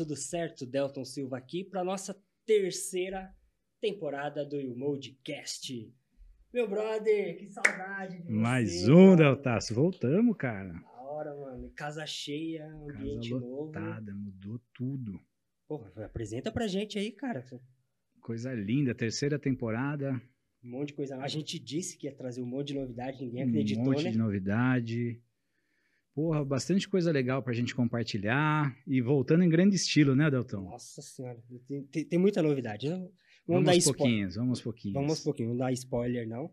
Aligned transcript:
Tudo 0.00 0.16
certo? 0.16 0.64
Delton 0.64 1.04
Silva 1.04 1.36
aqui 1.36 1.62
para 1.62 1.84
nossa 1.84 2.16
terceira 2.46 3.30
temporada 3.78 4.46
do 4.46 4.56
Mode-Cast. 4.74 5.92
Meu 6.54 6.66
brother, 6.66 7.36
que 7.36 7.46
saudade 7.46 8.22
de 8.22 8.32
Mais 8.32 8.80
você, 8.80 8.90
um. 8.90 9.14
Deltaço. 9.14 9.74
Voltamos, 9.74 10.34
cara. 10.38 10.72
Da 10.72 11.00
hora, 11.02 11.36
mano. 11.36 11.70
Casa 11.76 12.06
cheia, 12.06 12.66
ambiente 12.66 13.28
Casa 13.28 13.44
novo. 13.44 13.64
lotada, 13.66 14.14
mudou 14.14 14.58
tudo. 14.72 15.20
Pô, 15.68 15.84
apresenta 15.96 16.50
pra 16.50 16.66
gente 16.66 16.98
aí, 16.98 17.12
cara. 17.12 17.44
Coisa 18.22 18.54
linda, 18.54 18.94
terceira 18.94 19.38
temporada. 19.38 20.18
Um 20.64 20.70
monte 20.70 20.88
de 20.88 20.94
coisa. 20.94 21.18
A 21.18 21.28
gente 21.28 21.58
disse 21.58 21.98
que 21.98 22.06
ia 22.06 22.14
trazer 22.14 22.40
um 22.40 22.46
monte 22.46 22.68
de 22.68 22.74
novidade, 22.74 23.22
ninguém 23.22 23.44
Um 23.44 23.48
acreditou, 23.50 23.84
monte 23.84 24.04
né? 24.04 24.10
de 24.12 24.18
novidade. 24.18 25.22
Porra, 26.20 26.44
bastante 26.44 26.86
coisa 26.86 27.10
legal 27.10 27.42
pra 27.42 27.54
gente 27.54 27.74
compartilhar. 27.74 28.76
E 28.86 29.00
voltando 29.00 29.42
em 29.42 29.48
grande 29.48 29.74
estilo, 29.74 30.14
né, 30.14 30.30
Deltão? 30.30 30.64
Nossa 30.64 31.00
senhora, 31.00 31.38
tem, 31.66 31.82
tem- 31.84 32.04
tem 32.04 32.18
muita 32.18 32.42
novidade. 32.42 32.90
Não- 32.90 32.98
Vamos, 32.98 33.12
Vamos 33.46 33.64
dar 33.64 33.76
spoiler. 33.76 33.96
pouquinhos, 33.98 34.34
vamos 34.36 34.60
pouquinhos. 34.60 34.94
Vamos 34.94 35.10
aos 35.12 35.20
pouquinhos, 35.24 35.50
não 35.52 35.56
dar 35.58 35.72
spoiler, 35.72 36.28
não. 36.28 36.50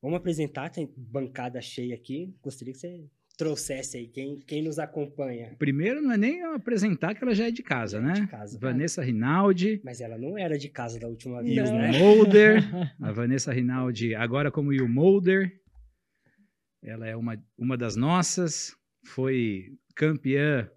Vamos 0.00 0.16
apresentar, 0.18 0.70
tem 0.70 0.88
bancada 0.96 1.60
cheia 1.60 1.96
aqui. 1.96 2.32
Gostaria 2.40 2.72
que 2.72 2.78
você 2.78 3.04
trouxesse 3.36 3.96
aí 3.96 4.06
quem, 4.06 4.38
quem 4.38 4.62
nos 4.62 4.78
acompanha. 4.78 5.56
Primeiro, 5.58 6.00
não 6.00 6.12
é 6.12 6.16
nem 6.16 6.38
eu 6.38 6.54
apresentar 6.54 7.12
que 7.16 7.24
ela 7.24 7.34
já 7.34 7.48
é 7.48 7.50
de 7.50 7.62
casa, 7.64 7.98
Já 8.00 8.04
é 8.04 8.06
né? 8.06 8.12
de 8.20 8.26
casa, 8.28 8.56
Vanessa 8.60 9.02
Rinaldi, 9.02 9.80
Mas 9.84 10.00
ela 10.00 10.16
não 10.16 10.38
era 10.38 10.56
de 10.56 10.68
casa 10.68 11.00
da 11.00 11.08
última 11.08 11.42
vez, 11.42 11.68
o 11.68 11.74
né? 11.74 11.98
Molder. 11.98 12.62
A 13.02 13.10
Vanessa 13.10 13.52
Rinaldi, 13.52 14.14
agora 14.14 14.48
como 14.52 14.70
o 14.70 14.88
Molder. 14.88 15.60
Ela 16.84 17.08
é 17.08 17.16
uma, 17.16 17.36
uma 17.58 17.76
das 17.76 17.96
nossas. 17.96 18.74
Foi 19.04 19.76
campeã 19.94 20.70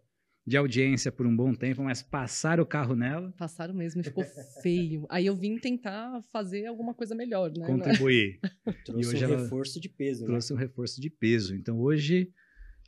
de 0.45 0.57
audiência 0.57 1.11
por 1.11 1.25
um 1.25 1.35
bom 1.35 1.53
tempo, 1.53 1.81
mas 1.83 2.03
passaram 2.03 2.63
o 2.63 2.65
carro 2.65 2.95
nela. 2.95 3.33
Passaram 3.37 3.73
mesmo 3.73 4.01
e 4.01 4.03
ficou 4.03 4.23
feio. 4.61 5.05
Aí 5.09 5.25
eu 5.25 5.35
vim 5.35 5.57
tentar 5.57 6.21
fazer 6.31 6.67
alguma 6.67 6.93
coisa 6.93 7.15
melhor, 7.15 7.51
né? 7.51 7.65
contribuir. 7.65 8.39
Trouxe 8.85 9.09
hoje 9.09 9.25
um 9.25 9.29
ela 9.29 9.41
reforço 9.41 9.79
de 9.79 9.89
peso. 9.89 10.21
né? 10.21 10.27
Trouxe 10.27 10.53
um 10.53 10.57
reforço 10.57 11.01
de 11.01 11.09
peso. 11.09 11.55
Então 11.55 11.79
hoje, 11.79 12.31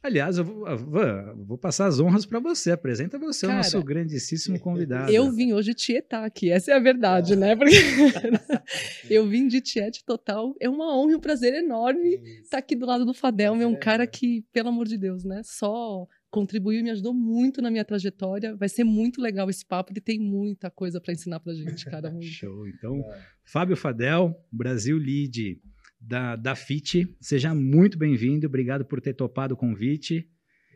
aliás, 0.04 0.38
eu 0.38 0.44
vou, 0.46 0.68
eu 0.68 0.78
vou- 0.78 1.02
eu 1.04 1.46
vou 1.46 1.58
passar 1.58 1.88
as 1.88 2.00
honras 2.00 2.26
para 2.26 2.40
você. 2.40 2.72
Apresenta 2.72 3.18
você, 3.20 3.46
o 3.46 3.50
Cara, 3.50 3.60
nosso 3.60 3.84
grandíssimo 3.84 4.60
convidado. 4.60 5.12
Eu 5.12 5.32
vim 5.32 5.54
hoje 5.54 5.74
tietar 5.74 6.24
aqui, 6.24 6.50
essa 6.52 6.72
é 6.72 6.76
a 6.76 6.80
verdade, 6.80 7.36
né? 7.36 7.56
Porque 7.56 7.76
eu 9.10 9.28
vim 9.28 9.48
de 9.48 9.62
tiete 9.62 10.04
total. 10.06 10.56
É 10.60 10.70
uma 10.70 10.96
honra 10.98 11.12
e 11.14 11.16
um 11.16 11.20
prazer 11.20 11.54
enorme 11.54 12.16
estar 12.42 12.58
aqui 12.60 12.76
do 12.76 12.86
lado 12.86 13.06
do 13.06 13.14
Fadelme. 13.14 13.64
É 13.64 13.68
um 13.68 13.78
cara 13.78 14.06
que, 14.08 14.44
pelo 14.54 14.70
amor 14.70 14.88
de 14.88 14.98
Deus, 14.98 15.24
né? 15.24 15.42
Só 15.44 16.08
contribuiu 16.30 16.82
e 16.82 16.84
me 16.84 16.92
ajudou 16.92 17.14
muito 17.14 17.62
na 17.62 17.72
minha 17.72 17.86
trajetória. 17.86 18.56
Vai 18.56 18.70
ser 18.70 18.84
muito 18.84 19.22
legal 19.22 19.50
esse 19.50 19.66
papo. 19.66 19.92
Ele 19.92 20.02
tem 20.02 20.20
muita 20.20 20.70
coisa 20.70 21.00
para 21.00 21.14
ensinar 21.14 21.40
pra 21.40 21.54
gente, 21.54 21.86
cara. 21.86 22.14
Show. 22.22 22.68
Então, 22.68 23.02
Fábio 23.46 23.78
Fadel, 23.78 24.36
Brasil 24.52 24.98
Lead 24.98 25.60
da, 26.08 26.38
da 26.38 26.56
FIT. 26.56 27.18
Seja 27.20 27.54
muito 27.54 27.98
bem-vindo. 27.98 28.48
Obrigado 28.48 28.86
por 28.86 29.02
ter 29.02 29.14
topado 29.14 29.54
o 29.54 29.58
convite. 29.58 30.30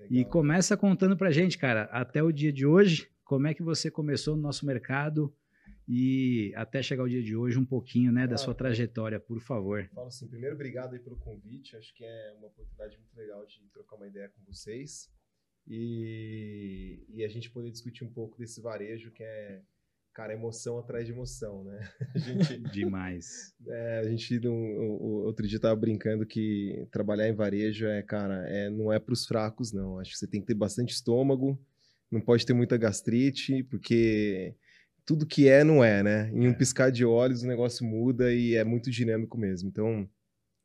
E 0.10 0.26
começa 0.26 0.76
contando 0.76 1.16
pra 1.16 1.32
gente, 1.32 1.58
cara, 1.58 1.84
até 1.84 2.22
o 2.22 2.32
dia 2.32 2.52
de 2.52 2.66
hoje, 2.66 3.08
como 3.24 3.48
é 3.48 3.54
que 3.54 3.64
você 3.64 3.90
começou 3.90 4.36
no 4.36 4.42
nosso 4.42 4.66
mercado 4.66 5.34
e 5.88 6.52
até 6.56 6.82
chegar 6.82 7.04
o 7.04 7.10
dia 7.10 7.24
de 7.24 7.36
hoje, 7.36 7.58
um 7.58 7.66
pouquinho, 7.66 8.12
né, 8.12 8.28
da 8.28 8.38
sua 8.38 8.54
trajetória, 8.54 9.20
por 9.20 9.40
favor. 9.40 9.90
Falo 9.94 10.08
assim, 10.08 10.28
primeiro, 10.28 10.56
obrigado 10.56 10.94
aí 10.94 11.00
pelo 11.00 11.16
convite. 11.18 11.78
Acho 11.78 11.94
que 11.96 12.04
é 12.04 12.34
uma 12.38 12.48
oportunidade 12.48 12.98
muito 12.98 13.16
legal 13.16 13.46
de 13.46 13.62
trocar 13.72 13.96
uma 13.96 14.08
ideia 14.08 14.28
com 14.30 14.44
vocês. 14.44 15.10
E, 15.66 17.06
e 17.08 17.24
a 17.24 17.28
gente 17.30 17.50
poder 17.52 17.72
discutir 17.72 18.04
um 18.04 18.12
pouco 18.12 18.38
desse 18.38 18.60
varejo 18.60 19.12
que 19.12 19.24
é, 19.24 19.62
cara, 20.14 20.34
emoção 20.34 20.78
atrás 20.78 21.06
de 21.06 21.12
emoção, 21.12 21.64
né? 21.64 21.80
A 22.16 22.20
gente, 22.20 22.60
Demais. 22.72 23.54
é, 23.68 24.00
a 24.00 24.04
gente 24.10 24.40
não- 24.40 24.54
o- 24.54 25.04
o- 25.04 25.26
outro 25.26 25.48
dia 25.48 25.60
tava 25.60 25.76
brincando 25.76 26.26
que 26.26 26.88
trabalhar 26.92 27.28
em 27.30 27.34
varejo 27.36 27.86
é, 27.86 28.02
cara, 28.02 28.46
é, 28.50 28.70
não 28.70 28.92
é 28.92 29.00
para 29.00 29.14
os 29.14 29.26
fracos, 29.26 29.72
não. 29.72 30.00
Acho 30.00 30.12
que 30.12 30.18
você 30.18 30.28
tem 30.28 30.42
que 30.42 30.48
ter 30.48 30.54
bastante 30.56 30.94
estômago, 30.94 31.60
não 32.12 32.20
pode 32.22 32.46
ter 32.46 32.54
muita 32.54 32.78
gastrite, 32.78 33.64
porque 33.64 34.54
tudo 35.06 35.26
que 35.26 35.48
é, 35.48 35.64
não 35.64 35.84
é, 35.84 36.04
né? 36.04 36.30
Em 36.34 36.48
um 36.48 36.52
É. 36.52 36.56
piscar 36.56 36.92
de 36.92 37.04
olhos 37.06 37.44
o 37.44 37.48
negócio 37.48 37.86
muda 37.86 38.34
e 38.34 38.56
é 38.56 38.64
muito 38.64 38.92
dinâmico 38.92 39.38
mesmo. 39.38 39.70
Então, 39.70 40.08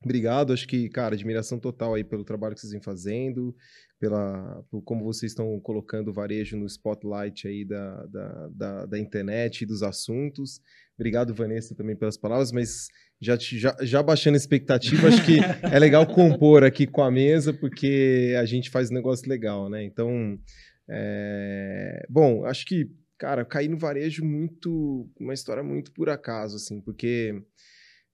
obrigado. 0.06 0.52
Acho 0.52 0.66
que, 0.66 0.88
cara, 0.88 1.14
admiração 1.14 1.58
total 1.58 1.94
aí 1.94 2.04
pelo 2.04 2.24
trabalho 2.24 2.54
que 2.54 2.60
vocês 2.60 2.72
vêm 2.72 2.80
fazendo, 2.80 3.54
pela, 3.98 4.62
por 4.70 4.82
como 4.82 5.04
vocês 5.04 5.32
estão 5.32 5.58
colocando 5.60 6.08
o 6.08 6.12
varejo 6.12 6.56
no 6.56 6.66
spotlight 6.66 7.46
aí 7.46 7.64
da, 7.64 8.06
da, 8.06 8.48
da, 8.48 8.86
da 8.86 8.98
internet 8.98 9.62
e 9.62 9.66
dos 9.66 9.82
assuntos. 9.82 10.60
Obrigado, 10.98 11.34
Vanessa, 11.34 11.74
também 11.74 11.94
pelas 11.94 12.16
palavras, 12.16 12.50
mas 12.50 12.88
já, 13.20 13.36
já, 13.38 13.76
já 13.82 14.02
baixando 14.02 14.34
a 14.34 14.38
expectativa, 14.38 15.08
acho 15.08 15.24
que 15.24 15.38
é 15.70 15.78
legal 15.78 16.06
compor 16.06 16.64
aqui 16.64 16.86
com 16.86 17.02
a 17.02 17.10
mesa, 17.10 17.52
porque 17.52 18.34
a 18.38 18.44
gente 18.44 18.70
faz 18.70 18.90
um 18.90 18.94
negócio 18.94 19.28
legal, 19.28 19.68
né? 19.68 19.84
Então, 19.84 20.38
é, 20.88 22.06
bom, 22.08 22.44
acho 22.46 22.64
que, 22.64 22.90
cara, 23.18 23.42
eu 23.42 23.46
caí 23.46 23.68
no 23.68 23.78
varejo 23.78 24.24
muito, 24.24 25.08
uma 25.18 25.34
história 25.34 25.62
muito 25.62 25.92
por 25.92 26.08
acaso, 26.08 26.56
assim, 26.56 26.80
porque, 26.80 27.34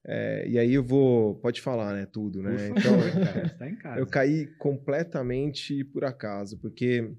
é, 0.05 0.47
e 0.47 0.57
aí 0.59 0.73
eu 0.73 0.83
vou, 0.83 1.35
pode 1.35 1.61
falar, 1.61 1.93
né, 1.93 2.05
tudo, 2.05 2.41
né? 2.41 2.69
favor, 2.69 2.77
Então, 2.77 2.97
cara, 3.23 3.49
tá 3.57 3.69
em 3.69 3.75
casa. 3.75 3.99
eu 3.99 4.05
caí 4.07 4.47
completamente 4.57 5.83
por 5.85 6.03
acaso, 6.05 6.57
porque 6.57 7.11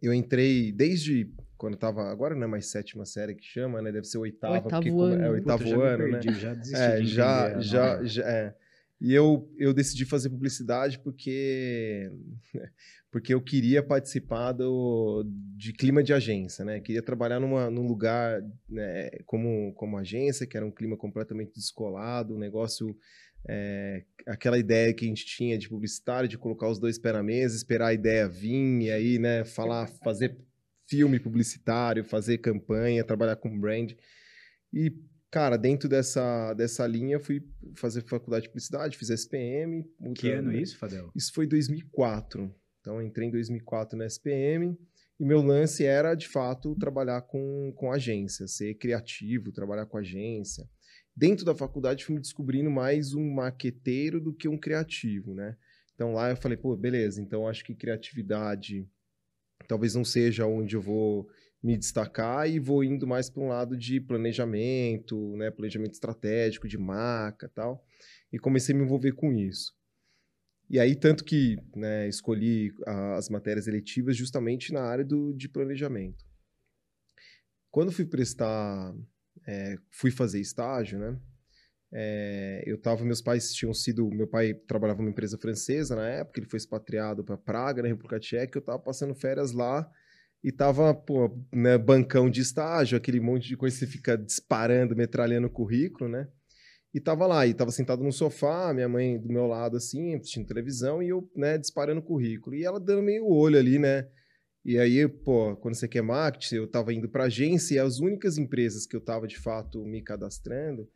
eu 0.00 0.12
entrei 0.14 0.72
desde 0.72 1.30
quando 1.56 1.74
eu 1.74 1.78
tava, 1.80 2.08
agora 2.10 2.34
não 2.36 2.44
é 2.44 2.46
mais 2.46 2.66
sétima 2.66 3.04
série 3.04 3.34
que 3.34 3.44
chama, 3.44 3.82
né? 3.82 3.90
Deve 3.90 4.06
ser 4.06 4.18
oitava, 4.18 4.54
Oitavo 4.62 4.70
porque 4.70 4.90
como- 4.90 5.02
ano. 5.02 5.14
é 5.14 5.26
Puta, 5.26 5.32
oitavo 5.32 5.64
já 5.64 5.76
me 5.76 5.82
ano, 5.82 6.08
né? 6.08 6.20
perdi, 6.22 6.40
Já 6.40 6.54
desisti 6.54 6.76
É, 6.78 6.96
de 7.00 7.06
já, 7.08 7.48
entender 7.48 7.62
já, 7.64 8.04
já, 8.04 8.22
é. 8.28 8.54
E 9.00 9.14
eu, 9.14 9.48
eu 9.56 9.72
decidi 9.72 10.04
fazer 10.04 10.28
publicidade 10.28 10.98
porque 10.98 12.10
porque 13.10 13.32
eu 13.32 13.40
queria 13.40 13.82
participar 13.82 14.52
do, 14.52 15.24
de 15.56 15.72
clima 15.72 16.02
de 16.02 16.12
agência, 16.12 16.64
né? 16.64 16.80
Queria 16.80 17.02
trabalhar 17.02 17.40
numa, 17.40 17.70
num 17.70 17.86
lugar 17.86 18.42
né, 18.68 19.08
como, 19.24 19.72
como 19.74 19.96
agência, 19.96 20.46
que 20.46 20.56
era 20.56 20.66
um 20.66 20.70
clima 20.70 20.96
completamente 20.96 21.54
descolado, 21.54 22.34
um 22.34 22.38
negócio... 22.38 22.94
é, 23.48 24.04
aquela 24.26 24.58
ideia 24.58 24.92
que 24.92 25.06
a 25.06 25.08
gente 25.08 25.24
tinha 25.24 25.56
de 25.56 25.68
publicitário, 25.70 26.28
de 26.28 26.36
colocar 26.36 26.68
os 26.68 26.78
dois 26.78 26.98
pés 26.98 27.14
na 27.14 27.22
mesa, 27.22 27.56
esperar 27.56 27.88
a 27.88 27.94
ideia 27.94 28.28
vir 28.28 28.82
e 28.82 28.90
aí, 28.90 29.18
né, 29.18 29.42
falar, 29.44 29.86
fazer 30.04 30.36
filme 30.88 31.18
publicitário, 31.20 32.04
fazer 32.04 32.38
campanha, 32.38 33.04
trabalhar 33.04 33.36
com 33.36 33.58
brand. 33.58 33.92
E, 34.72 34.92
cara, 35.30 35.56
dentro 35.56 35.88
dessa, 35.88 36.54
dessa 36.54 36.86
linha, 36.86 37.16
eu 37.16 37.20
fui 37.20 37.42
fazer 37.74 38.02
faculdade 38.02 38.44
de 38.44 38.48
publicidade, 38.48 38.98
fiz 38.98 39.10
SPM. 39.10 39.84
Que 40.14 40.30
ano 40.30 40.52
é 40.52 40.60
isso, 40.60 40.78
Fadel? 40.78 41.10
Isso 41.14 41.32
foi 41.32 41.46
2004. 41.46 42.54
Então, 42.80 43.00
eu 43.00 43.06
entrei 43.06 43.28
em 43.28 43.30
2004 43.30 43.98
na 43.98 44.06
SPM 44.06 44.76
e 45.20 45.24
meu 45.24 45.42
lance 45.42 45.84
era, 45.84 46.14
de 46.14 46.28
fato, 46.28 46.76
trabalhar 46.76 47.22
com, 47.22 47.72
com 47.76 47.92
agência, 47.92 48.46
ser 48.46 48.74
criativo, 48.74 49.52
trabalhar 49.52 49.86
com 49.86 49.98
agência. 49.98 50.68
Dentro 51.14 51.44
da 51.44 51.54
faculdade, 51.54 52.04
fui 52.04 52.14
me 52.14 52.20
descobrindo 52.20 52.70
mais 52.70 53.12
um 53.14 53.28
marqueteiro 53.34 54.20
do 54.20 54.32
que 54.32 54.48
um 54.48 54.56
criativo, 54.56 55.34
né? 55.34 55.56
Então, 55.94 56.12
lá 56.12 56.30
eu 56.30 56.36
falei, 56.36 56.56
pô, 56.56 56.76
beleza, 56.76 57.20
então 57.20 57.48
acho 57.48 57.64
que 57.64 57.74
criatividade 57.74 58.88
talvez 59.66 59.96
não 59.96 60.04
seja 60.04 60.46
onde 60.46 60.76
eu 60.76 60.80
vou 60.80 61.28
me 61.62 61.76
destacar 61.76 62.48
e 62.48 62.58
vou 62.58 62.84
indo 62.84 63.06
mais 63.06 63.28
para 63.28 63.42
um 63.42 63.48
lado 63.48 63.76
de 63.76 64.00
planejamento, 64.00 65.36
né, 65.36 65.50
planejamento 65.50 65.94
estratégico, 65.94 66.68
de 66.68 66.78
marca 66.78 67.48
tal, 67.48 67.84
e 68.32 68.38
comecei 68.38 68.74
a 68.74 68.78
me 68.78 68.84
envolver 68.84 69.12
com 69.12 69.32
isso. 69.32 69.76
E 70.70 70.78
aí, 70.78 70.94
tanto 70.94 71.24
que 71.24 71.56
né, 71.74 72.08
escolhi 72.08 72.72
as 73.16 73.28
matérias 73.28 73.66
eletivas 73.66 74.16
justamente 74.16 74.72
na 74.72 74.82
área 74.82 75.04
do, 75.04 75.32
de 75.32 75.48
planejamento. 75.48 76.24
Quando 77.70 77.90
fui 77.90 78.04
prestar, 78.04 78.94
é, 79.46 79.76
fui 79.90 80.10
fazer 80.10 80.40
estágio, 80.40 80.98
né? 80.98 81.18
é, 81.92 82.62
eu 82.66 82.78
tava, 82.78 83.04
meus 83.04 83.22
pais 83.22 83.52
tinham 83.52 83.72
sido, 83.72 84.08
meu 84.10 84.26
pai 84.26 84.54
trabalhava 84.54 85.00
numa 85.00 85.10
empresa 85.10 85.38
francesa 85.38 85.96
na 85.96 86.06
época, 86.08 86.38
ele 86.38 86.48
foi 86.48 86.58
expatriado 86.58 87.24
para 87.24 87.36
Praga, 87.36 87.82
na 87.82 87.88
República 87.88 88.20
Tcheca, 88.20 88.58
eu 88.58 88.62
tava 88.62 88.78
passando 88.78 89.14
férias 89.14 89.52
lá 89.52 89.90
e 90.42 90.52
tava, 90.52 90.94
pô, 90.94 91.36
né, 91.52 91.76
bancão 91.76 92.30
de 92.30 92.40
estágio, 92.40 92.96
aquele 92.96 93.20
monte 93.20 93.48
de 93.48 93.56
coisa 93.56 93.74
que 93.76 93.84
você 93.84 93.90
fica 93.90 94.16
disparando, 94.16 94.94
metralhando 94.94 95.48
o 95.48 95.50
currículo, 95.50 96.08
né? 96.08 96.28
E 96.94 97.00
tava 97.00 97.26
lá, 97.26 97.46
e 97.46 97.52
tava 97.52 97.70
sentado 97.70 98.02
no 98.02 98.12
sofá, 98.12 98.72
minha 98.72 98.88
mãe 98.88 99.18
do 99.20 99.28
meu 99.28 99.46
lado, 99.46 99.76
assim, 99.76 100.14
assistindo 100.14 100.46
televisão, 100.46 101.02
e 101.02 101.08
eu, 101.08 101.28
né, 101.36 101.58
disparando 101.58 102.00
o 102.00 102.04
currículo. 102.04 102.56
E 102.56 102.64
ela 102.64 102.80
dando 102.80 103.02
meio 103.02 103.26
olho 103.26 103.58
ali, 103.58 103.78
né? 103.78 104.08
E 104.64 104.78
aí, 104.78 105.06
pô, 105.08 105.56
quando 105.56 105.74
você 105.74 105.88
quer 105.88 106.02
marketing, 106.02 106.56
eu 106.56 106.66
tava 106.66 106.92
indo 106.94 107.08
pra 107.08 107.24
agência, 107.24 107.74
e 107.74 107.78
as 107.78 107.98
únicas 107.98 108.38
empresas 108.38 108.86
que 108.86 108.96
eu 108.96 109.00
tava, 109.00 109.26
de 109.26 109.38
fato, 109.38 109.84
me 109.84 110.02
cadastrando 110.02 110.88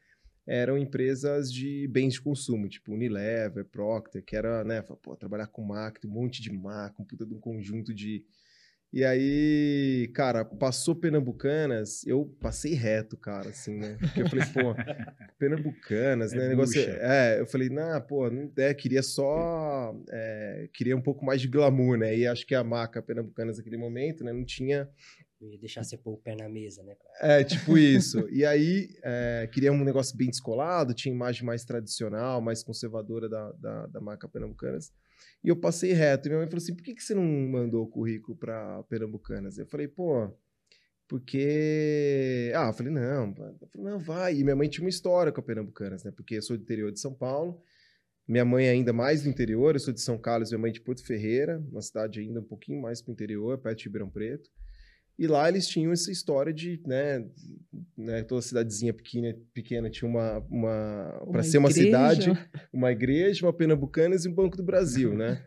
eram 0.46 0.76
empresas 0.76 1.52
de 1.52 1.86
bens 1.88 2.14
de 2.14 2.20
consumo, 2.20 2.68
tipo 2.68 2.92
Unilever, 2.92 3.64
Procter, 3.66 4.24
que 4.24 4.34
era, 4.34 4.64
né, 4.64 4.82
pô, 4.82 5.16
trabalhar 5.16 5.46
com 5.46 5.62
marketing, 5.62 6.08
um 6.08 6.10
monte 6.10 6.42
de 6.42 6.52
marca, 6.52 7.00
um 7.00 7.04
puta 7.04 7.24
de 7.24 7.34
um 7.34 7.40
conjunto 7.40 7.94
de... 7.94 8.24
E 8.92 9.04
aí, 9.06 10.10
cara, 10.14 10.44
passou 10.44 10.94
Pernambucanas, 10.94 12.06
eu 12.06 12.26
passei 12.40 12.74
reto, 12.74 13.16
cara, 13.16 13.48
assim, 13.48 13.78
né? 13.78 13.96
Porque 13.98 14.20
eu 14.20 14.28
falei, 14.28 14.44
pô, 14.52 14.74
Pernambucanas, 15.38 16.34
É 16.34 16.36
né? 16.36 16.48
Negócio, 16.48 16.78
é, 16.78 17.40
eu 17.40 17.46
falei, 17.46 17.70
não, 17.70 17.98
pô, 18.02 18.28
não 18.28 18.52
é, 18.58 18.74
queria 18.74 19.02
só, 19.02 19.94
é, 20.10 20.68
queria 20.74 20.94
um 20.94 21.00
pouco 21.00 21.24
mais 21.24 21.40
de 21.40 21.48
glamour, 21.48 21.96
né? 21.96 22.14
E 22.14 22.26
acho 22.26 22.46
que 22.46 22.54
a 22.54 22.62
marca 22.62 23.00
Pernambucanas 23.00 23.56
naquele 23.56 23.78
momento, 23.78 24.24
né, 24.24 24.32
não 24.32 24.44
tinha 24.44 24.86
Eu 25.40 25.48
ia 25.48 25.58
deixar 25.58 25.82
você 25.82 25.96
pôr 25.96 26.12
o 26.12 26.18
pé 26.18 26.36
na 26.36 26.48
mesa, 26.48 26.82
né? 26.82 26.94
é, 27.22 27.42
tipo 27.42 27.78
isso. 27.78 28.28
E 28.30 28.44
aí, 28.44 28.90
é, 29.02 29.48
queria 29.50 29.72
um 29.72 29.82
negócio 29.82 30.14
bem 30.14 30.28
descolado, 30.28 30.92
tinha 30.92 31.14
imagem 31.14 31.46
mais 31.46 31.64
tradicional, 31.64 32.42
mais 32.42 32.62
conservadora 32.62 33.26
da, 33.26 33.52
da, 33.52 33.86
da 33.86 34.00
marca 34.02 34.28
Pernambucanas. 34.28 34.92
E 35.44 35.48
eu 35.48 35.56
passei 35.56 35.92
reto. 35.92 36.26
E 36.26 36.30
minha 36.30 36.40
mãe 36.40 36.48
falou 36.48 36.62
assim: 36.62 36.74
por 36.74 36.82
que, 36.82 36.94
que 36.94 37.02
você 37.02 37.14
não 37.14 37.24
mandou 37.24 37.84
o 37.84 37.88
currículo 37.88 38.36
para 38.36 38.82
Pernambucanas? 38.84 39.58
Eu 39.58 39.66
falei, 39.66 39.88
pô, 39.88 40.30
porque. 41.08 42.52
Ah, 42.54 42.68
eu 42.68 42.72
falei, 42.72 42.92
não, 42.92 43.28
eu 43.30 43.68
falei, 43.68 43.90
não, 43.90 43.98
vai. 43.98 44.36
E 44.36 44.44
minha 44.44 44.56
mãe 44.56 44.68
tinha 44.68 44.84
uma 44.84 44.90
história 44.90 45.32
com 45.32 45.40
a 45.40 45.44
Pernambucanas, 45.44 46.04
né? 46.04 46.10
Porque 46.10 46.36
eu 46.36 46.42
sou 46.42 46.56
do 46.56 46.62
interior 46.62 46.92
de 46.92 47.00
São 47.00 47.12
Paulo. 47.12 47.60
Minha 48.26 48.44
mãe 48.44 48.66
é 48.66 48.70
ainda 48.70 48.92
mais 48.92 49.24
do 49.24 49.28
interior, 49.28 49.74
eu 49.74 49.80
sou 49.80 49.92
de 49.92 50.00
São 50.00 50.16
Carlos, 50.16 50.50
minha 50.50 50.60
mãe 50.60 50.70
é 50.70 50.72
de 50.72 50.80
Porto 50.80 51.04
Ferreira, 51.04 51.58
uma 51.70 51.82
cidade 51.82 52.20
ainda 52.20 52.40
um 52.40 52.44
pouquinho 52.44 52.80
mais 52.80 53.02
para 53.02 53.10
o 53.10 53.12
interior, 53.12 53.58
perto 53.58 53.78
de 53.78 53.84
Ribeirão 53.84 54.08
Preto. 54.08 54.48
E 55.18 55.26
lá 55.26 55.48
eles 55.48 55.66
tinham 55.68 55.92
essa 55.92 56.10
história 56.10 56.52
de, 56.52 56.80
né, 56.86 57.24
né 57.96 58.22
toda 58.22 58.42
cidadezinha 58.42 58.92
pequena, 58.92 59.36
pequena 59.52 59.90
tinha 59.90 60.08
uma, 60.08 60.38
uma 60.50 61.20
para 61.20 61.30
Uma 61.30 61.42
ser 61.42 61.58
uma 61.58 61.70
cidade, 61.70 62.32
uma 62.72 62.90
igreja, 62.90 63.46
uma 63.46 63.52
Pernambucanas 63.52 64.24
e 64.24 64.28
um 64.28 64.34
Banco 64.34 64.56
do 64.56 64.62
Brasil, 64.62 65.14
né? 65.14 65.42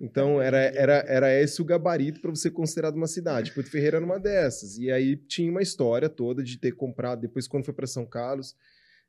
Então 0.00 0.40
era, 0.40 0.58
era, 0.58 1.04
era 1.06 1.40
esse 1.40 1.60
o 1.60 1.64
gabarito 1.64 2.20
para 2.20 2.30
você 2.30 2.50
considerado 2.50 2.96
uma 2.96 3.06
cidade. 3.06 3.52
Porto 3.52 3.70
Ferreira 3.70 3.96
era 3.96 4.06
uma 4.06 4.18
dessas. 4.18 4.78
E 4.78 4.90
aí 4.90 5.16
tinha 5.16 5.50
uma 5.50 5.62
história 5.62 6.08
toda 6.08 6.42
de 6.42 6.58
ter 6.58 6.72
comprado, 6.72 7.20
depois 7.20 7.48
quando 7.48 7.64
foi 7.64 7.74
para 7.74 7.86
São 7.86 8.06
Carlos, 8.06 8.54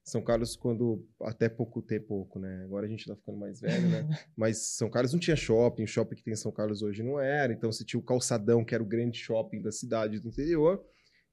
São 0.03 0.21
Carlos 0.21 0.56
quando 0.56 1.07
até 1.21 1.48
pouco 1.48 1.81
tempo, 1.81 2.07
pouco, 2.07 2.39
né? 2.39 2.63
Agora 2.63 2.86
a 2.86 2.89
gente 2.89 3.06
tá 3.06 3.15
ficando 3.15 3.38
mais 3.38 3.62
velho, 3.62 3.88
né? 3.88 4.07
Mas 4.36 4.57
São 4.75 4.89
Carlos 4.89 5.13
não 5.13 5.19
tinha 5.19 5.36
shopping, 5.36 5.83
o 5.83 5.88
shopping 5.88 6.15
que 6.15 6.24
tem 6.24 6.33
em 6.33 6.38
São 6.38 6.51
Carlos 6.51 6.81
hoje 6.81 7.03
não 7.03 7.19
era, 7.19 7.53
então 7.53 7.71
você 7.71 7.86
tinha 7.86 8.00
o 8.00 8.03
Calçadão, 8.03 8.65
que 8.65 8.74
era 8.74 8.83
o 8.83 8.88
grande 8.88 9.18
shopping 9.19 9.62
da 9.62 9.71
cidade 9.71 10.19
do 10.19 10.30
interior, 10.30 10.83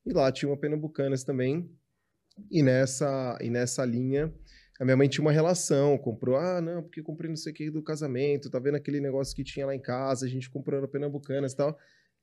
e 0.04 0.12
lá 0.12 0.30
tinha 0.30 0.48
uma 0.50 0.58
Pernambucanas 0.58 1.24
também. 1.24 1.70
E 2.50 2.62
nessa, 2.62 3.36
e 3.40 3.50
nessa 3.50 3.84
linha, 3.84 4.32
a 4.78 4.84
minha 4.84 4.96
mãe 4.96 5.08
tinha 5.08 5.22
uma 5.22 5.32
relação, 5.32 5.98
comprou, 5.98 6.36
ah, 6.36 6.60
não, 6.60 6.82
porque 6.82 7.00
eu 7.00 7.04
comprei 7.04 7.28
não 7.28 7.36
sei 7.36 7.52
o 7.52 7.54
que 7.54 7.70
do 7.70 7.82
casamento, 7.82 8.48
tá 8.48 8.60
vendo 8.60 8.76
aquele 8.76 9.00
negócio 9.00 9.34
que 9.34 9.42
tinha 9.42 9.66
lá 9.66 9.74
em 9.74 9.80
casa, 9.80 10.24
a 10.24 10.28
gente 10.28 10.48
comprou 10.48 10.80
na 10.80 10.86
Pernambucanas 10.86 11.52
e 11.52 11.56
tal. 11.56 11.76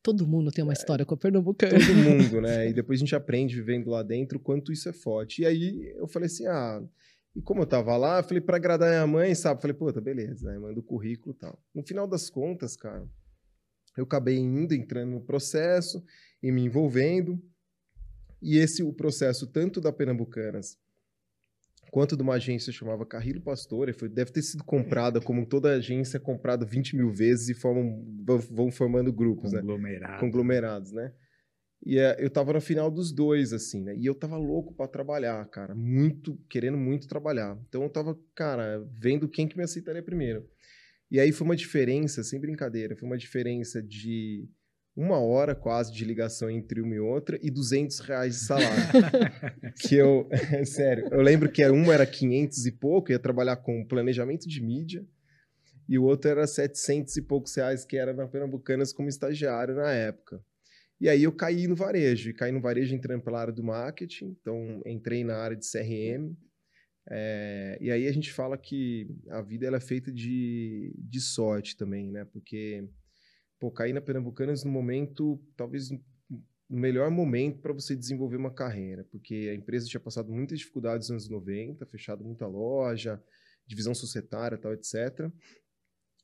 Todo 0.06 0.28
mundo 0.28 0.52
tem 0.52 0.64
uma 0.64 0.72
história 0.72 1.04
com 1.04 1.16
a 1.16 1.18
Pernambucana. 1.18 1.80
Todo 1.80 1.96
mundo, 1.98 2.40
né? 2.40 2.70
E 2.70 2.74
depois 2.74 3.00
a 3.00 3.02
gente 3.02 3.16
aprende 3.16 3.56
vivendo 3.56 3.90
lá 3.90 4.04
dentro 4.04 4.40
quanto 4.40 4.72
isso 4.72 4.88
é 4.88 4.94
forte. 4.94 5.42
E 5.42 5.48
aí 5.48 5.96
eu 5.98 6.08
falei 6.08 6.28
assim, 6.28 6.46
ah, 6.46 6.80
e 7.36 7.42
como 7.42 7.64
eu 7.64 7.66
tava 7.66 7.98
lá, 7.98 8.20
eu 8.20 8.24
falei, 8.24 8.40
pra 8.40 8.58
agradar 8.58 8.90
minha 8.90 9.08
mãe, 9.08 9.34
sabe? 9.34 9.60
Falei, 9.60 9.76
puta, 9.76 10.00
beleza, 10.00 10.52
né? 10.52 10.60
Manda 10.60 10.80
o 10.80 10.84
currículo 10.84 11.34
e 11.36 11.40
tal. 11.40 11.60
No 11.74 11.82
final 11.82 12.08
das 12.08 12.30
contas, 12.30 12.78
cara, 12.78 13.04
eu 13.98 14.04
acabei 14.04 14.38
indo, 14.38 14.76
entrando 14.76 15.10
no 15.10 15.22
processo 15.22 16.04
e 16.44 16.52
me 16.52 16.62
envolvendo. 16.62 17.42
E 18.40 18.60
esse, 18.60 18.84
o 18.84 18.94
processo 18.94 19.48
tanto 19.48 19.82
da 19.82 19.92
Pernambucanas 19.92 20.78
quanto 21.92 22.16
de 22.16 22.24
uma 22.24 22.36
agência 22.36 22.74
chamava 22.74 23.06
Carrilo 23.06 23.42
Pastore, 23.42 23.94
foi, 23.94 24.10
deve 24.10 24.32
ter 24.32 24.42
sido 24.42 24.64
comprada, 24.64 25.22
como 25.22 25.46
toda 25.46 25.74
agência 25.74 26.18
é 26.18 26.20
comprada 26.20 26.66
20 26.66 26.96
mil 26.96 27.12
vezes 27.12 27.50
e 27.50 27.54
formam, 27.54 28.04
vão, 28.52 28.72
formando 28.72 29.12
grupos, 29.12 29.52
né? 29.52 29.62
Conglomerado. 29.62 30.20
conglomerados, 30.20 30.92
né? 30.92 31.14
E 31.86 32.00
eh, 32.00 32.16
eu 32.20 32.30
tava 32.30 32.54
no 32.54 32.62
final 32.62 32.90
dos 32.90 33.12
dois, 33.12 33.54
assim, 33.54 33.84
né? 33.84 33.96
E 33.96 34.06
eu 34.06 34.16
tava 34.16 34.38
louco 34.38 34.74
pra 34.74 34.88
trabalhar, 34.88 35.46
cara. 35.50 35.76
Muito, 35.76 36.38
querendo 36.50 36.78
muito 36.78 37.08
trabalhar. 37.08 37.58
Então 37.68 37.84
eu 37.84 37.90
tava, 37.90 38.20
cara, 38.34 38.84
vendo 38.92 39.30
quem 39.30 39.48
que 39.48 39.58
me 39.58 39.64
aceitaria 39.64 40.02
primeiro. 40.02 40.48
E 41.12 41.20
aí 41.20 41.32
foi 41.32 41.46
uma 41.46 41.56
diferença, 41.56 42.24
sem 42.24 42.40
brincadeira, 42.40 42.96
foi 42.96 43.08
uma 43.08 43.18
diferença 43.18 43.82
de 43.82 44.50
uma 44.96 45.20
hora 45.20 45.54
quase 45.54 45.92
de 45.92 46.06
ligação 46.06 46.50
entre 46.50 46.82
uma 46.82 46.96
e 46.96 47.00
outra 47.00 47.38
e 47.42 47.52
200 47.52 48.00
reais 48.00 48.36
de 48.36 48.46
salário. 48.46 48.84
que 49.82 49.96
eu, 49.96 50.28
é 50.32 50.64
sério, 50.66 51.08
eu 51.12 51.22
lembro 51.22 51.52
que 51.52 51.66
uma 51.68 51.94
era 51.94 52.06
500 52.06 52.66
e 52.66 52.72
pouco, 52.72 53.12
ia 53.12 53.20
trabalhar 53.20 53.58
com 53.58 53.86
planejamento 53.86 54.48
de 54.48 54.62
mídia, 54.62 55.06
e 55.88 56.00
o 56.00 56.04
outro 56.04 56.32
era 56.32 56.48
700 56.48 57.18
e 57.18 57.22
poucos 57.22 57.56
reais, 57.56 57.86
que 57.86 57.98
era 57.98 58.14
na 58.14 58.28
Pernambucanas 58.28 58.92
como 58.92 59.10
estagiário 59.10 59.76
na 59.76 59.92
época. 59.92 60.42
E 61.00 61.10
aí 61.10 61.24
eu 61.24 61.32
caí 61.32 61.68
no 61.68 61.76
varejo, 61.76 62.30
e 62.30 62.34
caí 62.34 62.52
no 62.52 62.62
varejo 62.62 62.96
entrando 62.96 63.22
pela 63.22 63.42
área 63.42 63.54
do 63.54 63.64
marketing, 63.64 64.36
então 64.40 64.82
entrei 64.86 65.24
na 65.24 65.36
área 65.36 65.58
de 65.58 65.70
CRM, 65.70 66.36
é, 67.10 67.78
e 67.80 67.92
aí 67.92 68.08
a 68.08 68.12
gente 68.12 68.32
fala 68.32 68.58
que 68.58 69.08
a 69.30 69.42
vida 69.42 69.68
ela 69.68 69.78
é 69.78 69.82
feita 69.82 70.12
de, 70.12 70.94
de 70.98 71.22
sorte 71.22 71.78
também, 71.78 72.10
né? 72.12 72.26
Porque, 72.26 72.88
pô, 73.66 73.72
cair 73.72 73.94
na 73.94 74.02
Pernambucanas 74.02 74.64
no 74.64 74.72
momento, 74.72 75.42
talvez 75.58 75.90
no 75.90 76.00
melhor 76.70 77.10
momento 77.10 77.62
para 77.62 77.74
você 77.74 77.96
desenvolver 77.96 78.38
uma 78.38 78.54
carreira, 78.54 79.04
porque 79.06 79.50
a 79.52 79.56
empresa 79.56 79.88
tinha 79.88 80.00
passado 80.00 80.32
muitas 80.32 80.60
dificuldades 80.60 81.10
nos 81.10 81.26
anos 81.26 81.30
90, 81.30 81.84
fechado 81.88 82.24
muita 82.24 82.46
loja, 82.46 83.20
divisão 83.66 83.96
societária, 83.96 84.56
tal, 84.56 84.72
etc. 84.72 85.32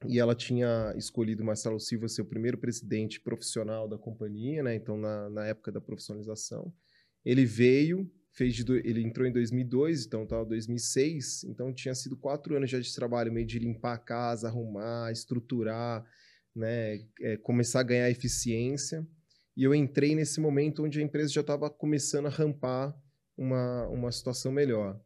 E 0.08 0.20
ela 0.20 0.36
tinha 0.36 0.94
escolhido 0.96 1.44
Marcelo 1.44 1.80
Silva 1.80 2.08
ser 2.08 2.22
o 2.22 2.26
primeiro 2.26 2.60
presidente 2.60 3.20
profissional 3.20 3.88
da 3.88 3.98
companhia, 3.98 4.62
né? 4.62 4.76
Então, 4.76 4.96
na, 4.98 5.28
na 5.30 5.46
época 5.48 5.72
da 5.72 5.82
profissionalização. 5.82 6.72
Ele 7.26 7.46
veio, 7.46 8.08
fez 8.34 8.54
de 8.54 8.64
ele 8.84 9.02
entrou 9.02 9.28
em 9.28 9.32
2002, 9.32 10.06
então 10.06 10.24
estava 10.24 10.46
2006. 10.46 11.44
Então, 11.46 11.74
tinha 11.74 11.96
sido 11.96 12.16
quatro 12.16 12.56
anos 12.56 12.70
já 12.70 12.80
de 12.80 12.94
trabalho, 12.94 13.34
meio 13.34 13.48
de 13.48 13.58
limpar 13.58 13.94
a 13.94 14.00
casa, 14.00 14.48
arrumar, 14.48 15.12
estruturar, 15.12 16.06
né? 16.56 17.00
é, 17.22 17.38
começar 17.38 17.80
a 17.82 17.84
ganhar 17.84 18.10
eficiência. 18.10 19.08
E 19.56 19.64
eu 19.64 19.76
entrei 19.76 20.16
nesse 20.16 20.40
momento 20.40 20.84
onde 20.84 21.00
a 21.00 21.04
empresa 21.04 21.32
já 21.32 21.42
estava 21.42 21.70
começando 21.70 22.28
a 22.28 22.30
rampar 22.30 22.96
uma, 23.38 23.88
uma 23.90 24.12
situação 24.12 24.52
melhor. 24.52 25.00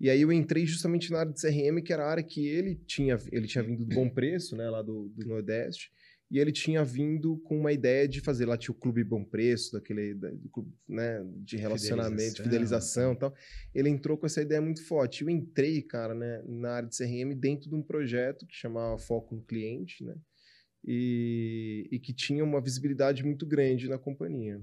E 0.00 0.08
aí 0.08 0.22
eu 0.22 0.32
entrei 0.32 0.64
justamente 0.64 1.10
na 1.10 1.20
área 1.20 1.32
de 1.32 1.40
CRM, 1.40 1.82
que 1.82 1.92
era 1.92 2.04
a 2.04 2.10
área 2.10 2.22
que 2.22 2.46
ele 2.46 2.76
tinha, 2.86 3.18
ele 3.32 3.46
tinha 3.46 3.64
vindo 3.64 3.84
do 3.84 3.94
Bom 3.94 4.08
Preço, 4.08 4.56
né, 4.56 4.68
lá 4.70 4.80
do, 4.80 5.08
do 5.08 5.26
Nordeste, 5.26 5.90
e 6.30 6.38
ele 6.38 6.52
tinha 6.52 6.84
vindo 6.84 7.38
com 7.38 7.58
uma 7.58 7.72
ideia 7.72 8.06
de 8.06 8.20
fazer, 8.20 8.44
lá 8.46 8.56
tinha 8.56 8.72
o 8.72 8.78
Clube 8.78 9.02
Bom 9.02 9.24
Preço, 9.24 9.72
daquele, 9.72 10.14
da- 10.14 10.30
clube, 10.52 10.72
né, 10.88 11.24
de 11.38 11.56
relacionamento, 11.56 12.36
de 12.36 12.42
fidelização 12.42 13.14
e 13.14 13.16
tal. 13.16 13.34
Ele 13.74 13.88
entrou 13.88 14.16
com 14.16 14.26
essa 14.26 14.42
ideia 14.42 14.60
muito 14.60 14.86
forte. 14.86 15.22
Eu 15.22 15.30
entrei, 15.30 15.82
cara, 15.82 16.14
né, 16.14 16.42
na 16.46 16.72
área 16.72 16.88
de 16.88 16.96
CRM 16.96 17.34
dentro 17.34 17.68
de 17.68 17.74
um 17.74 17.82
projeto 17.82 18.46
que 18.46 18.54
chamava 18.54 18.98
Foco 18.98 19.34
no 19.34 19.42
Cliente, 19.42 20.04
né, 20.04 20.14
e, 20.84 21.88
e 21.90 21.98
que 21.98 22.12
tinha 22.12 22.44
uma 22.44 22.60
visibilidade 22.60 23.24
muito 23.24 23.46
grande 23.46 23.88
na 23.88 23.98
companhia. 23.98 24.62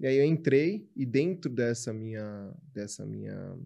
E 0.00 0.06
aí 0.06 0.16
eu 0.16 0.24
entrei 0.24 0.88
e 0.94 1.04
dentro 1.04 1.52
dessa 1.52 1.92
minha, 1.92 2.54
dessa 2.72 3.04
minha 3.04 3.58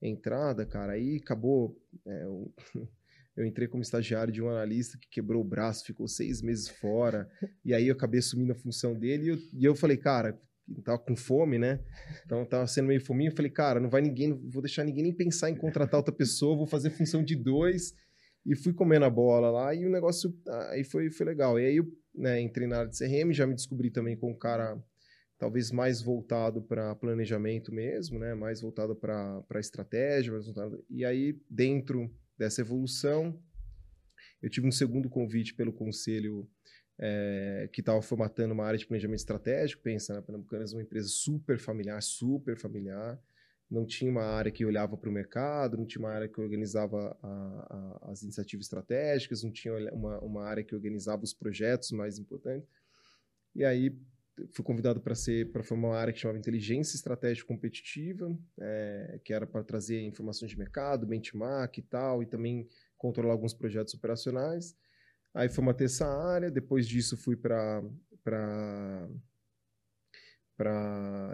entrada, 0.00 0.64
cara, 0.64 0.92
aí 0.92 1.16
acabou. 1.16 1.76
é, 2.06 2.24
eu, 2.24 2.54
eu 3.36 3.46
entrei 3.46 3.66
como 3.66 3.82
estagiário 3.82 4.32
de 4.32 4.42
um 4.42 4.48
analista 4.48 4.98
que 4.98 5.08
quebrou 5.08 5.40
o 5.40 5.48
braço, 5.48 5.84
ficou 5.84 6.06
seis 6.06 6.42
meses 6.42 6.68
fora, 6.68 7.30
e 7.64 7.72
aí 7.72 7.88
eu 7.88 7.94
acabei 7.94 8.20
assumindo 8.20 8.52
a 8.52 8.56
função 8.56 8.94
dele, 8.94 9.24
e 9.24 9.28
eu, 9.28 9.38
e 9.54 9.64
eu 9.64 9.74
falei, 9.74 9.96
cara, 9.96 10.38
tava 10.84 10.98
com 10.98 11.16
fome, 11.16 11.58
né? 11.58 11.80
Então 12.24 12.44
tava 12.44 12.66
sendo 12.66 12.88
meio 12.88 13.04
fominho, 13.04 13.30
eu 13.30 13.36
falei, 13.36 13.50
cara, 13.50 13.80
não 13.80 13.90
vai 13.90 14.02
ninguém, 14.02 14.32
vou 14.48 14.62
deixar 14.62 14.84
ninguém 14.84 15.04
nem 15.04 15.14
pensar 15.14 15.50
em 15.50 15.56
contratar 15.56 15.98
outra 15.98 16.14
pessoa, 16.14 16.56
vou 16.56 16.66
fazer 16.66 16.90
função 16.90 17.24
de 17.24 17.34
dois, 17.34 17.94
e 18.44 18.56
fui 18.56 18.72
comendo 18.72 19.04
a 19.04 19.10
bola 19.10 19.50
lá, 19.50 19.74
e 19.74 19.86
o 19.86 19.90
negócio 19.90 20.34
aí 20.70 20.84
foi, 20.84 21.10
foi 21.10 21.26
legal. 21.26 21.58
E 21.58 21.66
aí 21.66 21.76
eu 21.76 21.86
né, 22.14 22.40
entrei 22.40 22.66
na 22.66 22.78
área 22.78 22.90
de 22.90 22.98
CRM, 22.98 23.32
já 23.32 23.46
me 23.46 23.54
descobri 23.54 23.90
também 23.90 24.16
com 24.16 24.30
um 24.30 24.38
cara 24.38 24.82
talvez 25.38 25.72
mais 25.72 26.00
voltado 26.00 26.62
para 26.62 26.94
planejamento 26.94 27.72
mesmo, 27.72 28.18
né? 28.18 28.34
Mais 28.34 28.60
voltado 28.60 28.94
para 28.94 29.58
estratégia, 29.58 30.32
voltado... 30.38 30.84
e 30.88 31.04
aí 31.04 31.36
dentro 31.50 32.08
dessa 32.38 32.60
evolução 32.60 33.40
eu 34.42 34.50
tive 34.50 34.66
um 34.66 34.72
segundo 34.72 35.08
convite 35.08 35.54
pelo 35.54 35.72
conselho 35.72 36.48
é, 36.98 37.68
que 37.72 37.80
estava 37.80 38.02
formatando 38.02 38.52
uma 38.52 38.64
área 38.64 38.78
de 38.78 38.86
planejamento 38.86 39.20
estratégico. 39.20 39.82
Pensa, 39.82 40.14
né? 40.14 40.20
Pernambucanas 40.20 40.72
é 40.72 40.76
uma 40.76 40.82
empresa 40.82 41.08
super 41.08 41.58
familiar, 41.58 42.02
super 42.02 42.58
familiar. 42.58 43.20
Não 43.72 43.86
tinha 43.86 44.10
uma 44.10 44.22
área 44.22 44.52
que 44.52 44.66
olhava 44.66 44.98
para 44.98 45.08
o 45.08 45.12
mercado, 45.12 45.78
não 45.78 45.86
tinha 45.86 46.04
uma 46.04 46.12
área 46.12 46.28
que 46.28 46.38
organizava 46.38 47.16
a, 47.22 48.00
a, 48.02 48.10
as 48.12 48.22
iniciativas 48.22 48.66
estratégicas, 48.66 49.42
não 49.42 49.50
tinha 49.50 49.72
uma, 49.94 50.18
uma 50.20 50.44
área 50.44 50.62
que 50.62 50.74
organizava 50.74 51.24
os 51.24 51.32
projetos 51.32 51.90
mais 51.90 52.18
importantes. 52.18 52.68
E 53.54 53.64
aí 53.64 53.98
fui 54.52 54.62
convidado 54.62 55.00
para 55.00 55.14
ser 55.14 55.50
para 55.52 55.62
formar 55.62 55.88
uma 55.88 55.96
área 55.96 56.12
que 56.12 56.18
chamava 56.18 56.38
inteligência 56.38 56.96
estratégica 56.96 57.48
competitiva, 57.48 58.36
é, 58.60 59.18
que 59.24 59.32
era 59.32 59.46
para 59.46 59.64
trazer 59.64 60.02
informações 60.02 60.50
de 60.50 60.58
mercado, 60.58 61.06
benchmark 61.06 61.78
e 61.78 61.82
tal, 61.82 62.22
e 62.22 62.26
também 62.26 62.68
controlar 62.98 63.32
alguns 63.32 63.54
projetos 63.54 63.94
operacionais. 63.94 64.76
Aí 65.32 65.48
formatei 65.48 65.86
essa 65.86 66.06
área, 66.06 66.50
depois 66.50 66.86
disso 66.86 67.16
fui 67.16 67.36
para 67.36 67.82
para 68.22 69.08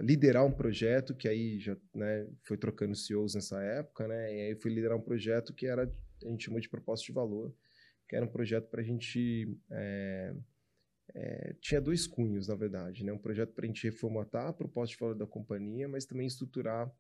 liderar 0.03 0.45
um 0.45 0.53
projeto 0.53 1.15
que 1.15 1.29
aí 1.29 1.59
já 1.59 1.77
né, 1.95 2.27
foi 2.45 2.57
trocando 2.57 2.95
CEOs 2.95 3.35
nessa 3.35 3.61
época, 3.63 4.07
né? 4.07 4.35
E 4.35 4.41
aí 4.43 4.55
fui 4.55 4.73
liderar 4.73 4.97
um 4.97 5.03
projeto 5.03 5.53
que 5.53 5.67
era 5.67 5.91
a 6.25 6.29
gente 6.29 6.45
chamou 6.45 6.61
de 6.61 6.69
propósito 6.69 7.07
de 7.07 7.13
valor, 7.13 7.55
que 8.09 8.17
era 8.17 8.25
um 8.25 8.29
projeto 8.29 8.69
para 8.69 8.81
a 8.81 8.85
gente 8.85 9.57
é, 9.71 10.35
é, 11.15 11.55
tinha 11.61 11.81
dois 11.81 12.07
cunhos 12.07 12.49
na 12.49 12.55
verdade, 12.55 13.05
né? 13.05 13.13
Um 13.13 13.19
projeto 13.19 13.53
para 13.53 13.65
a 13.65 13.67
gente 13.67 13.85
reformatar 13.85 14.49
a 14.49 14.53
proposta 14.53 14.95
de 14.95 15.01
valor 15.01 15.15
da 15.15 15.27
companhia, 15.27 15.89
mas 15.89 16.05
também 16.05 16.27
estruturar 16.27 16.93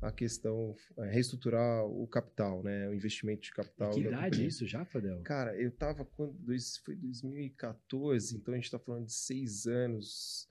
a 0.00 0.12
questão, 0.12 0.74
é, 0.98 1.10
reestruturar 1.10 1.86
o 1.86 2.06
capital, 2.06 2.62
né? 2.62 2.88
O 2.88 2.94
investimento 2.94 3.42
de 3.42 3.52
capital. 3.52 3.90
que 3.90 4.00
idade 4.00 4.42
é 4.42 4.46
isso 4.46 4.66
já, 4.66 4.84
Fadel? 4.84 5.22
Cara, 5.22 5.56
eu 5.60 5.70
tava 5.70 6.04
quando 6.04 6.32
dois, 6.34 6.78
foi 6.78 6.96
2014, 6.96 8.36
então 8.36 8.52
a 8.52 8.56
gente 8.56 8.66
está 8.66 8.78
falando 8.78 9.06
de 9.06 9.14
seis 9.14 9.66
anos 9.66 10.48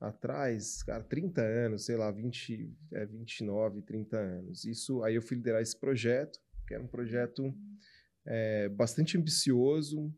atrás, 0.00 0.82
cara, 0.82 1.02
30 1.02 1.40
anos, 1.40 1.84
sei 1.84 1.96
lá, 1.96 2.10
20, 2.10 2.72
é, 2.92 3.06
29, 3.06 3.82
30 3.82 4.16
anos. 4.16 4.64
Isso, 4.64 5.02
aí 5.02 5.14
eu 5.14 5.22
fui 5.22 5.36
liderar 5.36 5.62
esse 5.62 5.78
projeto, 5.78 6.38
que 6.66 6.74
era 6.74 6.82
um 6.82 6.88
projeto 6.88 7.54
é, 8.26 8.68
bastante 8.68 9.16
ambicioso 9.16 10.12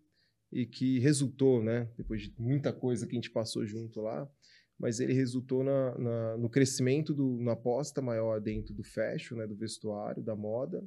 e 0.53 0.67
que 0.67 0.99
resultou, 0.99 1.63
né, 1.63 1.91
depois 1.97 2.23
de 2.23 2.35
muita 2.39 2.73
coisa 2.73 3.07
que 3.07 3.13
a 3.13 3.19
gente 3.19 3.31
passou 3.31 3.67
junto 3.67 4.01
lá, 4.01 4.29
mas 4.79 5.01
ele 5.01 5.13
resultou 5.13 5.65
na, 5.65 5.99
na, 5.99 6.37
no 6.37 6.51
crescimento, 6.51 7.15
do, 7.15 7.39
na 7.41 7.53
aposta 7.53 8.03
maior 8.03 8.41
dentro 8.41 8.75
do 8.75 8.85
fashion, 8.85 9.37
né, 9.37 9.47
do 9.47 9.57
vestuário, 9.57 10.23
da 10.23 10.37
moda, 10.37 10.87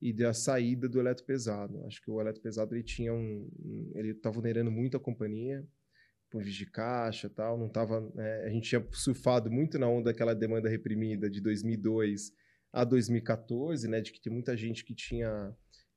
e 0.00 0.12
da 0.12 0.32
saída 0.32 0.88
do 0.88 0.98
eletropesado. 0.98 1.84
Acho 1.84 2.02
que 2.02 2.10
o 2.10 2.20
eletropesado 2.20 2.74
ele 2.74 2.82
tinha 2.82 3.12
um, 3.12 3.48
um 3.62 3.92
ele 3.94 4.12
estava 4.12 4.34
vulnerando 4.34 4.70
muito 4.70 4.96
a 4.96 5.00
companhia, 5.00 5.66
pontos 6.30 6.54
de 6.54 6.64
caixa 6.66 7.28
tal, 7.28 7.58
não 7.58 7.68
tava, 7.68 8.00
né, 8.14 8.44
a 8.44 8.48
gente 8.48 8.68
tinha 8.68 8.86
surfado 8.92 9.50
muito 9.50 9.78
na 9.78 9.88
onda 9.88 10.10
daquela 10.12 10.34
demanda 10.34 10.68
reprimida 10.68 11.28
de 11.28 11.40
2002 11.40 12.32
a 12.72 12.84
2014, 12.84 13.88
né, 13.88 14.00
de 14.00 14.12
que 14.12 14.20
tem 14.20 14.32
muita 14.32 14.56
gente 14.56 14.84
que 14.84 14.94
tinha 14.94 15.54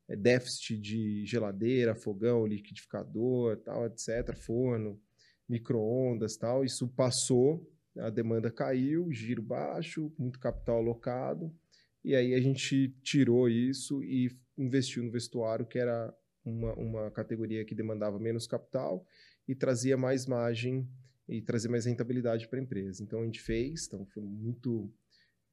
é, 0.09 0.15
déficit 0.15 0.77
de 0.79 1.25
geladeira, 1.25 1.95
fogão, 1.95 2.47
liquidificador, 2.47 3.57
tal, 3.57 3.85
etc, 3.85 4.35
forno, 4.35 4.99
microondas, 5.47 6.35
tal, 6.35 6.65
isso 6.65 6.87
passou, 6.89 7.69
a 7.97 8.09
demanda 8.09 8.49
caiu, 8.49 9.11
giro 9.11 9.41
baixo, 9.41 10.11
muito 10.17 10.39
capital 10.39 10.77
alocado, 10.77 11.55
e 12.03 12.15
aí 12.15 12.33
a 12.33 12.41
gente 12.41 12.89
tirou 13.03 13.47
isso 13.47 14.03
e 14.03 14.29
investiu 14.57 15.03
no 15.03 15.11
vestuário, 15.11 15.65
que 15.65 15.77
era 15.77 16.13
uma, 16.43 16.73
uma 16.73 17.11
categoria 17.11 17.63
que 17.63 17.75
demandava 17.75 18.19
menos 18.19 18.47
capital, 18.47 19.05
e 19.47 19.55
trazia 19.55 19.97
mais 19.97 20.25
margem 20.25 20.88
e 21.27 21.41
trazia 21.41 21.69
mais 21.69 21.85
rentabilidade 21.85 22.47
para 22.47 22.59
a 22.59 22.62
empresa. 22.62 23.03
Então 23.03 23.21
a 23.21 23.25
gente 23.25 23.41
fez, 23.41 23.88
então 23.88 24.05
foi 24.05 24.23
muito, 24.23 24.91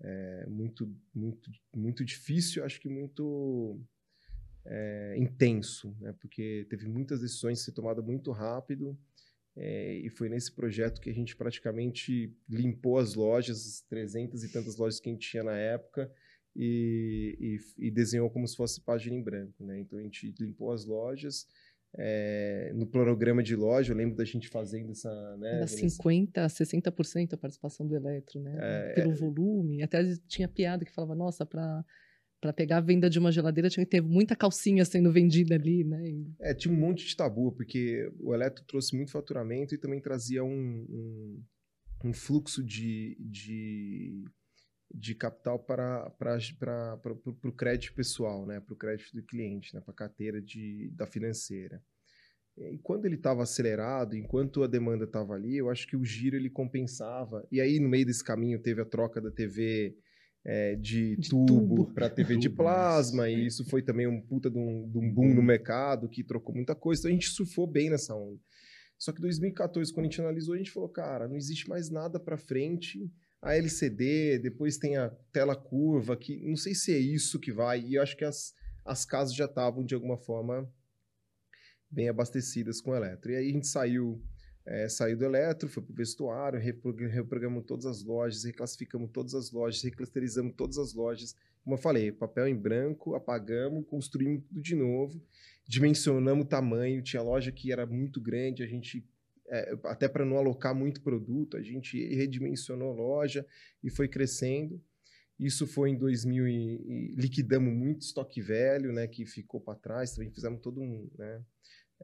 é, 0.00 0.46
muito, 0.48 0.92
muito, 1.14 1.50
muito 1.74 2.04
difícil, 2.04 2.64
acho 2.64 2.80
que 2.80 2.88
muito 2.88 3.80
é, 4.64 5.14
intenso, 5.16 5.96
né? 6.00 6.12
porque 6.20 6.66
teve 6.68 6.88
muitas 6.88 7.20
decisões 7.20 7.60
a 7.60 7.64
ser 7.64 7.72
tomadas 7.72 8.04
muito 8.04 8.30
rápido. 8.30 8.98
É, 9.56 9.94
e 9.96 10.08
foi 10.08 10.28
nesse 10.28 10.52
projeto 10.52 11.00
que 11.00 11.10
a 11.10 11.12
gente 11.14 11.36
praticamente 11.36 12.32
limpou 12.48 12.98
as 12.98 13.14
lojas, 13.14 13.82
300 13.88 14.44
e 14.44 14.48
tantas 14.48 14.76
lojas 14.76 15.00
que 15.00 15.08
a 15.08 15.12
gente 15.12 15.28
tinha 15.28 15.42
na 15.42 15.56
época, 15.56 16.10
e, 16.54 17.36
e, 17.78 17.86
e 17.86 17.90
desenhou 17.90 18.30
como 18.30 18.46
se 18.46 18.56
fosse 18.56 18.80
página 18.80 19.16
em 19.16 19.22
branco. 19.22 19.64
Né? 19.64 19.80
Então 19.80 19.98
a 19.98 20.02
gente 20.02 20.34
limpou 20.38 20.72
as 20.72 20.84
lojas, 20.84 21.46
é, 21.98 22.72
no 22.74 22.86
planograma 22.86 23.42
de 23.42 23.56
loja, 23.56 23.92
eu 23.92 23.96
lembro 23.96 24.16
da 24.16 24.24
gente 24.24 24.48
fazendo 24.48 24.92
essa. 24.92 25.36
Né, 25.38 25.56
Era 25.56 25.66
50%, 25.66 26.32
60% 26.32 27.32
a 27.32 27.36
participação 27.36 27.86
do 27.86 27.96
eletro, 27.96 28.40
né? 28.40 28.56
É, 28.58 28.92
Pelo 28.94 29.14
volume. 29.14 29.82
Até 29.82 30.02
tinha 30.28 30.48
piada 30.48 30.84
que 30.84 30.92
falava, 30.92 31.14
nossa, 31.14 31.44
para 31.44 31.84
para 32.40 32.54
pegar 32.54 32.78
a 32.78 32.80
venda 32.80 33.10
de 33.10 33.18
uma 33.18 33.30
geladeira 33.30 33.68
tinha 33.68 33.84
que 33.84 33.90
ter 33.90 34.00
muita 34.00 34.34
calcinha 34.34 34.82
sendo 34.84 35.12
vendida 35.12 35.54
ali, 35.56 35.84
né? 35.84 36.24
É, 36.40 36.54
tinha 36.54 36.72
um 36.72 36.76
monte 36.76 37.06
de 37.06 37.14
tabu, 37.14 37.52
porque 37.52 38.10
o 38.18 38.32
eletro 38.32 38.64
trouxe 38.64 38.96
muito 38.96 39.12
faturamento 39.12 39.74
e 39.74 39.78
também 39.78 40.00
trazia 40.00 40.42
um, 40.42 40.48
um, 40.48 41.42
um 42.06 42.12
fluxo 42.14 42.64
de, 42.64 43.14
de, 43.20 43.79
de 45.00 45.14
capital 45.14 45.58
para, 45.58 46.10
para, 46.10 46.38
para, 46.58 46.96
para, 46.98 47.14
para 47.14 47.50
o 47.50 47.52
crédito 47.52 47.94
pessoal, 47.94 48.44
né? 48.44 48.60
para 48.60 48.74
o 48.74 48.76
crédito 48.76 49.14
do 49.14 49.22
cliente, 49.22 49.74
né? 49.74 49.80
para 49.80 49.92
a 49.92 49.96
carteira 49.96 50.42
de, 50.42 50.90
da 50.90 51.06
financeira. 51.06 51.82
E 52.58 52.78
quando 52.78 53.06
ele 53.06 53.14
estava 53.14 53.42
acelerado, 53.42 54.14
enquanto 54.14 54.62
a 54.62 54.66
demanda 54.66 55.04
estava 55.04 55.34
ali, 55.34 55.56
eu 55.56 55.70
acho 55.70 55.86
que 55.86 55.96
o 55.96 56.04
giro 56.04 56.36
ele 56.36 56.50
compensava. 56.50 57.46
E 57.50 57.60
aí, 57.60 57.80
no 57.80 57.88
meio 57.88 58.04
desse 58.04 58.22
caminho, 58.22 58.60
teve 58.60 58.82
a 58.82 58.84
troca 58.84 59.20
da 59.20 59.30
TV 59.30 59.96
é, 60.44 60.74
de, 60.74 61.16
de, 61.16 61.30
tubo, 61.30 61.46
tubo. 61.46 61.94
para 61.94 62.10
TV 62.10 62.36
de 62.36 62.50
plasma, 62.50 63.30
e 63.30 63.46
isso 63.46 63.64
foi 63.64 63.80
também 63.80 64.06
um 64.06 64.20
puta 64.20 64.50
de 64.50 64.58
um, 64.58 64.90
de 64.90 64.98
um 64.98 65.10
boom 65.10 65.34
no 65.34 65.42
mercado 65.42 66.08
que 66.10 66.22
trocou 66.22 66.54
muita 66.54 66.74
coisa. 66.74 67.00
Então 67.00 67.10
a 67.10 67.14
gente 67.14 67.28
surfou 67.28 67.66
bem 67.66 67.88
nessa 67.88 68.14
onda. 68.14 68.38
Só 68.98 69.12
que 69.12 69.20
2014, 69.22 69.90
quando 69.94 70.04
a 70.04 70.08
gente 70.10 70.20
analisou, 70.20 70.54
a 70.54 70.58
gente 70.58 70.70
falou, 70.70 70.90
cara, 70.90 71.26
não 71.26 71.36
existe 71.36 71.66
mais 71.66 71.88
nada 71.88 72.20
para 72.20 72.36
frente 72.36 73.10
a 73.42 73.54
LCD, 73.56 74.38
depois 74.38 74.76
tem 74.76 74.96
a 74.96 75.08
tela 75.32 75.56
curva, 75.56 76.16
que 76.16 76.36
não 76.46 76.56
sei 76.56 76.74
se 76.74 76.92
é 76.92 76.98
isso 76.98 77.40
que 77.40 77.52
vai, 77.52 77.80
e 77.80 77.94
eu 77.94 78.02
acho 78.02 78.16
que 78.16 78.24
as, 78.24 78.54
as 78.84 79.04
casas 79.04 79.34
já 79.34 79.46
estavam, 79.46 79.84
de 79.84 79.94
alguma 79.94 80.18
forma, 80.18 80.70
bem 81.90 82.08
abastecidas 82.08 82.80
com 82.80 82.94
eletro. 82.94 83.30
E 83.32 83.36
aí 83.36 83.48
a 83.48 83.52
gente 83.52 83.66
saiu, 83.66 84.22
é, 84.66 84.88
saiu 84.88 85.16
do 85.16 85.24
eletro, 85.24 85.68
foi 85.68 85.82
para 85.82 85.92
o 85.92 85.96
vestuário, 85.96 86.60
reprogramamos 86.60 87.64
todas 87.66 87.86
as 87.86 88.04
lojas, 88.04 88.44
reclassificamos 88.44 89.10
todas 89.10 89.34
as 89.34 89.50
lojas, 89.50 89.82
reclusterizamos 89.82 90.54
todas 90.54 90.76
as 90.76 90.92
lojas. 90.92 91.34
Como 91.64 91.76
eu 91.76 91.80
falei, 91.80 92.12
papel 92.12 92.46
em 92.46 92.56
branco, 92.56 93.14
apagamos, 93.14 93.86
construímos 93.86 94.44
tudo 94.44 94.60
de 94.60 94.74
novo, 94.74 95.20
dimensionamos 95.66 96.44
o 96.44 96.48
tamanho, 96.48 97.02
tinha 97.02 97.22
loja 97.22 97.50
que 97.50 97.72
era 97.72 97.86
muito 97.86 98.20
grande, 98.20 98.62
a 98.62 98.66
gente 98.66 99.04
é, 99.50 99.76
até 99.84 100.08
para 100.08 100.24
não 100.24 100.36
alocar 100.36 100.74
muito 100.74 101.02
produto, 101.02 101.56
a 101.56 101.62
gente 101.62 101.98
redimensionou 102.14 102.92
a 102.92 102.94
loja 102.94 103.44
e 103.82 103.90
foi 103.90 104.06
crescendo. 104.06 104.80
Isso 105.38 105.66
foi 105.66 105.90
em 105.90 105.98
2000 105.98 106.46
e, 106.46 106.52
e 106.52 107.14
liquidamos 107.16 107.72
muito 107.72 108.02
estoque 108.02 108.40
velho, 108.40 108.92
né, 108.92 109.08
que 109.08 109.26
ficou 109.26 109.60
para 109.60 109.78
trás. 109.78 110.12
Também 110.12 110.30
fizemos 110.30 110.60
todo 110.60 110.80
um, 110.80 111.10
né, 111.18 111.42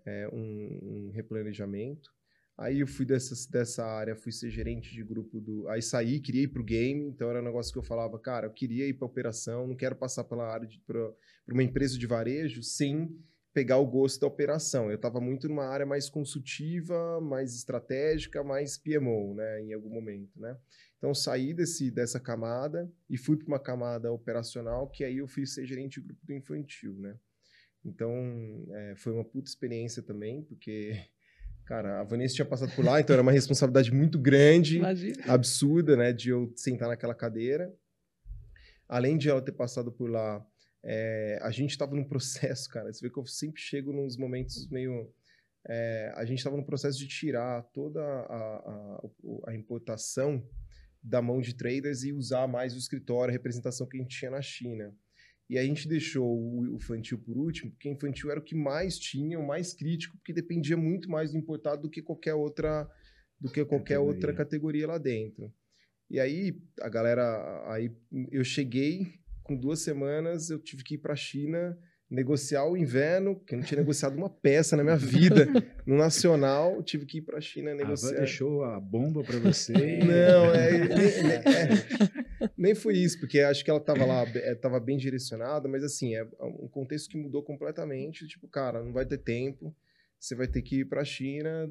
é, 0.04 0.28
um, 0.32 0.38
um, 0.38 1.10
replanejamento. 1.14 2.10
Aí 2.58 2.80
eu 2.80 2.86
fui 2.86 3.04
dessa, 3.04 3.34
dessa 3.50 3.84
área, 3.84 4.16
fui 4.16 4.32
ser 4.32 4.50
gerente 4.50 4.90
de 4.90 5.04
grupo 5.04 5.40
do. 5.40 5.68
Aí 5.68 5.82
saí, 5.82 6.18
queria 6.18 6.44
ir 6.44 6.48
para 6.48 6.62
o 6.62 6.64
game, 6.64 7.04
então 7.04 7.28
era 7.28 7.40
um 7.40 7.44
negócio 7.44 7.70
que 7.70 7.78
eu 7.78 7.82
falava, 7.82 8.18
cara, 8.18 8.46
eu 8.46 8.52
queria 8.52 8.88
ir 8.88 8.94
para 8.94 9.06
operação, 9.06 9.68
não 9.68 9.76
quero 9.76 9.94
passar 9.94 10.24
pela 10.24 10.50
área 10.50 10.66
para 10.86 11.12
uma 11.52 11.62
empresa 11.62 11.98
de 11.98 12.06
varejo 12.06 12.62
sem 12.62 13.14
pegar 13.56 13.78
o 13.78 13.86
gosto 13.86 14.20
da 14.20 14.26
operação. 14.26 14.90
Eu 14.90 14.96
estava 14.96 15.18
muito 15.18 15.48
numa 15.48 15.64
área 15.64 15.86
mais 15.86 16.10
consultiva, 16.10 17.18
mais 17.22 17.54
estratégica, 17.54 18.44
mais 18.44 18.76
PMO, 18.76 19.32
né, 19.34 19.62
em 19.62 19.72
algum 19.72 19.88
momento, 19.88 20.38
né? 20.38 20.54
Então 20.98 21.14
saí 21.14 21.54
desse 21.54 21.90
dessa 21.90 22.20
camada 22.20 22.86
e 23.08 23.16
fui 23.16 23.34
para 23.38 23.46
uma 23.46 23.58
camada 23.58 24.12
operacional 24.12 24.90
que 24.90 25.02
aí 25.02 25.16
eu 25.16 25.26
fui 25.26 25.46
ser 25.46 25.64
gerente 25.64 25.98
de 25.98 26.06
grupo 26.06 26.26
do 26.26 26.34
infantil, 26.34 26.98
né? 26.98 27.16
Então 27.82 28.12
é, 28.74 28.94
foi 28.96 29.14
uma 29.14 29.24
puta 29.24 29.48
experiência 29.48 30.02
também, 30.02 30.42
porque 30.42 30.92
cara, 31.64 32.02
a 32.02 32.04
Vanessa 32.04 32.34
tinha 32.34 32.44
passado 32.44 32.74
por 32.76 32.84
lá, 32.84 33.00
então 33.00 33.14
era 33.14 33.22
uma 33.22 33.32
responsabilidade 33.32 33.90
muito 33.90 34.18
grande, 34.18 34.76
Imagina. 34.76 35.32
absurda, 35.32 35.96
né, 35.96 36.12
de 36.12 36.28
eu 36.28 36.52
sentar 36.54 36.88
naquela 36.88 37.14
cadeira. 37.14 37.74
Além 38.86 39.16
de 39.16 39.30
ela 39.30 39.40
ter 39.40 39.52
passado 39.52 39.90
por 39.90 40.10
lá 40.10 40.46
é, 40.88 41.40
a 41.42 41.50
gente 41.50 41.70
estava 41.70 41.96
num 41.96 42.04
processo, 42.04 42.68
cara. 42.70 42.92
Você 42.92 43.04
vê 43.04 43.12
que 43.12 43.18
eu 43.18 43.26
sempre 43.26 43.60
chego 43.60 43.92
nos 43.92 44.16
momentos 44.16 44.68
meio. 44.68 45.12
É, 45.68 46.12
a 46.14 46.24
gente 46.24 46.38
estava 46.38 46.56
no 46.56 46.64
processo 46.64 46.96
de 46.96 47.08
tirar 47.08 47.60
toda 47.74 48.00
a, 48.00 48.36
a, 48.36 49.00
a, 49.48 49.54
importação 49.54 50.48
da 51.02 51.20
mão 51.20 51.40
de 51.40 51.56
traders 51.56 52.04
e 52.04 52.12
usar 52.12 52.46
mais 52.46 52.72
o 52.72 52.78
escritório, 52.78 53.32
a 53.32 53.36
representação 53.36 53.84
que 53.88 53.96
a 53.96 54.00
gente 54.00 54.16
tinha 54.16 54.30
na 54.30 54.40
China. 54.40 54.94
E 55.50 55.58
a 55.58 55.64
gente 55.64 55.88
deixou 55.88 56.24
o, 56.24 56.76
infantil 56.76 57.18
por 57.18 57.36
último, 57.36 57.72
porque 57.72 57.88
o 57.88 57.92
infantil 57.92 58.30
era 58.30 58.38
o 58.38 58.44
que 58.44 58.54
mais 58.54 58.96
tinha, 58.96 59.40
o 59.40 59.46
mais 59.46 59.74
crítico, 59.74 60.16
porque 60.18 60.32
dependia 60.32 60.76
muito 60.76 61.10
mais 61.10 61.32
do 61.32 61.38
importado 61.38 61.82
do 61.82 61.90
que 61.90 62.00
qualquer 62.00 62.34
outra, 62.34 62.88
do 63.40 63.50
que 63.50 63.64
qualquer 63.64 63.94
categoria. 63.94 64.14
outra 64.14 64.34
categoria 64.34 64.86
lá 64.86 64.98
dentro. 64.98 65.52
E 66.08 66.20
aí 66.20 66.56
a 66.80 66.88
galera, 66.88 67.72
aí 67.72 67.92
eu 68.30 68.44
cheguei 68.44 69.25
com 69.46 69.56
duas 69.56 69.80
semanas, 69.80 70.50
eu 70.50 70.58
tive 70.58 70.82
que 70.82 70.94
ir 70.94 70.98
para 70.98 71.12
a 71.12 71.16
China 71.16 71.78
negociar 72.08 72.64
o 72.64 72.76
inverno, 72.76 73.38
que 73.40 73.54
eu 73.54 73.58
não 73.58 73.64
tinha 73.64 73.80
negociado 73.80 74.16
uma 74.16 74.30
peça 74.30 74.76
na 74.76 74.84
minha 74.84 74.96
vida. 74.96 75.46
No 75.84 75.96
Nacional, 75.96 76.82
tive 76.82 77.04
que 77.04 77.18
ir 77.18 77.22
para 77.22 77.38
a 77.38 77.40
China 77.40 77.74
negociar. 77.74 78.16
A 78.16 78.18
deixou 78.18 78.64
a 78.64 78.80
bomba 78.80 79.22
para 79.22 79.38
você? 79.38 79.72
não, 80.04 80.54
é, 80.54 80.76
é, 81.34 82.50
nem 82.56 82.74
foi 82.74 82.96
isso, 82.96 83.18
porque 83.20 83.40
acho 83.40 83.64
que 83.64 83.70
ela 83.70 83.80
estava 83.80 84.04
lá, 84.04 84.24
estava 84.24 84.80
bem 84.80 84.96
direcionada, 84.96 85.68
mas 85.68 85.82
assim, 85.84 86.14
é 86.14 86.24
um 86.40 86.68
contexto 86.68 87.10
que 87.10 87.18
mudou 87.18 87.42
completamente. 87.42 88.26
Tipo, 88.26 88.48
cara, 88.48 88.82
não 88.82 88.92
vai 88.92 89.06
ter 89.06 89.18
tempo. 89.18 89.74
você 90.18 90.34
vai 90.34 90.46
ter 90.46 90.62
que 90.62 90.80
ir 90.80 90.84
pra 90.84 91.04
China, 91.04 91.70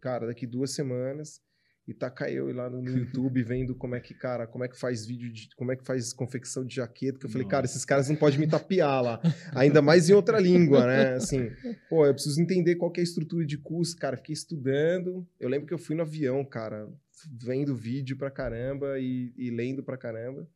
cara, 0.00 0.26
daqui 0.26 0.46
duas 0.46 0.72
semanas 0.72 1.40
e 1.86 1.92
taca 1.92 2.30
eu 2.30 2.52
lá 2.52 2.70
no, 2.70 2.82
YouTube 2.88 3.42
vendo 3.44 3.74
como 3.74 3.94
é 3.94 4.00
que, 4.00 4.14
cara, 4.14 4.46
como 4.46 4.64
é 4.64 4.68
que 4.68 4.78
faz 4.78 5.04
vídeo 5.04 5.30
de, 5.32 5.48
como 5.56 5.72
é 5.72 5.76
que 5.76 5.84
faz 5.84 6.12
confecção 6.12 6.64
de 6.64 6.76
jaqueta, 6.76 7.18
que 7.18 7.26
eu 7.26 7.30
falei, 7.30 7.44
Nossa. 7.44 7.56
cara, 7.56 7.66
esses 7.66 7.84
caras 7.84 8.08
não 8.08 8.16
podem 8.16 8.38
me 8.38 8.46
tapiar 8.46 9.02
lá, 9.02 9.20
ainda 9.54 9.82
mais 9.82 10.08
em 10.08 10.14
outra 10.14 10.38
língua, 10.38 10.86
né? 10.86 11.14
Assim, 11.14 11.50
pô, 11.88 12.06
eu 12.06 12.14
preciso 12.14 12.40
entender 12.40 12.76
qual 12.76 12.92
é 12.96 13.00
a 13.00 13.04
estrutura 13.04 13.44
de 13.44 13.58
curso, 13.58 13.96
cara, 13.96 14.16
fiquei 14.16 14.32
estudando. 14.32 15.26
Eu 15.38 15.48
lembro 15.48 15.66
que 15.66 15.74
eu 15.74 15.78
fui 15.78 15.94
no 15.94 16.02
avião, 16.02 16.44
cara, 16.44 16.88
vendo 17.30 17.76
vídeo 17.76 18.16
pra 18.16 18.30
caramba 18.30 18.98
e, 18.98 19.32
e 19.36 19.50
lendo 19.50 19.82
pra 19.82 19.96
caramba. 19.96 20.48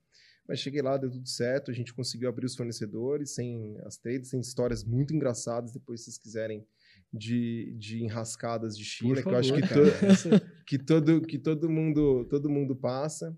Mas 0.48 0.60
cheguei 0.60 0.80
lá, 0.80 0.96
deu 0.96 1.10
tudo 1.10 1.28
certo, 1.28 1.70
a 1.70 1.74
gente 1.74 1.92
conseguiu 1.92 2.26
abrir 2.26 2.46
os 2.46 2.56
fornecedores, 2.56 3.34
sem 3.34 3.76
as 3.84 3.98
trades, 3.98 4.30
tem 4.30 4.40
histórias 4.40 4.82
muito 4.82 5.14
engraçadas, 5.14 5.72
depois 5.72 6.00
se 6.00 6.06
vocês 6.06 6.16
quiserem 6.16 6.66
de, 7.12 7.74
de 7.78 8.02
enrascadas 8.04 8.76
de 8.76 8.84
China, 8.84 9.14
Por 9.14 9.22
que 9.22 9.28
eu 9.30 9.36
acho 9.38 9.54
que, 9.54 9.62
favor, 9.66 9.86
to- 9.90 10.40
que 10.66 10.78
todo 10.78 11.20
que 11.22 11.38
todo 11.38 11.68
mundo 11.70 12.24
todo 12.28 12.48
mundo 12.50 12.76
passa. 12.76 13.36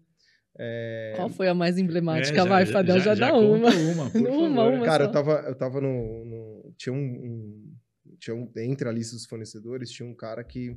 É, 0.59 1.13
Qual 1.17 1.29
foi 1.31 1.49
a 1.49 1.55
mais 1.55 1.79
emblemática? 1.79 2.35
É, 2.35 2.43
já- 2.43 2.45
Vai, 2.45 2.67
Fadel, 2.67 2.99
já, 2.99 3.15
dá 3.15 3.33
uma. 3.33 3.71
conta 3.71 3.79
uma, 3.79 4.11
por 4.11 4.21
Uma, 4.29 4.57
favor. 4.65 4.75
uma. 4.75 4.85
Cara, 4.85 5.05
só. 5.05 5.09
eu 5.11 5.13
tava, 5.13 5.33
eu 5.49 5.55
tava 5.55 5.81
no, 5.81 6.25
no- 6.25 6.75
tinha 6.77 6.93
um, 6.93 6.97
um- 6.99 7.77
tinha 8.19 8.35
um 8.35 8.51
entre 8.57 8.89
a 8.89 8.93
lista 8.93 9.15
dos 9.15 9.25
fornecedores 9.27 9.91
tinha 9.91 10.07
um 10.09 10.15
cara 10.15 10.43
que 10.45 10.77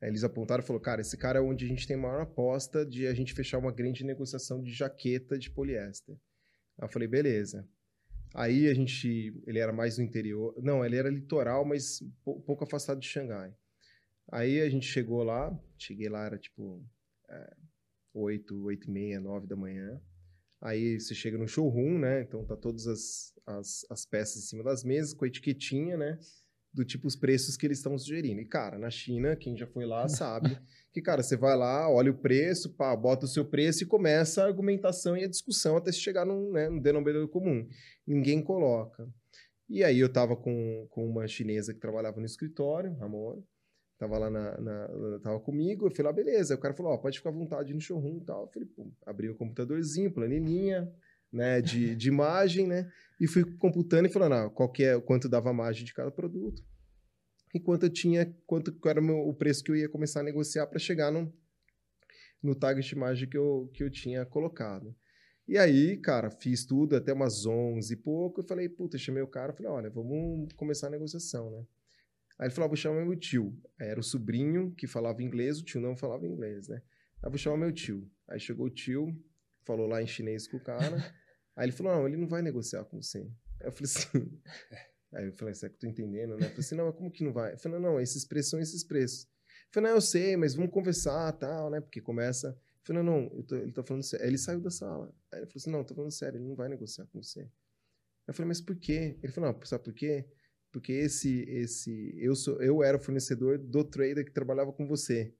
aí 0.00 0.08
eles 0.10 0.22
apontaram 0.22 0.62
e 0.62 0.66
falou, 0.66 0.80
cara, 0.80 1.00
esse 1.00 1.16
cara 1.16 1.38
é 1.38 1.42
onde 1.42 1.64
a 1.64 1.68
gente 1.68 1.86
tem 1.86 1.96
maior 1.96 2.20
aposta 2.20 2.84
de 2.84 3.06
a 3.06 3.14
gente 3.14 3.32
fechar 3.32 3.58
uma 3.58 3.72
grande 3.72 4.04
negociação 4.04 4.62
de 4.62 4.70
jaqueta 4.72 5.38
de 5.38 5.50
poliéster. 5.50 6.14
Aí 6.78 6.86
eu 6.86 6.92
falei, 6.92 7.08
beleza. 7.08 7.66
Aí 8.34 8.68
a 8.68 8.74
gente, 8.74 9.34
ele 9.46 9.58
era 9.58 9.72
mais 9.72 9.98
no 9.98 10.04
interior, 10.04 10.54
não, 10.62 10.84
ele 10.84 10.96
era 10.96 11.10
litoral, 11.10 11.64
mas 11.64 12.02
pou- 12.24 12.40
pouco 12.40 12.64
afastado 12.64 12.98
de 13.00 13.06
Xangai. 13.06 13.54
Aí 14.30 14.60
a 14.60 14.68
gente 14.70 14.86
chegou 14.86 15.22
lá, 15.22 15.56
cheguei 15.76 16.08
lá, 16.08 16.24
era 16.24 16.38
tipo 16.38 16.84
é, 17.28 17.56
8, 18.14 18.62
8 18.64 18.88
e 18.88 18.90
meia, 18.90 19.20
9 19.20 19.46
da 19.46 19.56
manhã. 19.56 20.00
Aí 20.60 20.98
você 20.98 21.14
chega 21.14 21.36
no 21.36 21.48
showroom, 21.48 21.98
né? 21.98 22.22
Então 22.22 22.44
tá 22.44 22.56
todas 22.56 22.86
as, 22.86 23.34
as, 23.46 23.86
as 23.90 24.06
peças 24.06 24.44
em 24.44 24.46
cima 24.46 24.62
das 24.62 24.84
mesas, 24.84 25.12
com 25.12 25.24
a 25.24 25.28
etiquetinha, 25.28 25.96
né? 25.96 26.18
Do 26.74 26.84
tipo 26.84 27.06
os 27.06 27.14
preços 27.14 27.56
que 27.56 27.66
eles 27.66 27.78
estão 27.78 27.98
sugerindo. 27.98 28.40
E, 28.40 28.46
cara, 28.46 28.78
na 28.78 28.88
China, 28.90 29.36
quem 29.36 29.56
já 29.56 29.66
foi 29.66 29.84
lá 29.84 30.08
sabe 30.08 30.58
que, 30.92 31.02
cara, 31.02 31.22
você 31.22 31.36
vai 31.36 31.56
lá, 31.56 31.90
olha 31.90 32.10
o 32.10 32.16
preço, 32.18 32.74
pá, 32.74 32.94
bota 32.96 33.26
o 33.26 33.28
seu 33.28 33.44
preço 33.44 33.82
e 33.82 33.86
começa 33.86 34.42
a 34.42 34.46
argumentação 34.46 35.16
e 35.16 35.24
a 35.24 35.28
discussão 35.28 35.76
até 35.76 35.92
se 35.92 35.98
chegar 36.00 36.24
num, 36.24 36.50
né, 36.52 36.68
num 36.70 36.80
denominador 36.80 37.28
comum. 37.28 37.66
Ninguém 38.06 38.42
coloca. 38.42 39.06
E 39.68 39.82
aí 39.84 39.98
eu 39.98 40.08
tava 40.12 40.34
com, 40.36 40.86
com 40.90 41.06
uma 41.06 41.26
chinesa 41.26 41.72
que 41.72 41.80
trabalhava 41.80 42.20
no 42.20 42.26
escritório, 42.26 42.94
Ramona, 42.94 43.42
tava 43.98 44.18
lá 44.18 44.28
na, 44.30 44.58
na- 44.60 45.18
tava 45.22 45.40
comigo, 45.40 45.86
eu 45.86 45.90
fui 45.94 46.04
lá, 46.04 46.12
beleza. 46.12 46.52
Aí 46.54 46.58
o 46.58 46.60
cara 46.60 46.74
falou, 46.74 46.92
ó, 46.92 46.96
pode 46.98 47.18
ficar 47.18 47.30
à 47.30 47.32
vontade 47.32 47.72
no 47.72 47.80
showroom 47.80 48.18
e 48.18 48.24
tal. 48.24 48.42
Eu 48.42 48.48
falei, 48.48 48.68
pô, 48.68 48.90
abri 49.06 49.30
o 49.30 49.34
computadorzinho, 49.36 50.12
planilhinha, 50.12 50.90
né, 51.32 51.62
de, 51.62 51.94
de 51.96 52.08
imagem, 52.08 52.66
né, 52.66 52.90
e 53.22 53.28
fui 53.28 53.44
computando 53.56 54.08
e 54.08 54.12
falando, 54.12 54.32
ah, 54.32 54.50
qual 54.50 54.72
é, 54.80 55.00
quanto 55.00 55.28
dava 55.28 55.50
a 55.50 55.52
margem 55.52 55.84
de 55.84 55.94
cada 55.94 56.10
produto, 56.10 56.60
e 57.54 57.60
quanto 57.60 57.86
eu 57.86 57.90
tinha, 57.90 58.36
quanto 58.44 58.76
era 58.84 59.00
o, 59.00 59.04
meu- 59.04 59.28
o 59.28 59.32
preço 59.32 59.62
que 59.62 59.70
eu 59.70 59.76
ia 59.76 59.88
começar 59.88 60.20
a 60.20 60.24
negociar 60.24 60.66
para 60.66 60.80
chegar 60.80 61.12
no, 61.12 61.32
no 62.42 62.52
target 62.56 62.88
de 62.88 62.96
imagem 62.96 63.28
que 63.28 63.38
eu, 63.38 63.70
que 63.72 63.84
eu 63.84 63.88
tinha 63.88 64.26
colocado. 64.26 64.92
E 65.46 65.56
aí, 65.56 65.96
cara, 65.98 66.32
fiz 66.32 66.64
tudo 66.66 66.96
até 66.96 67.12
umas 67.12 67.46
11 67.46 67.92
e 67.94 67.96
pouco, 67.96 68.40
e 68.40 68.48
falei, 68.48 68.68
puta, 68.68 68.98
chamei 68.98 69.22
o 69.22 69.28
cara, 69.28 69.52
falei, 69.52 69.70
olha, 69.70 69.88
vamos 69.88 70.52
começar 70.54 70.88
a 70.88 70.90
negociação, 70.90 71.48
né. 71.52 71.64
Aí 72.40 72.46
ele 72.48 72.54
falou, 72.54 72.64
ah, 72.64 72.68
vou 72.70 72.76
chamar 72.76 73.04
meu 73.04 73.16
tio. 73.16 73.56
Era 73.78 74.00
o 74.00 74.02
sobrinho 74.02 74.74
que 74.76 74.88
falava 74.88 75.22
inglês, 75.22 75.60
o 75.60 75.64
tio 75.64 75.80
não 75.80 75.94
falava 75.96 76.26
inglês, 76.26 76.66
né. 76.66 76.82
Aí 77.22 77.30
vou 77.30 77.38
chamar 77.38 77.56
meu 77.56 77.70
tio. 77.70 78.10
Aí 78.26 78.40
chegou 78.40 78.66
o 78.66 78.70
tio, 78.70 79.16
falou 79.64 79.86
lá 79.86 80.02
em 80.02 80.08
chinês 80.08 80.48
com 80.48 80.56
o 80.56 80.60
cara. 80.60 81.14
Aí 81.56 81.66
ele 81.66 81.72
falou: 81.72 81.94
Não, 81.94 82.06
ele 82.08 82.16
não 82.16 82.26
vai 82.28 82.42
negociar 82.42 82.84
com 82.84 83.00
você. 83.00 83.18
Aí 83.60 83.66
eu 83.68 83.72
falei 83.72 83.84
assim. 83.84 84.08
Aí 85.14 85.26
eu 85.26 85.32
falei: 85.34 85.54
Será 85.54 85.68
que 85.70 85.76
eu 85.76 85.80
tô 85.80 85.86
entendendo, 85.86 86.30
né? 86.30 86.46
Eu 86.46 86.50
falei 86.50 86.58
assim: 86.60 86.74
Não, 86.74 86.86
mas 86.86 86.94
como 86.96 87.10
que 87.10 87.24
não 87.24 87.32
vai? 87.32 87.52
Eu 87.54 87.58
falei: 87.58 87.78
Não, 87.78 87.92
não, 87.92 88.00
esses 88.00 88.24
preços 88.24 88.50
são 88.50 88.60
esses 88.60 88.82
preços. 88.84 89.24
Eu 89.24 89.28
falei: 89.72 89.90
Não, 89.90 89.96
eu 89.96 90.00
sei, 90.00 90.36
mas 90.36 90.54
vamos 90.54 90.70
conversar 90.72 91.30
tal, 91.32 91.70
né? 91.70 91.80
Porque 91.80 92.00
começa. 92.00 92.48
Eu 92.48 92.56
falei: 92.84 93.02
Não, 93.02 93.20
não, 93.22 93.42
tô- 93.42 93.56
ele 93.56 93.72
tá 93.72 93.82
falando 93.82 94.02
sério. 94.02 94.24
Aí 94.24 94.30
ele 94.30 94.38
saiu 94.38 94.60
da 94.60 94.70
sala. 94.70 95.14
Aí 95.32 95.40
ele 95.40 95.46
falou 95.46 95.56
assim: 95.60 95.70
Não, 95.70 95.84
tô 95.84 95.94
falando 95.94 96.10
sério, 96.12 96.38
ele 96.38 96.48
não 96.48 96.54
vai 96.56 96.68
negociar 96.68 97.06
com 97.06 97.22
você. 97.22 97.48
Eu 98.26 98.32
falei: 98.34 98.48
Mas 98.48 98.60
por 98.60 98.76
quê? 98.76 99.18
Ele 99.22 99.32
falou: 99.32 99.52
Não, 99.52 99.66
sabe 99.66 99.84
por 99.84 99.92
quê? 99.92 100.26
Porque 100.70 100.92
esse, 100.92 101.42
esse, 101.50 102.14
eu 102.16 102.34
sou, 102.34 102.62
eu 102.62 102.82
era 102.82 102.96
o 102.96 103.00
fornecedor 103.00 103.58
do 103.58 103.84
trader 103.84 104.24
que 104.24 104.32
trabalhava 104.32 104.72
com 104.72 104.86
você. 104.86 105.34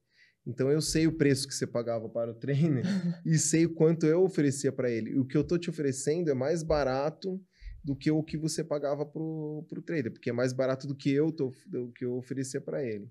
Então 0.46 0.70
eu 0.70 0.80
sei 0.80 1.06
o 1.06 1.16
preço 1.16 1.46
que 1.46 1.54
você 1.54 1.66
pagava 1.66 2.08
para 2.08 2.32
o 2.32 2.34
trainer 2.34 2.84
e 3.24 3.38
sei 3.38 3.66
o 3.66 3.74
quanto 3.74 4.06
eu 4.06 4.22
oferecia 4.22 4.72
para 4.72 4.90
ele. 4.90 5.18
O 5.18 5.24
que 5.24 5.36
eu 5.36 5.44
tô 5.44 5.56
te 5.56 5.70
oferecendo 5.70 6.30
é 6.30 6.34
mais 6.34 6.62
barato 6.62 7.40
do 7.84 7.96
que 7.96 8.10
o 8.10 8.22
que 8.22 8.36
você 8.36 8.62
pagava 8.62 9.04
pro, 9.04 9.64
pro 9.68 9.82
trader, 9.82 10.12
porque 10.12 10.30
é 10.30 10.32
mais 10.32 10.52
barato 10.52 10.86
do 10.86 10.94
que 10.94 11.10
eu 11.10 11.32
tô, 11.32 11.52
do 11.66 11.90
que 11.92 12.04
eu 12.04 12.14
oferecia 12.14 12.60
para 12.60 12.82
ele. 12.82 13.10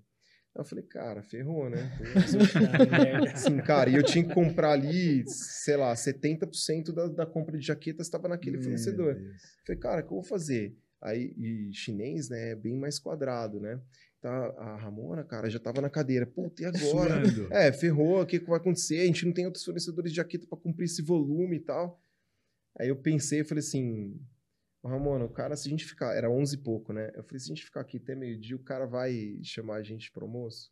Aí 0.54 0.60
eu 0.60 0.64
falei, 0.64 0.84
cara, 0.84 1.22
ferrou, 1.22 1.70
né? 1.70 1.90
Assim, 3.34 3.56
cara, 3.64 3.88
e 3.88 3.94
eu 3.94 4.02
tinha 4.02 4.26
que 4.26 4.34
comprar 4.34 4.72
ali, 4.72 5.24
sei 5.26 5.76
lá, 5.76 5.94
70% 5.94 6.92
da, 6.92 7.08
da 7.08 7.26
compra 7.26 7.56
de 7.56 7.66
jaquetas 7.66 8.06
estava 8.06 8.28
naquele 8.28 8.56
Meu 8.56 8.64
fornecedor. 8.64 9.14
Deus. 9.14 9.42
Falei, 9.66 9.80
cara, 9.80 10.00
o 10.02 10.06
que 10.06 10.12
eu 10.12 10.16
vou 10.16 10.22
fazer? 10.22 10.76
Aí, 11.00 11.34
e 11.36 11.72
chinês, 11.72 12.28
né, 12.28 12.50
é 12.50 12.54
bem 12.54 12.76
mais 12.76 12.98
quadrado, 12.98 13.58
né? 13.60 13.80
Tá, 14.22 14.54
a 14.56 14.76
Ramona, 14.76 15.24
cara, 15.24 15.50
já 15.50 15.58
tava 15.58 15.80
na 15.80 15.90
cadeira. 15.90 16.24
Puta, 16.24 16.62
e 16.62 16.64
agora? 16.64 17.26
Suando. 17.26 17.52
É, 17.52 17.72
ferrou, 17.72 18.22
o 18.22 18.26
que, 18.26 18.38
que 18.38 18.46
vai 18.46 18.56
acontecer? 18.58 19.00
A 19.00 19.06
gente 19.06 19.26
não 19.26 19.32
tem 19.32 19.46
outros 19.46 19.64
fornecedores 19.64 20.12
de 20.12 20.16
jaqueta 20.16 20.46
para 20.46 20.56
cumprir 20.56 20.84
esse 20.84 21.02
volume 21.02 21.56
e 21.56 21.60
tal. 21.60 22.00
Aí 22.78 22.88
eu 22.88 22.94
pensei, 22.94 23.40
eu 23.40 23.44
falei 23.44 23.58
assim, 23.64 24.16
"Ô, 24.80 24.86
Ramona, 24.86 25.24
o 25.24 25.28
cara, 25.28 25.56
se 25.56 25.66
a 25.66 25.70
gente 25.70 25.84
ficar, 25.84 26.14
era 26.14 26.30
11 26.30 26.54
e 26.54 26.58
pouco, 26.58 26.92
né? 26.92 27.10
Eu 27.16 27.24
falei, 27.24 27.40
se 27.40 27.46
a 27.46 27.54
gente 27.54 27.64
ficar 27.64 27.80
aqui 27.80 27.96
até 27.96 28.14
meio-dia, 28.14 28.54
o 28.54 28.62
cara 28.62 28.86
vai 28.86 29.40
chamar 29.42 29.78
a 29.78 29.82
gente 29.82 30.12
pro 30.12 30.24
almoço? 30.24 30.70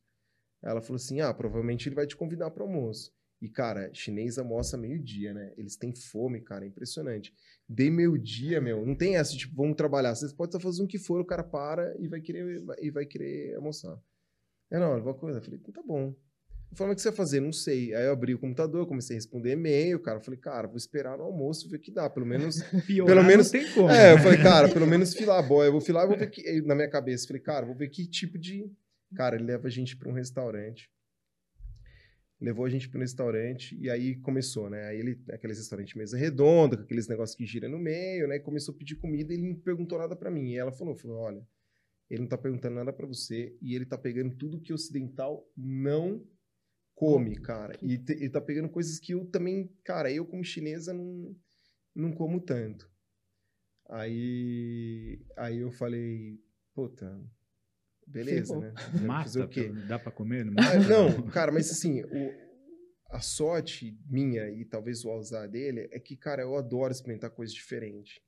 Ela 0.62 0.80
falou 0.80 0.96
assim, 0.96 1.20
ah, 1.20 1.34
provavelmente 1.34 1.88
ele 1.88 1.96
vai 1.96 2.06
te 2.06 2.16
convidar 2.16 2.52
pro 2.52 2.62
almoço. 2.62 3.12
E, 3.40 3.48
cara, 3.48 3.88
chinês 3.94 4.36
almoça 4.38 4.76
meio-dia, 4.76 5.32
né? 5.32 5.52
Eles 5.56 5.74
têm 5.74 5.94
fome, 5.94 6.40
cara, 6.42 6.64
é 6.64 6.68
impressionante. 6.68 7.32
Dei 7.66 7.90
meio-dia, 7.90 8.60
meu, 8.60 8.84
não 8.84 8.94
tem 8.94 9.16
essa, 9.16 9.34
tipo, 9.34 9.54
vamos 9.56 9.76
trabalhar. 9.76 10.14
Vocês 10.14 10.32
podem 10.32 10.50
estar 10.50 10.60
fazendo 10.60 10.84
o 10.84 10.88
que 10.88 10.98
for, 10.98 11.20
o 11.20 11.24
cara 11.24 11.42
para 11.42 11.96
e 11.98 12.06
vai 12.06 12.20
querer, 12.20 12.62
e 12.80 12.90
vai 12.90 13.06
querer 13.06 13.54
almoçar. 13.56 13.98
É, 14.70 14.78
não, 14.78 14.92
alguma 14.92 15.14
coisa. 15.14 15.38
Eu 15.38 15.42
falei, 15.42 15.58
então 15.58 15.72
tá 15.72 15.82
bom. 15.82 16.14
Eu 16.70 16.76
falei, 16.76 16.92
o 16.92 16.96
que 16.96 17.02
você 17.02 17.08
vai 17.08 17.16
fazer? 17.16 17.40
Não 17.40 17.52
sei. 17.52 17.94
Aí 17.94 18.04
eu 18.04 18.12
abri 18.12 18.34
o 18.34 18.38
computador, 18.38 18.86
comecei 18.86 19.16
a 19.16 19.18
responder 19.18 19.52
e-mail, 19.52 19.98
cara. 20.00 20.18
Eu 20.18 20.22
falei, 20.22 20.38
cara, 20.38 20.68
vou 20.68 20.76
esperar 20.76 21.16
no 21.18 21.24
almoço 21.24 21.68
ver 21.68 21.78
o 21.78 21.80
que 21.80 21.90
dá. 21.90 22.08
Pelo 22.10 22.26
menos. 22.26 22.62
Piorar 22.86 23.14
Pelo 23.16 23.26
menos- 23.26 23.50
não 23.50 23.60
tem 23.60 23.72
como. 23.72 23.90
é, 23.90 24.12
eu 24.12 24.18
falei, 24.18 24.38
cara, 24.38 24.68
pelo 24.68 24.86
menos 24.86 25.14
filar, 25.14 25.46
boy. 25.48 25.66
Eu 25.66 25.72
vou 25.72 25.80
filar 25.80 26.04
e 26.04 26.08
vou 26.08 26.16
ver 26.18 26.30
que. 26.30 26.60
Na 26.62 26.74
minha 26.76 26.88
cabeça, 26.90 27.24
eu 27.24 27.28
falei, 27.28 27.42
cara, 27.42 27.66
vou 27.66 27.74
ver 27.74 27.88
que 27.88 28.06
tipo 28.06 28.38
de. 28.38 28.70
Cara, 29.16 29.34
ele 29.34 29.44
leva 29.44 29.66
a 29.66 29.70
gente 29.70 29.96
pra 29.96 30.08
um 30.08 30.12
restaurante. 30.12 30.88
Levou 32.40 32.64
a 32.64 32.70
gente 32.70 32.88
para 32.88 32.98
um 32.98 33.02
restaurante 33.02 33.76
e 33.78 33.90
aí 33.90 34.16
começou, 34.16 34.70
né? 34.70 34.86
Aí 34.86 34.98
ele, 34.98 35.22
aqueles 35.30 35.58
restaurantes 35.58 35.94
mesa 35.94 36.16
redonda, 36.16 36.76
com 36.76 36.82
aqueles 36.84 37.06
negócios 37.06 37.36
que 37.36 37.44
gira 37.44 37.68
no 37.68 37.78
meio, 37.78 38.26
né? 38.26 38.36
E 38.36 38.40
começou 38.40 38.74
a 38.74 38.78
pedir 38.78 38.96
comida 38.96 39.32
e 39.32 39.36
ele 39.36 39.48
não 39.48 39.56
perguntou 39.56 39.98
nada 39.98 40.16
para 40.16 40.30
mim. 40.30 40.52
E 40.52 40.56
ela 40.56 40.72
falou, 40.72 40.96
falou, 40.96 41.18
olha, 41.18 41.46
ele 42.08 42.22
não 42.22 42.28
tá 42.28 42.38
perguntando 42.38 42.76
nada 42.76 42.92
para 42.92 43.06
você 43.06 43.54
e 43.60 43.74
ele 43.74 43.84
tá 43.84 43.98
pegando 43.98 44.34
tudo 44.36 44.60
que 44.60 44.72
ocidental 44.72 45.46
não 45.56 46.26
come, 46.94 47.36
cara. 47.36 47.78
E 47.82 47.98
te- 47.98 48.12
ele 48.14 48.30
tá 48.30 48.40
pegando 48.40 48.68
coisas 48.70 48.98
que 48.98 49.12
eu 49.12 49.26
também, 49.26 49.70
cara, 49.84 50.10
eu 50.10 50.24
como 50.26 50.42
chinesa 50.42 50.94
não, 50.94 51.36
não 51.94 52.12
como 52.12 52.40
tanto. 52.40 52.90
Aí, 53.88 55.20
aí 55.36 55.58
eu 55.58 55.70
falei, 55.70 56.38
puta, 56.74 57.20
beleza, 58.10 58.54
Ferrou. 58.60 58.60
né? 58.62 58.74
Fazer 59.24 59.38
Mata, 59.40 59.44
o 59.44 59.48
quê? 59.48 59.72
dá 59.86 59.98
pra 59.98 60.12
comer? 60.12 60.44
Não, 60.44 60.52
Ah, 60.62 60.74
mata? 60.76 60.88
não, 60.88 61.22
cara, 61.30 61.50
mas 61.52 61.70
assim, 61.70 62.02
o- 62.04 62.50
a 63.10 63.20
sorte 63.20 63.98
minha 64.08 64.48
e 64.50 64.64
talvez 64.64 65.04
o 65.04 65.12
azar 65.12 65.48
dele 65.48 65.88
é 65.90 65.98
que, 65.98 66.16
cara, 66.16 66.42
eu 66.42 66.56
adoro 66.56 66.92
experimentar 66.92 67.30
coisas 67.30 67.54
diferentes. 67.54 68.20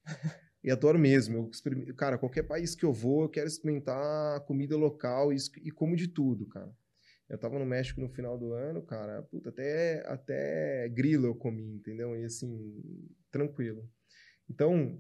E 0.64 0.70
adoro 0.70 0.98
mesmo. 0.98 1.36
Eu 1.38 1.50
experim- 1.50 1.84
cara, 1.94 2.16
qualquer 2.18 2.42
país 2.44 2.74
que 2.74 2.84
eu 2.84 2.92
vou, 2.92 3.22
eu 3.22 3.28
quero 3.28 3.46
experimentar 3.48 4.40
comida 4.44 4.76
local 4.76 5.32
e, 5.32 5.36
e 5.62 5.70
como 5.70 5.94
de 5.96 6.08
tudo, 6.08 6.46
cara. 6.46 6.72
Eu 7.28 7.38
tava 7.38 7.58
no 7.58 7.64
México 7.64 8.00
no 8.00 8.08
final 8.08 8.36
do 8.36 8.52
ano, 8.52 8.82
cara, 8.82 9.22
puta, 9.22 9.48
até, 9.48 10.04
até 10.06 10.88
grilo 10.90 11.26
eu 11.28 11.34
comi, 11.34 11.74
entendeu? 11.76 12.14
E 12.16 12.24
assim, 12.24 12.80
tranquilo. 13.30 13.88
Então, 14.50 14.98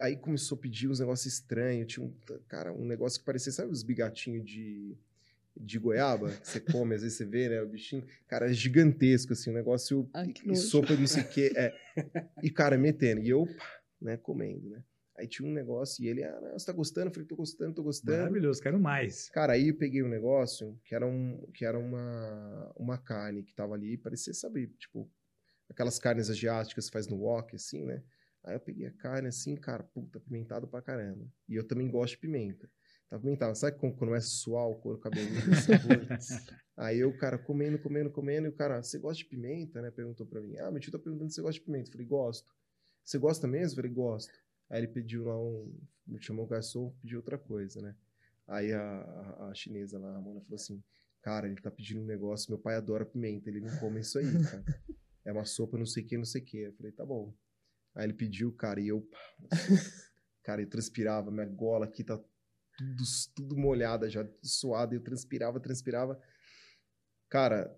aí 0.00 0.16
começou 0.16 0.56
a 0.56 0.60
pedir 0.60 0.88
uns 0.88 1.00
negócios 1.00 1.32
estranhos. 1.32 1.92
Tinha 1.92 2.06
um, 2.06 2.12
cara, 2.48 2.72
um 2.72 2.84
negócio 2.84 3.18
que 3.18 3.26
parecia, 3.26 3.52
sabe 3.52 3.70
os 3.70 3.82
bigatinhos 3.82 4.44
de, 4.44 4.96
de 5.56 5.78
goiaba 5.78 6.30
que 6.30 6.48
você 6.48 6.60
come, 6.60 6.94
às 6.94 7.02
vezes 7.02 7.16
você 7.16 7.24
vê, 7.24 7.48
né, 7.48 7.62
o 7.62 7.68
bichinho. 7.68 8.06
Cara, 8.26 8.50
é 8.50 8.52
gigantesco, 8.52 9.32
assim, 9.32 9.50
um 9.50 9.54
negócio 9.54 10.08
Ai, 10.12 10.28
que 10.32 10.44
e 10.44 10.48
nojo. 10.48 10.60
sopa 10.62 10.94
de 10.94 11.00
não 11.00 11.06
sei 11.06 11.22
o 11.22 11.28
quê. 11.28 11.52
É. 11.56 11.74
E, 12.42 12.50
cara, 12.50 12.76
metendo. 12.76 13.22
E 13.22 13.30
eu, 13.30 13.46
pá, 13.46 13.80
né, 14.00 14.16
comendo, 14.16 14.68
né. 14.68 14.82
Aí 15.16 15.28
tinha 15.28 15.48
um 15.48 15.52
negócio 15.52 16.04
e 16.04 16.08
ele, 16.08 16.24
ah, 16.24 16.40
não, 16.40 16.58
você 16.58 16.66
tá 16.66 16.72
gostando? 16.72 17.06
Eu 17.06 17.12
falei, 17.12 17.28
tô 17.28 17.36
gostando, 17.36 17.72
tô 17.72 17.84
gostando. 17.84 18.18
Maravilhoso, 18.18 18.60
quero 18.60 18.80
mais. 18.80 19.30
Cara, 19.30 19.52
aí 19.52 19.68
eu 19.68 19.76
peguei 19.76 20.02
um 20.02 20.08
negócio 20.08 20.76
que 20.84 20.92
era, 20.92 21.06
um, 21.06 21.40
que 21.54 21.64
era 21.64 21.78
uma, 21.78 22.72
uma 22.74 22.98
carne 22.98 23.44
que 23.44 23.54
tava 23.54 23.74
ali, 23.74 23.96
parecia, 23.96 24.34
sabe, 24.34 24.66
tipo, 24.76 25.08
aquelas 25.70 26.00
carnes 26.00 26.28
asiáticas 26.28 26.86
que 26.86 26.92
faz 26.92 27.06
no 27.06 27.16
wok, 27.16 27.54
assim, 27.54 27.84
né? 27.84 28.02
Aí 28.44 28.54
eu 28.54 28.60
peguei 28.60 28.86
a 28.86 28.92
carne 28.92 29.28
assim, 29.28 29.56
cara, 29.56 29.82
puta, 29.82 30.20
pimentado 30.20 30.68
pra 30.68 30.82
caramba. 30.82 31.26
E 31.48 31.54
eu 31.54 31.66
também 31.66 31.90
gosto 31.90 32.12
de 32.14 32.18
pimenta. 32.18 32.70
Tá 33.08 33.18
pimentado. 33.18 33.56
Sabe 33.56 33.78
quando 33.78 33.96
começa 33.96 34.26
a 34.26 34.30
suar 34.30 34.68
o 34.68 34.76
couro 34.76 34.98
cabeludo? 34.98 35.32
aí 36.76 36.98
eu, 36.98 37.16
cara, 37.16 37.38
comendo, 37.38 37.78
comendo, 37.78 38.10
comendo. 38.10 38.46
E 38.46 38.50
o 38.50 38.52
cara, 38.52 38.82
você 38.82 38.98
gosta 38.98 39.22
de 39.22 39.28
pimenta, 39.28 39.80
né? 39.80 39.90
Perguntou 39.90 40.26
pra 40.26 40.40
mim. 40.40 40.56
Ah, 40.58 40.70
meu 40.70 40.80
tio 40.80 40.92
tá 40.92 40.98
perguntando 40.98 41.30
se 41.30 41.36
você 41.36 41.42
gosta 41.42 41.58
de 41.58 41.64
pimenta. 41.64 41.88
Eu 41.88 41.92
falei, 41.92 42.06
gosto. 42.06 42.52
Você 43.02 43.18
gosta 43.18 43.46
mesmo? 43.46 43.72
Eu 43.72 43.76
falei, 43.76 43.90
gosto. 43.92 44.32
Aí 44.68 44.80
ele 44.80 44.88
pediu 44.88 45.24
lá 45.24 45.40
um... 45.40 45.72
Me 46.06 46.20
chamou 46.20 46.44
o 46.44 46.48
garçom, 46.48 46.94
pediu 47.00 47.18
outra 47.18 47.38
coisa, 47.38 47.80
né? 47.80 47.94
Aí 48.46 48.72
a, 48.72 48.80
a, 48.80 49.48
a 49.50 49.54
chinesa 49.54 49.98
lá, 49.98 50.16
a 50.16 50.20
Mona, 50.20 50.40
falou 50.42 50.56
assim, 50.56 50.82
cara, 51.22 51.46
ele 51.46 51.60
tá 51.60 51.70
pedindo 51.70 52.02
um 52.02 52.04
negócio, 52.04 52.50
meu 52.50 52.58
pai 52.58 52.74
adora 52.76 53.06
pimenta, 53.06 53.48
ele 53.48 53.60
não 53.60 53.74
come 53.78 54.00
isso 54.00 54.18
aí, 54.18 54.26
cara. 54.44 54.64
É 55.24 55.32
uma 55.32 55.46
sopa 55.46 55.78
não 55.78 55.86
sei 55.86 56.02
o 56.02 56.06
que, 56.06 56.18
não 56.18 56.24
sei 56.26 56.42
o 56.42 56.44
que. 56.44 56.58
Eu 56.58 56.72
falei, 56.74 56.92
tá 56.92 57.06
bom. 57.06 57.34
Aí 57.94 58.04
ele 58.04 58.14
pediu, 58.14 58.52
cara, 58.52 58.80
e 58.80 58.88
eu... 58.88 59.08
cara, 60.42 60.62
eu 60.62 60.68
transpirava, 60.68 61.30
minha 61.30 61.46
gola 61.46 61.86
aqui 61.86 62.02
tá 62.04 62.18
tudo, 62.76 63.04
tudo 63.34 63.56
molhada 63.56 64.10
já, 64.10 64.28
suada, 64.42 64.94
eu 64.94 65.02
transpirava, 65.02 65.60
transpirava. 65.60 66.20
Cara, 67.28 67.74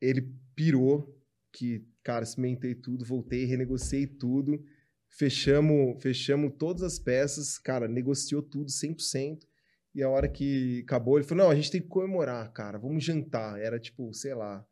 ele 0.00 0.34
pirou 0.54 1.20
que, 1.52 1.86
cara, 2.02 2.24
cimentei 2.24 2.74
tudo, 2.74 3.04
voltei, 3.04 3.44
renegociei 3.44 4.06
tudo, 4.06 4.62
fechamos, 5.08 6.02
fechamos 6.02 6.54
todas 6.58 6.82
as 6.82 6.98
peças, 6.98 7.58
cara, 7.58 7.86
negociou 7.86 8.42
tudo 8.42 8.70
100%. 8.70 9.46
E 9.94 10.02
a 10.02 10.08
hora 10.08 10.28
que 10.28 10.82
acabou, 10.82 11.16
ele 11.16 11.26
falou: 11.26 11.44
"Não, 11.44 11.50
a 11.50 11.54
gente 11.54 11.70
tem 11.70 11.80
que 11.80 11.86
comemorar, 11.86 12.52
cara, 12.52 12.78
vamos 12.78 13.04
jantar". 13.04 13.60
Era 13.60 13.78
tipo, 13.78 14.12
sei 14.12 14.34
lá, 14.34 14.66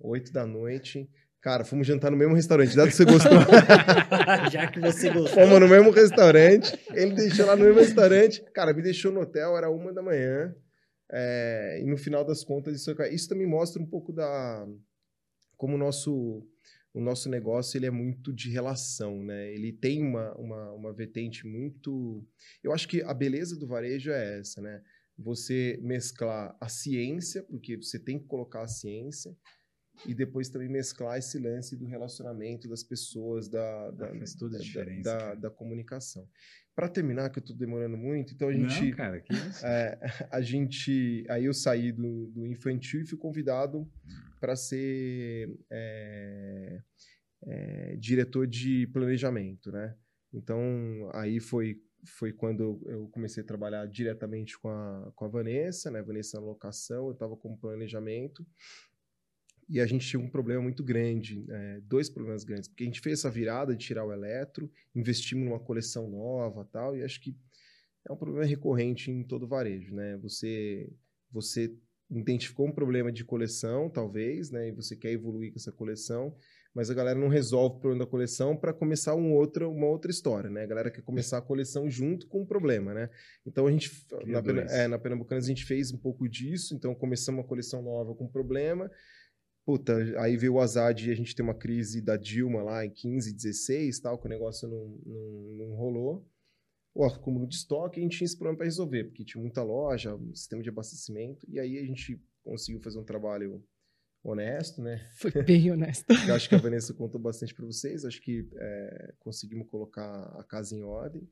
oito 0.00 0.32
da 0.32 0.44
noite. 0.44 1.08
Cara, 1.44 1.62
fomos 1.62 1.86
jantar 1.86 2.10
no 2.10 2.16
mesmo 2.16 2.34
restaurante, 2.34 2.74
dado 2.74 2.88
que 2.88 2.96
você 2.96 3.04
gostou. 3.04 3.32
Já 4.50 4.66
que 4.66 4.80
você 4.80 5.10
gostou. 5.10 5.42
Fomos 5.42 5.60
no 5.60 5.68
mesmo 5.68 5.90
restaurante. 5.90 6.72
Ele 6.94 7.14
deixou 7.14 7.44
lá 7.44 7.54
no 7.54 7.66
mesmo 7.66 7.80
restaurante. 7.80 8.42
Cara, 8.54 8.72
me 8.72 8.80
deixou 8.80 9.12
no 9.12 9.20
hotel, 9.20 9.54
era 9.54 9.68
uma 9.68 9.92
da 9.92 10.00
manhã. 10.00 10.56
É, 11.12 11.82
e 11.82 11.84
no 11.84 11.98
final 11.98 12.24
das 12.24 12.42
contas, 12.42 12.74
isso, 12.74 12.90
isso 13.12 13.28
também 13.28 13.46
mostra 13.46 13.82
um 13.82 13.84
pouco 13.84 14.10
da. 14.10 14.66
Como 15.54 15.74
o 15.74 15.78
nosso, 15.78 16.48
o 16.94 17.00
nosso 17.02 17.28
negócio 17.28 17.76
ele 17.76 17.84
é 17.84 17.90
muito 17.90 18.32
de 18.32 18.48
relação, 18.48 19.22
né? 19.22 19.52
Ele 19.52 19.70
tem 19.70 20.02
uma, 20.02 20.32
uma, 20.38 20.72
uma 20.72 20.92
vertente 20.94 21.46
muito. 21.46 22.26
Eu 22.62 22.72
acho 22.72 22.88
que 22.88 23.02
a 23.02 23.12
beleza 23.12 23.54
do 23.58 23.68
varejo 23.68 24.10
é 24.10 24.38
essa, 24.38 24.62
né? 24.62 24.80
Você 25.18 25.78
mesclar 25.82 26.56
a 26.58 26.70
ciência, 26.70 27.42
porque 27.42 27.76
você 27.76 27.98
tem 27.98 28.18
que 28.18 28.24
colocar 28.24 28.62
a 28.62 28.66
ciência, 28.66 29.36
e 30.06 30.14
depois 30.14 30.48
também 30.48 30.68
mesclar 30.68 31.18
esse 31.18 31.38
lance 31.38 31.76
do 31.76 31.86
relacionamento 31.86 32.68
das 32.68 32.82
pessoas, 32.82 33.48
da, 33.48 33.90
da, 33.90 34.08
faz 34.08 34.34
toda 34.34 34.58
a 34.58 35.02
da, 35.02 35.18
da, 35.18 35.34
da 35.34 35.50
comunicação. 35.50 36.28
Para 36.74 36.88
terminar, 36.88 37.30
que 37.30 37.38
eu 37.38 37.40
estou 37.40 37.56
demorando 37.56 37.96
muito, 37.96 38.34
então 38.34 38.48
a 38.48 38.52
gente, 38.52 38.90
Não, 38.90 38.96
cara, 38.96 39.20
que 39.20 39.32
isso? 39.32 39.64
é, 39.64 39.98
a 40.30 40.40
gente, 40.40 41.24
aí 41.28 41.44
eu 41.44 41.54
saí 41.54 41.92
do, 41.92 42.26
do 42.26 42.46
infantil 42.46 43.02
e 43.02 43.06
fui 43.06 43.16
convidado 43.16 43.88
para 44.40 44.56
ser 44.56 45.56
é, 45.70 46.82
é, 47.46 47.96
diretor 47.96 48.46
de 48.46 48.88
planejamento, 48.88 49.70
né? 49.70 49.94
Então 50.32 50.60
aí 51.12 51.40
foi 51.40 51.80
foi 52.06 52.34
quando 52.34 52.82
eu 52.84 53.08
comecei 53.08 53.42
a 53.42 53.46
trabalhar 53.46 53.86
diretamente 53.86 54.58
com 54.58 54.68
a, 54.68 55.10
com 55.14 55.24
a 55.24 55.28
Vanessa, 55.28 55.90
né? 55.90 56.02
Vanessa 56.02 56.38
na 56.38 56.44
locação, 56.44 57.06
eu 57.06 57.12
estava 57.12 57.34
com 57.34 57.56
planejamento 57.56 58.46
e 59.68 59.80
a 59.80 59.86
gente 59.86 60.06
tinha 60.06 60.20
um 60.20 60.28
problema 60.28 60.62
muito 60.62 60.82
grande, 60.82 61.44
é, 61.48 61.80
dois 61.82 62.08
problemas 62.08 62.44
grandes, 62.44 62.68
porque 62.68 62.84
a 62.84 62.86
gente 62.86 63.00
fez 63.00 63.20
essa 63.20 63.30
virada 63.30 63.74
de 63.74 63.84
tirar 63.84 64.04
o 64.04 64.12
eletro, 64.12 64.70
investimos 64.94 65.44
numa 65.44 65.60
coleção 65.60 66.08
nova 66.08 66.64
tal, 66.70 66.96
e 66.96 67.02
acho 67.02 67.20
que 67.20 67.36
é 68.08 68.12
um 68.12 68.16
problema 68.16 68.44
recorrente 68.44 69.10
em 69.10 69.22
todo 69.24 69.44
o 69.44 69.48
varejo, 69.48 69.94
né? 69.94 70.16
Você, 70.18 70.92
você 71.30 71.74
identificou 72.10 72.66
um 72.66 72.72
problema 72.72 73.10
de 73.10 73.24
coleção, 73.24 73.88
talvez, 73.88 74.50
né? 74.50 74.68
E 74.68 74.72
você 74.72 74.94
quer 74.94 75.10
evoluir 75.12 75.52
com 75.52 75.58
essa 75.58 75.72
coleção, 75.72 76.36
mas 76.74 76.90
a 76.90 76.94
galera 76.94 77.18
não 77.18 77.28
resolve 77.28 77.76
o 77.76 77.80
problema 77.80 78.04
da 78.04 78.10
coleção 78.10 78.56
para 78.56 78.74
começar 78.74 79.14
um 79.14 79.32
outro, 79.32 79.70
uma 79.70 79.86
outra 79.86 80.10
história, 80.10 80.50
né? 80.50 80.64
A 80.64 80.66
galera 80.66 80.90
quer 80.90 81.02
começar 81.02 81.38
a 81.38 81.42
coleção 81.42 81.88
junto 81.88 82.26
com 82.26 82.42
o 82.42 82.46
problema, 82.46 82.92
né? 82.92 83.08
Então 83.46 83.66
a 83.66 83.70
gente, 83.70 83.90
na, 84.26 84.40
é, 84.70 84.86
na 84.86 84.98
Pernambucanas, 84.98 85.44
a 85.44 85.48
gente 85.48 85.64
fez 85.64 85.92
um 85.92 85.98
pouco 85.98 86.28
disso, 86.28 86.74
então 86.74 86.94
começamos 86.94 87.40
uma 87.40 87.48
coleção 87.48 87.80
nova 87.80 88.14
com 88.14 88.28
problema, 88.28 88.90
Puta, 89.64 89.94
aí 90.20 90.36
veio 90.36 90.54
o 90.54 90.60
azar 90.60 90.92
de 90.92 91.10
a 91.10 91.14
gente 91.14 91.34
ter 91.34 91.42
uma 91.42 91.54
crise 91.54 92.02
da 92.02 92.16
Dilma 92.16 92.62
lá 92.62 92.84
em 92.84 92.90
15, 92.90 93.32
16, 93.32 93.98
tal, 94.00 94.18
que 94.18 94.26
o 94.26 94.30
negócio 94.30 94.68
não, 94.68 95.00
não, 95.06 95.54
não 95.56 95.74
rolou. 95.74 96.28
O 96.94 97.02
acúmulo 97.04 97.46
de 97.46 97.56
estoque, 97.56 97.98
a 97.98 98.02
gente 98.02 98.18
tinha 98.18 98.26
esse 98.26 98.36
problema 98.36 98.58
para 98.58 98.66
resolver, 98.66 99.04
porque 99.04 99.24
tinha 99.24 99.40
muita 99.40 99.62
loja, 99.62 100.14
um 100.14 100.34
sistema 100.34 100.62
de 100.62 100.68
abastecimento, 100.68 101.44
e 101.48 101.58
aí 101.58 101.78
a 101.78 101.84
gente 101.84 102.22
conseguiu 102.44 102.80
fazer 102.80 102.98
um 102.98 103.04
trabalho 103.04 103.64
honesto, 104.22 104.82
né? 104.82 105.10
Foi 105.16 105.30
bem 105.42 105.70
honesto. 105.70 106.04
Acho 106.12 106.48
que 106.48 106.54
a 106.54 106.58
Vanessa 106.58 106.92
contou 106.92 107.20
bastante 107.20 107.54
para 107.54 107.64
vocês, 107.64 108.04
acho 108.04 108.20
que 108.20 108.48
é, 108.56 109.14
conseguimos 109.18 109.68
colocar 109.68 110.24
a 110.38 110.44
casa 110.44 110.76
em 110.76 110.82
ordem. 110.82 111.26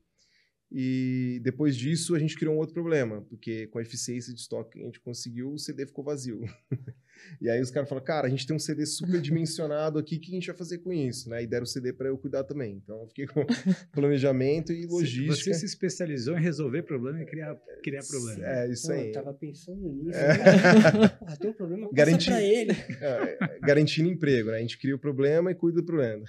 E 0.75 1.39
depois 1.43 1.77
disso 1.77 2.15
a 2.15 2.19
gente 2.19 2.35
criou 2.35 2.55
um 2.55 2.57
outro 2.57 2.73
problema, 2.73 3.21
porque 3.29 3.67
com 3.67 3.77
a 3.77 3.83
eficiência 3.83 4.33
de 4.33 4.39
estoque 4.39 4.71
que 4.71 4.81
a 4.81 4.85
gente 4.85 4.99
conseguiu, 4.99 5.53
o 5.53 5.59
CD 5.59 5.85
ficou 5.85 6.03
vazio. 6.03 6.41
e 7.39 7.47
aí 7.47 7.61
os 7.61 7.69
caras 7.69 7.87
falaram, 7.87 8.03
cara, 8.07 8.25
a 8.25 8.29
gente 8.29 8.47
tem 8.47 8.55
um 8.55 8.59
CD 8.59 8.83
superdimensionado 8.87 9.99
aqui, 9.99 10.15
o 10.15 10.19
que 10.19 10.31
a 10.31 10.33
gente 10.33 10.47
vai 10.47 10.57
fazer 10.57 10.79
com 10.79 10.91
isso? 10.91 11.29
Né? 11.29 11.43
E 11.43 11.47
deram 11.47 11.63
o 11.63 11.67
CD 11.67 11.93
para 11.93 12.07
eu 12.07 12.17
cuidar 12.17 12.43
também. 12.43 12.81
Então 12.83 13.01
eu 13.01 13.07
fiquei 13.07 13.27
com 13.27 13.45
planejamento 13.93 14.73
e 14.73 14.87
logística. 14.87 15.35
Você 15.35 15.53
se 15.53 15.65
especializou 15.65 16.35
em 16.35 16.41
resolver 16.41 16.81
problema 16.81 17.21
e 17.21 17.25
criar, 17.27 17.55
criar 17.83 18.03
problema. 18.03 18.43
É, 18.43 18.71
isso 18.71 18.87
Pô, 18.87 18.93
aí. 18.93 19.07
Eu 19.07 19.13
tava 19.13 19.33
pensando 19.35 19.93
nisso. 19.93 20.17
É. 20.17 21.09
Porra, 21.19 21.37
tem 21.37 21.49
um 21.51 21.53
problema, 21.53 21.89
Garantir- 21.93 22.31
pra 22.31 22.41
ele. 22.41 22.71
É, 22.99 23.59
garantindo 23.61 24.09
emprego, 24.09 24.49
né? 24.49 24.57
A 24.57 24.61
gente 24.61 24.79
cria 24.79 24.95
o 24.95 24.99
problema 24.99 25.51
e 25.51 25.55
cuida 25.55 25.81
do 25.81 25.85
problema. 25.85 26.25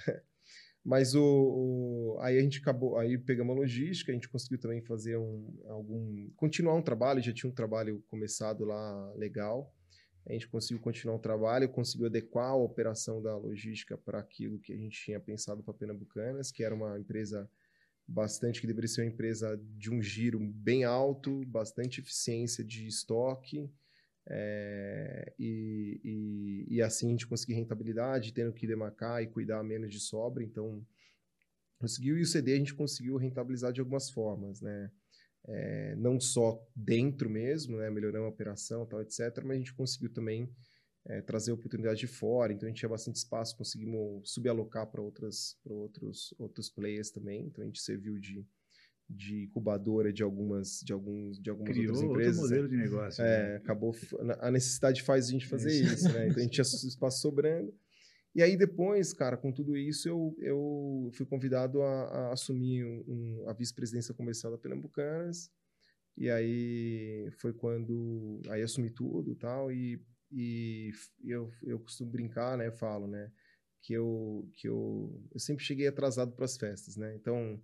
Mas 0.85 1.15
o, 1.15 1.23
o- 1.23 2.17
aí 2.21 2.37
a 2.37 2.41
gente 2.41 2.59
acabou, 2.59 2.97
aí 2.97 3.17
pegamos 3.17 3.55
a 3.55 3.59
logística, 3.59 4.11
a 4.11 4.15
gente 4.15 4.29
conseguiu 4.29 4.59
também 4.59 4.81
fazer 4.81 5.17
um, 5.17 5.51
algum, 5.67 6.29
continuar 6.37 6.75
um 6.75 6.81
trabalho, 6.81 7.21
já 7.21 7.33
tinha 7.33 7.49
um 7.51 7.55
trabalho 7.55 8.03
começado 8.07 8.63
lá 8.65 9.11
legal. 9.15 9.73
A 10.27 10.33
gente 10.33 10.47
conseguiu 10.47 10.81
continuar 10.81 11.15
o 11.15 11.19
trabalho, 11.19 11.69
conseguiu 11.69 12.07
adequar 12.07 12.51
a 12.51 12.55
operação 12.55 13.21
da 13.21 13.35
logística 13.37 13.97
para 13.97 14.19
aquilo 14.19 14.59
que 14.59 14.73
a 14.73 14.77
gente 14.77 14.99
tinha 15.03 15.19
pensado 15.19 15.63
para 15.63 15.73
Pernambucanas, 15.73 16.51
que 16.51 16.63
era 16.63 16.73
uma 16.75 16.99
empresa 16.99 17.49
bastante 18.07 18.61
que 18.61 18.67
deveria 18.67 18.87
ser 18.87 19.01
uma 19.01 19.11
empresa 19.11 19.59
de 19.77 19.91
um 19.91 20.01
giro 20.01 20.39
bem 20.39 20.83
alto, 20.83 21.43
bastante 21.47 21.99
eficiência 21.99 22.63
de 22.63 22.87
estoque, 22.87 23.69
é, 24.27 25.33
e, 25.37 26.01
e, 26.03 26.75
e 26.75 26.81
assim 26.81 27.07
a 27.07 27.11
gente 27.11 27.27
conseguir 27.27 27.53
rentabilidade, 27.53 28.33
tendo 28.33 28.53
que 28.53 28.65
demarcar 28.65 29.21
e 29.21 29.27
cuidar 29.27 29.63
menos 29.63 29.91
de 29.93 29.99
sobra. 29.99 30.43
Então, 30.43 30.85
conseguiu. 31.77 32.17
E 32.17 32.21
o 32.21 32.25
CD 32.25 32.53
a 32.53 32.57
gente 32.57 32.73
conseguiu 32.73 33.17
rentabilizar 33.17 33.71
de 33.71 33.79
algumas 33.79 34.09
formas, 34.09 34.61
né? 34.61 34.91
É, 35.47 35.95
não 35.97 36.19
só 36.19 36.59
dentro 36.75 37.29
mesmo, 37.29 37.77
né? 37.77 37.89
Melhorando 37.91 38.25
a 38.25 38.29
operação 38.29 38.85
tal, 38.85 39.01
etc. 39.01 39.43
Mas 39.43 39.51
a 39.51 39.59
gente 39.59 39.73
conseguiu 39.75 40.11
também 40.11 40.49
é, 41.05 41.21
trazer 41.21 41.51
oportunidade 41.51 41.99
de 41.99 42.07
fora. 42.07 42.51
Então, 42.51 42.65
a 42.65 42.69
gente 42.69 42.79
tinha 42.79 42.89
bastante 42.89 43.17
espaço, 43.17 43.55
conseguimos 43.55 44.31
subalocar 44.31 44.87
para 44.87 45.01
outros, 45.01 45.55
outros 46.39 46.69
players 46.69 47.11
também. 47.11 47.45
Então, 47.45 47.63
a 47.63 47.67
gente 47.67 47.79
serviu 47.79 48.19
de 48.19 48.43
de 49.09 49.43
incubadora 49.43 50.11
de 50.11 50.23
algumas 50.23 50.79
de 50.83 50.91
alguns 50.91 51.39
de 51.39 51.49
algumas 51.49 51.71
Criou 51.71 51.87
outras 51.93 52.01
outro 52.03 52.19
empresas. 52.21 52.41
modelo 52.41 52.67
de 52.69 52.75
negócio. 52.77 53.23
né? 53.23 53.53
É, 53.53 53.55
acabou. 53.57 53.93
f- 53.93 54.15
A 54.39 54.49
necessidade 54.51 55.01
faz 55.03 55.27
a 55.27 55.31
gente 55.31 55.45
fazer 55.47 55.69
É 55.71 55.93
isso, 55.93 56.11
né? 56.11 56.27
Então 56.27 56.37
a 56.39 56.41
gente 56.43 56.53
tinha 56.55 56.63
espaço 56.63 57.21
sobrando. 57.21 57.73
E 58.33 58.41
aí 58.43 58.57
depois, 58.57 59.13
cara, 59.13 59.37
com 59.37 59.51
tudo 59.51 59.77
isso, 59.77 60.09
eu, 60.09 60.35
eu 60.39 61.09
fui 61.13 61.25
convidado 61.25 61.81
a, 61.81 62.03
a 62.03 62.33
assumir 62.33 62.83
um- 62.83 63.03
um- 63.07 63.49
a 63.49 63.53
vice-presidência 63.53 64.13
comercial 64.13 64.51
da 64.51 64.57
Pernambucanas. 64.57 65.49
E 66.17 66.29
aí 66.29 67.29
foi 67.39 67.53
quando. 67.53 68.41
Aí 68.49 68.61
assumi 68.61 68.89
tudo 68.89 69.31
e 69.31 69.35
tal. 69.35 69.71
E, 69.71 70.01
e 70.31 70.91
eu, 71.23 71.51
eu 71.63 71.79
costumo 71.79 72.09
brincar, 72.11 72.57
né? 72.57 72.71
Falo, 72.71 73.07
né? 73.07 73.31
Que 73.81 73.93
eu, 73.93 74.49
que 74.53 74.67
eu, 74.67 75.21
eu 75.33 75.39
sempre 75.39 75.63
cheguei 75.63 75.87
atrasado 75.87 76.31
para 76.33 76.45
as 76.45 76.57
festas, 76.57 76.97
né? 76.97 77.15
Então 77.15 77.61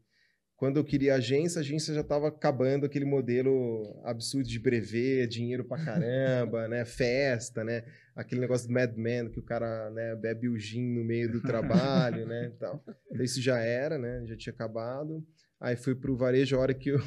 quando 0.62 0.78
eu 0.78 0.84
queria 0.84 1.16
agência, 1.16 1.58
a 1.58 1.62
agência 1.62 1.92
já 1.92 2.02
estava 2.02 2.28
acabando 2.28 2.86
aquele 2.86 3.04
modelo 3.04 4.00
absurdo 4.04 4.48
de 4.48 4.60
brevet, 4.60 5.26
dinheiro 5.28 5.66
pra 5.66 5.84
caramba, 5.84 6.68
né? 6.68 6.86
Festa, 6.86 7.64
né? 7.64 7.84
Aquele 8.16 8.42
negócio 8.42 8.68
do 8.68 8.74
Mad 8.76 8.96
Men, 8.96 9.32
que 9.32 9.40
o 9.40 9.44
cara 9.44 9.90
né, 9.90 10.16
bebe 10.16 10.48
o 10.48 10.60
gin 10.60 10.84
no 10.84 11.04
meio 11.04 11.32
do 11.32 11.42
trabalho, 11.42 12.28
né? 12.28 12.54
Tal. 12.60 12.80
Então, 13.10 13.26
isso 13.26 13.42
já 13.42 13.58
era, 13.58 13.98
né? 13.98 14.24
Já 14.28 14.38
tinha 14.38 14.54
acabado. 14.54 15.26
Aí 15.60 15.76
fui 15.76 15.96
pro 15.96 16.16
varejo, 16.16 16.56
a 16.56 16.60
hora 16.60 16.76
que 16.76 16.90
eu, 16.90 17.00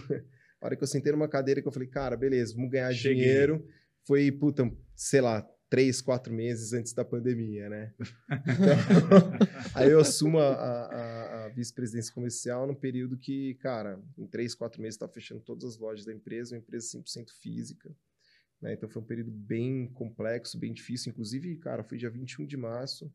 a 0.61 0.67
hora 0.67 0.75
que 0.75 0.83
eu 0.83 0.89
sentei 0.89 1.13
numa 1.13 1.29
cadeira 1.29 1.63
que 1.63 1.69
eu 1.69 1.73
falei, 1.73 1.87
cara, 1.87 2.17
beleza, 2.17 2.57
vamos 2.57 2.73
ganhar 2.73 2.93
Cheguei. 2.93 3.23
dinheiro. 3.23 3.65
Foi, 4.05 4.33
puta, 4.33 4.69
sei 4.97 5.21
lá, 5.21 5.49
três, 5.75 6.01
quatro 6.01 6.33
meses 6.33 6.73
antes 6.73 6.93
da 6.93 7.05
pandemia, 7.05 7.69
né? 7.69 7.93
Então, 8.31 9.33
aí 9.75 9.91
eu 9.91 9.99
assumo 9.99 10.39
a, 10.39 10.53
a, 10.53 11.47
a 11.47 11.49
vice-presidência 11.49 12.15
comercial 12.15 12.65
no 12.65 12.77
período 12.77 13.19
que, 13.19 13.55
cara, 13.55 14.01
em 14.17 14.25
três, 14.25 14.55
quatro 14.55 14.81
meses 14.81 14.95
estava 14.95 15.13
fechando 15.13 15.41
todas 15.41 15.65
as 15.65 15.77
lojas 15.77 16.05
da 16.05 16.13
empresa, 16.13 16.55
uma 16.55 16.61
empresa 16.61 16.97
100% 16.97 17.31
física. 17.41 17.93
Né? 18.63 18.75
Então 18.75 18.89
foi 18.89 19.03
um 19.03 19.05
período 19.05 19.33
bem 19.33 19.89
complexo, 19.89 20.57
bem 20.57 20.73
difícil. 20.73 21.11
Inclusive, 21.11 21.57
cara, 21.57 21.83
foi 21.83 21.99
dia 21.99 22.09
21 22.09 22.47
de 22.47 22.57
março. 22.57 23.13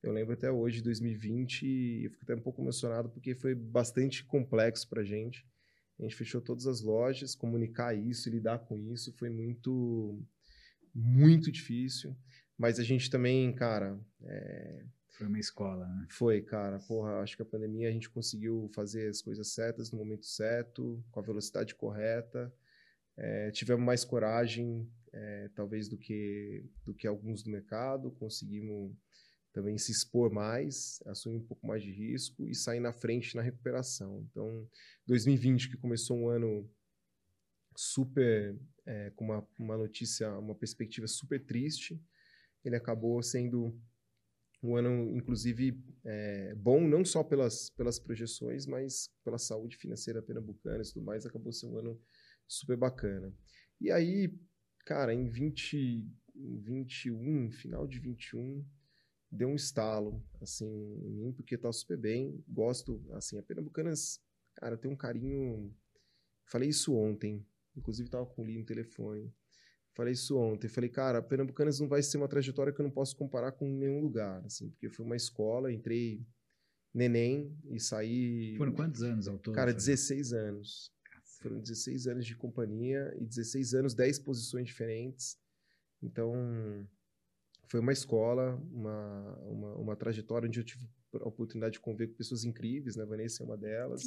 Eu 0.00 0.12
lembro 0.12 0.34
até 0.34 0.48
hoje, 0.48 0.82
2020, 0.82 1.66
e 1.66 2.04
eu 2.04 2.10
fico 2.12 2.22
até 2.22 2.36
um 2.36 2.40
pouco 2.40 2.62
emocionado 2.62 3.08
porque 3.08 3.34
foi 3.34 3.52
bastante 3.52 4.22
complexo 4.22 4.88
para 4.88 5.00
a 5.00 5.04
gente. 5.04 5.44
A 5.98 6.04
gente 6.04 6.14
fechou 6.14 6.40
todas 6.40 6.68
as 6.68 6.82
lojas, 6.82 7.34
comunicar 7.34 7.94
isso, 7.96 8.30
lidar 8.30 8.60
com 8.60 8.78
isso 8.78 9.12
foi 9.14 9.28
muito 9.28 10.22
muito 10.96 11.52
difícil. 11.52 12.16
Mas 12.56 12.80
a 12.80 12.82
gente 12.82 13.10
também, 13.10 13.54
cara. 13.54 14.00
É... 14.24 14.84
Foi 15.10 15.26
uma 15.26 15.38
escola, 15.38 15.86
né? 15.86 16.06
Foi, 16.10 16.42
cara. 16.42 16.78
Porra, 16.80 17.20
acho 17.20 17.36
que 17.36 17.42
a 17.42 17.46
pandemia 17.46 17.88
a 17.88 17.92
gente 17.92 18.10
conseguiu 18.10 18.70
fazer 18.74 19.08
as 19.08 19.22
coisas 19.22 19.52
certas 19.54 19.90
no 19.90 19.98
momento 19.98 20.26
certo, 20.26 21.02
com 21.10 21.20
a 21.20 21.22
velocidade 21.22 21.74
correta. 21.74 22.52
É, 23.16 23.50
tivemos 23.50 23.82
mais 23.82 24.04
coragem, 24.04 24.86
é, 25.12 25.48
talvez, 25.54 25.88
do 25.88 25.96
que, 25.96 26.64
do 26.84 26.92
que 26.92 27.06
alguns 27.06 27.42
do 27.42 27.50
mercado. 27.50 28.10
Conseguimos 28.10 28.94
também 29.54 29.78
se 29.78 29.90
expor 29.90 30.30
mais, 30.30 31.02
assumir 31.06 31.38
um 31.38 31.46
pouco 31.46 31.66
mais 31.66 31.82
de 31.82 31.90
risco 31.90 32.46
e 32.46 32.54
sair 32.54 32.80
na 32.80 32.92
frente 32.92 33.34
na 33.34 33.40
recuperação. 33.40 34.26
Então, 34.30 34.68
2020, 35.06 35.70
que 35.70 35.78
começou 35.78 36.14
um 36.18 36.28
ano 36.28 36.70
super 37.74 38.54
é, 38.86 39.10
com 39.10 39.24
uma, 39.24 39.48
uma 39.58 39.76
notícia, 39.76 40.30
uma 40.38 40.54
perspectiva 40.54 41.06
super 41.06 41.44
triste. 41.44 42.00
Ele 42.64 42.76
acabou 42.76 43.22
sendo 43.22 43.78
um 44.62 44.76
ano, 44.76 45.16
inclusive, 45.16 45.78
é, 46.04 46.54
bom, 46.54 46.80
não 46.80 47.04
só 47.04 47.22
pelas, 47.22 47.70
pelas 47.70 47.98
projeções, 47.98 48.66
mas 48.66 49.10
pela 49.24 49.38
saúde 49.38 49.76
financeira 49.76 50.22
pernambucana 50.22 50.82
e 50.82 50.92
tudo 50.92 51.04
mais, 51.04 51.26
acabou 51.26 51.52
sendo 51.52 51.74
um 51.74 51.78
ano 51.78 52.00
super 52.46 52.76
bacana. 52.76 53.32
E 53.80 53.90
aí, 53.90 54.32
cara, 54.84 55.12
em 55.12 55.28
20, 55.28 56.08
21, 56.34 57.50
final 57.52 57.86
de 57.86 57.98
21, 58.00 58.64
deu 59.30 59.48
um 59.48 59.54
estalo, 59.54 60.24
assim, 60.40 60.66
em 60.66 61.10
mim, 61.10 61.32
porque 61.32 61.58
tá 61.58 61.70
super 61.72 61.98
bem, 61.98 62.42
gosto, 62.48 63.04
assim, 63.12 63.38
a 63.38 63.42
Pernambucanas, 63.42 64.20
cara, 64.54 64.76
tem 64.76 64.90
um 64.90 64.96
carinho, 64.96 65.74
falei 66.46 66.70
isso 66.70 66.94
ontem, 66.94 67.44
Inclusive, 67.76 68.08
estava 68.08 68.26
com 68.26 68.42
o 68.42 68.44
Lee 68.44 68.58
no 68.58 68.64
telefone. 68.64 69.32
Falei 69.96 70.12
isso 70.12 70.36
ontem. 70.36 70.68
Falei, 70.68 70.90
cara, 70.90 71.22
Pernambucanas 71.22 71.80
não 71.80 71.88
vai 71.88 72.02
ser 72.02 72.18
uma 72.18 72.28
trajetória 72.28 72.72
que 72.72 72.80
eu 72.80 72.84
não 72.84 72.90
posso 72.90 73.16
comparar 73.16 73.52
com 73.52 73.66
nenhum 73.66 74.00
lugar, 74.00 74.44
assim, 74.44 74.68
porque 74.70 74.90
foi 74.90 75.06
uma 75.06 75.16
escola, 75.16 75.72
entrei 75.72 76.26
neném 76.92 77.56
e 77.70 77.80
saí. 77.80 78.54
Foram 78.58 78.72
quantos 78.72 79.02
anos 79.02 79.26
ao 79.26 79.38
todo? 79.38 79.54
Cara, 79.54 79.72
16 79.72 80.32
anos. 80.34 80.92
Cacete. 81.04 81.42
Foram 81.42 81.60
16 81.60 82.06
anos 82.08 82.26
de 82.26 82.36
companhia 82.36 83.14
e 83.18 83.24
16 83.24 83.74
anos, 83.74 83.94
10 83.94 84.18
posições 84.18 84.66
diferentes. 84.66 85.38
Então, 86.02 86.86
foi 87.66 87.80
uma 87.80 87.92
escola, 87.92 88.54
uma, 88.70 89.38
uma, 89.44 89.74
uma 89.76 89.96
trajetória 89.96 90.46
onde 90.46 90.60
eu 90.60 90.64
tive 90.64 90.86
a 91.14 91.28
oportunidade 91.28 91.74
de 91.74 91.80
conviver 91.80 92.08
com 92.08 92.16
pessoas 92.16 92.44
incríveis, 92.44 92.96
né? 92.96 93.04
Vanessa 93.06 93.42
é 93.42 93.46
uma 93.46 93.56
delas 93.56 94.02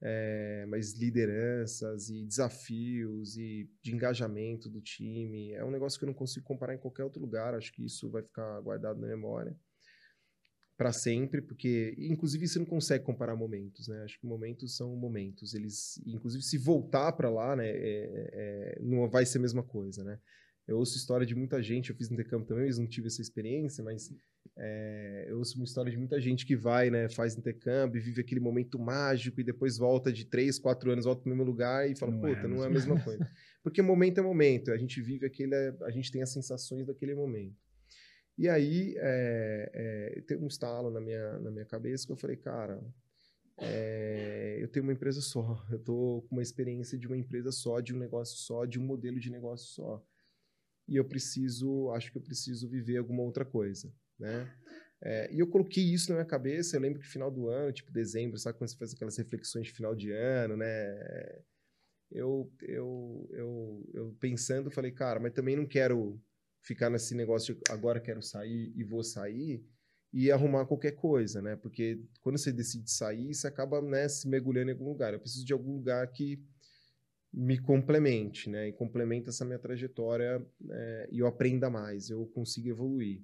é, 0.00 0.64
mas 0.68 0.94
lideranças 0.94 2.08
e 2.08 2.24
desafios 2.24 3.36
e 3.36 3.68
de 3.82 3.94
engajamento 3.94 4.68
do 4.68 4.80
time. 4.80 5.52
É 5.52 5.64
um 5.64 5.70
negócio 5.70 5.98
que 5.98 6.04
eu 6.04 6.08
não 6.08 6.14
consigo 6.14 6.46
comparar 6.46 6.74
em 6.74 6.78
qualquer 6.78 7.04
outro 7.04 7.20
lugar. 7.20 7.54
Acho 7.54 7.72
que 7.72 7.84
isso 7.84 8.10
vai 8.10 8.22
ficar 8.22 8.60
guardado 8.60 9.00
na 9.00 9.06
memória 9.06 9.56
para 10.78 10.92
sempre, 10.92 11.42
porque 11.42 11.96
inclusive 11.98 12.46
você 12.46 12.60
não 12.60 12.66
consegue 12.66 13.04
comparar 13.04 13.34
momentos, 13.34 13.88
né? 13.88 14.04
Acho 14.04 14.20
que 14.20 14.26
momentos 14.26 14.76
são 14.76 14.94
momentos. 14.94 15.52
Eles, 15.52 16.00
inclusive, 16.06 16.44
se 16.44 16.56
voltar 16.56 17.10
para 17.12 17.28
lá, 17.28 17.56
né, 17.56 17.68
é, 17.68 18.30
é, 18.32 18.78
não 18.80 19.10
vai 19.10 19.26
ser 19.26 19.38
a 19.38 19.40
mesma 19.40 19.64
coisa, 19.64 20.04
né? 20.04 20.20
Eu 20.68 20.76
ouço 20.76 20.98
história 20.98 21.26
de 21.26 21.34
muita 21.34 21.62
gente, 21.62 21.88
eu 21.88 21.96
fiz 21.96 22.10
intercâmbio 22.10 22.46
também, 22.46 22.66
mas 22.66 22.78
não 22.78 22.86
tive 22.86 23.06
essa 23.06 23.22
experiência, 23.22 23.82
mas 23.82 24.12
é, 24.54 25.24
eu 25.26 25.38
ouço 25.38 25.56
uma 25.56 25.64
história 25.64 25.90
de 25.90 25.96
muita 25.96 26.20
gente 26.20 26.44
que 26.44 26.54
vai, 26.54 26.90
né, 26.90 27.08
faz 27.08 27.34
intercâmbio, 27.38 28.02
vive 28.02 28.20
aquele 28.20 28.38
momento 28.38 28.78
mágico 28.78 29.40
e 29.40 29.44
depois 29.44 29.78
volta 29.78 30.12
de 30.12 30.26
três, 30.26 30.58
quatro 30.58 30.92
anos, 30.92 31.06
volta 31.06 31.22
para 31.22 31.28
o 31.28 31.34
mesmo 31.34 31.50
lugar 31.50 31.90
e 31.90 31.96
fala, 31.96 32.12
não 32.12 32.20
puta, 32.20 32.40
é 32.40 32.46
não 32.46 32.62
é 32.62 32.66
a 32.66 32.70
mesma 32.70 33.02
coisa. 33.02 33.26
Porque 33.64 33.80
momento 33.80 34.18
é 34.18 34.22
momento, 34.22 34.70
a 34.70 34.76
gente 34.76 35.00
vive 35.00 35.24
aquele, 35.24 35.54
a 35.54 35.90
gente 35.90 36.12
tem 36.12 36.20
as 36.20 36.30
sensações 36.30 36.86
daquele 36.86 37.14
momento. 37.14 37.56
E 38.36 38.46
aí, 38.46 38.94
é, 38.98 39.70
é, 40.18 40.20
tem 40.20 40.36
um 40.36 40.48
estalo 40.48 40.90
na 40.90 41.00
minha, 41.00 41.38
na 41.38 41.50
minha 41.50 41.64
cabeça 41.64 42.06
que 42.06 42.12
eu 42.12 42.16
falei, 42.16 42.36
cara, 42.36 42.78
é, 43.56 44.58
eu 44.60 44.68
tenho 44.68 44.84
uma 44.84 44.92
empresa 44.92 45.22
só, 45.22 45.64
eu 45.70 45.78
tô 45.78 46.26
com 46.28 46.36
uma 46.36 46.42
experiência 46.42 46.98
de 46.98 47.06
uma 47.06 47.16
empresa 47.16 47.50
só, 47.50 47.80
de 47.80 47.94
um 47.94 47.98
negócio 47.98 48.36
só, 48.36 48.66
de 48.66 48.78
um 48.78 48.84
modelo 48.84 49.18
de 49.18 49.30
negócio 49.30 49.66
só 49.68 50.06
e 50.88 50.96
eu 50.96 51.04
preciso, 51.04 51.90
acho 51.90 52.10
que 52.10 52.18
eu 52.18 52.22
preciso 52.22 52.68
viver 52.68 52.96
alguma 52.96 53.22
outra 53.22 53.44
coisa, 53.44 53.92
né? 54.18 54.50
É, 55.00 55.32
e 55.32 55.38
eu 55.38 55.46
coloquei 55.46 55.84
isso 55.84 56.08
na 56.08 56.16
minha 56.16 56.26
cabeça, 56.26 56.76
eu 56.76 56.80
lembro 56.80 56.98
que 56.98 57.06
final 57.06 57.30
do 57.30 57.48
ano, 57.48 57.72
tipo 57.72 57.92
dezembro, 57.92 58.38
sabe 58.38 58.58
quando 58.58 58.70
você 58.70 58.76
faz 58.76 58.92
aquelas 58.92 59.16
reflexões 59.16 59.66
de 59.66 59.72
final 59.72 59.94
de 59.94 60.10
ano, 60.10 60.56
né? 60.56 61.44
Eu, 62.10 62.50
eu, 62.62 63.28
eu, 63.32 63.90
eu 63.92 64.16
pensando, 64.18 64.70
falei, 64.70 64.90
cara, 64.90 65.20
mas 65.20 65.34
também 65.34 65.54
não 65.54 65.66
quero 65.66 66.20
ficar 66.62 66.90
nesse 66.90 67.14
negócio 67.14 67.54
de 67.54 67.60
agora 67.70 68.00
quero 68.00 68.22
sair 68.22 68.72
e 68.74 68.82
vou 68.82 69.04
sair 69.04 69.62
e 70.12 70.30
arrumar 70.30 70.66
qualquer 70.66 70.92
coisa, 70.92 71.42
né? 71.42 71.54
Porque 71.56 72.02
quando 72.22 72.38
você 72.38 72.50
decide 72.50 72.90
sair, 72.90 73.34
você 73.34 73.46
acaba 73.46 73.80
né, 73.82 74.08
se 74.08 74.26
mergulhando 74.26 74.70
em 74.70 74.72
algum 74.72 74.88
lugar. 74.88 75.12
Eu 75.12 75.20
preciso 75.20 75.44
de 75.44 75.52
algum 75.52 75.74
lugar 75.76 76.10
que 76.10 76.42
me 77.32 77.58
complemente, 77.58 78.48
né? 78.48 78.68
E 78.68 78.72
complementa 78.72 79.30
essa 79.30 79.44
minha 79.44 79.58
trajetória 79.58 80.44
é, 80.70 81.08
e 81.12 81.18
eu 81.18 81.26
aprenda 81.26 81.68
mais, 81.68 82.10
eu 82.10 82.26
consiga 82.26 82.70
evoluir. 82.70 83.22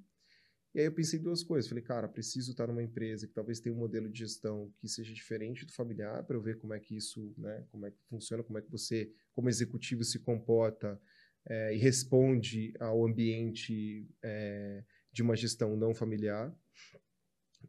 E 0.74 0.80
aí 0.80 0.86
eu 0.86 0.92
pensei 0.92 1.20
duas 1.20 1.42
coisas. 1.42 1.68
Falei, 1.68 1.84
cara, 1.84 2.08
preciso 2.08 2.50
estar 2.50 2.66
numa 2.66 2.82
empresa 2.82 3.28
que 3.28 3.32
talvez 3.32 3.60
tenha 3.60 3.74
um 3.74 3.78
modelo 3.78 4.08
de 4.08 4.18
gestão 4.18 4.72
que 4.78 4.88
seja 4.88 5.14
diferente 5.14 5.64
do 5.64 5.72
familiar 5.72 6.24
para 6.24 6.36
eu 6.36 6.42
ver 6.42 6.58
como 6.58 6.74
é 6.74 6.80
que 6.80 6.96
isso, 6.96 7.32
né? 7.38 7.64
Como 7.70 7.86
é 7.86 7.92
que 7.92 7.98
funciona, 8.08 8.42
como 8.42 8.58
é 8.58 8.62
que 8.62 8.70
você, 8.70 9.10
como 9.32 9.48
executivo, 9.48 10.02
se 10.02 10.18
comporta 10.18 11.00
é, 11.46 11.74
e 11.74 11.78
responde 11.78 12.74
ao 12.80 13.06
ambiente 13.06 14.08
é, 14.22 14.82
de 15.12 15.22
uma 15.22 15.36
gestão 15.36 15.76
não 15.76 15.94
familiar. 15.94 16.52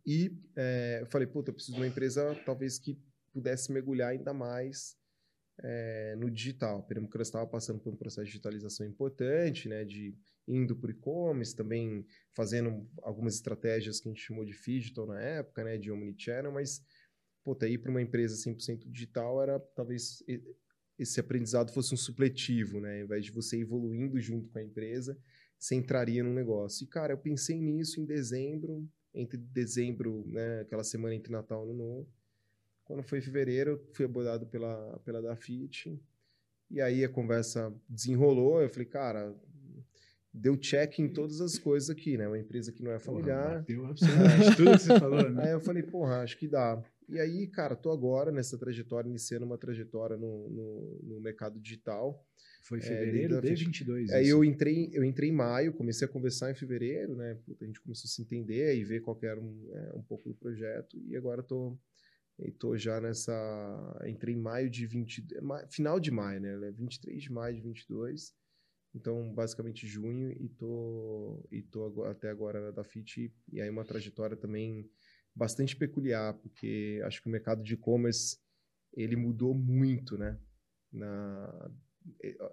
E 0.05 0.35
é, 0.55 0.99
eu 1.01 1.05
falei, 1.07 1.27
puta, 1.27 1.51
eu 1.51 1.53
preciso 1.53 1.75
de 1.75 1.81
uma 1.81 1.87
empresa 1.87 2.35
talvez 2.43 2.79
que 2.79 2.99
pudesse 3.31 3.71
mergulhar 3.71 4.09
ainda 4.09 4.33
mais 4.33 4.97
é, 5.63 6.15
no 6.17 6.29
digital. 6.29 6.83
Pernambuco 6.83 7.21
estava 7.21 7.47
passando 7.47 7.79
por 7.79 7.93
um 7.93 7.97
processo 7.97 8.25
de 8.25 8.31
digitalização 8.31 8.85
importante, 8.85 9.69
né, 9.69 9.83
de 9.85 10.15
indo 10.47 10.75
para 10.75 10.89
o 10.89 10.91
e-commerce, 10.91 11.55
também 11.55 12.05
fazendo 12.33 12.87
algumas 13.01 13.35
estratégias 13.35 13.99
que 13.99 14.07
a 14.07 14.11
gente 14.11 14.21
chamou 14.21 14.45
de 14.45 14.53
digital 14.53 15.07
na 15.07 15.19
época, 15.19 15.63
né, 15.63 15.77
de 15.77 15.91
omnichannel, 15.91 16.51
mas 16.51 16.83
pô, 17.43 17.57
ir 17.65 17.77
para 17.77 17.91
uma 17.91 18.01
empresa 18.01 18.35
100% 18.35 18.89
digital 18.89 19.41
era 19.41 19.59
talvez 19.59 20.23
esse 20.97 21.19
aprendizado 21.19 21.73
fosse 21.73 21.93
um 21.93 21.97
supletivo, 21.97 22.79
né, 22.79 22.99
ao 22.99 23.05
invés 23.05 23.25
de 23.25 23.31
você 23.31 23.59
evoluindo 23.59 24.19
junto 24.19 24.49
com 24.49 24.59
a 24.59 24.63
empresa, 24.63 25.17
você 25.57 25.75
entraria 25.75 26.23
no 26.23 26.33
negócio. 26.33 26.83
E 26.83 26.87
cara, 26.87 27.13
eu 27.13 27.17
pensei 27.17 27.59
nisso 27.59 27.99
em 27.99 28.05
dezembro, 28.05 28.87
entre 29.13 29.37
dezembro, 29.37 30.25
né, 30.27 30.61
aquela 30.61 30.83
semana 30.83 31.15
entre 31.15 31.31
Natal 31.31 31.65
e 31.65 31.69
Ano 31.69 31.77
Novo, 31.77 32.09
quando 32.85 33.03
foi 33.03 33.17
em 33.19 33.21
fevereiro, 33.21 33.71
eu 33.71 33.89
fui 33.93 34.05
abordado 34.05 34.45
pela, 34.45 34.99
pela 35.03 35.21
Dafit. 35.21 35.99
E 36.69 36.79
aí 36.79 37.03
a 37.03 37.09
conversa 37.09 37.73
desenrolou. 37.89 38.61
Eu 38.61 38.69
falei, 38.69 38.87
cara, 38.87 39.35
deu 40.33 40.55
check 40.55 40.99
em 40.99 41.09
todas 41.09 41.41
as 41.41 41.57
coisas 41.57 41.89
aqui, 41.89 42.17
né? 42.17 42.27
Uma 42.27 42.39
empresa 42.39 42.71
que 42.71 42.83
não 42.83 42.91
é 42.91 42.99
familiar. 42.99 43.63
Deu 43.63 43.85
absolutamente 43.85 44.55
tudo 44.57 44.71
que 44.71 44.79
você 44.79 44.99
falou, 44.99 45.29
né? 45.29 45.45
Aí 45.45 45.51
eu 45.51 45.59
falei, 45.59 45.83
porra, 45.83 46.21
acho 46.21 46.37
que 46.37 46.47
dá. 46.47 46.81
E 47.09 47.19
aí, 47.19 47.47
cara, 47.47 47.75
tô 47.75 47.91
agora 47.91 48.31
nessa 48.31 48.57
trajetória, 48.57 49.09
iniciando 49.09 49.45
uma 49.45 49.57
trajetória 49.57 50.17
no, 50.17 50.49
no, 50.49 50.99
no 51.03 51.21
mercado 51.21 51.59
digital. 51.59 52.23
Foi 52.63 52.79
em 52.79 52.81
é, 52.81 52.85
fevereiro 52.85 53.37
é, 53.37 53.41
de 53.41 53.55
22. 53.65 54.11
Aí 54.11 54.27
eu 54.27 54.43
entrei, 54.43 54.89
eu 54.91 55.03
entrei 55.03 55.29
em 55.29 55.33
maio, 55.33 55.73
comecei 55.73 56.07
a 56.07 56.11
conversar 56.11 56.51
em 56.51 56.55
fevereiro, 56.55 57.15
né? 57.15 57.37
Puta, 57.45 57.63
a 57.63 57.67
gente 57.67 57.79
começou 57.79 58.07
a 58.07 58.11
se 58.11 58.21
entender 58.21 58.75
e 58.75 58.83
ver 58.83 59.01
qual 59.01 59.17
era 59.21 59.39
um, 59.39 59.69
é, 59.71 59.93
um 59.95 60.01
pouco 60.01 60.27
do 60.29 60.35
projeto. 60.35 60.97
E 61.07 61.15
agora 61.15 61.43
tô 61.43 61.77
e 62.39 62.51
tô 62.51 62.77
já 62.77 62.99
nessa. 62.99 63.33
Entrei 64.05 64.35
em 64.35 64.41
maio 64.41 64.69
de 64.69 64.85
20. 64.85 65.27
Final 65.69 65.99
de 65.99 66.11
maio, 66.11 66.41
né? 66.41 66.71
23 66.71 67.23
de 67.23 67.31
maio 67.31 67.55
de 67.55 67.61
22. 67.61 68.33
Então, 68.93 69.33
basicamente 69.33 69.85
junho, 69.85 70.31
e 70.31 70.47
tô, 70.47 71.45
e 71.51 71.61
tô 71.61 72.03
até 72.05 72.29
agora 72.29 72.71
da 72.71 72.83
FIT. 72.83 73.33
E 73.51 73.61
aí, 73.61 73.69
uma 73.69 73.83
trajetória 73.83 74.37
também 74.37 74.89
bastante 75.35 75.75
peculiar, 75.75 76.33
porque 76.35 77.01
acho 77.03 77.21
que 77.21 77.27
o 77.27 77.31
mercado 77.31 77.61
de 77.61 77.73
e-commerce 77.73 78.39
ele 78.95 79.17
mudou 79.17 79.53
muito, 79.53 80.17
né? 80.17 80.39
Na, 80.91 81.71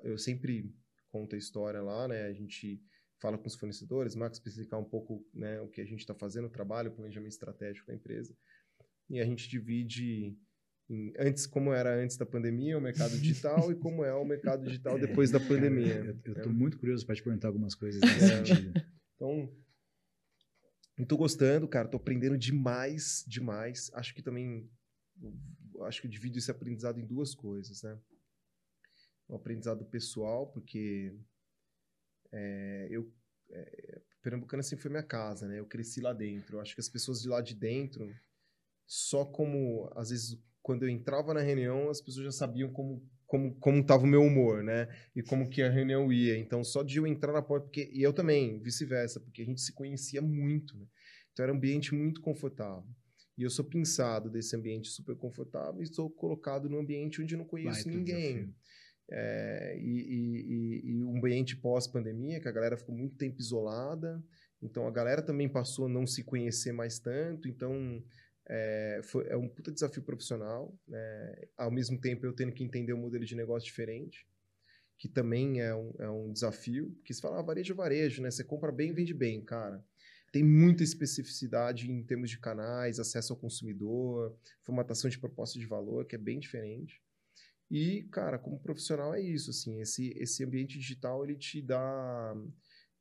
eu 0.03 0.19
sempre 0.19 0.75
conto 1.09 1.37
a 1.37 1.39
história 1.39 1.81
lá, 1.81 2.09
né? 2.09 2.25
A 2.25 2.33
gente 2.33 2.83
fala 3.21 3.39
com 3.39 3.47
os 3.47 3.55
fornecedores, 3.55 4.17
Max 4.17 4.43
explicar 4.45 4.79
um 4.79 4.85
pouco 4.85 5.25
né, 5.33 5.61
o 5.61 5.69
que 5.69 5.81
a 5.81 5.85
gente 5.85 6.01
está 6.01 6.13
fazendo, 6.13 6.47
o 6.47 6.51
trabalho, 6.51 6.91
o 6.91 6.95
planejamento 6.95 7.31
estratégico 7.31 7.87
da 7.87 7.95
empresa. 7.95 8.37
E 9.09 9.21
a 9.21 9.25
gente 9.25 9.49
divide 9.49 10.37
em, 10.89 11.13
antes 11.19 11.47
como 11.47 11.73
era 11.73 11.95
antes 11.95 12.17
da 12.17 12.27
pandemia, 12.27 12.77
o 12.77 12.81
mercado 12.81 13.17
digital, 13.19 13.71
e 13.71 13.75
como 13.75 14.05
é 14.05 14.13
o 14.15 14.25
mercado 14.25 14.65
digital 14.65 14.99
depois 14.99 15.31
da 15.31 15.41
pandemia. 15.41 16.19
Eu 16.25 16.35
estou 16.35 16.53
muito 16.53 16.79
curioso 16.79 17.07
para 17.07 17.15
te 17.15 17.23
perguntar 17.23 17.49
algumas 17.49 17.75
coisas 17.75 18.01
nesse 18.03 18.29
sentido. 18.29 18.73
Então, 19.17 19.55
tô 21.07 21.17
gostando, 21.17 21.67
cara, 21.69 21.89
tô 21.89 21.97
aprendendo 21.97 22.37
demais, 22.37 23.25
demais. 23.27 23.91
Acho 23.95 24.15
que 24.15 24.23
também 24.23 24.71
acho 25.85 26.01
que 26.01 26.07
eu 26.07 26.11
divido 26.11 26.39
esse 26.39 26.51
aprendizado 26.51 26.99
em 27.01 27.07
duas 27.07 27.35
coisas, 27.35 27.83
né? 27.83 27.99
O 29.29 29.35
aprendizado 29.35 29.85
pessoal, 29.85 30.47
porque 30.49 31.15
é, 32.31 32.89
eu 32.91 33.13
é, 33.51 34.01
Pernambucana 34.23 34.63
sempre 34.63 34.83
foi 34.83 34.91
minha 34.91 35.03
casa, 35.03 35.49
né? 35.49 35.59
Eu 35.59 35.67
cresci 35.67 36.01
lá 36.01 36.13
dentro. 36.13 36.57
Eu 36.57 36.61
acho 36.61 36.75
que 36.75 36.81
as 36.81 36.89
pessoas 36.89 37.21
de 37.21 37.29
lá 37.29 37.41
de 37.41 37.55
dentro, 37.55 38.09
só 38.87 39.25
como 39.25 39.91
às 39.97 40.11
vezes 40.11 40.39
quando 40.63 40.85
eu 40.85 40.89
entrava 40.89 41.35
na 41.35 41.41
reunião, 41.41 41.91
as 41.91 42.01
pessoas 42.01 42.27
já 42.27 42.33
sabiam 42.33 42.71
como 42.73 43.03
como 43.27 43.55
como 43.55 43.81
estava 43.81 44.05
o 44.05 44.07
meu 44.07 44.23
humor, 44.23 44.63
né? 44.63 44.89
E 45.17 45.23
como 45.23 45.49
que 45.49 45.63
a 45.63 45.71
reunião 45.71 46.13
ia. 46.13 46.37
Então, 46.37 46.63
só 46.63 46.83
de 46.83 46.99
eu 46.99 47.07
entrar 47.07 47.33
na 47.33 47.41
porta, 47.41 47.67
porque 47.67 47.91
e 47.93 48.03
eu 48.03 48.13
também, 48.13 48.61
vice-versa, 48.61 49.19
porque 49.21 49.43
a 49.43 49.45
gente 49.45 49.61
se 49.61 49.73
conhecia 49.73 50.21
muito, 50.21 50.77
né? 50.77 50.87
Então 51.33 51.45
era 51.45 51.53
um 51.53 51.57
ambiente 51.57 51.95
muito 51.95 52.21
confortável. 52.21 52.85
E 53.37 53.43
eu 53.43 53.51
sou 53.51 53.65
pensado 53.65 54.31
desse 54.31 54.55
ambiente 54.55 54.89
super 54.89 55.17
confortável 55.17 55.81
e 55.81 55.85
estou 55.85 56.11
colocado 56.11 56.69
num 56.69 56.81
ambiente 56.81 57.23
onde 57.23 57.35
eu 57.35 57.39
não 57.39 57.47
conheço 57.47 57.85
Vai, 57.85 57.95
ninguém. 57.95 58.55
É, 59.11 59.79
e, 59.79 60.83
e, 60.85 60.91
e, 60.91 61.03
um 61.03 61.17
ambiente 61.17 61.57
pós-pandemia, 61.57 62.41
que 62.41 62.49
a 62.49 62.53
galera 62.53 62.77
ficou 62.77 62.95
muito 62.95 63.17
tempo 63.17 63.41
isolada, 63.41 64.23
então 64.63 64.87
a 64.87 64.91
galera 64.91 65.23
também 65.23 65.49
passou 65.49 65.87
a 65.87 65.89
não 65.89 66.07
se 66.07 66.23
conhecer 66.23 66.73
mais 66.73 66.99
tanto, 66.99 67.49
então 67.49 68.03
é, 68.49 69.01
foi, 69.05 69.27
é 69.29 69.37
um 69.37 69.49
puta 69.49 69.71
desafio 69.71 70.03
profissional, 70.03 70.75
né? 70.87 71.35
ao 71.57 71.71
mesmo 71.71 72.01
tempo 72.01 72.27
eu 72.27 72.33
tendo 72.33 72.53
que 72.53 72.65
entender 72.65 72.93
um 72.93 73.01
modelo 73.01 73.25
de 73.25 73.37
negócio 73.37 73.67
diferente, 73.67 74.27
que 74.99 75.09
também 75.09 75.61
é 75.61 75.75
um, 75.75 75.95
é 75.99 76.11
um 76.11 76.33
desafio, 76.33 76.91
porque 76.97 77.13
se 77.13 77.21
fala 77.21 77.41
ah, 77.41 77.43
varejo 77.43 77.75
varejo, 77.75 78.23
né? 78.23 78.31
Você 78.31 78.45
compra 78.45 78.71
bem 78.71 78.93
vende 78.93 79.13
bem, 79.13 79.45
cara. 79.45 79.85
Tem 80.33 80.43
muita 80.43 80.83
especificidade 80.83 81.91
em 81.91 82.03
termos 82.05 82.31
de 82.31 82.39
canais, 82.39 82.99
acesso 82.99 83.33
ao 83.33 83.39
consumidor, 83.39 84.37
formatação 84.63 85.11
de 85.11 85.19
proposta 85.19 85.59
de 85.59 85.67
valor, 85.67 86.07
que 86.07 86.15
é 86.15 86.19
bem 86.19 86.39
diferente. 86.39 87.03
E, 87.71 88.05
cara, 88.11 88.39
como 88.39 88.61
profissional 88.61 89.15
é 89.15 89.21
isso, 89.21 89.51
assim, 89.51 89.81
esse, 89.81 90.13
esse 90.17 90.45
ambiente 90.45 90.79
digital, 90.79 91.25
ele 91.25 91.37
te 91.37 91.61
dá 91.61 92.35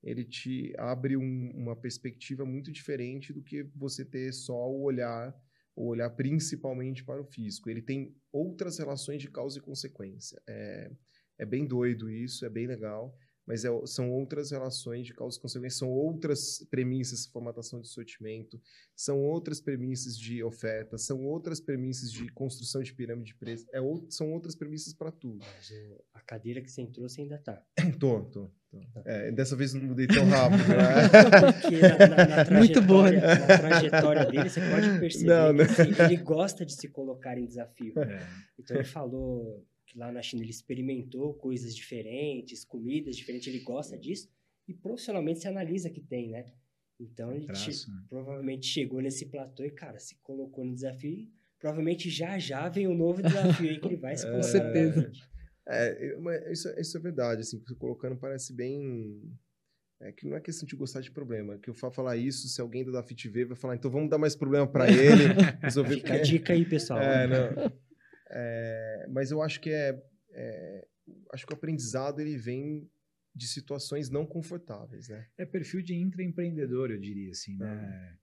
ele 0.03 0.23
te 0.23 0.73
abre 0.77 1.15
um, 1.15 1.51
uma 1.53 1.75
perspectiva 1.75 2.45
muito 2.45 2.71
diferente 2.71 3.31
do 3.31 3.43
que 3.43 3.63
você 3.75 4.03
ter 4.03 4.33
só 4.33 4.69
o 4.69 4.81
olhar, 4.81 5.33
o 5.75 5.87
olhar 5.87 6.09
principalmente 6.11 7.03
para 7.03 7.21
o 7.21 7.25
físico. 7.25 7.69
Ele 7.69 7.81
tem 7.81 8.15
outras 8.31 8.79
relações 8.79 9.21
de 9.21 9.29
causa 9.29 9.59
e 9.59 9.61
consequência. 9.61 10.41
É, 10.47 10.91
é 11.39 11.45
bem 11.45 11.65
doido 11.65 12.09
isso, 12.09 12.45
é 12.45 12.49
bem 12.49 12.67
legal 12.67 13.15
mas 13.51 13.65
é, 13.65 13.69
são 13.85 14.09
outras 14.09 14.49
relações 14.49 15.05
de 15.05 15.13
causa 15.13 15.37
e 15.37 15.41
consequência, 15.41 15.79
são 15.79 15.89
outras 15.89 16.65
premissas 16.69 17.25
de 17.25 17.31
formatação 17.33 17.81
de 17.81 17.89
sortimento, 17.89 18.57
são 18.95 19.19
outras 19.19 19.59
premissas 19.59 20.17
de 20.17 20.41
oferta, 20.41 20.97
são 20.97 21.25
outras 21.25 21.59
premissas 21.59 22.09
de 22.13 22.29
construção 22.29 22.81
de 22.81 22.93
pirâmide 22.93 23.33
de 23.33 23.35
preço, 23.35 23.65
é, 23.73 23.79
são 24.07 24.31
outras 24.31 24.55
premissas 24.55 24.93
para 24.93 25.11
tudo. 25.11 25.39
Mas 25.39 25.73
a 26.13 26.21
cadeira 26.21 26.61
que 26.61 26.71
você 26.71 26.81
entrou, 26.81 27.09
você 27.09 27.23
ainda 27.23 27.35
está. 27.35 27.61
tô, 27.99 28.21
tô. 28.21 28.49
tô. 28.71 28.79
Tá. 28.93 29.01
É, 29.03 29.33
dessa 29.33 29.53
vez 29.53 29.73
não 29.73 29.83
mudei 29.83 30.07
tão 30.07 30.25
rápido. 30.29 30.63
Né? 30.69 30.77
Na, 32.07 32.25
na, 32.25 32.45
na 32.45 32.51
Muito 32.57 32.81
boa. 32.81 33.11
Na 33.11 33.57
trajetória 33.57 34.25
dele, 34.27 34.49
você 34.49 34.61
pode 34.61 34.97
perceber 34.97 35.27
não, 35.27 35.55
que 35.57 35.61
assim, 35.63 36.03
ele 36.03 36.17
gosta 36.23 36.65
de 36.65 36.73
se 36.73 36.87
colocar 36.87 37.37
em 37.37 37.45
desafio. 37.45 37.99
É. 37.99 38.25
Então 38.57 38.77
ele 38.77 38.85
falou 38.85 39.61
que 39.91 39.97
lá 39.97 40.09
na 40.09 40.21
China 40.21 40.41
ele 40.41 40.51
experimentou 40.51 41.33
coisas 41.33 41.75
diferentes, 41.75 42.63
comidas 42.63 43.17
diferentes, 43.17 43.47
ele 43.47 43.59
gosta 43.59 43.97
disso, 43.97 44.29
e 44.65 44.73
profissionalmente 44.73 45.41
se 45.41 45.47
analisa 45.49 45.89
que 45.89 45.99
tem, 45.99 46.29
né? 46.29 46.45
Então 46.97 47.33
ele 47.33 47.45
traço, 47.45 47.91
né? 47.91 48.03
provavelmente 48.07 48.65
chegou 48.65 49.01
nesse 49.01 49.25
platô 49.25 49.65
e, 49.65 49.71
cara, 49.71 49.99
se 49.99 50.15
colocou 50.21 50.63
no 50.63 50.73
desafio, 50.73 51.27
provavelmente 51.59 52.09
já 52.09 52.39
já 52.39 52.69
vem 52.69 52.87
um 52.87 52.95
novo 52.95 53.21
desafio 53.21 53.69
aí 53.69 53.79
que 53.79 53.87
ele 53.87 53.97
vai 53.97 54.15
se 54.15 54.23
colocar. 54.31 54.41
Com 54.41 54.51
certeza. 54.51 55.11
É, 55.67 56.51
isso, 56.51 56.69
isso 56.79 56.97
é 56.97 57.01
verdade, 57.01 57.41
assim, 57.41 57.59
você 57.59 57.75
colocando 57.75 58.15
parece 58.15 58.53
bem... 58.53 59.21
É 59.99 60.11
que 60.11 60.25
não 60.25 60.35
é 60.35 60.41
questão 60.41 60.65
de 60.65 60.75
gostar 60.75 61.01
de 61.01 61.11
problema. 61.11 61.59
Que 61.59 61.69
eu 61.69 61.75
falo 61.75 61.93
falar 61.93 62.17
isso, 62.17 62.47
se 62.47 62.59
alguém 62.59 62.83
da 62.83 63.03
Fit 63.03 63.29
ver, 63.29 63.45
vai 63.45 63.55
falar, 63.55 63.75
então 63.75 63.91
vamos 63.91 64.09
dar 64.09 64.17
mais 64.17 64.35
problema 64.35 64.65
para 64.65 64.89
ele. 64.89 65.25
resolver 65.61 65.97
Fica 65.97 66.15
a 66.15 66.21
dica 66.21 66.53
aí, 66.53 66.65
pessoal. 66.65 66.99
É, 66.99 67.27
não. 67.27 67.71
É, 68.33 69.07
mas 69.09 69.29
eu 69.29 69.41
acho 69.41 69.59
que 69.59 69.69
é, 69.69 70.01
é, 70.31 70.87
acho 71.33 71.45
que 71.45 71.53
o 71.53 71.55
aprendizado 71.55 72.21
ele 72.21 72.37
vem 72.37 72.89
de 73.35 73.47
situações 73.47 74.09
não 74.09 74.25
confortáveis, 74.25 75.09
né? 75.09 75.27
É 75.37 75.45
perfil 75.45 75.81
de 75.81 75.95
intraempreendedor, 75.95 76.91
eu 76.91 76.99
diria 76.99 77.31
assim, 77.31 77.57
né? 77.57 78.17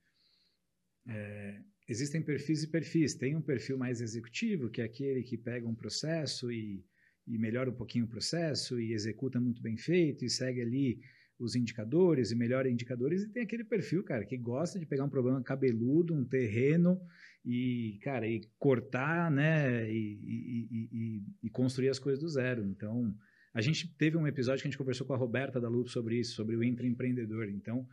É. 1.07 1.13
é, 1.13 1.63
existem 1.89 2.23
perfis 2.23 2.63
e 2.63 2.69
perfis. 2.69 3.15
Tem 3.15 3.37
um 3.37 3.43
perfil 3.43 3.79
mais 3.79 4.01
executivo, 4.01 4.71
que 4.71 4.81
é 4.81 4.85
aquele 4.85 5.23
que 5.23 5.37
pega 5.37 5.67
um 5.67 5.75
processo 5.75 6.51
e, 6.51 6.85
e 7.27 7.39
melhora 7.39 7.71
um 7.71 7.75
pouquinho 7.75 8.05
o 8.05 8.09
processo 8.09 8.81
e 8.81 8.93
executa 8.93 9.41
muito 9.41 9.63
bem 9.63 9.77
feito 9.77 10.25
e 10.25 10.31
segue 10.31 10.61
ali 10.61 11.01
os 11.39 11.55
indicadores 11.55 12.31
e 12.31 12.35
melhora 12.35 12.71
indicadores. 12.71 13.23
E 13.23 13.29
tem 13.29 13.43
aquele 13.43 13.65
perfil, 13.65 14.03
cara, 14.03 14.25
que 14.25 14.37
gosta 14.37 14.79
de 14.79 14.87
pegar 14.87 15.05
um 15.05 15.09
problema 15.09 15.43
cabeludo, 15.43 16.15
um 16.15 16.25
terreno 16.25 17.01
e, 17.45 17.99
cara, 18.03 18.27
e 18.27 18.43
cortar, 18.59 19.31
né, 19.31 19.91
e, 19.91 20.89
e, 20.93 21.23
e, 21.43 21.51
construir 21.51 21.89
as 21.89 21.99
coisas 21.99 22.21
do 22.21 22.29
zero. 22.29 22.65
Então, 22.65 23.15
a 23.55 23.61
gente 23.61 23.89
teve 23.97 24.17
um 24.17 24.27
episódio 24.27 24.63
que 24.63 24.69
a 24.69 24.71
gente 24.71 24.79
conversou 24.79 25.07
com 25.07 25.15
a 25.15 25.17
Roberta 25.17 25.61
da 25.61 25.69
Loop 25.69 25.89
sobre 25.91 26.19
isso, 26.19 26.35
sobre 26.35 26.57
o 26.57 26.63
intraempreendedor. 26.63 27.49
Então, 27.49 27.89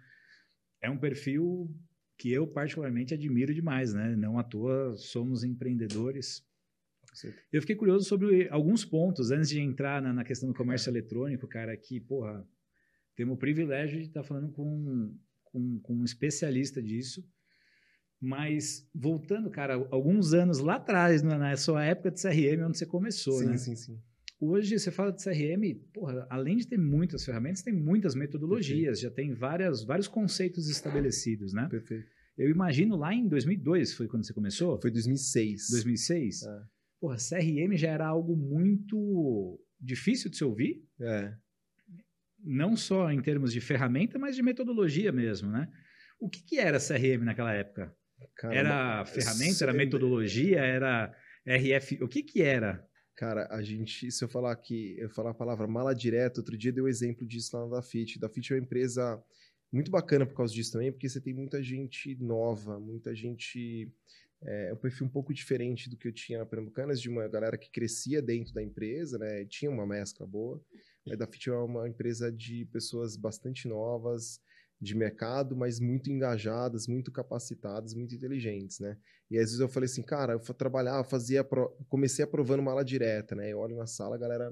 é 0.82 0.90
um 0.90 0.98
perfil 0.98 1.70
que 2.18 2.32
eu 2.32 2.48
particularmente 2.48 3.14
admiro 3.14 3.54
demais, 3.54 3.94
né? 3.94 4.16
Não 4.16 4.40
à 4.40 4.44
toa 4.44 4.96
somos 4.96 5.44
empreendedores. 5.44 6.46
Eu 7.52 7.62
fiquei 7.62 7.76
curioso 7.76 8.06
sobre 8.06 8.50
alguns 8.50 8.84
pontos 8.84 9.32
antes 9.32 9.50
de 9.50 9.60
entrar 9.60 10.02
na, 10.02 10.12
na 10.12 10.24
questão 10.24 10.50
do 10.50 10.56
comércio 10.56 10.90
eletrônico, 10.90 11.48
cara, 11.48 11.76
que, 11.78 12.00
porra, 12.00 12.46
temos 13.16 13.36
o 13.36 13.40
privilégio 13.40 14.00
de 14.00 14.08
estar 14.08 14.24
falando 14.24 14.52
com, 14.52 15.16
com, 15.44 15.80
com 15.80 15.94
um 15.96 16.04
especialista 16.04 16.82
disso. 16.82 17.24
Mas 18.20 18.90
voltando, 18.94 19.50
cara, 19.50 19.76
alguns 19.92 20.34
anos 20.34 20.60
lá 20.60 20.76
atrás, 20.76 21.22
na 21.22 21.56
sua 21.58 21.84
época 21.84 22.12
de 22.12 22.22
CRM, 22.22 22.64
onde 22.66 22.78
você 22.78 22.86
começou, 22.86 23.40
sim, 23.40 23.46
né? 23.46 23.58
Sim, 23.58 23.76
sim, 23.76 23.98
Hoje 24.40 24.78
você 24.78 24.92
fala 24.92 25.12
de 25.12 25.24
CRM, 25.24 25.76
porra, 25.94 26.28
além 26.30 26.58
de 26.58 26.68
ter 26.68 26.78
muitas 26.78 27.24
ferramentas, 27.24 27.62
tem 27.62 27.74
muitas 27.74 28.16
metodologias, 28.16 29.00
Perfeito. 29.00 29.02
já 29.02 29.12
tem 29.12 29.34
várias, 29.34 29.84
vários 29.84 30.08
conceitos 30.08 30.70
estabelecidos, 30.70 31.54
né? 31.54 31.68
Perfeito. 31.70 32.06
Eu 32.38 32.50
imagino 32.50 32.98
lá 32.98 33.14
em 33.14 33.28
2002, 33.28 33.94
foi 33.94 34.08
quando 34.08 34.26
você 34.26 34.34
começou? 34.34 34.80
Foi 34.82 34.92
2006. 34.92 35.68
2006? 35.72 36.44
É. 36.44 36.62
Porra, 37.00 37.16
CRM 37.16 37.78
já 37.78 37.90
era 37.90 38.08
algo 38.08 38.36
muito 38.36 39.60
difícil 39.80 40.30
de 40.30 40.38
se 40.38 40.44
ouvir. 40.44 40.84
É. 41.00 41.34
Não 42.46 42.78
só 42.78 43.12
em 43.12 43.22
termos 43.22 43.52
de 43.52 43.60
ferramenta, 43.60 44.20
mas 44.20 44.36
de 44.36 44.44
metodologia 44.44 45.12
mesmo, 45.12 45.50
né? 45.50 45.68
O 46.20 46.30
que, 46.30 46.44
que 46.44 46.60
era 46.60 46.80
CRM 46.80 47.24
naquela 47.24 47.54
época? 47.54 47.94
Cara, 48.36 48.56
era 48.56 49.06
ferramenta, 49.06 49.64
era 49.64 49.74
metodologia, 49.74 50.60
era 50.60 51.14
RF. 51.46 52.04
O 52.04 52.08
que 52.08 52.24
que 52.24 52.42
era? 52.42 52.86
Cara, 53.16 53.48
a 53.50 53.62
gente, 53.62 54.12
se 54.12 54.24
eu 54.24 54.28
falar 54.28 54.52
aqui, 54.52 54.96
eu 55.00 55.10
falar 55.10 55.32
a 55.32 55.36
palavra 55.36 55.68
mala 55.68 55.96
direta, 55.96 56.42
outro 56.42 56.58
dia 56.58 56.72
deu 56.72 56.88
exemplo 56.88 57.26
disso 57.26 57.56
lá 57.56 57.66
na 57.66 57.76
Dafit. 57.78 58.20
Dafit 58.20 58.52
é 58.52 58.56
uma 58.56 58.64
empresa 58.64 59.24
muito 59.72 59.90
bacana 59.90 60.26
por 60.26 60.36
causa 60.36 60.54
disso 60.54 60.74
também, 60.74 60.92
porque 60.92 61.08
você 61.08 61.22
tem 61.22 61.34
muita 61.34 61.64
gente 61.64 62.16
nova, 62.16 62.80
muita 62.80 63.16
gente. 63.16 63.92
É, 64.44 64.74
um 64.74 64.78
perfil 64.78 65.08
um 65.08 65.10
pouco 65.10 65.34
diferente 65.34 65.90
do 65.90 65.98
que 65.98 66.08
eu 66.08 66.12
tinha 66.12 66.40
na 66.40 66.46
Pernambucanas, 66.46 67.02
de 67.02 67.10
uma 67.10 67.28
galera 67.28 67.58
que 67.58 67.72
crescia 67.72 68.22
dentro 68.22 68.54
da 68.54 68.62
empresa, 68.62 69.18
né? 69.18 69.46
Tinha 69.46 69.72
uma 69.72 69.88
mescla 69.88 70.28
boa. 70.28 70.62
A 71.12 71.16
Dafit 71.16 71.50
é 71.50 71.54
uma 71.54 71.88
empresa 71.88 72.32
de 72.32 72.66
pessoas 72.66 73.16
bastante 73.16 73.68
novas, 73.68 74.40
de 74.82 74.96
mercado, 74.96 75.56
mas 75.56 75.80
muito 75.80 76.12
engajadas, 76.12 76.88
muito 76.88 77.12
capacitadas, 77.12 77.94
muito 77.94 78.14
inteligentes, 78.14 78.80
né? 78.80 78.98
E 79.30 79.38
às 79.38 79.46
vezes 79.46 79.60
eu 79.60 79.70
falei 79.70 79.86
assim, 79.86 80.04
cara, 80.04 80.34
eu 80.34 80.40
trabalhar, 80.54 81.04
fazia, 81.04 81.46
comecei 81.88 82.26
aprovando 82.26 82.62
mala 82.64 82.84
direta, 82.84 83.36
né? 83.36 83.52
Eu 83.52 83.60
olho 83.60 83.78
na 83.78 83.88
sala, 83.88 84.16
a 84.16 84.20
galera 84.20 84.52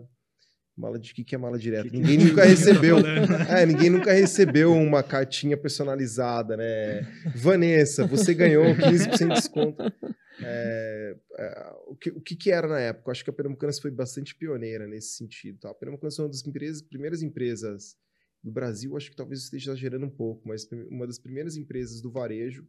Mala 0.76 0.98
de 0.98 1.14
que, 1.14 1.24
que 1.24 1.36
é 1.36 1.38
mala 1.38 1.58
direta? 1.58 1.88
Que 1.88 1.96
ninguém 1.96 2.18
que 2.18 2.26
nunca 2.26 2.44
recebeu. 2.44 2.98
é, 3.48 3.64
ninguém 3.64 3.92
nunca 3.92 4.12
recebeu 4.12 4.74
uma 4.74 5.04
cartinha 5.04 5.56
personalizada, 5.56 6.58
né? 6.58 7.08
Vanessa, 7.36 8.08
você 8.08 8.34
ganhou 8.34 8.66
15% 8.76 9.18
de 9.20 9.34
desconto. 9.36 9.84
É, 10.46 11.16
é, 11.38 11.74
o, 11.88 11.96
que, 11.96 12.10
o 12.10 12.22
que, 12.22 12.52
era 12.52 12.68
na 12.68 12.80
época? 12.80 13.10
Eu 13.10 13.12
acho 13.12 13.24
que 13.24 13.30
a 13.30 13.34
Pernambucanas 13.34 13.80
foi 13.80 13.92
bastante 13.92 14.36
pioneira 14.36 14.88
nesse 14.88 15.16
sentido. 15.16 15.60
Tá? 15.60 15.70
A 15.70 15.74
Pernambucanas 15.74 16.16
foi 16.16 16.26
uma 16.26 16.32
das 16.32 16.46
empresas, 16.46 16.82
primeiras 16.82 17.22
empresas 17.22 17.98
do 18.44 18.52
Brasil, 18.52 18.96
acho 18.98 19.10
que 19.10 19.16
talvez 19.16 19.44
esteja 19.44 19.72
exagerando 19.72 20.06
um 20.06 20.10
pouco, 20.10 20.48
mas 20.48 20.68
uma 20.90 21.08
das 21.08 21.18
primeiras 21.18 21.56
empresas 21.56 22.02
do 22.02 22.12
varejo 22.12 22.68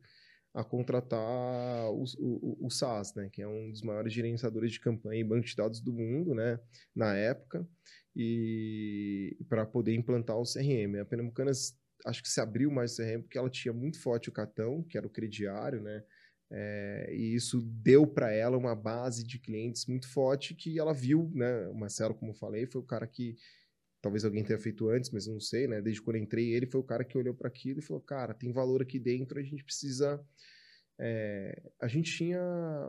a 0.54 0.62
contratar 0.62 1.90
o, 1.90 2.04
o, 2.18 2.66
o 2.66 2.70
SaaS, 2.70 3.12
né, 3.16 3.28
que 3.28 3.42
é 3.42 3.48
um 3.48 3.72
dos 3.72 3.82
maiores 3.82 4.12
gerenciadores 4.12 4.70
de 4.70 4.80
campanha 4.80 5.20
e 5.20 5.24
banco 5.24 5.44
de 5.44 5.56
dados 5.56 5.80
do 5.80 5.92
mundo, 5.92 6.32
né, 6.32 6.60
na 6.94 7.16
época, 7.16 7.66
e 8.14 9.36
para 9.48 9.66
poder 9.66 9.94
implantar 9.94 10.36
o 10.36 10.44
CRM. 10.44 11.00
A 11.00 11.04
Pernambucanas 11.04 11.76
acho 12.06 12.22
que 12.22 12.28
se 12.28 12.40
abriu 12.40 12.70
mais 12.70 12.92
o 12.92 12.96
CRM 12.96 13.22
porque 13.22 13.36
ela 13.36 13.50
tinha 13.50 13.74
muito 13.74 14.00
forte 14.00 14.28
o 14.28 14.32
cartão, 14.32 14.84
que 14.84 14.96
era 14.96 15.06
o 15.06 15.10
crediário, 15.10 15.82
né, 15.82 16.04
é, 16.50 17.10
e 17.12 17.34
isso 17.34 17.60
deu 17.62 18.06
para 18.06 18.32
ela 18.32 18.56
uma 18.56 18.74
base 18.74 19.24
de 19.24 19.38
clientes 19.38 19.86
muito 19.86 20.08
forte 20.08 20.54
que 20.54 20.78
ela 20.78 20.92
viu, 20.92 21.30
né, 21.34 21.66
o 21.68 21.74
Marcelo, 21.74 22.14
como 22.14 22.32
eu 22.32 22.36
falei, 22.36 22.66
foi 22.66 22.80
o 22.80 22.84
cara 22.84 23.06
que 23.06 23.36
talvez 24.04 24.22
alguém 24.22 24.44
tenha 24.44 24.58
feito 24.58 24.90
antes, 24.90 25.10
mas 25.10 25.26
não 25.26 25.40
sei, 25.40 25.66
né? 25.66 25.80
Desde 25.80 26.02
quando 26.02 26.18
entrei, 26.18 26.52
ele 26.52 26.66
foi 26.66 26.78
o 26.78 26.84
cara 26.84 27.02
que 27.02 27.16
olhou 27.16 27.34
para 27.34 27.48
aquilo 27.48 27.78
e 27.78 27.82
falou: 27.82 28.02
cara, 28.02 28.34
tem 28.34 28.52
valor 28.52 28.82
aqui 28.82 28.98
dentro, 28.98 29.40
a 29.40 29.42
gente 29.42 29.64
precisa. 29.64 30.22
É... 30.96 31.60
a 31.80 31.88
gente 31.88 32.12
tinha 32.12 32.40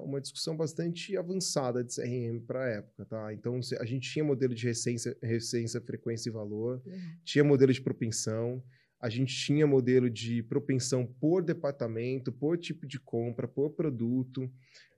uma 0.04 0.22
discussão 0.22 0.56
bastante 0.56 1.18
avançada 1.18 1.84
de 1.84 1.96
CRM 1.96 2.40
para 2.46 2.66
a 2.66 2.68
época, 2.68 3.06
tá? 3.06 3.34
Então 3.34 3.60
a 3.80 3.86
gente 3.86 4.12
tinha 4.12 4.26
modelo 4.26 4.54
de 4.54 4.68
recência, 4.68 5.18
recência 5.24 5.82
frequência 5.82 6.30
e 6.30 6.34
valor, 6.34 6.84
uhum. 6.86 7.18
tinha 7.24 7.44
modelo 7.44 7.72
de 7.72 7.82
propensão, 7.82 8.62
a 9.00 9.10
gente 9.10 9.36
tinha 9.36 9.68
modelo 9.68 10.10
de 10.10 10.42
propensão 10.44 11.06
por 11.06 11.44
departamento, 11.44 12.32
por 12.32 12.58
tipo 12.58 12.88
de 12.88 13.00
compra, 13.00 13.48
por 13.48 13.72
produto, 13.72 14.50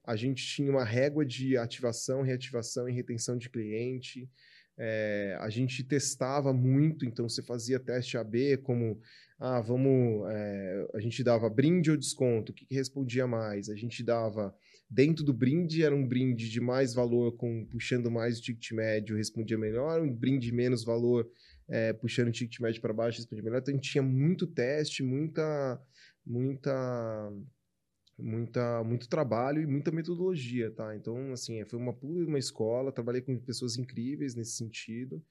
a 0.07 0.15
gente 0.15 0.45
tinha 0.45 0.71
uma 0.71 0.85
régua 0.85 1.25
de 1.25 1.57
ativação, 1.57 2.21
reativação 2.21 2.87
e 2.87 2.93
retenção 2.93 3.37
de 3.37 3.49
cliente. 3.49 4.29
É, 4.77 5.35
a 5.41 5.49
gente 5.49 5.83
testava 5.83 6.53
muito, 6.53 7.05
então 7.05 7.27
você 7.27 7.43
fazia 7.43 7.77
teste 7.77 8.17
AB, 8.17 8.57
como 8.57 9.01
ah, 9.39 9.59
vamos. 9.59 10.25
É, 10.31 10.87
a 10.93 10.99
gente 10.99 11.23
dava 11.23 11.49
brinde 11.49 11.91
ou 11.91 11.97
desconto, 11.97 12.51
o 12.51 12.55
que, 12.55 12.65
que, 12.65 12.75
respondia 12.75 13.27
mais? 13.27 13.69
A 13.69 13.75
gente 13.75 14.01
dava. 14.01 14.55
Dentro 14.89 15.25
do 15.25 15.33
brinde 15.33 15.83
era 15.83 15.93
um 15.93 16.07
brinde 16.07 16.49
de 16.49 16.61
mais 16.61 16.93
valor, 16.93 17.35
com 17.35 17.65
puxando 17.65 18.09
mais 18.09 18.39
o 18.39 18.41
ticket 18.41 18.71
médio, 18.71 19.17
respondia 19.17 19.57
melhor, 19.57 20.01
um 20.01 20.13
brinde 20.13 20.47
de 20.47 20.53
menos 20.53 20.85
valor, 20.85 21.29
é, 21.69 21.93
puxando 21.93 22.29
o 22.29 22.31
ticket 22.31 22.59
médio 22.59 22.81
para 22.81 22.93
baixo, 22.93 23.17
respondia 23.17 23.43
melhor. 23.43 23.59
Então 23.59 23.73
a 23.73 23.75
gente 23.75 23.91
tinha 23.91 24.03
muito 24.03 24.47
teste, 24.47 25.03
muita. 25.03 25.81
muita 26.25 27.31
muita 28.17 28.83
muito 28.83 29.07
trabalho 29.07 29.61
e 29.61 29.67
muita 29.67 29.91
metodologia, 29.91 30.71
tá? 30.71 30.95
Então, 30.95 31.31
assim, 31.31 31.63
foi 31.65 31.79
uma 31.79 31.95
uma 32.01 32.39
escola, 32.39 32.91
trabalhei 32.91 33.21
com 33.21 33.37
pessoas 33.39 33.77
incríveis 33.77 34.35
nesse 34.35 34.53
sentido. 34.53 35.23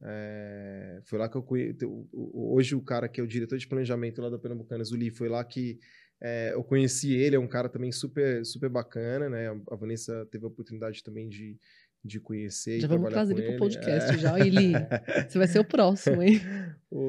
É, 0.00 1.00
foi 1.04 1.18
lá 1.18 1.28
que 1.28 1.36
eu 1.36 1.42
conheci. 1.42 1.78
Hoje, 2.12 2.74
o 2.74 2.80
cara 2.82 3.08
que 3.08 3.20
é 3.20 3.24
o 3.24 3.26
diretor 3.26 3.58
de 3.58 3.66
planejamento 3.66 4.22
lá 4.22 4.30
da 4.30 4.38
Pernambucanas, 4.38 4.92
o 4.92 5.10
foi 5.10 5.28
lá 5.28 5.44
que 5.44 5.78
é, 6.20 6.52
eu 6.54 6.62
conheci 6.62 7.12
ele. 7.14 7.36
É 7.36 7.38
um 7.38 7.48
cara 7.48 7.68
também 7.68 7.90
super, 7.90 8.44
super 8.44 8.68
bacana, 8.68 9.28
né? 9.28 9.48
A 9.70 9.76
Vanessa 9.76 10.26
teve 10.30 10.44
a 10.44 10.48
oportunidade 10.48 11.02
também 11.02 11.28
de, 11.28 11.58
de 12.04 12.20
conhecer. 12.20 12.80
Já 12.80 12.88
vamos 12.88 13.10
trazer 13.10 13.34
ele 13.34 13.42
para 13.42 13.56
o 13.56 13.58
podcast 13.58 14.14
é. 14.14 14.18
já, 14.18 14.38
Eli. 14.38 14.72
Você 15.28 15.38
vai 15.38 15.48
ser 15.48 15.58
o 15.58 15.64
próximo, 15.64 16.22
hein? 16.22 16.40
o, 16.90 17.00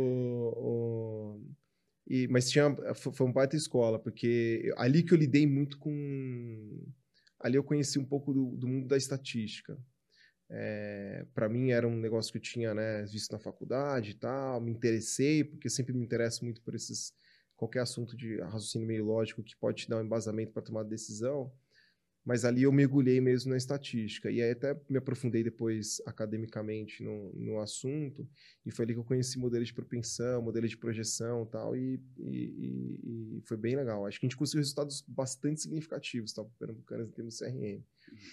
o, 0.58 1.42
e, 2.08 2.28
mas 2.28 2.50
tinha, 2.50 2.76
foi 2.96 3.28
um 3.28 3.32
baita 3.32 3.56
escola, 3.56 4.00
porque 4.00 4.74
ali 4.78 5.04
que 5.04 5.14
eu 5.14 5.18
lidei 5.18 5.46
muito 5.46 5.78
com. 5.78 6.84
Ali 7.40 7.56
eu 7.56 7.64
conheci 7.64 8.00
um 8.00 8.06
pouco 8.06 8.34
do, 8.34 8.58
do 8.58 8.68
mundo 8.68 8.88
da 8.88 8.98
estatística. 8.98 9.78
É, 10.52 11.26
para 11.34 11.48
mim 11.48 11.70
era 11.70 11.88
um 11.88 11.96
negócio 11.96 12.32
que 12.32 12.40
eu 12.40 12.42
tinha 12.42 12.74
né, 12.74 13.04
visto 13.04 13.32
na 13.32 13.38
faculdade 13.38 14.12
e 14.12 14.14
tal, 14.16 14.60
me 14.60 14.72
interessei, 14.72 15.44
porque 15.44 15.70
sempre 15.70 15.94
me 15.94 16.04
interesso 16.04 16.44
muito 16.44 16.60
por 16.64 16.74
esses 16.74 17.14
qualquer 17.56 17.82
assunto 17.82 18.18
de 18.18 18.40
raciocínio 18.40 18.88
meio 18.88 19.04
lógico 19.06 19.44
que 19.44 19.56
pode 19.56 19.84
te 19.84 19.90
dar 19.90 19.98
um 19.98 20.04
embasamento 20.04 20.52
para 20.54 20.64
tomar 20.64 20.84
decisão. 20.84 21.52
Mas 22.26 22.46
ali 22.46 22.64
eu 22.64 22.72
mergulhei 22.72 23.20
mesmo 23.20 23.52
na 23.52 23.58
estatística. 23.58 24.30
E 24.30 24.42
aí 24.42 24.52
até 24.52 24.80
me 24.90 24.98
aprofundei 24.98 25.44
depois 25.44 26.02
academicamente 26.06 27.04
no, 27.04 27.34
no 27.34 27.60
assunto. 27.60 28.28
E 28.66 28.72
foi 28.72 28.86
ali 28.86 28.94
que 28.94 29.00
eu 29.00 29.04
conheci 29.06 29.40
modelos 29.40 29.68
de 29.68 29.74
propensão, 29.74 30.42
modelos 30.42 30.70
de 30.70 30.78
projeção 30.78 31.46
tal, 31.46 31.76
e, 31.76 32.00
e, 32.20 33.38
e 33.38 33.42
foi 33.46 33.58
bem 33.58 33.76
legal. 33.76 34.06
Acho 34.06 34.20
que 34.20 34.26
a 34.26 34.30
gente 34.30 34.38
conseguiu 34.38 34.60
resultados 34.60 35.04
bastante 35.08 35.62
significativos 35.62 36.34
tá, 36.34 36.44
para 36.44 36.68
Pernambucanas 36.68 37.08
em 37.08 37.12
termos 37.12 37.38
de 37.38 37.46
CRM. 37.46 37.84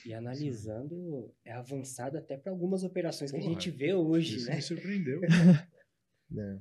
E 0.05 0.15
analisando, 0.15 1.33
é 1.45 1.53
avançado 1.53 2.19
até 2.19 2.37
para 2.37 2.51
algumas 2.53 2.83
operações 2.83 3.31
Porra, 3.31 3.43
que 3.43 3.49
a 3.49 3.53
gente 3.53 3.71
vê 3.71 3.95
hoje, 3.95 4.37
isso 4.37 4.49
né? 4.49 4.57
me 4.57 4.63
surpreendeu. 4.63 5.21
é. 6.37 6.59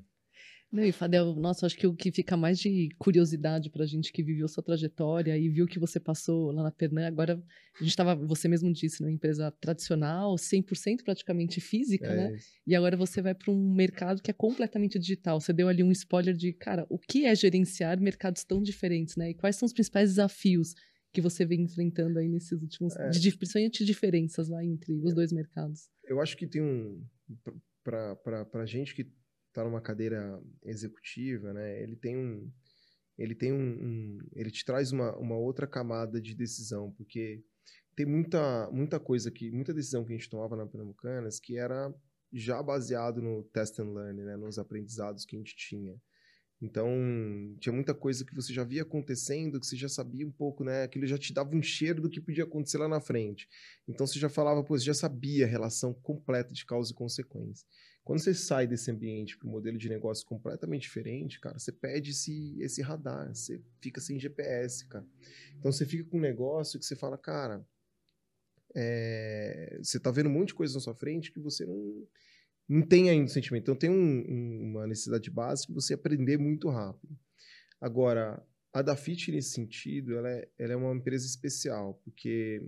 E 0.83 0.91
Fadel, 0.91 1.35
nossa, 1.35 1.65
acho 1.65 1.77
que 1.77 1.85
o 1.85 1.93
que 1.93 2.11
fica 2.11 2.35
mais 2.35 2.59
de 2.59 2.89
curiosidade 2.97 3.69
pra 3.69 3.85
gente 3.85 4.11
que 4.11 4.23
viveu 4.23 4.47
sua 4.47 4.63
trajetória 4.63 5.37
e 5.37 5.47
viu 5.49 5.67
que 5.67 5.79
você 5.79 5.99
passou 5.99 6.51
lá 6.51 6.63
na 6.63 6.71
Pernambuco, 6.71 7.07
agora 7.07 7.43
a 7.79 7.83
gente 7.83 7.89
estava, 7.89 8.15
você 8.15 8.47
mesmo 8.47 8.71
disse, 8.71 9.01
numa 9.01 9.11
empresa 9.11 9.51
tradicional, 9.59 10.35
100% 10.35 11.03
praticamente 11.03 11.61
física, 11.61 12.07
é 12.07 12.15
né? 12.15 12.35
Isso. 12.35 12.49
E 12.65 12.75
agora 12.75 12.97
você 12.97 13.21
vai 13.21 13.35
para 13.35 13.51
um 13.51 13.73
mercado 13.73 14.21
que 14.21 14.31
é 14.31 14.33
completamente 14.33 14.97
digital. 14.97 15.39
Você 15.39 15.53
deu 15.53 15.67
ali 15.67 15.83
um 15.83 15.91
spoiler 15.91 16.33
de, 16.35 16.53
cara, 16.53 16.85
o 16.89 16.97
que 16.97 17.25
é 17.25 17.35
gerenciar 17.35 17.99
mercados 17.99 18.43
tão 18.43 18.61
diferentes, 18.61 19.15
né? 19.15 19.31
E 19.31 19.33
quais 19.33 19.55
são 19.55 19.65
os 19.65 19.73
principais 19.73 20.09
desafios 20.09 20.73
que 21.11 21.21
você 21.21 21.45
vem 21.45 21.61
enfrentando 21.61 22.19
aí 22.19 22.27
nesses 22.27 22.61
últimos, 22.61 22.95
é. 22.95 23.09
de, 23.09 23.37
principalmente 23.37 23.85
diferenças 23.85 24.49
lá 24.49 24.63
entre 24.63 24.93
os 24.93 25.13
dois 25.13 25.31
mercados? 25.31 25.89
Eu 26.03 26.21
acho 26.21 26.35
que 26.35 26.45
tem 26.45 26.61
um, 26.61 27.01
para 27.83 28.65
gente 28.65 28.93
que 28.93 29.09
está 29.55 29.63
numa 29.63 29.79
cadeira 29.79 30.41
executiva, 30.65 31.53
né, 31.53 31.81
ele 31.81 31.95
tem 31.95 32.17
um, 32.17 32.51
ele 33.17 33.33
tem 33.33 33.53
um, 33.53 33.57
um, 33.57 34.17
ele 34.33 34.51
te 34.51 34.65
traz 34.65 34.91
uma, 34.91 35.15
uma 35.17 35.37
outra 35.37 35.65
camada 35.65 36.21
de 36.21 36.35
decisão, 36.35 36.91
porque 36.91 37.41
tem 37.95 38.05
muita, 38.05 38.69
muita 38.71 38.99
coisa 38.99 39.31
que, 39.31 39.49
muita 39.49 39.73
decisão 39.73 40.03
que 40.03 40.11
a 40.11 40.17
gente 40.17 40.29
tomava 40.29 40.57
na 40.57 40.67
Pernambucanas 40.67 41.39
que 41.39 41.57
era 41.57 41.93
já 42.33 42.61
baseado 42.61 43.21
no 43.21 43.43
test 43.43 43.79
and 43.79 43.93
learn, 43.93 44.21
né, 44.23 44.35
nos 44.35 44.59
aprendizados 44.59 45.23
que 45.23 45.37
a 45.37 45.39
gente 45.39 45.55
tinha. 45.55 45.95
Então, 46.61 46.89
tinha 47.59 47.71
muita 47.71 47.93
coisa 47.93 48.25
que 48.25 48.33
você 48.33 48.53
já 48.53 48.63
via 48.63 48.81
acontecendo, 48.81 49.59
que 49.59 49.65
você 49.65 49.75
já 49.75 49.89
sabia 49.89 50.25
um 50.25 50.31
pouco, 50.31 50.63
né? 50.63 50.83
Aquilo 50.83 51.05
já 51.05 51.17
te 51.17 51.33
dava 51.33 51.53
um 51.53 51.61
cheiro 51.61 52.01
do 52.01 52.09
que 52.09 52.21
podia 52.21 52.45
acontecer 52.45 52.77
lá 52.77 52.87
na 52.87 53.01
frente. 53.01 53.47
Então, 53.87 54.07
você 54.07 54.17
já 54.17 54.29
falava, 54.29 54.61
você 54.61 54.85
já 54.85 54.93
sabia 54.93 55.45
a 55.45 55.49
relação 55.49 55.93
completa 55.93 56.53
de 56.53 56.65
causa 56.65 56.91
e 56.91 56.95
consequência. 56.95 57.67
Quando 58.05 58.19
você 58.19 58.35
sai 58.35 58.67
desse 58.67 58.91
ambiente 58.91 59.35
para 59.35 59.47
um 59.47 59.51
modelo 59.51 59.79
de 59.79 59.89
negócio 59.89 60.23
completamente 60.27 60.83
diferente, 60.83 61.39
cara, 61.39 61.57
você 61.57 61.71
perde 61.71 62.11
esse, 62.11 62.55
esse 62.61 62.79
radar, 62.83 63.33
você 63.33 63.59
fica 63.81 63.99
sem 63.99 64.19
GPS, 64.19 64.87
cara. 64.87 65.03
Então 65.57 65.71
você 65.71 65.87
fica 65.87 66.07
com 66.07 66.17
um 66.17 66.21
negócio 66.21 66.79
que 66.79 66.85
você 66.85 66.95
fala, 66.95 67.17
cara, 67.17 67.67
é, 68.75 69.79
você 69.81 69.99
tá 69.99 70.11
vendo 70.11 70.29
um 70.29 70.33
monte 70.33 70.49
de 70.49 70.53
coisa 70.53 70.75
na 70.75 70.79
sua 70.79 70.93
frente 70.93 71.31
que 71.31 71.39
você 71.39 71.65
não, 71.65 72.07
não 72.69 72.81
tem 72.83 73.09
ainda 73.09 73.25
o 73.25 73.33
sentimento. 73.33 73.63
Então 73.63 73.75
tem 73.75 73.89
um, 73.89 73.95
um, 73.95 74.61
uma 74.69 74.85
necessidade 74.85 75.31
básica 75.31 75.73
de 75.73 75.81
você 75.81 75.95
aprender 75.95 76.37
muito 76.37 76.69
rápido. 76.69 77.17
Agora, 77.81 78.45
a 78.71 78.83
Dafit, 78.83 79.31
nesse 79.31 79.49
sentido, 79.49 80.15
ela 80.15 80.29
é, 80.29 80.47
ela 80.59 80.73
é 80.73 80.75
uma 80.75 80.93
empresa 80.93 81.25
especial, 81.25 81.99
porque 82.03 82.61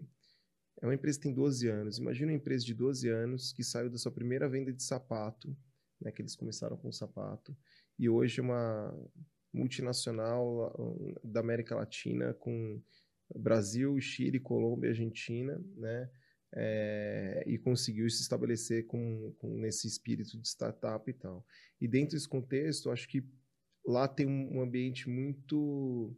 é 0.81 0.85
uma 0.85 0.93
empresa 0.93 1.17
que 1.17 1.23
tem 1.23 1.33
12 1.33 1.67
anos. 1.67 1.97
Imagina 1.97 2.31
uma 2.31 2.37
empresa 2.37 2.65
de 2.65 2.73
12 2.73 3.09
anos 3.09 3.51
que 3.51 3.63
saiu 3.63 3.89
da 3.89 3.97
sua 3.97 4.11
primeira 4.11 4.47
venda 4.47 4.71
de 4.71 4.83
sapato, 4.83 5.55
né, 5.99 6.11
que 6.11 6.21
eles 6.21 6.35
começaram 6.35 6.77
com 6.77 6.91
sapato, 6.91 7.55
e 7.97 8.07
hoje 8.07 8.39
é 8.39 8.43
uma 8.43 8.93
multinacional 9.51 10.71
uh, 10.77 11.19
da 11.23 11.39
América 11.39 11.75
Latina 11.75 12.33
com 12.35 12.81
Brasil, 13.35 13.99
Chile, 13.99 14.39
Colômbia, 14.39 14.91
Argentina, 14.91 15.61
né? 15.75 16.09
É, 16.53 17.43
e 17.45 17.57
conseguiu 17.57 18.09
se 18.09 18.21
estabelecer 18.21 18.87
com, 18.87 19.33
com 19.37 19.57
nesse 19.57 19.85
espírito 19.85 20.37
de 20.39 20.47
startup 20.47 21.09
e 21.09 21.13
tal. 21.13 21.45
E 21.79 21.87
dentro 21.87 22.15
desse 22.15 22.27
contexto, 22.27 22.89
acho 22.89 23.07
que 23.09 23.21
lá 23.85 24.07
tem 24.07 24.25
um 24.25 24.61
ambiente 24.61 25.09
muito 25.09 26.15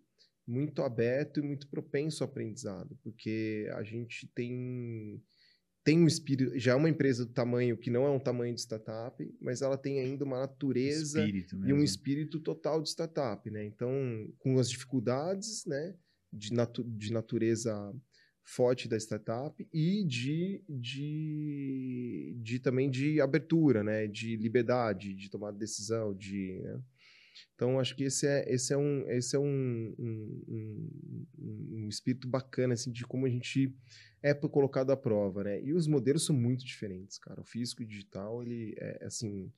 muito 0.50 0.82
aberto 0.82 1.40
e 1.40 1.44
muito 1.44 1.70
propenso 1.70 2.24
ao 2.24 2.30
aprendizado, 2.30 2.98
porque 3.04 3.70
a 3.74 3.84
gente 3.84 4.28
tem 4.34 5.22
tem 5.84 5.98
um 6.00 6.08
espírito, 6.08 6.60
já 6.60 6.74
é 6.74 6.76
uma 6.76 6.90
empresa 6.90 7.26
do 7.26 7.32
tamanho 7.32 7.78
que 7.78 7.90
não 7.90 8.06
é 8.06 8.10
um 8.10 8.20
tamanho 8.20 8.54
de 8.54 8.62
startup, 8.62 9.16
mas 9.42 9.62
ela 9.62 9.78
tem 9.78 10.00
ainda 10.00 10.26
uma 10.26 10.40
natureza 10.40 11.26
e 11.66 11.74
um 11.74 11.82
espírito 11.82 12.40
total 12.40 12.82
de 12.82 12.90
startup, 12.90 13.50
né? 13.50 13.66
Então, 13.66 13.92
com 14.40 14.60
as 14.60 14.70
dificuldades, 14.70 15.66
né, 15.66 15.96
de, 16.32 16.54
natu 16.54 16.84
de 16.84 17.14
natureza 17.14 17.74
forte 18.44 18.88
da 18.88 18.98
startup 18.98 19.68
e 19.74 20.04
de, 20.04 20.64
de, 20.68 22.36
de 22.42 22.60
também 22.60 22.90
de 22.90 23.22
abertura, 23.22 23.84
né? 23.84 24.06
De 24.06 24.36
liberdade, 24.36 25.14
de 25.14 25.30
tomar 25.30 25.52
decisão, 25.52 26.14
de... 26.14 26.60
Né? 26.62 26.82
Então, 27.56 27.80
acho 27.80 27.96
que 27.96 28.04
esse 28.04 28.26
é, 28.26 28.46
esse 28.52 28.74
é, 28.74 28.78
um, 28.78 29.10
esse 29.10 29.36
é 29.36 29.40
um, 29.40 29.96
um, 30.00 30.44
um, 30.48 31.28
um 31.84 31.88
espírito 31.90 32.28
bacana, 32.28 32.74
assim, 32.74 32.92
de 32.92 33.06
como 33.06 33.26
a 33.26 33.30
gente 33.30 33.76
é 34.24 34.34
colocado 34.34 34.92
à 34.92 34.98
prova, 34.98 35.44
né? 35.44 35.62
E 35.62 35.74
os 35.74 35.88
modelos 35.88 36.26
são 36.26 36.36
muito 36.36 36.66
diferentes, 36.66 37.18
cara. 37.18 37.42
O 37.42 37.46
físico 37.46 37.82
e 37.82 37.86
o 37.86 37.88
digital, 37.88 38.42
ele 38.42 38.76
é, 38.78 39.06
assim, 39.06 39.52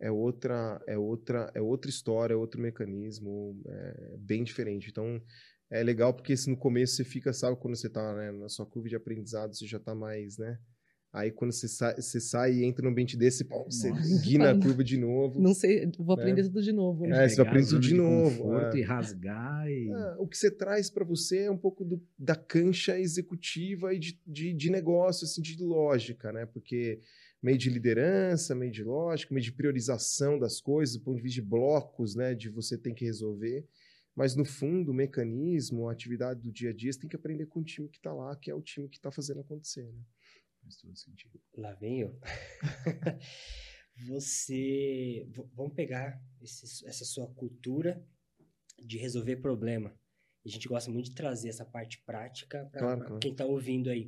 é 0.00 0.10
outra, 0.10 0.82
é 0.86 0.96
outra, 0.96 1.50
é 1.54 1.60
outra 1.60 1.90
história, 1.90 2.34
é 2.34 2.36
outro 2.36 2.60
mecanismo, 2.60 3.60
é 3.66 4.16
bem 4.18 4.42
diferente. 4.42 4.88
Então, 4.90 5.22
é 5.70 5.82
legal 5.82 6.12
porque 6.12 6.36
se 6.36 6.50
no 6.50 6.56
começo 6.56 6.96
você 6.96 7.04
fica, 7.04 7.32
sabe, 7.32 7.56
quando 7.60 7.76
você 7.76 7.86
está 7.86 8.14
né, 8.14 8.32
na 8.32 8.48
sua 8.48 8.66
curva 8.66 8.88
de 8.88 8.96
aprendizado, 8.96 9.54
você 9.54 9.66
já 9.66 9.78
está 9.78 9.94
mais, 9.94 10.36
né? 10.38 10.58
Aí 11.12 11.32
quando 11.32 11.50
você 11.50 11.66
sai, 11.66 11.96
você 11.96 12.20
sai 12.20 12.52
e 12.54 12.64
entra 12.64 12.84
num 12.84 12.90
ambiente 12.90 13.16
desse, 13.16 13.44
pô, 13.44 13.64
você 13.64 13.90
guina 14.22 14.52
a 14.52 14.54
curva 14.60 14.84
de 14.84 14.96
novo. 14.96 15.40
Não 15.40 15.52
sei, 15.52 15.90
vou 15.98 16.16
né? 16.16 16.22
aprender 16.22 16.42
né? 16.42 16.48
tudo 16.48 16.62
de 16.62 16.72
novo. 16.72 17.04
Né? 17.04 17.24
É, 17.24 17.28
você 17.28 17.36
vai 17.36 17.46
aprender 17.46 17.68
tudo 17.68 17.80
de, 17.80 17.94
novo. 17.94 18.56
É. 18.56 18.76
E 18.76 18.82
rasgar. 18.82 19.68
E... 19.68 19.90
É, 19.90 20.14
o 20.18 20.26
que 20.28 20.38
você 20.38 20.50
traz 20.50 20.88
para 20.88 21.04
você 21.04 21.42
é 21.42 21.50
um 21.50 21.58
pouco 21.58 21.84
do, 21.84 22.00
da 22.16 22.36
cancha 22.36 22.96
executiva 22.96 23.92
e 23.92 23.98
de, 23.98 24.20
de, 24.24 24.52
de 24.52 24.70
negócio, 24.70 25.24
assim, 25.24 25.42
de 25.42 25.60
lógica, 25.60 26.32
né? 26.32 26.46
Porque 26.46 27.00
meio 27.42 27.58
de 27.58 27.70
liderança, 27.70 28.54
meio 28.54 28.70
de 28.70 28.84
lógica, 28.84 29.34
meio 29.34 29.44
de 29.44 29.52
priorização 29.52 30.38
das 30.38 30.60
coisas, 30.60 30.94
do 30.94 31.02
ponto 31.02 31.16
de 31.16 31.22
vista 31.22 31.42
de 31.42 31.48
blocos, 31.48 32.14
né? 32.14 32.36
De 32.36 32.48
você 32.48 32.78
tem 32.78 32.94
que 32.94 33.04
resolver. 33.04 33.66
Mas, 34.14 34.36
no 34.36 34.44
fundo, 34.44 34.92
o 34.92 34.94
mecanismo, 34.94 35.88
a 35.88 35.92
atividade 35.92 36.40
do 36.40 36.52
dia 36.52 36.70
a 36.70 36.72
dia, 36.72 36.92
você 36.92 37.00
tem 37.00 37.08
que 37.08 37.16
aprender 37.16 37.46
com 37.46 37.60
o 37.60 37.64
time 37.64 37.88
que 37.88 37.98
está 37.98 38.12
lá, 38.12 38.36
que 38.36 38.50
é 38.50 38.54
o 38.54 38.60
time 38.60 38.88
que 38.88 38.96
está 38.96 39.10
fazendo 39.10 39.40
acontecer, 39.40 39.90
né? 39.92 40.02
Faz 40.70 40.76
todo 40.76 40.96
sentido. 40.96 41.40
Lá 41.56 41.74
vem 41.74 42.02
eu. 42.02 42.16
você. 44.06 45.28
Vamos 45.52 45.74
pegar 45.74 46.22
esse, 46.40 46.86
essa 46.86 47.04
sua 47.04 47.26
cultura 47.34 48.06
de 48.78 48.96
resolver 48.96 49.36
problema. 49.36 49.92
A 50.46 50.48
gente 50.48 50.68
gosta 50.68 50.88
muito 50.88 51.10
de 51.10 51.16
trazer 51.16 51.48
essa 51.48 51.64
parte 51.64 52.00
prática 52.04 52.66
para 52.66 52.80
claro, 52.80 53.00
claro. 53.00 53.18
quem 53.18 53.32
está 53.32 53.44
ouvindo 53.44 53.90
aí. 53.90 54.06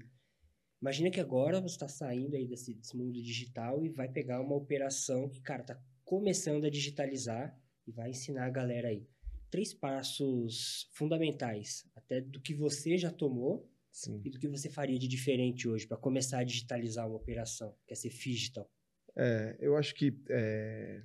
Imagina 0.80 1.10
que 1.10 1.20
agora 1.20 1.60
você 1.60 1.74
está 1.74 1.88
saindo 1.88 2.36
aí 2.36 2.46
desse, 2.46 2.74
desse, 2.74 2.96
mundo 2.96 3.20
digital 3.20 3.84
e 3.84 3.88
vai 3.88 4.08
pegar 4.08 4.40
uma 4.40 4.54
operação 4.54 5.28
que, 5.28 5.40
cara, 5.40 5.62
está 5.62 5.80
começando 6.04 6.64
a 6.64 6.70
digitalizar 6.70 7.56
e 7.86 7.92
vai 7.92 8.10
ensinar 8.10 8.46
a 8.46 8.50
galera 8.50 8.88
aí. 8.88 9.06
Três 9.50 9.74
passos 9.74 10.88
fundamentais, 10.92 11.84
até 11.94 12.20
do 12.20 12.40
que 12.40 12.54
você 12.54 12.96
já 12.96 13.10
tomou 13.10 13.71
Sim. 13.92 14.22
E 14.24 14.30
do 14.30 14.38
que 14.38 14.48
você 14.48 14.70
faria 14.70 14.98
de 14.98 15.06
diferente 15.06 15.68
hoje 15.68 15.86
para 15.86 15.98
começar 15.98 16.38
a 16.38 16.44
digitalizar 16.44 17.06
uma 17.06 17.16
operação, 17.16 17.76
que 17.86 17.92
é 17.92 17.96
ser 17.96 18.08
digital? 18.08 18.68
É, 19.14 19.56
eu 19.60 19.76
acho 19.76 19.94
que. 19.94 20.18
É... 20.30 21.02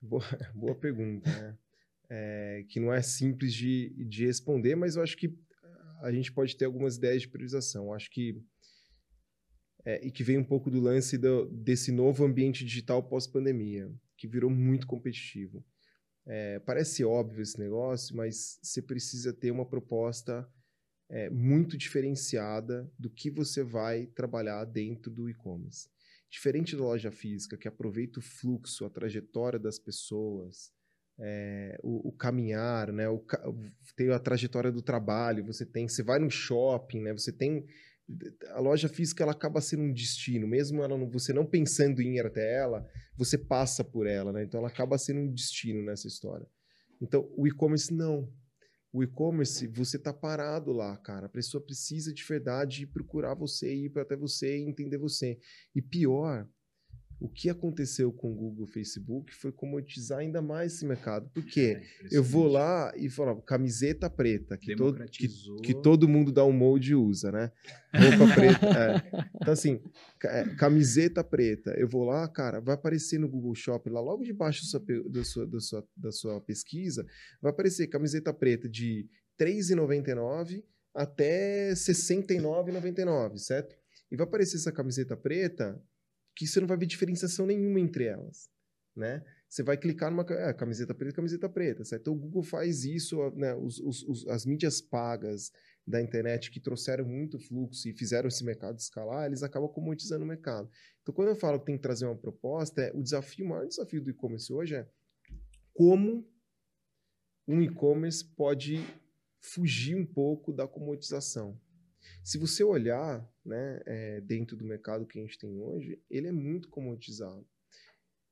Boa, 0.00 0.22
boa 0.54 0.74
pergunta, 0.74 1.28
né? 1.30 1.58
É, 2.12 2.64
que 2.68 2.80
não 2.80 2.92
é 2.92 3.00
simples 3.00 3.54
de, 3.54 3.90
de 4.08 4.26
responder, 4.26 4.74
mas 4.74 4.96
eu 4.96 5.02
acho 5.02 5.16
que 5.16 5.32
a 6.02 6.10
gente 6.10 6.32
pode 6.32 6.56
ter 6.56 6.64
algumas 6.64 6.96
ideias 6.96 7.22
de 7.22 7.28
priorização. 7.28 7.86
Eu 7.86 7.94
acho 7.94 8.10
que. 8.10 8.42
É, 9.84 10.06
e 10.06 10.10
que 10.10 10.22
vem 10.22 10.36
um 10.36 10.44
pouco 10.44 10.70
do 10.70 10.78
lance 10.78 11.16
do, 11.16 11.46
desse 11.46 11.90
novo 11.90 12.24
ambiente 12.24 12.64
digital 12.64 13.02
pós-pandemia, 13.02 13.90
que 14.18 14.28
virou 14.28 14.50
muito 14.50 14.86
competitivo. 14.86 15.64
É, 16.26 16.58
parece 16.60 17.02
óbvio 17.02 17.40
esse 17.40 17.58
negócio, 17.58 18.14
mas 18.14 18.58
você 18.62 18.82
precisa 18.82 19.32
ter 19.32 19.50
uma 19.50 19.64
proposta 19.64 20.46
é, 21.10 21.28
muito 21.28 21.76
diferenciada 21.76 22.90
do 22.98 23.10
que 23.10 23.30
você 23.30 23.64
vai 23.64 24.06
trabalhar 24.06 24.64
dentro 24.64 25.10
do 25.10 25.28
e-commerce. 25.28 25.88
Diferente 26.30 26.76
da 26.76 26.82
loja 26.84 27.10
física, 27.10 27.56
que 27.56 27.66
aproveita 27.66 28.20
o 28.20 28.22
fluxo, 28.22 28.84
a 28.84 28.90
trajetória 28.90 29.58
das 29.58 29.78
pessoas, 29.78 30.72
é, 31.18 31.76
o, 31.82 32.08
o, 32.08 32.12
caminhar, 32.12 32.92
né? 32.92 33.08
O, 33.08 33.22
tem 33.96 34.10
a 34.10 34.18
trajetória 34.20 34.70
do 34.70 34.80
trabalho, 34.80 35.44
você 35.44 35.66
tem, 35.66 35.88
você 35.88 36.02
vai 36.02 36.20
no 36.20 36.30
shopping, 36.30 37.02
né? 37.02 37.12
Você 37.12 37.32
tem 37.32 37.66
a 38.48 38.60
loja 38.60 38.88
física 38.88 39.22
ela 39.22 39.32
acaba 39.32 39.60
sendo 39.60 39.82
um 39.82 39.92
destino, 39.92 40.46
mesmo 40.46 40.82
ela 40.82 40.96
não, 40.96 41.08
você 41.08 41.32
não 41.32 41.46
pensando 41.46 42.00
em 42.00 42.16
ir 42.16 42.26
até 42.26 42.56
ela, 42.56 42.86
você 43.16 43.38
passa 43.38 43.84
por 43.84 44.06
ela, 44.06 44.32
né? 44.32 44.44
Então 44.44 44.58
ela 44.58 44.68
acaba 44.68 44.98
sendo 44.98 45.20
um 45.20 45.32
destino 45.32 45.82
nessa 45.82 46.06
história. 46.06 46.46
Então 47.00 47.28
o 47.36 47.46
e-commerce 47.46 47.92
não, 47.92 48.28
o 48.92 49.02
e-commerce, 49.02 49.66
você 49.68 49.98
tá 49.98 50.12
parado 50.12 50.72
lá, 50.72 50.96
cara. 50.96 51.26
A 51.26 51.28
pessoa 51.28 51.62
precisa 51.62 52.12
de 52.12 52.24
verdade 52.24 52.86
procurar 52.86 53.34
você, 53.34 53.72
ir 53.72 53.92
até 53.98 54.16
você 54.16 54.58
e 54.58 54.68
entender 54.68 54.98
você. 54.98 55.38
E 55.74 55.80
pior, 55.80 56.48
o 57.20 57.28
que 57.28 57.50
aconteceu 57.50 58.10
com 58.10 58.32
o 58.32 58.34
Google 58.34 58.66
Facebook 58.66 59.34
foi 59.34 59.52
comoditizar 59.52 60.20
ainda 60.20 60.40
mais 60.40 60.72
esse 60.72 60.86
mercado. 60.86 61.28
Por 61.34 61.44
quê? 61.44 61.78
É, 62.04 62.16
eu 62.16 62.22
vou 62.22 62.48
lá 62.48 62.92
e 62.96 63.10
falo, 63.10 63.42
camiseta 63.42 64.08
preta, 64.08 64.56
que, 64.56 64.74
todo, 64.74 65.04
que, 65.04 65.28
que, 65.62 65.82
todo 65.82 66.08
mundo 66.08 66.32
dá 66.32 66.44
um 66.44 66.52
molde 66.52 66.92
e 66.92 66.94
usa, 66.94 67.30
né? 67.30 67.52
Roupa 67.94 68.34
preta. 68.34 68.66
É. 68.66 69.28
Então, 69.36 69.52
assim, 69.52 69.80
é, 70.24 70.44
camiseta 70.56 71.22
preta. 71.22 71.72
Eu 71.76 71.86
vou 71.86 72.04
lá, 72.04 72.26
cara, 72.26 72.58
vai 72.58 72.74
aparecer 72.74 73.18
no 73.18 73.28
Google 73.28 73.54
Shopping, 73.54 73.90
lá 73.90 74.00
logo 74.00 74.24
debaixo 74.24 74.62
da 74.62 74.68
sua, 74.70 74.80
da 75.10 75.24
sua, 75.24 75.46
da 75.46 75.60
sua, 75.60 75.88
da 75.96 76.12
sua 76.12 76.40
pesquisa, 76.40 77.04
vai 77.42 77.52
aparecer 77.52 77.86
camiseta 77.88 78.32
preta 78.32 78.66
de 78.66 79.06
R$ 79.38 79.46
3,99 79.46 80.64
até 80.94 81.68
R$ 81.68 81.74
69,99, 81.74 83.36
certo? 83.36 83.76
E 84.10 84.16
vai 84.16 84.26
aparecer 84.26 84.56
essa 84.56 84.72
camiseta 84.72 85.16
preta 85.16 85.80
que 86.34 86.46
você 86.46 86.60
não 86.60 86.66
vai 86.66 86.76
ver 86.76 86.86
diferenciação 86.86 87.46
nenhuma 87.46 87.80
entre 87.80 88.04
elas, 88.04 88.48
né? 88.96 89.24
Você 89.48 89.64
vai 89.64 89.76
clicar 89.76 90.10
numa 90.10 90.24
é, 90.30 90.52
camiseta 90.52 90.94
preta, 90.94 91.16
camiseta 91.16 91.48
preta, 91.48 91.84
certo? 91.84 92.02
Então 92.02 92.14
o 92.14 92.18
Google 92.18 92.42
faz 92.42 92.84
isso, 92.84 93.18
né? 93.36 93.54
Os, 93.54 93.80
os, 93.80 94.02
os, 94.04 94.28
as 94.28 94.46
mídias 94.46 94.80
pagas 94.80 95.50
da 95.86 96.00
internet 96.00 96.50
que 96.50 96.60
trouxeram 96.60 97.04
muito 97.04 97.38
fluxo 97.38 97.88
e 97.88 97.92
fizeram 97.92 98.28
esse 98.28 98.44
mercado 98.44 98.78
escalar, 98.78 99.26
eles 99.26 99.42
acabam 99.42 99.68
comoditizando 99.68 100.24
o 100.24 100.28
mercado. 100.28 100.70
Então 101.02 101.12
quando 101.12 101.28
eu 101.28 101.36
falo 101.36 101.58
que 101.58 101.66
tem 101.66 101.76
que 101.76 101.82
trazer 101.82 102.06
uma 102.06 102.16
proposta, 102.16 102.82
é, 102.82 102.92
o 102.94 103.02
desafio, 103.02 103.44
o 103.44 103.48
maior 103.48 103.66
desafio 103.66 104.02
do 104.02 104.10
e-commerce 104.10 104.52
hoje 104.52 104.76
é 104.76 104.88
como 105.74 106.28
um 107.48 107.60
e-commerce 107.60 108.24
pode 108.24 108.78
fugir 109.40 109.96
um 109.96 110.06
pouco 110.06 110.52
da 110.52 110.68
comodização. 110.68 111.58
Se 112.22 112.38
você 112.38 112.62
olhar 112.62 113.28
né, 113.44 113.80
é, 113.86 114.20
dentro 114.20 114.56
do 114.56 114.64
mercado 114.64 115.06
que 115.06 115.18
a 115.18 115.22
gente 115.22 115.38
tem 115.38 115.60
hoje, 115.60 116.00
ele 116.08 116.28
é 116.28 116.32
muito 116.32 116.68
comoditizado. 116.68 117.46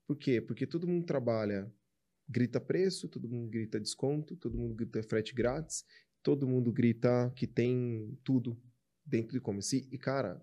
Por 0.06 0.16
quê? 0.16 0.40
Porque 0.40 0.66
todo 0.66 0.88
mundo 0.88 1.04
trabalha, 1.04 1.70
grita 2.28 2.60
preço, 2.60 3.08
todo 3.08 3.28
mundo 3.28 3.48
grita 3.48 3.80
desconto, 3.80 4.36
todo 4.36 4.58
mundo 4.58 4.74
grita 4.74 5.02
frete 5.02 5.34
grátis, 5.34 5.84
todo 6.22 6.46
mundo 6.46 6.72
grita 6.72 7.32
que 7.36 7.46
tem 7.46 8.18
tudo 8.24 8.60
dentro 9.04 9.32
do 9.32 9.38
e-commerce. 9.38 9.88
E, 9.90 9.98
cara, 9.98 10.42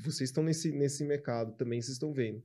vocês 0.00 0.28
estão 0.30 0.42
nesse, 0.42 0.72
nesse 0.72 1.04
mercado 1.04 1.56
também, 1.56 1.80
vocês 1.80 1.94
estão 1.94 2.12
vendo. 2.12 2.42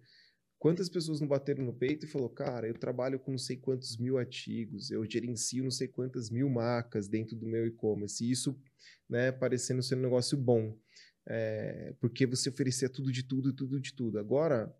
Quantas 0.61 0.87
pessoas 0.87 1.19
não 1.19 1.27
bateram 1.27 1.65
no 1.65 1.73
peito 1.73 2.05
e 2.05 2.07
falou, 2.07 2.29
cara, 2.29 2.67
eu 2.67 2.75
trabalho 2.75 3.19
com 3.19 3.31
não 3.31 3.37
sei 3.39 3.57
quantos 3.57 3.97
mil 3.97 4.19
artigos, 4.19 4.91
eu 4.91 5.03
gerencio 5.09 5.63
não 5.63 5.71
sei 5.71 5.87
quantas 5.87 6.29
mil 6.29 6.47
marcas 6.47 7.07
dentro 7.07 7.35
do 7.35 7.47
meu 7.47 7.65
e-commerce. 7.65 8.23
E 8.23 8.29
isso, 8.29 8.55
né, 9.09 9.31
parecendo 9.31 9.81
ser 9.81 9.95
um 9.95 10.01
negócio 10.01 10.37
bom. 10.37 10.77
É, 11.25 11.95
porque 11.99 12.27
você 12.27 12.47
oferecia 12.49 12.87
tudo 12.87 13.11
de 13.11 13.23
tudo, 13.23 13.51
tudo 13.51 13.79
de 13.81 13.91
tudo. 13.95 14.19
Agora 14.19 14.71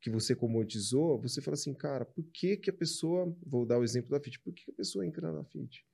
que 0.00 0.10
você 0.10 0.34
comodizou, 0.34 1.20
você 1.20 1.40
fala 1.40 1.54
assim, 1.54 1.74
cara, 1.74 2.04
por 2.04 2.24
que 2.32 2.56
que 2.56 2.68
a 2.68 2.72
pessoa, 2.72 3.32
vou 3.46 3.64
dar 3.64 3.78
o 3.78 3.84
exemplo 3.84 4.10
da 4.10 4.18
Fit, 4.18 4.40
por 4.40 4.52
que, 4.52 4.64
que 4.64 4.72
a 4.72 4.74
pessoa 4.74 5.06
entra 5.06 5.30
na 5.30 5.44
Fit? 5.44 5.86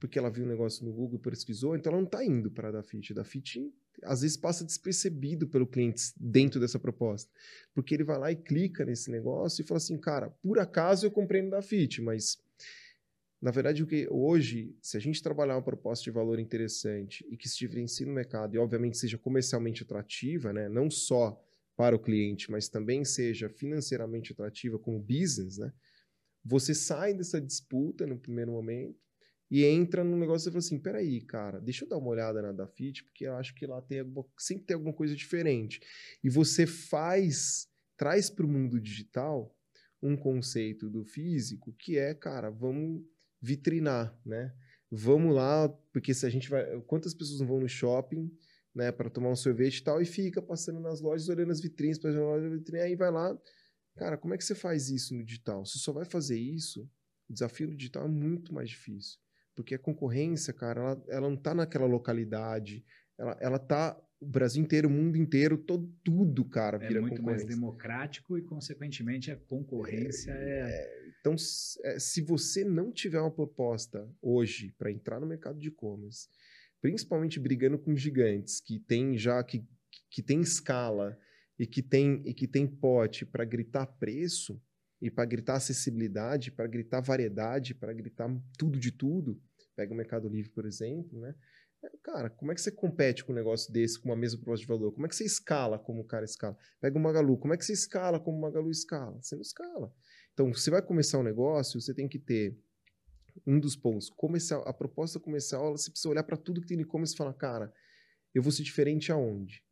Porque 0.00 0.18
ela 0.18 0.30
viu 0.30 0.44
um 0.44 0.48
negócio 0.48 0.84
no 0.84 0.92
Google, 0.92 1.20
pesquisou, 1.20 1.76
então 1.76 1.92
ela 1.92 2.00
não 2.00 2.08
está 2.08 2.24
indo 2.24 2.50
para 2.50 2.70
a 2.70 2.72
da 2.72 2.82
Fit. 2.82 3.14
Da 3.14 3.22
Fit 3.22 3.72
às 4.02 4.20
vezes 4.20 4.36
passa 4.36 4.64
despercebido 4.64 5.48
pelo 5.48 5.66
cliente 5.66 6.12
dentro 6.16 6.60
dessa 6.60 6.78
proposta. 6.78 7.30
Porque 7.74 7.94
ele 7.94 8.04
vai 8.04 8.18
lá 8.18 8.32
e 8.32 8.36
clica 8.36 8.84
nesse 8.84 9.10
negócio 9.10 9.62
e 9.62 9.66
fala 9.66 9.78
assim, 9.78 9.98
cara, 9.98 10.30
por 10.42 10.58
acaso 10.58 11.06
eu 11.06 11.10
comprei 11.10 11.42
no 11.42 11.50
Dafit, 11.50 12.00
mas 12.02 12.38
na 13.40 13.50
verdade 13.50 13.82
o 13.82 13.86
que 13.86 14.08
hoje, 14.10 14.76
se 14.80 14.96
a 14.96 15.00
gente 15.00 15.22
trabalhar 15.22 15.56
uma 15.56 15.62
proposta 15.62 16.04
de 16.04 16.10
valor 16.10 16.38
interessante 16.38 17.26
e 17.30 17.36
que 17.36 17.48
se 17.48 17.58
diferencie 17.58 18.06
no 18.06 18.12
mercado 18.12 18.54
e 18.54 18.58
obviamente 18.58 18.98
seja 18.98 19.18
comercialmente 19.18 19.82
atrativa, 19.82 20.52
né, 20.52 20.68
não 20.68 20.90
só 20.90 21.40
para 21.76 21.94
o 21.94 21.98
cliente, 21.98 22.50
mas 22.50 22.68
também 22.68 23.04
seja 23.04 23.50
financeiramente 23.50 24.32
atrativa 24.32 24.78
como 24.78 24.98
business, 24.98 25.58
né, 25.58 25.72
você 26.44 26.74
sai 26.74 27.12
dessa 27.12 27.40
disputa 27.40 28.06
no 28.06 28.18
primeiro 28.18 28.52
momento 28.52 29.05
e 29.50 29.64
entra 29.64 30.02
num 30.02 30.18
negócio 30.18 30.48
e 30.48 30.52
fala 30.52 30.58
assim: 30.58 30.78
peraí, 30.78 31.20
cara, 31.20 31.60
deixa 31.60 31.84
eu 31.84 31.88
dar 31.88 31.98
uma 31.98 32.08
olhada 32.08 32.42
na 32.42 32.52
Dafit, 32.52 33.04
porque 33.04 33.26
eu 33.26 33.34
acho 33.36 33.54
que 33.54 33.66
lá 33.66 33.80
tem 33.82 34.00
alguma, 34.00 34.24
sempre 34.38 34.64
tem 34.64 34.74
alguma 34.74 34.92
coisa 34.92 35.14
diferente. 35.14 35.80
E 36.22 36.28
você 36.28 36.66
faz, 36.66 37.68
traz 37.96 38.30
para 38.30 38.46
o 38.46 38.48
mundo 38.48 38.80
digital 38.80 39.54
um 40.02 40.16
conceito 40.16 40.90
do 40.90 41.04
físico 41.04 41.72
que 41.78 41.96
é, 41.98 42.14
cara, 42.14 42.50
vamos 42.50 43.02
vitrinar, 43.40 44.18
né? 44.24 44.52
vamos 44.90 45.34
lá, 45.34 45.68
porque 45.92 46.14
se 46.14 46.26
a 46.26 46.30
gente 46.30 46.48
vai. 46.48 46.80
Quantas 46.82 47.14
pessoas 47.14 47.40
não 47.40 47.46
vão 47.46 47.60
no 47.60 47.68
shopping, 47.68 48.30
né, 48.74 48.92
para 48.92 49.10
tomar 49.10 49.30
um 49.30 49.36
sorvete 49.36 49.78
e 49.78 49.84
tal, 49.84 50.00
e 50.00 50.04
fica 50.04 50.40
passando 50.42 50.80
nas 50.80 51.00
lojas, 51.00 51.28
olhando 51.28 51.52
as 51.52 51.60
vitrines, 51.60 51.98
na 51.98 52.10
loja 52.10 52.48
vitrine, 52.48 52.80
aí 52.80 52.96
vai 52.96 53.10
lá. 53.10 53.36
Cara, 53.96 54.18
como 54.18 54.34
é 54.34 54.36
que 54.36 54.44
você 54.44 54.54
faz 54.54 54.90
isso 54.90 55.14
no 55.14 55.24
digital? 55.24 55.64
Você 55.64 55.78
só 55.78 55.92
vai 55.92 56.04
fazer 56.04 56.38
isso, 56.38 56.88
o 57.28 57.32
desafio 57.32 57.68
do 57.68 57.76
digital 57.76 58.04
é 58.04 58.08
muito 58.08 58.52
mais 58.52 58.68
difícil. 58.68 59.18
Porque 59.56 59.74
a 59.74 59.78
concorrência, 59.78 60.52
cara, 60.52 60.80
ela, 60.80 61.04
ela 61.08 61.30
não 61.30 61.36
tá 61.36 61.54
naquela 61.54 61.86
localidade, 61.86 62.84
ela, 63.18 63.36
ela 63.40 63.58
tá 63.58 64.00
o 64.20 64.26
Brasil 64.26 64.62
inteiro, 64.62 64.88
o 64.88 64.90
mundo 64.90 65.16
inteiro, 65.16 65.58
todo, 65.58 65.92
tudo, 66.04 66.44
cara, 66.44 66.76
é 66.76 66.86
vira 66.86 66.98
É 66.98 67.02
muito 67.02 67.22
mais 67.22 67.44
democrático 67.44 68.38
e, 68.38 68.42
consequentemente, 68.42 69.30
a 69.30 69.36
concorrência 69.36 70.30
é... 70.30 70.70
é 70.70 71.06
então, 71.26 71.34
é, 71.82 71.98
se 71.98 72.22
você 72.22 72.64
não 72.64 72.92
tiver 72.92 73.20
uma 73.20 73.32
proposta 73.32 74.08
hoje 74.22 74.72
para 74.78 74.92
entrar 74.92 75.18
no 75.18 75.26
mercado 75.26 75.58
de 75.58 75.68
e-commerce, 75.68 76.28
principalmente 76.80 77.40
brigando 77.40 77.76
com 77.78 77.96
gigantes 77.96 78.60
que 78.60 78.78
tem 78.78 79.18
já 79.18 79.42
que, 79.42 79.66
que 80.08 80.22
tem 80.22 80.40
escala 80.40 81.18
e 81.58 81.66
que 81.66 81.82
tem 81.82 82.22
e 82.24 82.32
que 82.32 82.46
tem 82.46 82.64
pote 82.64 83.26
para 83.26 83.44
gritar 83.44 83.86
preço 83.86 84.62
e 85.06 85.10
para 85.10 85.24
gritar 85.24 85.54
acessibilidade, 85.54 86.50
para 86.50 86.66
gritar 86.66 87.00
variedade, 87.00 87.74
para 87.74 87.92
gritar 87.92 88.28
tudo 88.58 88.78
de 88.78 88.90
tudo, 88.90 89.40
pega 89.74 89.92
o 89.92 89.96
Mercado 89.96 90.28
Livre, 90.28 90.50
por 90.50 90.66
exemplo, 90.66 91.20
né? 91.20 91.34
Cara, 92.02 92.28
como 92.30 92.50
é 92.50 92.54
que 92.54 92.60
você 92.60 92.72
compete 92.72 93.24
com 93.24 93.32
um 93.32 93.36
negócio 93.36 93.72
desse, 93.72 94.00
com 94.00 94.08
uma 94.08 94.16
mesma 94.16 94.38
proposta 94.38 94.62
de 94.62 94.66
valor? 94.66 94.92
Como 94.92 95.06
é 95.06 95.08
que 95.08 95.14
você 95.14 95.24
escala 95.24 95.78
como 95.78 96.00
o 96.00 96.04
cara 96.04 96.24
escala? 96.24 96.56
Pega 96.80 96.98
o 96.98 97.00
Magalu, 97.00 97.38
como 97.38 97.54
é 97.54 97.56
que 97.56 97.64
você 97.64 97.72
escala 97.72 98.18
como 98.18 98.38
o 98.38 98.40
Magalu 98.40 98.70
escala? 98.70 99.22
Você 99.22 99.36
não 99.36 99.42
escala. 99.42 99.92
Então, 100.32 100.52
você 100.52 100.70
vai 100.70 100.82
começar 100.82 101.18
um 101.18 101.22
negócio, 101.22 101.80
você 101.80 101.94
tem 101.94 102.08
que 102.08 102.18
ter 102.18 102.58
um 103.46 103.60
dos 103.60 103.76
pontos 103.76 104.10
comercial, 104.10 104.66
a 104.66 104.72
proposta 104.72 105.20
comercial, 105.20 105.76
você 105.76 105.90
precisa 105.90 106.08
olhar 106.08 106.22
para 106.24 106.36
tudo 106.36 106.60
que 106.60 106.66
tem 106.66 106.76
no 106.76 106.82
e-commerce 106.82 107.14
e 107.14 107.16
falar, 107.16 107.34
cara, 107.34 107.72
eu 108.34 108.42
vou 108.42 108.50
ser 108.50 108.62
diferente 108.62 109.12
aonde? 109.12 109.62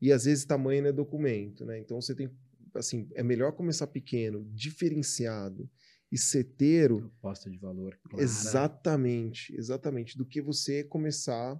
E 0.00 0.12
às 0.12 0.24
vezes 0.24 0.44
tamanho 0.44 0.82
não 0.82 0.88
é 0.90 0.92
documento, 0.92 1.64
né? 1.64 1.78
Então 1.78 2.00
você 2.00 2.14
tem, 2.14 2.30
assim, 2.74 3.08
é 3.14 3.22
melhor 3.22 3.52
começar 3.52 3.86
pequeno, 3.86 4.44
diferenciado, 4.52 5.68
e 6.12 6.18
certeiro. 6.18 7.00
Proposta 7.00 7.50
de 7.50 7.56
valor. 7.56 7.98
Clara. 8.10 8.22
Exatamente, 8.22 9.56
exatamente. 9.56 10.18
Do 10.18 10.26
que 10.26 10.42
você 10.42 10.84
começar 10.84 11.58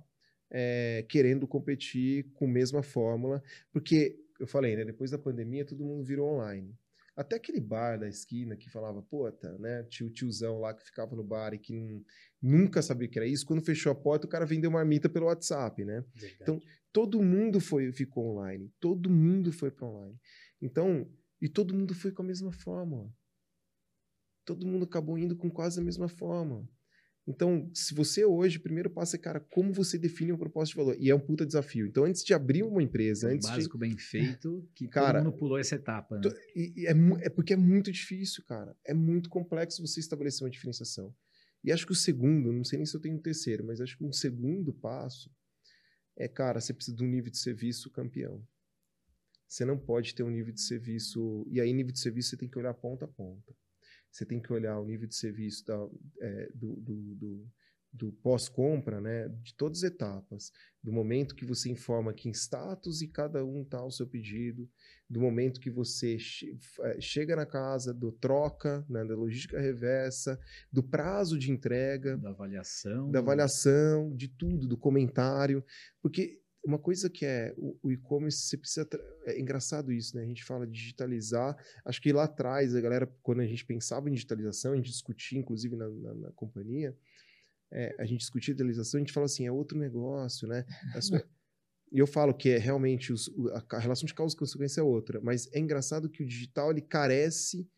é, 0.51 1.05
querendo 1.09 1.49
competir 1.49 2.31
com 2.35 2.45
a 2.45 2.49
mesma 2.49 2.83
fórmula. 2.83 3.43
Porque, 3.73 4.21
eu 4.39 4.47
falei, 4.47 4.77
né? 4.77 4.85
Depois 4.85 5.11
da 5.11 5.19
pandemia, 5.19 5.65
todo 5.65 5.85
mundo 5.85 6.05
virou 6.05 6.35
online. 6.35 6.77
Até 7.17 7.37
aquele 7.37 7.61
bar 7.61 7.99
da 7.99 8.09
esquina 8.09 8.57
que 8.57 8.71
falava, 8.71 9.03
puta, 9.03 9.57
né? 9.59 9.83
Tio, 9.85 10.11
tiozão 10.11 10.61
lá 10.61 10.75
que 10.75 10.85
ficava 10.85 11.17
no 11.17 11.25
bar 11.25 11.53
e 11.55 11.59
que 11.59 12.03
nunca 12.41 12.83
sabia 12.83 13.09
o 13.09 13.11
que 13.11 13.19
era 13.19 13.29
isso. 13.29 13.47
Quando 13.47 13.65
fechou 13.65 13.93
a 13.93 13.95
porta, 13.95 14.27
o 14.27 14.31
cara 14.31 14.47
vendeu 14.47 14.71
marmita 14.71 15.09
pelo 15.09 15.27
WhatsApp, 15.27 15.85
né? 15.85 16.05
Verdade. 16.15 16.37
Então, 16.43 16.61
todo 16.93 17.23
mundo 17.23 17.61
foi, 17.61 17.91
ficou 17.93 18.35
online. 18.35 18.71
Todo 18.81 19.11
mundo 19.11 19.53
foi 19.53 19.71
para 19.71 19.87
online. 19.87 20.19
Então, 20.63 21.11
e 21.41 21.49
todo 21.49 21.75
mundo 21.75 21.95
foi 21.95 22.13
com 22.13 22.23
a 22.23 22.27
mesma 22.27 22.53
fórmula 22.53 23.13
todo 24.45 24.67
mundo 24.67 24.85
acabou 24.85 25.19
indo 25.19 25.37
com 25.37 25.51
quase 25.51 25.81
a 25.81 25.85
mesma 25.85 26.09
forma. 26.09 26.69
Então, 27.25 27.71
se 27.73 27.95
você 27.95 28.25
hoje, 28.25 28.59
o 28.59 28.63
primeiro 28.63 28.91
passo 28.91 29.15
é, 29.15 29.19
cara, 29.19 29.39
como 29.39 29.73
você 29.73 29.97
define 29.97 30.33
uma 30.33 30.39
proposta 30.39 30.73
de 30.73 30.77
valor? 30.77 30.97
E 30.99 31.09
é 31.09 31.15
um 31.15 31.21
puta 31.21 31.47
desafio. 31.47 31.87
Então, 31.87 32.05
antes 32.05 32.25
de 32.25 32.35
abrir 32.35 32.65
uma 32.65 32.83
empresa, 32.83 33.29
um 33.29 33.31
antes 33.31 33.49
básico 33.49 33.79
de... 33.79 33.87
bem 33.87 33.97
feito, 33.97 34.69
que 34.75 34.89
cara, 34.89 35.21
todo 35.21 35.31
mundo 35.31 35.39
pulou 35.39 35.57
essa 35.57 35.77
etapa. 35.77 36.17
Né? 36.19 36.23
E, 36.57 36.83
e 36.83 36.87
é, 36.89 36.93
é, 37.21 37.29
porque 37.29 37.53
é 37.53 37.57
muito 37.57 37.93
difícil, 37.93 38.43
cara. 38.45 38.77
É 38.85 38.93
muito 38.93 39.31
complexo 39.31 39.87
você 39.87 40.01
estabelecer 40.01 40.43
uma 40.45 40.51
diferenciação. 40.51 41.15
E 41.63 41.71
acho 41.71 41.87
que 41.87 41.93
o 41.93 41.97
segundo, 41.97 42.53
não 42.53 42.65
sei 42.65 42.79
nem 42.79 42.87
se 42.87 42.97
eu 42.97 43.01
tenho 43.01 43.15
um 43.15 43.23
terceiro, 43.23 43.65
mas 43.65 43.81
acho 43.81 43.97
que 43.97 44.05
um 44.05 44.13
segundo 44.13 44.73
passo 44.73 45.31
é, 46.19 46.27
cara, 46.27 46.61
você 46.61 46.75
precisa 46.75 46.97
de 46.97 47.05
um 47.05 47.09
nível 47.09 47.31
de 47.31 47.39
serviço 47.39 47.89
campeão. 47.89 48.45
Você 49.53 49.67
não 49.67 49.77
pode 49.77 50.15
ter 50.15 50.23
um 50.23 50.31
nível 50.31 50.51
de 50.51 50.63
serviço. 50.63 51.47
E 51.51 51.61
aí, 51.61 51.71
nível 51.75 51.93
de 51.93 52.01
serviço, 52.01 52.31
você 52.31 52.39
tem 52.39 52.49
que 52.49 52.59
olhar 52.59 52.73
ponta 52.73 53.05
a 53.05 53.09
ponta. 53.09 53.55
Você 54.11 54.25
tem 54.25 54.41
que 54.41 54.51
olhar 54.51 54.81
o 54.81 54.85
nível 54.87 55.07
de 55.07 55.15
serviço 55.15 55.67
da, 55.67 55.77
é, 56.23 56.49
do, 56.55 56.75
do, 56.77 57.15
do, 57.17 57.51
do 57.93 58.13
pós-compra, 58.23 58.99
né, 58.99 59.29
de 59.43 59.55
todas 59.55 59.85
as 59.85 59.91
etapas, 59.91 60.51
do 60.83 60.91
momento 60.91 61.35
que 61.35 61.45
você 61.45 61.71
informa 61.71 62.15
que 62.15 62.31
em 62.31 62.33
status 62.33 63.03
e 63.03 63.09
cada 63.09 63.45
um 63.45 63.61
está 63.61 63.85
o 63.85 63.91
seu 63.91 64.07
pedido, 64.07 64.67
do 65.09 65.21
momento 65.21 65.61
que 65.61 65.71
você 65.71 66.19
che 66.19 66.59
é, 66.81 66.99
chega 66.99 67.37
na 67.37 67.45
casa, 67.45 67.93
do 67.93 68.11
troca, 68.11 68.83
né, 68.89 69.05
da 69.05 69.15
logística 69.15 69.61
reversa, 69.61 70.41
do 70.73 70.83
prazo 70.83 71.39
de 71.39 71.51
entrega, 71.51 72.17
da 72.17 72.31
avaliação, 72.31 73.11
da 73.11 73.19
avaliação, 73.19 74.17
de 74.17 74.29
tudo, 74.29 74.67
do 74.67 74.79
comentário, 74.79 75.63
porque 76.01 76.41
uma 76.65 76.79
coisa 76.79 77.11
que 77.11 77.25
é 77.25 77.55
o, 77.57 77.77
o 77.83 77.93
e-commerce, 77.93 78.39
você 78.39 78.57
precisa. 78.57 78.89
É 79.25 79.41
engraçado 79.41 79.93
isso, 79.93 80.17
né? 80.17 80.23
A 80.23 80.27
gente 80.27 80.45
fala 80.45 80.67
digitalizar. 80.67 81.57
Acho 81.85 82.01
que 82.01 82.13
lá 82.13 82.25
atrás, 82.25 82.75
a 82.75 82.81
galera, 82.81 83.07
quando 83.23 83.41
a 83.41 83.47
gente 83.47 83.65
pensava 83.65 84.09
em 84.09 84.13
digitalização, 84.13 84.73
a 84.73 84.77
gente 84.77 84.91
discutia, 84.91 85.39
inclusive 85.39 85.77
na, 85.77 85.89
na, 85.89 86.15
na 86.15 86.33
companhia, 86.33 86.97
é, 87.73 87.95
a 87.99 88.05
gente 88.05 88.21
discutia 88.21 88.55
digitalização, 88.55 88.99
a 88.99 89.01
gente 89.03 89.13
fala 89.13 89.27
assim, 89.27 89.47
é 89.47 89.53
outro 89.53 89.79
negócio, 89.79 90.47
né? 90.47 90.65
E 91.95 91.99
eu 91.99 92.07
falo 92.07 92.33
que 92.33 92.49
é 92.49 92.57
realmente 92.57 93.13
os, 93.13 93.31
a 93.71 93.79
relação 93.79 94.07
de 94.07 94.15
causa 94.15 94.35
e 94.35 94.39
consequência 94.39 94.81
é 94.81 94.83
outra, 94.83 95.21
mas 95.21 95.47
é 95.53 95.59
engraçado 95.59 96.09
que 96.09 96.23
o 96.23 96.27
digital 96.27 96.71
ele 96.71 96.81
carece 96.81 97.69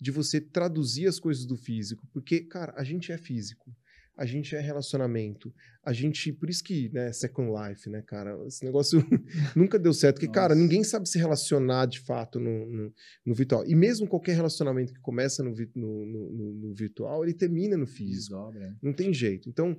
de 0.00 0.12
você 0.12 0.40
traduzir 0.40 1.08
as 1.08 1.18
coisas 1.18 1.44
do 1.44 1.56
físico, 1.56 2.06
porque, 2.12 2.42
cara, 2.42 2.72
a 2.76 2.84
gente 2.84 3.10
é 3.10 3.18
físico 3.18 3.74
a 4.16 4.24
gente 4.24 4.54
é 4.54 4.60
relacionamento. 4.60 5.52
A 5.82 5.92
gente, 5.92 6.32
por 6.32 6.48
isso 6.48 6.62
que, 6.62 6.88
né, 6.90 7.12
Second 7.12 7.50
Life, 7.50 7.90
né, 7.90 8.00
cara? 8.02 8.38
Esse 8.46 8.64
negócio 8.64 9.00
nunca 9.56 9.78
deu 9.78 9.92
certo. 9.92 10.16
Porque, 10.16 10.26
Nossa. 10.28 10.40
cara, 10.40 10.54
ninguém 10.54 10.84
sabe 10.84 11.08
se 11.08 11.18
relacionar 11.18 11.86
de 11.86 12.00
fato 12.00 12.38
no, 12.38 12.66
no, 12.66 12.94
no, 13.26 13.34
virtual. 13.34 13.66
E 13.66 13.74
mesmo 13.74 14.06
qualquer 14.06 14.36
relacionamento 14.36 14.92
que 14.92 15.00
começa 15.00 15.42
no, 15.42 15.52
no, 15.74 16.52
no 16.54 16.74
virtual, 16.74 17.24
ele 17.24 17.34
termina 17.34 17.76
no 17.76 17.86
físico. 17.86 18.36
Desobra. 18.36 18.76
Não 18.80 18.92
tem 18.92 19.12
jeito. 19.12 19.48
Então, 19.48 19.76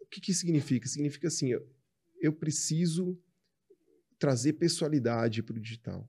o 0.00 0.06
que, 0.06 0.20
que 0.20 0.34
significa? 0.34 0.88
Significa 0.88 1.28
assim, 1.28 1.52
eu, 1.52 1.66
eu 2.20 2.32
preciso 2.32 3.16
trazer 4.18 4.54
pessoalidade 4.54 5.42
para 5.42 5.56
o 5.56 5.60
digital. 5.60 6.08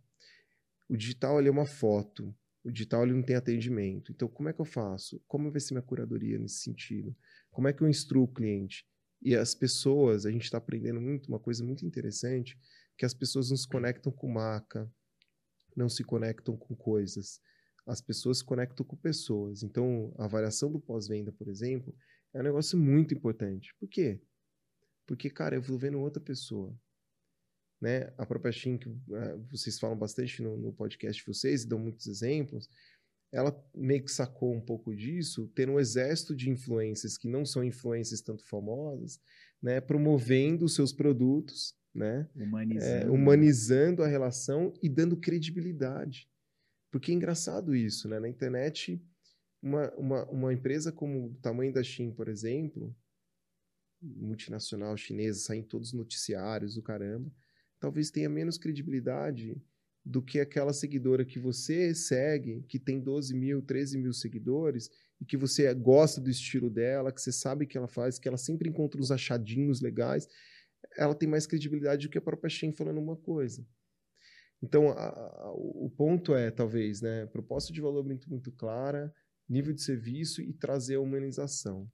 O 0.89 0.98
digital 0.98 1.39
é 1.39 1.50
uma 1.50 1.66
foto. 1.66 2.34
O 2.66 2.72
digital 2.72 3.03
ele 3.03 3.13
não 3.13 3.22
tem 3.22 3.36
atendimento. 3.36 4.11
Então, 4.11 4.28
como 4.28 4.49
é 4.49 4.53
que 4.53 4.59
eu 4.59 4.66
faço? 4.66 5.22
Como 5.28 5.51
vai 5.51 5.61
ser 5.61 5.76
minha 5.76 5.84
curadoria 5.84 6.39
nesse 6.39 6.63
sentido? 6.63 7.16
Como 7.51 7.68
é 7.68 7.74
que 7.74 7.84
eu 7.84 7.88
instruo 7.88 8.24
o 8.24 8.28
cliente? 8.28 8.84
E 9.22 9.36
as 9.36 9.53
pessoas, 9.53 10.26
a 10.26 10.32
gente 10.32 10.45
está 10.45 10.57
aprendendo 10.57 10.99
muito, 10.99 11.28
uma 11.28 11.39
coisa 11.39 11.63
muito 11.63 11.86
interessante, 11.86 12.57
que 12.97 13.05
as 13.05 13.13
pessoas 13.13 13.51
não 13.51 13.57
se 13.57 13.68
conectam 13.68 14.11
com 14.11 14.28
marca, 14.28 14.91
não 15.78 15.88
se 15.88 16.03
conectam 16.03 16.57
com 16.57 16.76
coisas. 16.76 17.39
As 17.86 18.01
pessoas 18.01 18.39
se 18.39 18.43
conectam 18.43 18.84
com 18.84 18.97
pessoas. 18.97 19.61
Então, 19.61 20.11
a 20.18 20.26
avaliação 20.26 20.72
do 20.72 20.80
pós-venda, 20.80 21.32
por 21.32 21.47
exemplo, 21.47 21.95
é 22.34 22.39
um 22.39 22.43
negócio 22.43 22.80
muito 22.80 23.13
importante. 23.13 23.76
Por 23.80 23.88
quê? 23.88 24.20
Porque, 25.05 25.30
cara, 25.30 25.55
eu 25.55 25.61
vou 25.61 25.78
vendo 25.78 25.99
outra 25.99 26.20
pessoa 26.22 26.76
né? 27.82 28.14
A 28.18 28.26
própria 28.26 28.52
Shin, 28.52 28.78
que 28.78 28.90
uh, 28.90 29.46
vocês 29.52 29.80
falam 29.80 29.98
bastante 29.98 30.42
no, 30.42 30.58
no, 30.58 30.74
podcast 30.74 31.22
de 31.22 31.28
vocês 31.28 31.64
e 31.64 31.68
dão 31.68 31.80
muitos 31.80 32.08
exemplos, 32.08 32.70
ela 33.32 33.54
meio 33.74 34.04
que 34.04 34.12
sacou 34.12 34.54
um 34.54 34.62
pouco 34.62 34.96
disso, 34.96 35.52
tendo 35.54 35.74
um 35.74 35.80
exército 35.80 36.36
de 36.36 36.50
influências 36.50 37.18
que 37.18 37.28
não 37.28 37.46
são 37.46 37.64
influências 37.64 38.22
tanto 38.22 38.46
famosas, 38.46 39.20
né? 39.62 39.82
Promovendo 39.82 40.66
os 40.66 40.76
seus 40.76 40.94
produtos, 40.94 41.76
né? 41.94 42.30
Humanizando. 42.36 43.08
É, 43.08 43.10
humanizando 43.10 44.04
a 44.04 44.08
relação 44.08 44.74
e 44.82 44.88
dando 44.88 45.18
credibilidade. 45.18 46.30
Porque 46.92 47.12
é 47.12 47.16
engraçado 47.16 47.76
isso, 47.76 48.08
né? 48.08 48.20
Na 48.20 48.30
internet, 48.30 49.02
uma, 49.62 49.92
uma, 49.96 50.26
uma 50.30 50.54
empresa 50.54 50.92
como 50.92 51.28
o 51.28 51.36
tamanho 51.36 51.74
da 51.74 51.84
Shin, 51.84 52.12
por 52.12 52.30
exemplo, 52.30 52.96
multinacional 54.02 54.96
chinesa, 54.96 55.40
saem 55.40 55.64
todos 55.64 55.90
os 55.90 55.94
noticiários, 55.94 56.78
o 56.78 56.84
caramba, 56.84 57.32
talvez 57.86 58.10
tenha 58.10 58.28
menos 58.28 58.58
credibilidade 58.58 59.62
do 60.04 60.20
que 60.20 60.40
aquela 60.40 60.74
seguidora 60.74 61.24
que 61.24 61.38
você 61.38 61.94
segue, 61.94 62.64
que 62.64 62.80
tem 62.80 63.00
12 63.00 63.36
mil, 63.36 63.62
13 63.62 64.00
mil 64.00 64.12
seguidores, 64.12 64.90
e 65.22 65.26
que 65.26 65.38
você 65.38 65.72
gosta 65.72 66.20
do 66.20 66.28
estilo 66.28 66.68
dela, 66.68 67.12
que 67.12 67.22
você 67.22 67.32
sabe 67.32 67.68
que 67.68 67.78
ela 67.78 67.88
faz, 67.88 68.18
que 68.18 68.28
ela 68.28 68.38
sempre 68.38 68.68
encontra 68.68 69.00
uns 69.00 69.12
achadinhos 69.12 69.82
legais, 69.82 70.28
ela 70.98 71.14
tem 71.14 71.30
mais 71.30 71.46
credibilidade 71.46 72.08
do 72.08 72.12
que 72.12 72.18
a 72.18 72.22
própria 72.22 72.50
Shen 72.50 72.72
falando 72.72 73.00
uma 73.00 73.18
coisa. 73.18 73.64
Então, 74.64 74.90
a, 74.90 75.10
a, 75.10 75.52
o 75.54 75.94
ponto 75.96 76.34
é, 76.34 76.50
talvez, 76.50 77.02
né, 77.02 77.28
proposta 77.28 77.72
de 77.72 77.82
valor 77.82 78.04
muito, 78.04 78.28
muito 78.28 78.52
clara, 78.52 79.14
nível 79.48 79.76
de 79.76 79.84
serviço 79.84 80.42
e 80.42 80.52
trazer 80.54 80.96
a 80.96 81.02
humanização. 81.02 81.88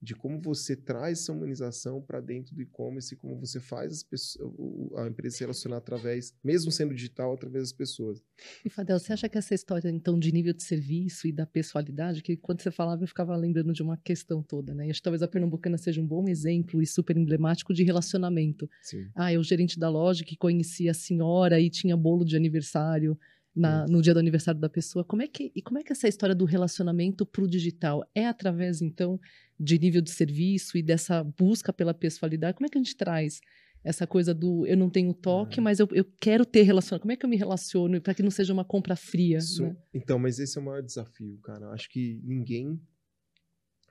De 0.00 0.14
como 0.14 0.40
você 0.40 0.76
traz 0.76 1.20
essa 1.20 1.32
humanização 1.32 2.00
para 2.00 2.20
dentro 2.20 2.54
do 2.54 2.62
e-commerce 2.62 3.14
e 3.14 3.16
como 3.16 3.36
você 3.36 3.58
faz 3.58 4.02
pessoas, 4.02 4.48
a 4.96 5.08
empresa 5.08 5.36
se 5.36 5.42
relacionar 5.42 5.78
através, 5.78 6.34
mesmo 6.42 6.70
sendo 6.70 6.94
digital, 6.94 7.34
através 7.34 7.64
das 7.64 7.72
pessoas. 7.72 8.22
E 8.64 8.70
Fadel, 8.70 8.98
você 8.98 9.12
acha 9.12 9.28
que 9.28 9.36
essa 9.36 9.54
história, 9.54 9.88
então, 9.88 10.18
de 10.18 10.32
nível 10.32 10.52
de 10.52 10.62
serviço 10.62 11.26
e 11.26 11.32
da 11.32 11.44
pessoalidade, 11.44 12.22
que 12.22 12.36
quando 12.36 12.62
você 12.62 12.70
falava 12.70 13.02
eu 13.02 13.08
ficava 13.08 13.34
lembrando 13.36 13.72
de 13.72 13.82
uma 13.82 13.96
questão 13.96 14.42
toda, 14.42 14.72
né? 14.72 14.86
E 14.86 14.90
acho 14.90 15.00
que 15.00 15.04
talvez 15.04 15.22
a 15.22 15.28
Pernambucana 15.28 15.76
seja 15.76 16.00
um 16.00 16.06
bom 16.06 16.28
exemplo 16.28 16.80
e 16.80 16.86
super 16.86 17.16
emblemático 17.16 17.74
de 17.74 17.82
relacionamento. 17.82 18.70
Sim. 18.82 19.08
Ah, 19.14 19.32
é 19.32 19.38
o 19.38 19.42
gerente 19.42 19.78
da 19.78 19.88
loja 19.88 20.24
que 20.24 20.36
conhecia 20.36 20.92
a 20.92 20.94
senhora 20.94 21.60
e 21.60 21.68
tinha 21.68 21.96
bolo 21.96 22.24
de 22.24 22.36
aniversário. 22.36 23.18
Na, 23.58 23.86
no 23.86 24.00
dia 24.00 24.14
do 24.14 24.20
aniversário 24.20 24.60
da 24.60 24.68
pessoa, 24.68 25.04
como 25.04 25.22
é 25.22 25.26
que 25.26 25.50
e 25.54 25.60
como 25.60 25.78
é 25.78 25.82
que 25.82 25.92
essa 25.92 26.06
história 26.06 26.34
do 26.34 26.44
relacionamento 26.44 27.26
para 27.26 27.42
o 27.42 27.48
digital 27.48 28.08
é 28.14 28.26
através 28.26 28.80
então 28.80 29.20
de 29.58 29.78
nível 29.78 30.00
de 30.00 30.10
serviço 30.10 30.78
e 30.78 30.82
dessa 30.82 31.24
busca 31.24 31.72
pela 31.72 31.92
pessoalidade, 31.92 32.56
como 32.56 32.66
é 32.66 32.68
que 32.68 32.78
a 32.78 32.82
gente 32.82 32.96
traz 32.96 33.40
essa 33.82 34.06
coisa 34.06 34.34
do 34.34 34.66
eu 34.66 34.76
não 34.76 34.90
tenho 34.90 35.12
toque, 35.14 35.58
uhum. 35.58 35.64
mas 35.64 35.78
eu, 35.78 35.88
eu 35.92 36.04
quero 36.20 36.44
ter 36.44 36.62
relacionamento. 36.62 37.02
Como 37.02 37.12
é 37.12 37.16
que 37.16 37.24
eu 37.24 37.30
me 37.30 37.36
relaciono 37.36 38.00
para 38.00 38.14
que 38.14 38.22
não 38.22 38.30
seja 38.30 38.52
uma 38.52 38.64
compra 38.64 38.94
fria? 38.96 39.38
Isso, 39.38 39.62
né? 39.62 39.76
Então, 39.94 40.18
mas 40.18 40.38
esse 40.38 40.58
é 40.58 40.60
o 40.60 40.64
maior 40.64 40.82
desafio, 40.82 41.38
cara. 41.38 41.70
Acho 41.70 41.88
que 41.88 42.20
ninguém 42.24 42.80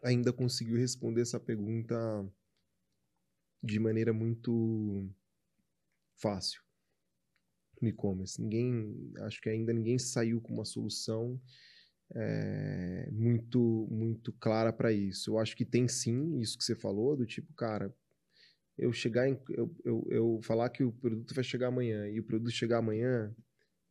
ainda 0.04 0.32
conseguiu 0.32 0.78
responder 0.78 1.22
essa 1.22 1.40
pergunta 1.40 1.96
de 3.64 3.80
maneira 3.80 4.14
muito 4.14 5.10
fácil 6.16 6.67
no 7.82 7.88
e-commerce. 7.88 8.42
Ninguém, 8.42 9.12
acho 9.22 9.42
que 9.42 9.50
ainda 9.50 9.74
ninguém 9.74 9.98
saiu 9.98 10.42
com 10.42 10.54
uma 10.54 10.66
solução 10.66 11.40
é, 12.16 13.10
muito 13.12 13.88
muito 13.92 14.32
clara 14.34 14.72
para 14.72 14.92
isso. 14.92 15.32
Eu 15.32 15.40
acho 15.40 15.56
que 15.56 15.66
tem 15.66 15.88
sim 15.88 16.40
isso 16.40 16.58
que 16.58 16.64
você 16.64 16.76
falou, 16.76 17.16
do 17.16 17.26
tipo, 17.26 17.54
cara, 17.54 17.94
eu 18.78 18.94
chegar 18.94 19.28
em, 19.28 19.40
eu, 19.50 19.76
eu, 19.84 20.08
eu 20.10 20.40
falar 20.44 20.70
que 20.70 20.84
o 20.84 20.92
produto 20.92 21.34
vai 21.34 21.44
chegar 21.44 21.68
amanhã 21.68 22.08
e 22.08 22.20
o 22.20 22.24
produto 22.24 22.52
chegar 22.52 22.78
amanhã, 22.78 23.34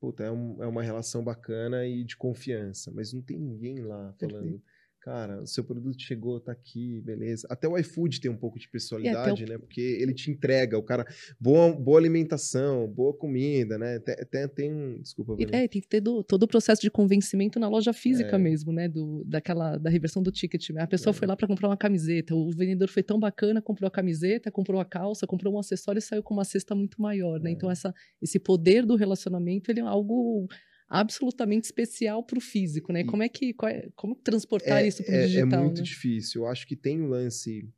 puta, 0.01 0.25
é, 0.25 0.31
um, 0.31 0.63
é 0.63 0.67
uma 0.67 0.83
relação 0.83 1.25
bacana 1.25 1.87
e 1.87 2.05
de 2.05 2.17
confiança, 2.17 2.91
mas 2.93 3.13
não 3.13 3.21
tem 3.21 3.39
ninguém 3.39 3.81
lá 3.81 4.13
falando. 4.19 4.43
Perfeito 4.43 4.76
cara, 5.07 5.41
o 5.41 5.47
seu 5.47 5.63
produto 5.63 6.03
chegou, 6.03 6.41
tá 6.41 6.51
aqui, 6.51 7.01
beleza. 7.01 7.47
Até 7.49 7.69
o 7.69 7.79
iFood 7.79 8.21
tem 8.21 8.29
um 8.29 8.37
pouco 8.37 8.59
de 8.59 8.69
personalidade, 8.69 9.45
o... 9.45 9.49
né? 9.49 9.57
Porque 9.57 9.81
ele 9.81 10.13
te 10.13 10.33
entrega, 10.33 10.77
o 10.77 10.83
cara, 10.83 11.07
boa, 11.41 11.73
boa 11.73 11.97
alimentação, 11.97 12.89
boa 12.89 13.15
comida, 13.15 13.79
né? 13.79 14.01
Tem, 14.01 14.17
tem, 14.29 14.49
tem 14.49 14.75
um, 14.75 15.01
desculpa. 15.01 15.37
É, 15.53 15.69
tem 15.69 15.81
que 15.81 15.87
ter 15.87 16.01
do, 16.01 16.25
todo 16.25 16.43
o 16.43 16.49
processo 16.49 16.83
de 16.83 16.91
convencimento 16.91 17.61
na 17.61 17.69
loja 17.69 17.93
física 17.93 18.35
é. 18.35 18.39
mesmo, 18.39 18.73
né? 18.73 18.89
Do, 18.89 19.23
daquela, 19.25 19.77
da 19.77 19.89
reversão 19.89 20.21
do 20.21 20.33
ticket. 20.33 20.71
A 20.77 20.89
pessoa 20.89 21.13
é. 21.13 21.15
foi 21.15 21.29
lá 21.29 21.37
para 21.37 21.47
comprar 21.47 21.69
uma 21.69 21.77
camiseta, 21.77 22.35
o 22.35 22.51
vendedor 22.51 22.89
foi 22.89 23.05
tão 23.05 23.21
bacana, 23.21 23.63
comprou 23.63 23.87
a 23.87 23.91
camiseta, 23.93 24.51
comprou 24.51 24.81
a 24.81 24.85
calça, 24.85 25.25
comprou 25.25 25.55
um 25.55 25.59
acessório 25.61 26.01
e 26.01 26.03
saiu 26.03 26.23
com 26.25 26.35
uma 26.35 26.45
cesta 26.45 26.75
muito 26.75 27.01
maior, 27.01 27.39
né? 27.39 27.51
É. 27.51 27.53
Então 27.53 27.71
essa, 27.71 27.95
esse 28.21 28.41
poder 28.41 28.85
do 28.85 28.97
relacionamento, 28.97 29.71
ele 29.71 29.79
é 29.79 29.85
algo 29.85 30.49
absolutamente 30.89 31.65
especial 31.65 32.23
para 32.25 32.39
o 32.39 32.41
físico, 32.41 32.93
né? 32.93 33.05
Como 33.05 33.23
é 33.23 33.29
que 33.29 33.55
é, 33.65 33.89
como 33.95 34.15
transportar 34.15 34.83
é, 34.83 34.89
isso 34.89 35.03
para 35.03 35.13
o 35.13 35.17
é, 35.17 35.27
digital? 35.27 35.61
É 35.61 35.65
muito 35.65 35.79
né? 35.79 35.85
difícil. 35.85 36.43
Eu 36.43 36.49
acho 36.49 36.67
que 36.67 36.77
tem 36.77 37.01
um 37.01 37.09
lance 37.09 37.69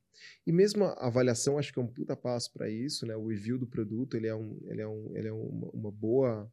e 0.47 0.53
mesmo 0.53 0.85
a 0.85 1.07
avaliação, 1.07 1.59
acho 1.59 1.73
que 1.73 1.79
é 1.79 1.83
um 1.83 1.87
puta 1.87 2.17
passo 2.17 2.53
para 2.53 2.69
isso, 2.69 3.07
né? 3.07 3.17
O 3.17 3.29
review 3.29 3.59
do 3.59 3.67
produto, 3.67 4.17
ele 4.17 4.27
é 4.27 4.35
um, 4.35 4.59
ele 4.67 4.81
é 4.81 4.89
um, 4.89 5.17
ele 5.17 5.29
é 5.29 5.33
uma, 5.33 5.71
uma 5.73 5.91
boa, 5.91 6.53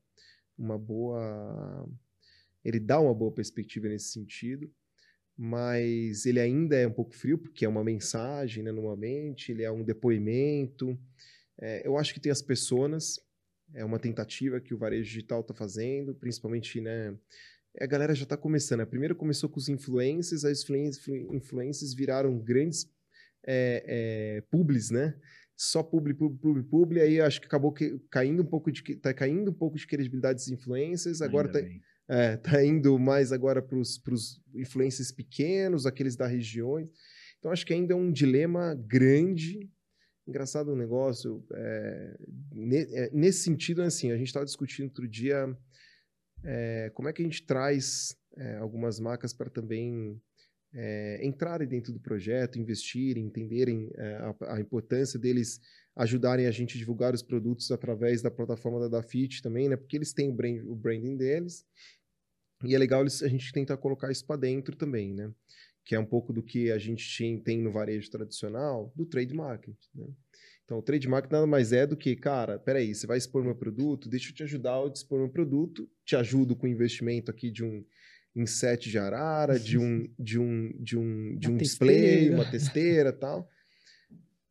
uma 0.57 0.77
boa, 0.77 1.89
ele 2.63 2.79
dá 2.79 2.99
uma 2.99 3.13
boa 3.13 3.31
perspectiva 3.31 3.87
nesse 3.87 4.09
sentido 4.09 4.71
mas 5.37 6.25
ele 6.25 6.39
ainda 6.39 6.75
é 6.77 6.87
um 6.87 6.93
pouco 6.93 7.13
frio, 7.13 7.37
porque 7.37 7.65
é 7.65 7.69
uma 7.69 7.83
mensagem, 7.83 8.63
né, 8.63 8.71
normalmente, 8.71 9.51
ele 9.51 9.63
é 9.63 9.71
um 9.71 9.83
depoimento. 9.83 10.97
É, 11.59 11.85
eu 11.85 11.97
acho 11.97 12.13
que 12.13 12.19
tem 12.19 12.31
as 12.31 12.41
pessoas, 12.41 13.19
é 13.75 13.83
uma 13.83 13.99
tentativa 13.99 14.59
que 14.59 14.73
o 14.73 14.77
varejo 14.77 15.03
digital 15.03 15.41
está 15.41 15.53
fazendo, 15.53 16.15
principalmente, 16.15 16.79
né? 16.79 17.13
A 17.79 17.85
galera 17.85 18.15
já 18.15 18.23
está 18.23 18.37
começando. 18.37 18.79
Né? 18.79 18.85
Primeiro 18.85 19.15
começou 19.15 19.49
com 19.49 19.59
os 19.59 19.67
influencers, 19.67 20.45
as 20.45 20.63
influencers 21.31 21.93
viraram 21.93 22.39
grandes 22.39 22.89
é, 23.45 23.83
é, 23.85 24.41
publis, 24.49 24.89
né? 24.89 25.13
Só 25.57 25.83
publi, 25.83 26.13
publi, 26.13 26.39
publi, 26.39 26.63
publi, 26.63 27.01
aí 27.01 27.19
acho 27.19 27.39
que 27.39 27.47
acabou 27.47 27.71
que, 27.71 27.99
caindo 28.09 28.41
um 28.41 28.45
pouco 28.45 28.71
de 28.71 28.81
tá 28.95 29.13
caindo 29.13 29.51
um 29.51 29.53
pouco 29.53 29.77
de 29.77 29.87
credibilidade 29.87 30.39
dos 30.39 30.49
influencers, 30.49 31.21
agora 31.21 31.47
está 31.47 31.59
é, 32.09 32.37
tá 32.37 32.63
indo 32.63 32.97
mais 32.97 33.31
agora 33.31 33.61
para 33.61 33.77
os 33.77 34.41
influencers 34.53 35.11
pequenos, 35.11 35.85
aqueles 35.85 36.15
da 36.15 36.27
regiões. 36.27 36.89
Então 37.39 37.51
acho 37.51 37.65
que 37.65 37.73
ainda 37.73 37.93
é 37.93 37.95
um 37.95 38.11
dilema 38.11 38.73
grande 38.73 39.69
Engraçado 40.27 40.71
um 40.71 40.75
negócio, 40.75 41.45
é, 41.53 42.17
nesse 43.13 43.43
sentido, 43.43 43.83
assim, 43.83 44.11
a 44.11 44.17
gente 44.17 44.27
estava 44.27 44.45
discutindo 44.45 44.85
outro 44.85 45.07
dia 45.07 45.55
é, 46.43 46.91
como 46.93 47.09
é 47.09 47.13
que 47.13 47.21
a 47.21 47.25
gente 47.25 47.45
traz 47.45 48.15
é, 48.37 48.57
algumas 48.57 48.99
marcas 48.99 49.33
para 49.33 49.49
também 49.49 50.21
é, 50.73 51.25
entrarem 51.25 51.67
dentro 51.67 51.91
do 51.91 51.99
projeto, 51.99 52.59
investirem, 52.59 53.25
entenderem 53.25 53.89
é, 53.95 54.15
a, 54.15 54.55
a, 54.55 54.59
importância 54.59 55.19
deles 55.19 55.59
ajudarem 55.95 56.45
a 56.45 56.51
gente 56.51 56.75
a 56.75 56.77
divulgar 56.77 57.13
os 57.13 57.23
produtos 57.23 57.71
através 57.71 58.21
da 58.21 58.29
plataforma 58.29 58.79
da 58.79 58.99
Dafit 58.99 59.41
também, 59.41 59.69
né? 59.69 59.77
Porque 59.77 59.95
eles 59.95 60.13
têm 60.13 60.29
o, 60.29 60.33
brand, 60.33 60.61
o 60.65 60.75
branding 60.75 61.15
deles 61.15 61.65
e 62.63 62.75
é 62.75 62.77
legal 62.77 63.01
eles, 63.01 63.23
a 63.23 63.27
gente 63.27 63.51
tentar 63.51 63.77
colocar 63.77 64.11
isso 64.11 64.25
para 64.25 64.39
dentro 64.39 64.75
também, 64.75 65.13
né? 65.13 65.31
Que 65.85 65.93
é 65.93 65.99
um 65.99 66.05
pouco 66.05 66.33
do 66.33 66.41
que 66.41 66.71
a 66.71 66.79
gente 66.79 67.39
tem 67.45 67.61
no 67.61 67.71
varejo 67.71 68.09
tradicional, 68.09 68.91
do 68.95 69.05
trade 69.05 69.33
marketing. 69.33 69.77
Né? 69.93 70.07
Então, 70.65 70.79
o 70.79 70.81
trade 70.81 71.07
marketing 71.07 71.33
nada 71.33 71.47
mais 71.47 71.71
é 71.71 71.85
do 71.85 71.95
que, 71.95 72.15
cara, 72.15 72.57
peraí, 72.57 72.93
você 72.93 73.05
vai 73.05 73.19
expor 73.19 73.43
meu 73.43 73.55
produto, 73.55 74.09
deixa 74.09 74.31
eu 74.31 74.33
te 74.33 74.43
ajudar 74.43 74.81
a 74.81 74.87
expor 74.87 75.19
meu 75.19 75.29
produto, 75.29 75.87
te 76.03 76.15
ajudo 76.15 76.55
com 76.55 76.65
o 76.65 76.69
investimento 76.69 77.29
aqui 77.29 77.51
de 77.51 77.63
um 77.63 77.85
inset 78.35 78.89
de 78.89 78.97
arara, 78.97 79.59
de 79.59 79.77
um, 79.77 80.11
de 80.17 80.39
um, 80.39 80.71
de 80.79 80.97
um, 80.97 81.37
de 81.37 81.49
um 81.53 81.55
display, 81.55 82.31
uma 82.31 82.49
testeira 82.49 83.13
tal. 83.13 83.47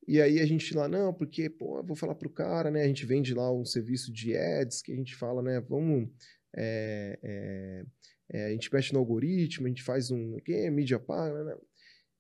E 0.07 0.21
aí 0.21 0.39
a 0.39 0.47
gente 0.47 0.75
lá, 0.75 0.87
não, 0.87 1.13
porque, 1.13 1.51
pô, 1.51 1.79
eu 1.79 1.85
vou 1.85 1.97
falar 1.97 2.15
pro 2.15 2.31
cara, 2.31 2.71
né? 2.71 2.83
A 2.85 2.87
gente 2.87 3.05
vende 3.05 3.35
lá 3.35 3.53
um 3.53 3.65
serviço 3.65 4.13
de 4.13 4.37
ads 4.37 4.83
que 4.83 4.93
a 4.93 4.97
gente 4.97 5.17
fala, 5.17 5.43
né? 5.43 5.61
Vamos. 5.61 6.09
É, 6.57 7.19
é, 7.23 7.85
é, 8.29 8.47
a 8.47 8.51
gente 8.51 8.73
mexe 8.73 8.93
no 8.93 8.99
algoritmo, 8.99 9.67
a 9.67 9.69
gente 9.69 9.83
faz 9.83 10.11
um 10.11 10.39
que 10.41 10.53
é 10.53 10.71
mídia 10.71 10.99
paga, 10.99 11.45
né? 11.45 11.57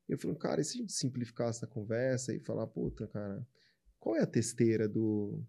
Eu 0.09 0.19
falei, 0.19 0.37
cara, 0.37 0.61
e 0.61 0.65
se 0.65 0.77
a 0.77 0.81
gente 0.81 0.93
simplificar 0.93 1.49
essa 1.49 1.67
conversa 1.67 2.35
e 2.35 2.41
falar, 2.41 2.67
puta, 2.67 3.07
cara, 3.09 3.47
qual 3.99 4.17
é 4.17 4.21
a 4.21 4.27
testeira 4.27 4.87
do, 4.87 5.43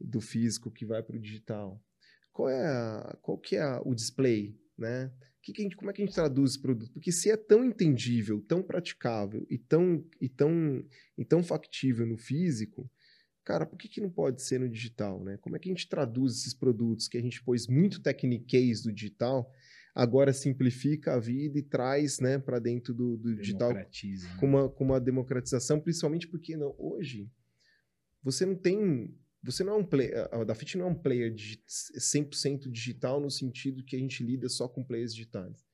do 0.00 0.20
físico 0.20 0.70
que 0.70 0.86
vai 0.86 1.02
para 1.02 1.16
o 1.16 1.20
digital? 1.20 1.82
Qual 2.32 2.48
é 2.48 2.66
a, 2.66 3.18
qual 3.20 3.36
que 3.36 3.56
é 3.56 3.60
a, 3.60 3.82
o 3.84 3.94
display, 3.94 4.58
né? 4.78 5.12
Que 5.42 5.52
que 5.52 5.62
gente, 5.62 5.76
como 5.76 5.90
é 5.90 5.92
que 5.92 6.00
a 6.00 6.06
gente 6.06 6.14
traduz 6.14 6.52
esse 6.52 6.62
produto? 6.62 6.90
Porque 6.92 7.12
se 7.12 7.30
é 7.30 7.36
tão 7.36 7.62
entendível, 7.62 8.40
tão 8.40 8.62
praticável 8.62 9.46
e 9.50 9.58
tão, 9.58 10.02
e 10.20 10.28
tão, 10.28 10.82
e 11.18 11.24
tão 11.24 11.42
factível 11.42 12.06
no 12.06 12.16
físico, 12.16 12.90
cara, 13.44 13.66
por 13.66 13.76
que, 13.76 13.88
que 13.88 14.00
não 14.00 14.10
pode 14.10 14.42
ser 14.42 14.58
no 14.60 14.68
digital, 14.70 15.22
né? 15.22 15.36
Como 15.38 15.54
é 15.54 15.58
que 15.58 15.68
a 15.68 15.72
gente 15.72 15.88
traduz 15.88 16.38
esses 16.38 16.54
produtos 16.54 17.08
que 17.08 17.18
a 17.18 17.20
gente 17.20 17.42
pôs 17.42 17.66
muito 17.66 18.00
techniquez 18.00 18.82
do 18.82 18.92
digital 18.92 19.52
agora 19.94 20.32
simplifica 20.32 21.14
a 21.14 21.18
vida 21.18 21.58
e 21.58 21.62
traz 21.62 22.18
né, 22.18 22.38
para 22.38 22.58
dentro 22.58 22.94
do, 22.94 23.16
do 23.16 23.36
digital 23.36 23.74
né? 23.74 23.86
com, 24.38 24.46
uma, 24.46 24.68
com 24.68 24.84
uma 24.84 25.00
democratização, 25.00 25.80
principalmente 25.80 26.26
porque 26.28 26.56
não, 26.56 26.74
hoje 26.78 27.30
você 28.22 28.46
não 28.46 28.54
tem. 28.54 29.14
Você 29.42 29.64
não 29.64 29.74
é 29.74 29.76
um 29.76 29.84
player. 29.84 30.28
A 30.30 30.44
Dafit 30.44 30.78
não 30.78 30.86
é 30.86 30.88
um 30.88 30.94
player 30.94 31.34
100% 31.34 32.70
digital 32.70 33.20
no 33.20 33.30
sentido 33.30 33.84
que 33.84 33.96
a 33.96 33.98
gente 33.98 34.22
lida 34.22 34.48
só 34.48 34.68
com 34.68 34.84
players 34.84 35.12
digitais. 35.12 35.66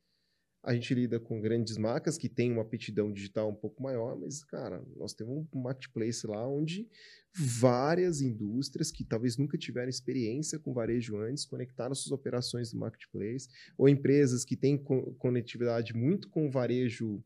A 0.62 0.74
gente 0.74 0.92
lida 0.92 1.20
com 1.20 1.40
grandes 1.40 1.76
marcas 1.76 2.18
que 2.18 2.28
têm 2.28 2.52
uma 2.52 2.62
aptidão 2.62 3.12
digital 3.12 3.48
um 3.48 3.54
pouco 3.54 3.82
maior, 3.82 4.18
mas, 4.18 4.44
cara, 4.44 4.84
nós 4.96 5.14
temos 5.14 5.46
um 5.52 5.60
marketplace 5.60 6.26
lá 6.26 6.46
onde 6.48 6.88
várias 7.34 8.20
indústrias 8.20 8.90
que 8.90 9.04
talvez 9.04 9.36
nunca 9.36 9.56
tiveram 9.56 9.88
experiência 9.88 10.58
com 10.58 10.72
varejo 10.72 11.16
antes 11.18 11.44
conectaram 11.44 11.94
suas 11.94 12.10
operações 12.10 12.72
no 12.72 12.80
marketplace, 12.80 13.48
ou 13.76 13.88
empresas 13.88 14.44
que 14.44 14.56
têm 14.56 14.76
conectividade 15.18 15.94
muito 15.94 16.28
com 16.28 16.46
o 16.46 16.50
varejo 16.50 17.22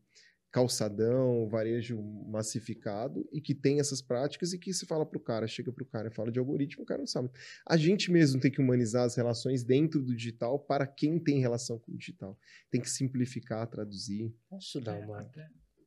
calçadão, 0.53 1.49
varejo 1.49 1.99
massificado 2.27 3.27
e 3.33 3.41
que 3.41 3.55
tem 3.55 3.79
essas 3.79 4.03
práticas 4.03 4.53
e 4.53 4.59
que 4.59 4.71
se 4.71 4.85
fala 4.85 5.03
para 5.03 5.17
o 5.17 5.19
cara, 5.19 5.47
chega 5.47 5.73
para 5.73 5.83
o 5.83 5.87
cara 5.87 6.09
e 6.09 6.13
fala 6.13 6.31
de 6.31 6.37
algoritmo, 6.37 6.83
o 6.83 6.85
cara 6.85 6.99
não 6.99 7.07
sabe. 7.07 7.31
A 7.67 7.75
gente 7.75 8.11
mesmo 8.11 8.39
tem 8.39 8.51
que 8.51 8.61
humanizar 8.61 9.03
as 9.03 9.15
relações 9.15 9.63
dentro 9.63 9.99
do 9.99 10.15
digital 10.15 10.59
para 10.59 10.85
quem 10.85 11.19
tem 11.19 11.39
relação 11.39 11.79
com 11.79 11.91
o 11.91 11.97
digital. 11.97 12.37
Tem 12.69 12.79
que 12.79 12.87
simplificar, 12.89 13.67
traduzir. 13.67 14.31
Posso 14.47 14.79
dar 14.79 14.95
é, 14.95 15.03
uma... 15.03 15.27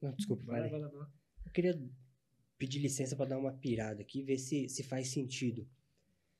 Não, 0.03 0.12
desculpa, 0.12 0.45
vai, 0.45 0.69
vai, 0.69 0.81
vai, 0.81 0.91
vai. 0.91 1.07
Eu 1.47 1.53
queria 1.53 1.81
pedir 2.59 2.81
licença 2.81 3.14
para 3.14 3.27
dar 3.27 3.39
uma 3.39 3.53
pirada 3.53 4.03
aqui, 4.03 4.25
ver 4.25 4.39
se, 4.39 4.69
se 4.69 4.83
faz 4.83 5.12
sentido. 5.12 5.64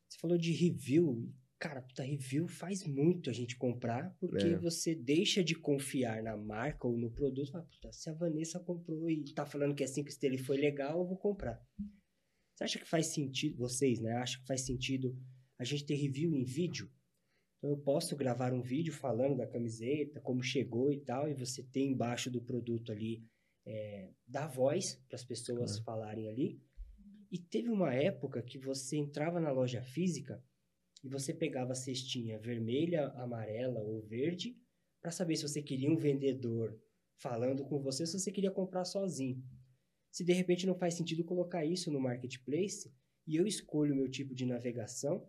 Você 0.09 0.19
falou 0.19 0.37
de 0.37 0.51
review, 0.51 1.33
cara, 1.59 1.83
puta, 1.83 2.03
review 2.03 2.47
faz 2.47 2.85
muito 2.85 3.31
a 3.31 3.33
gente 3.33 3.57
comprar, 3.57 4.15
porque 4.19 4.47
é. 4.47 4.59
você 4.59 4.95
deixa 4.95 5.43
de 5.43 5.55
confiar 5.55 6.23
na 6.23 6.37
marca 6.37 6.87
ou 6.87 6.97
no 6.97 7.11
produto. 7.11 7.51
Fala, 7.51 7.65
puta, 7.65 7.93
se 7.93 8.11
a 8.11 8.15
Vanessa 8.15 8.61
comprou 8.61 9.11
e 9.11 9.25
tá 9.33 9.47
falando 9.47 9.75
que 9.75 9.83
é 9.83 9.87
cinco 9.87 10.09
estrelas 10.09 10.41
e 10.41 10.45
foi 10.45 10.57
legal, 10.57 10.99
eu 10.99 11.07
vou 11.07 11.17
comprar. 11.17 11.61
Você 12.55 12.65
acha 12.65 12.79
que 12.79 12.89
faz 12.89 13.09
sentido, 13.09 13.59
vocês, 13.59 14.01
né? 14.01 14.13
Acha 14.15 14.39
que 14.39 14.47
faz 14.47 14.65
sentido 14.65 15.17
a 15.59 15.65
gente 15.65 15.85
ter 15.85 15.95
review 15.95 16.35
em 16.35 16.45
vídeo? 16.45 16.91
Então 17.59 17.71
eu 17.71 17.79
posso 17.79 18.15
gravar 18.17 18.53
um 18.53 18.63
vídeo 18.63 18.93
falando 18.93 19.37
da 19.37 19.47
camiseta, 19.47 20.21
como 20.21 20.43
chegou 20.43 20.93
e 20.93 21.01
tal, 21.01 21.29
e 21.29 21.35
você 21.35 21.63
tem 21.63 21.93
embaixo 21.93 22.31
do 22.31 22.43
produto 22.43 22.93
ali, 22.93 23.25
é, 23.67 24.11
dar 24.27 24.47
voz 24.47 25.03
para 25.09 25.17
as 25.17 25.25
pessoas 25.25 25.79
falarem 25.81 26.29
ali. 26.29 26.61
E 27.31 27.39
teve 27.39 27.69
uma 27.69 27.93
época 27.93 28.43
que 28.43 28.59
você 28.59 28.97
entrava 28.97 29.41
na 29.41 29.51
loja 29.51 29.83
física 29.83 30.43
e 31.07 31.09
você 31.09 31.33
pegava 31.33 31.71
a 31.71 31.77
cestinha 31.77 32.37
vermelha, 32.37 33.07
amarela 33.11 33.81
ou 33.81 34.03
verde 34.03 34.59
para 35.01 35.13
saber 35.13 35.37
se 35.37 35.47
você 35.47 35.63
queria 35.63 35.89
um 35.89 35.97
vendedor 35.97 36.77
falando 37.19 37.65
com 37.65 37.81
você 37.81 38.03
ou 38.03 38.09
se 38.09 38.19
você 38.19 38.33
queria 38.33 38.51
comprar 38.51 38.85
sozinho. 38.85 39.41
Se 40.11 40.25
de 40.25 40.33
repente 40.33 40.67
não 40.67 40.75
faz 40.75 40.95
sentido 40.95 41.25
colocar 41.25 41.65
isso 41.65 41.93
no 41.93 42.01
marketplace 42.01 42.93
e 43.25 43.37
eu 43.37 43.47
escolho 43.47 43.95
o 43.95 43.97
meu 43.97 44.11
tipo 44.11 44.35
de 44.35 44.45
navegação 44.45 45.25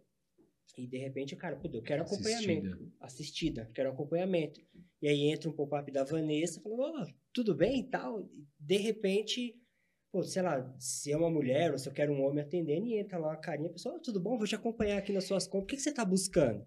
e 0.76 0.88
de 0.88 0.98
repente, 0.98 1.36
cara, 1.36 1.60
eu 1.72 1.84
quero 1.84 2.02
acompanhamento, 2.02 2.70
assistida, 3.00 3.62
assistida 3.62 3.72
quero 3.76 3.92
acompanhamento. 3.92 4.60
E 5.00 5.08
aí 5.08 5.30
entra 5.30 5.48
um 5.48 5.54
pop-up 5.54 5.92
da 5.92 6.04
Vanessa 6.04 6.60
falando, 6.60 6.82
oh, 6.82 7.14
tudo 7.32 7.54
bem 7.54 7.82
e 7.82 7.84
tal. 7.84 8.28
De 8.60 8.78
repente, 8.78 9.56
pô, 10.12 10.24
sei 10.24 10.42
lá, 10.42 10.76
se 10.80 11.12
é 11.12 11.18
uma 11.18 11.30
mulher 11.30 11.72
ou 11.72 11.78
se 11.78 11.88
eu 11.88 11.94
quero 11.94 12.14
um 12.14 12.24
homem 12.24 12.44
atendendo, 12.44 12.88
e 12.88 12.98
entra 13.00 13.18
lá 13.18 13.30
uma 13.30 13.38
carinha, 13.38 13.70
pessoal, 13.70 13.96
oh, 13.96 14.00
tudo 14.00 14.20
bom? 14.20 14.38
Vou 14.38 14.48
te 14.48 14.56
acompanhar 14.56 14.98
aqui 14.98 15.14
nas 15.14 15.26
suas 15.26 15.48
compras. 15.48 15.64
O 15.64 15.68
que, 15.68 15.76
que 15.76 15.82
você 15.82 15.90
está 15.90 16.06
buscando? 16.06 16.66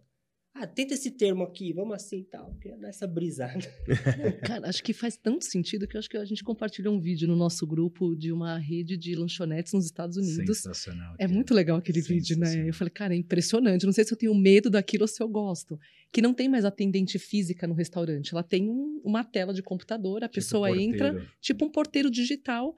Ah, 0.52 0.66
tenta 0.66 0.94
esse 0.94 1.12
termo 1.12 1.44
aqui, 1.44 1.72
vamos 1.72 1.94
assim 1.94 2.18
e 2.18 2.24
tal. 2.24 2.54
Queria 2.60 2.76
dar 2.76 2.88
essa 2.88 3.06
brisada. 3.06 3.60
Cara, 4.44 4.68
acho 4.68 4.82
que 4.82 4.92
faz 4.92 5.16
tanto 5.16 5.44
sentido 5.44 5.86
que 5.86 5.96
eu 5.96 6.00
acho 6.00 6.10
que 6.10 6.16
a 6.16 6.24
gente 6.24 6.42
compartilhou 6.42 6.92
um 6.92 7.00
vídeo 7.00 7.28
no 7.28 7.36
nosso 7.36 7.64
grupo 7.64 8.16
de 8.16 8.32
uma 8.32 8.58
rede 8.58 8.96
de 8.96 9.14
lanchonetes 9.14 9.72
nos 9.72 9.84
Estados 9.84 10.16
Unidos. 10.16 10.58
Sensacional. 10.58 11.14
É 11.20 11.28
muito 11.28 11.54
legal 11.54 11.78
aquele 11.78 12.00
vídeo, 12.00 12.36
né? 12.36 12.68
Eu 12.68 12.74
falei, 12.74 12.90
cara, 12.90 13.14
é 13.14 13.16
impressionante. 13.16 13.86
Não 13.86 13.92
sei 13.92 14.04
se 14.04 14.12
eu 14.12 14.18
tenho 14.18 14.34
medo 14.34 14.68
daquilo 14.68 15.04
ou 15.04 15.08
se 15.08 15.22
eu 15.22 15.28
gosto. 15.28 15.78
Que 16.12 16.20
não 16.20 16.34
tem 16.34 16.48
mais 16.48 16.64
atendente 16.64 17.16
física 17.16 17.66
no 17.68 17.74
restaurante. 17.74 18.32
Ela 18.32 18.42
tem 18.42 18.68
um, 18.68 19.00
uma 19.04 19.22
tela 19.22 19.54
de 19.54 19.62
computador, 19.62 20.24
a 20.24 20.26
tipo 20.26 20.34
pessoa 20.34 20.76
entra, 20.76 21.24
tipo 21.40 21.64
um 21.64 21.70
porteiro 21.70 22.10
digital. 22.10 22.74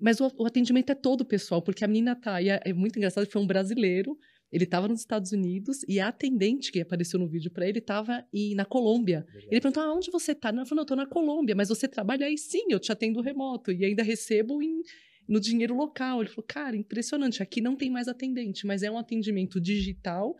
Mas 0.00 0.20
o, 0.20 0.32
o, 0.38 0.46
atendimento 0.46 0.90
é 0.90 0.94
todo 0.94 1.24
pessoal, 1.24 1.60
porque 1.60 1.84
a 1.84 1.88
menina 1.88 2.16
tá. 2.16 2.40
E 2.40 2.48
é, 2.48 2.60
é 2.64 2.72
muito 2.72 2.96
engraçado 2.96 3.26
foi 3.26 3.40
um 3.40 3.46
brasileiro 3.46 4.16
ele 4.52 4.64
estava 4.64 4.88
nos 4.88 5.00
Estados 5.00 5.32
Unidos 5.32 5.84
e 5.86 6.00
a 6.00 6.08
atendente 6.08 6.72
que 6.72 6.80
apareceu 6.80 7.20
no 7.20 7.28
vídeo 7.28 7.50
para 7.50 7.68
ele 7.68 7.78
estava 7.78 8.24
na 8.54 8.64
Colômbia. 8.64 9.24
Legal. 9.28 9.48
Ele 9.50 9.60
perguntou: 9.60 9.82
aonde 9.82 10.10
você 10.10 10.32
está? 10.32 10.48
Ela 10.48 10.66
falou: 10.66 10.76
não, 10.76 10.80
eu 10.80 10.82
estou 10.82 10.96
na 10.96 11.06
Colômbia, 11.06 11.54
mas 11.54 11.68
você 11.68 11.86
trabalha 11.86 12.26
aí? 12.26 12.36
Sim, 12.36 12.64
eu 12.68 12.80
te 12.80 12.90
atendo 12.90 13.20
remoto 13.20 13.70
e 13.70 13.84
ainda 13.84 14.02
recebo 14.02 14.60
em, 14.60 14.82
no 15.28 15.38
dinheiro 15.38 15.74
local. 15.74 16.20
Ele 16.20 16.30
falou: 16.30 16.44
cara, 16.46 16.76
impressionante, 16.76 17.42
aqui 17.42 17.60
não 17.60 17.76
tem 17.76 17.90
mais 17.90 18.08
atendente, 18.08 18.66
mas 18.66 18.82
é 18.82 18.90
um 18.90 18.98
atendimento 18.98 19.60
digital 19.60 20.36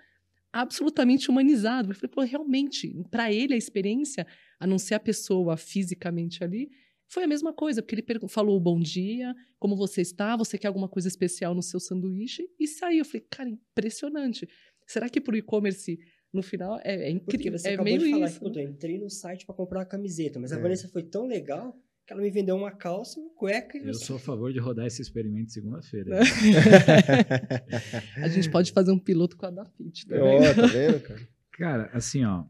absolutamente 0.53 1.31
humanizado. 1.31 1.93
Eu 1.93 1.95
falei: 1.95 2.11
pô, 2.11 2.23
realmente, 2.23 2.93
para 3.13 3.33
ele 3.33 3.55
a 3.55 3.57
experiência, 3.57 4.27
a 4.59 4.67
não 4.67 4.79
ser 4.79 4.95
a 4.95 5.01
pessoa 5.01 5.57
fisicamente 5.57 6.43
ali, 6.43 6.69
foi 7.11 7.25
a 7.25 7.27
mesma 7.27 7.53
coisa, 7.53 7.83
porque 7.83 7.97
ele 7.97 8.29
falou 8.29 8.59
bom 8.61 8.79
dia, 8.79 9.35
como 9.59 9.75
você 9.75 10.01
está, 10.01 10.37
você 10.37 10.57
quer 10.57 10.69
alguma 10.69 10.89
coisa 10.89 11.09
especial 11.09 11.57
no 11.57 11.63
seu 11.63 11.81
sanduíche? 11.81 12.49
E 12.59 12.69
saiu. 12.69 12.99
Eu 12.99 13.05
falei, 13.05 13.27
cara, 13.29 13.51
impressionante. 13.51 14.49
Será 14.87 15.09
que 15.09 15.21
para 15.21 15.35
o 15.35 15.37
e-commerce, 15.37 15.99
no 16.33 16.41
final, 16.41 16.79
é, 16.85 17.09
é 17.09 17.11
incrível? 17.11 17.59
Você 17.59 17.71
é 17.71 17.75
acabou 17.75 17.93
meio 17.93 17.99
de 17.99 18.11
falar 18.13 18.27
isso. 18.27 18.41
que, 18.41 18.59
eu 18.61 18.63
entrei 18.63 18.99
no 18.99 19.11
site 19.11 19.45
para 19.45 19.57
comprar 19.57 19.81
uma 19.81 19.87
camiseta, 19.87 20.39
mas 20.39 20.53
é. 20.53 20.55
a 20.55 20.59
Vanessa 20.61 20.89
foi 20.89 21.03
tão 21.03 21.27
legal 21.27 21.77
que 22.07 22.13
ela 22.13 22.23
me 22.23 22.31
vendeu 22.31 22.55
uma 22.55 22.71
calça, 22.71 23.19
uma 23.19 23.31
cueca 23.31 23.77
e 23.77 23.89
Eu 23.89 23.95
sou 23.95 24.15
a 24.15 24.21
favor 24.21 24.53
de 24.53 24.61
rodar 24.61 24.87
esse 24.87 25.03
experimento 25.03 25.51
segunda-feira. 25.51 26.21
a 28.23 28.29
gente 28.29 28.49
pode 28.51 28.71
fazer 28.71 28.93
um 28.93 28.99
piloto 28.99 29.37
com 29.37 29.47
a 29.47 29.51
da 29.51 29.65
Fit 29.65 30.07
também. 30.07 30.39
Oh, 30.39 30.55
tá 30.55 30.67
vendo, 30.67 31.01
cara? 31.01 31.29
Cara, 31.51 31.91
assim, 31.93 32.25
ó. 32.25 32.45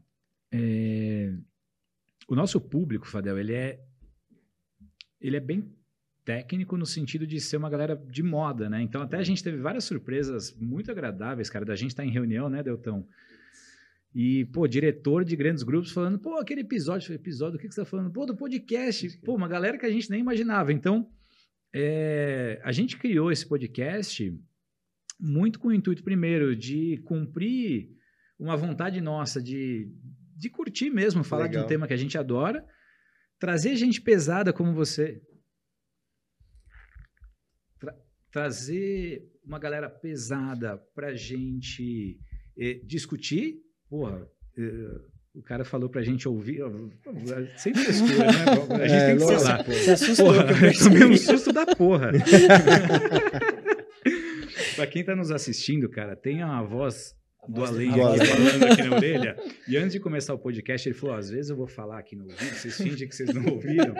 É... 0.51 1.33
O 2.27 2.35
nosso 2.35 2.61
público, 2.61 3.07
Fadel, 3.07 3.39
ele 3.39 3.53
é 3.53 3.83
ele 5.21 5.37
é 5.37 5.39
bem 5.39 5.71
técnico 6.25 6.77
no 6.77 6.85
sentido 6.85 7.25
de 7.25 7.39
ser 7.39 7.57
uma 7.57 7.69
galera 7.69 7.95
de 7.95 8.23
moda, 8.23 8.69
né? 8.69 8.81
Então 8.81 9.01
até 9.01 9.17
a 9.17 9.23
gente 9.23 9.43
teve 9.43 9.57
várias 9.57 9.83
surpresas 9.83 10.55
muito 10.59 10.91
agradáveis, 10.91 11.49
cara, 11.49 11.65
da 11.65 11.75
gente 11.75 11.91
estar 11.91 12.03
tá 12.03 12.07
em 12.07 12.11
reunião, 12.11 12.49
né, 12.49 12.61
Deltão? 12.61 13.07
E, 14.13 14.45
pô, 14.45 14.67
diretor 14.67 15.23
de 15.23 15.35
grandes 15.37 15.63
grupos 15.63 15.91
falando, 15.91 16.19
pô, 16.19 16.37
aquele 16.37 16.61
episódio, 16.61 17.13
episódio, 17.13 17.55
o 17.55 17.59
que, 17.59 17.67
que 17.67 17.73
você 17.73 17.81
está 17.81 17.89
falando? 17.89 18.11
Pô, 18.11 18.25
do 18.25 18.35
podcast. 18.35 19.17
Pô, 19.19 19.35
uma 19.35 19.47
galera 19.47 19.77
que 19.77 19.85
a 19.85 19.89
gente 19.89 20.09
nem 20.09 20.19
imaginava. 20.19 20.73
Então, 20.73 21.09
é, 21.73 22.59
a 22.63 22.73
gente 22.73 22.97
criou 22.97 23.31
esse 23.31 23.47
podcast 23.47 24.37
muito 25.17 25.59
com 25.59 25.69
o 25.69 25.73
intuito, 25.73 26.03
primeiro, 26.03 26.55
de 26.55 26.97
cumprir 27.05 27.89
uma 28.37 28.57
vontade 28.57 28.99
nossa 28.99 29.41
de, 29.41 29.89
de 30.35 30.49
curtir 30.49 30.89
mesmo, 30.89 31.23
falar 31.23 31.43
Legal. 31.43 31.61
de 31.61 31.65
um 31.65 31.69
tema 31.69 31.87
que 31.87 31.93
a 31.93 31.97
gente 31.97 32.17
adora, 32.17 32.65
Trazer 33.41 33.75
gente 33.75 33.99
pesada 33.99 34.53
como 34.53 34.71
você. 34.71 35.19
Tra 37.79 37.97
trazer 38.31 39.27
uma 39.43 39.57
galera 39.57 39.89
pesada 39.89 40.77
pra 40.93 41.15
gente 41.15 42.19
eh, 42.55 42.75
discutir. 42.85 43.55
Porra, 43.89 44.29
eh, 44.55 45.01
o 45.33 45.41
cara 45.41 45.65
falou 45.65 45.89
pra 45.89 46.03
gente 46.03 46.29
ouvir. 46.29 46.61
Sem 47.57 47.73
frescura, 47.73 48.27
né? 48.27 48.31
A 48.83 48.87
gente 48.87 49.01
é, 49.01 49.07
tem 49.07 49.17
que 49.17 49.23
falar. 49.23 49.63
Você 49.63 49.91
assustou. 49.91 50.27
Porra, 50.27 50.67
eu 50.67 50.77
tomei 50.77 51.03
um 51.05 51.17
susto 51.17 51.51
da 51.51 51.65
porra. 51.65 52.11
pra 54.75 54.85
quem 54.85 55.03
tá 55.03 55.15
nos 55.15 55.31
assistindo, 55.31 55.89
cara, 55.89 56.15
tem 56.15 56.43
a 56.43 56.61
voz 56.61 57.19
do 57.47 57.63
além, 57.63 57.91
do 57.91 58.01
além 58.01 58.25
falando 58.25 58.63
aqui 58.71 58.83
na 58.83 58.95
orelha. 58.97 59.37
E 59.67 59.77
antes 59.77 59.93
de 59.93 59.99
começar 59.99 60.33
o 60.33 60.39
podcast, 60.39 60.87
ele 60.87 60.95
falou: 60.95 61.15
às 61.15 61.29
vezes 61.29 61.49
eu 61.49 61.55
vou 61.55 61.67
falar 61.67 61.99
aqui 61.99 62.15
no 62.15 62.25
ouvido, 62.25 62.55
vocês 62.55 62.77
fingem 62.77 63.07
que 63.07 63.15
vocês 63.15 63.33
não 63.33 63.45
ouviram. 63.53 63.95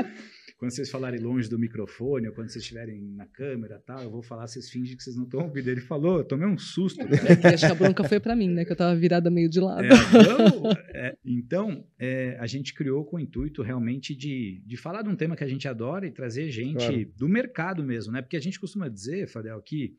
Quando 0.61 0.75
vocês 0.75 0.91
falarem 0.91 1.19
longe 1.19 1.49
do 1.49 1.57
microfone, 1.57 2.27
ou 2.27 2.35
quando 2.35 2.49
vocês 2.49 2.61
estiverem 2.61 3.01
na 3.01 3.25
câmera 3.25 3.81
tal, 3.83 4.03
eu 4.03 4.11
vou 4.11 4.21
falar, 4.21 4.45
vocês 4.45 4.69
fingem 4.69 4.95
que 4.95 5.01
vocês 5.01 5.15
não 5.15 5.23
estão 5.23 5.39
ouvindo. 5.39 5.67
Ele 5.67 5.81
falou, 5.81 6.19
eu 6.19 6.23
tomei 6.23 6.47
um 6.47 6.55
susto. 6.55 7.01
É, 7.01 7.55
acho 7.55 7.65
que 7.65 7.71
a 7.71 7.73
bronca 7.73 8.03
foi 8.03 8.19
para 8.19 8.35
mim, 8.35 8.47
né? 8.47 8.63
Que 8.63 8.69
eu 8.69 8.75
estava 8.75 8.95
virada 8.95 9.31
meio 9.31 9.49
de 9.49 9.59
lado. 9.59 9.85
É, 9.85 9.87
então, 9.89 10.71
é, 10.93 11.17
então 11.25 11.87
é, 11.97 12.37
a 12.39 12.45
gente 12.45 12.75
criou 12.75 13.03
com 13.03 13.15
o 13.15 13.19
intuito 13.19 13.63
realmente 13.63 14.15
de, 14.15 14.61
de 14.63 14.77
falar 14.77 15.01
de 15.01 15.09
um 15.09 15.15
tema 15.15 15.35
que 15.35 15.43
a 15.43 15.47
gente 15.47 15.67
adora 15.67 16.05
e 16.05 16.11
trazer 16.11 16.51
gente 16.51 16.75
claro. 16.77 17.11
do 17.17 17.27
mercado 17.27 17.83
mesmo, 17.83 18.13
né? 18.13 18.21
Porque 18.21 18.37
a 18.37 18.41
gente 18.41 18.59
costuma 18.59 18.87
dizer, 18.87 19.27
Fadel, 19.27 19.59
que 19.63 19.97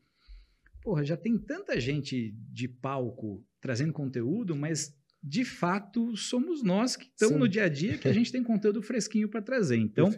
porra, 0.83 1.03
já 1.03 1.17
tem 1.17 1.37
tanta 1.37 1.79
gente 1.79 2.35
de 2.51 2.67
palco 2.67 3.43
trazendo 3.61 3.93
conteúdo, 3.93 4.55
mas 4.55 4.93
de 5.23 5.45
fato 5.45 6.15
somos 6.17 6.61
nós 6.61 6.97
que 6.97 7.05
estamos 7.05 7.39
no 7.39 7.47
dia 7.47 7.63
a 7.63 7.69
dia 7.69 7.97
que 7.97 8.07
a 8.07 8.13
gente 8.13 8.31
tem 8.31 8.43
conteúdo 8.43 8.81
fresquinho 8.81 9.29
para 9.29 9.41
trazer. 9.41 9.77
Então, 9.93 10.11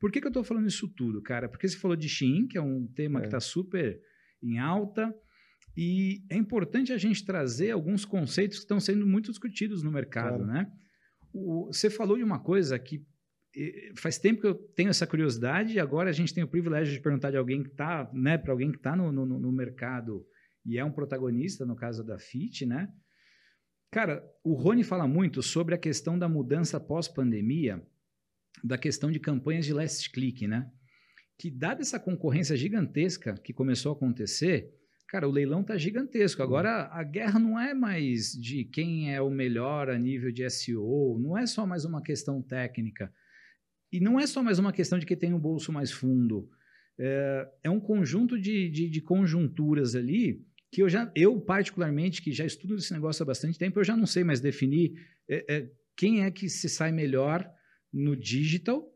por 0.00 0.10
que, 0.10 0.20
que 0.20 0.26
eu 0.26 0.30
estou 0.30 0.44
falando 0.44 0.66
isso 0.66 0.88
tudo, 0.88 1.22
cara? 1.22 1.48
Porque 1.48 1.68
você 1.68 1.76
falou 1.76 1.96
de 1.96 2.08
Shein, 2.08 2.46
que 2.46 2.56
é 2.56 2.60
um 2.60 2.86
tema 2.86 3.18
é. 3.18 3.22
que 3.22 3.28
está 3.28 3.40
super 3.40 4.00
em 4.42 4.58
alta, 4.58 5.14
e 5.76 6.22
é 6.30 6.36
importante 6.36 6.92
a 6.92 6.98
gente 6.98 7.24
trazer 7.24 7.70
alguns 7.70 8.04
conceitos 8.04 8.58
que 8.58 8.64
estão 8.64 8.80
sendo 8.80 9.06
muito 9.06 9.30
discutidos 9.30 9.82
no 9.82 9.92
mercado, 9.92 10.44
claro. 10.44 10.46
né? 10.46 10.72
O, 11.32 11.66
você 11.66 11.90
falou 11.90 12.16
de 12.16 12.22
uma 12.22 12.38
coisa 12.38 12.78
que 12.78 13.04
faz 13.96 14.18
tempo 14.18 14.40
que 14.40 14.46
eu 14.46 14.54
tenho 14.54 14.90
essa 14.90 15.06
curiosidade 15.06 15.74
e 15.74 15.80
agora 15.80 16.10
a 16.10 16.12
gente 16.12 16.34
tem 16.34 16.44
o 16.44 16.48
privilégio 16.48 16.92
de 16.92 17.00
perguntar 17.00 17.30
de 17.30 17.36
alguém 17.36 17.62
que 17.62 17.70
está, 17.70 18.10
né, 18.12 18.36
para 18.36 18.52
alguém 18.52 18.70
que 18.70 18.76
está 18.76 18.94
no, 18.94 19.10
no, 19.10 19.24
no, 19.26 19.52
mercado 19.52 20.26
e 20.64 20.78
é 20.78 20.84
um 20.84 20.92
protagonista, 20.92 21.64
no 21.64 21.74
caso 21.74 22.04
da 22.04 22.18
FIT, 22.18 22.66
né? 22.66 22.92
Cara, 23.90 24.22
o 24.44 24.52
Rony 24.52 24.82
fala 24.82 25.06
muito 25.06 25.42
sobre 25.42 25.74
a 25.74 25.78
questão 25.78 26.18
da 26.18 26.28
mudança 26.28 26.78
pós-pandemia, 26.78 27.82
da 28.62 28.76
questão 28.76 29.10
de 29.10 29.18
campanhas 29.18 29.64
de 29.64 29.72
last 29.72 30.10
click, 30.10 30.46
né? 30.46 30.70
Que 31.38 31.50
dada 31.50 31.80
essa 31.80 32.00
concorrência 32.00 32.56
gigantesca 32.56 33.34
que 33.42 33.52
começou 33.52 33.92
a 33.92 33.94
acontecer, 33.94 34.70
cara, 35.08 35.28
o 35.28 35.32
leilão 35.32 35.62
tá 35.62 35.78
gigantesco. 35.78 36.42
Agora 36.42 36.88
a 36.92 37.02
guerra 37.04 37.38
não 37.38 37.58
é 37.58 37.72
mais 37.72 38.32
de 38.32 38.64
quem 38.64 39.14
é 39.14 39.22
o 39.22 39.30
melhor 39.30 39.88
a 39.88 39.98
nível 39.98 40.32
de 40.32 40.48
SEO, 40.50 41.18
não 41.18 41.38
é 41.38 41.46
só 41.46 41.64
mais 41.64 41.84
uma 41.84 42.02
questão 42.02 42.42
técnica 42.42 43.10
e 43.96 44.00
não 44.00 44.20
é 44.20 44.26
só 44.26 44.42
mais 44.42 44.58
uma 44.58 44.72
questão 44.72 44.98
de 44.98 45.06
que 45.06 45.16
tem 45.16 45.32
um 45.32 45.38
bolso 45.38 45.72
mais 45.72 45.90
fundo. 45.90 46.50
É, 46.98 47.48
é 47.64 47.70
um 47.70 47.80
conjunto 47.80 48.38
de, 48.38 48.68
de, 48.68 48.90
de, 48.90 49.00
conjunturas 49.00 49.94
ali 49.94 50.44
que 50.70 50.82
eu 50.82 50.88
já, 50.88 51.10
eu 51.14 51.40
particularmente, 51.40 52.20
que 52.20 52.32
já 52.32 52.44
estudo 52.44 52.76
esse 52.76 52.92
negócio 52.92 53.22
há 53.22 53.26
bastante 53.26 53.58
tempo, 53.58 53.78
eu 53.78 53.84
já 53.84 53.96
não 53.96 54.06
sei 54.06 54.22
mais 54.22 54.40
definir 54.40 54.92
é, 55.28 55.44
é, 55.48 55.70
quem 55.96 56.24
é 56.24 56.30
que 56.30 56.48
se 56.48 56.68
sai 56.68 56.92
melhor 56.92 57.48
no 57.92 58.14
digital 58.14 58.86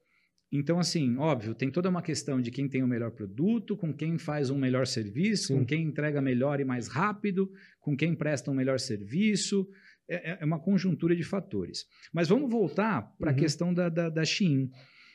Então, 0.53 0.78
assim, 0.78 1.16
óbvio, 1.16 1.55
tem 1.55 1.70
toda 1.70 1.88
uma 1.88 2.03
questão 2.03 2.40
de 2.40 2.51
quem 2.51 2.68
tem 2.68 2.82
o 2.82 2.88
melhor 2.88 3.12
produto, 3.12 3.76
com 3.76 3.94
quem 3.94 4.18
faz 4.18 4.51
um 4.51 4.59
melhor 4.59 4.86
serviço, 4.86 5.48
Sim. 5.48 5.59
com 5.59 5.64
quem 5.64 5.82
entrega 5.84 6.20
melhor 6.20 6.61
e 6.61 6.64
mais 6.64 6.88
rápido, 6.88 7.51
com 7.80 7.96
quem 7.96 8.14
presta 8.14 8.51
um 8.51 8.55
melhor 8.55 8.78
serviço. 8.78 9.66
É, 10.11 10.32
é, 10.32 10.38
é 10.40 10.44
uma 10.44 10.58
conjuntura 10.58 11.14
de 11.14 11.22
fatores. 11.22 11.86
Mas 12.12 12.28
vamos 12.28 12.50
voltar 12.50 13.02
para 13.16 13.30
a 13.30 13.32
uhum. 13.32 13.38
questão 13.38 13.72
da, 13.72 13.88
da, 13.88 14.11
da 14.11 14.24
Shein. 14.24 14.68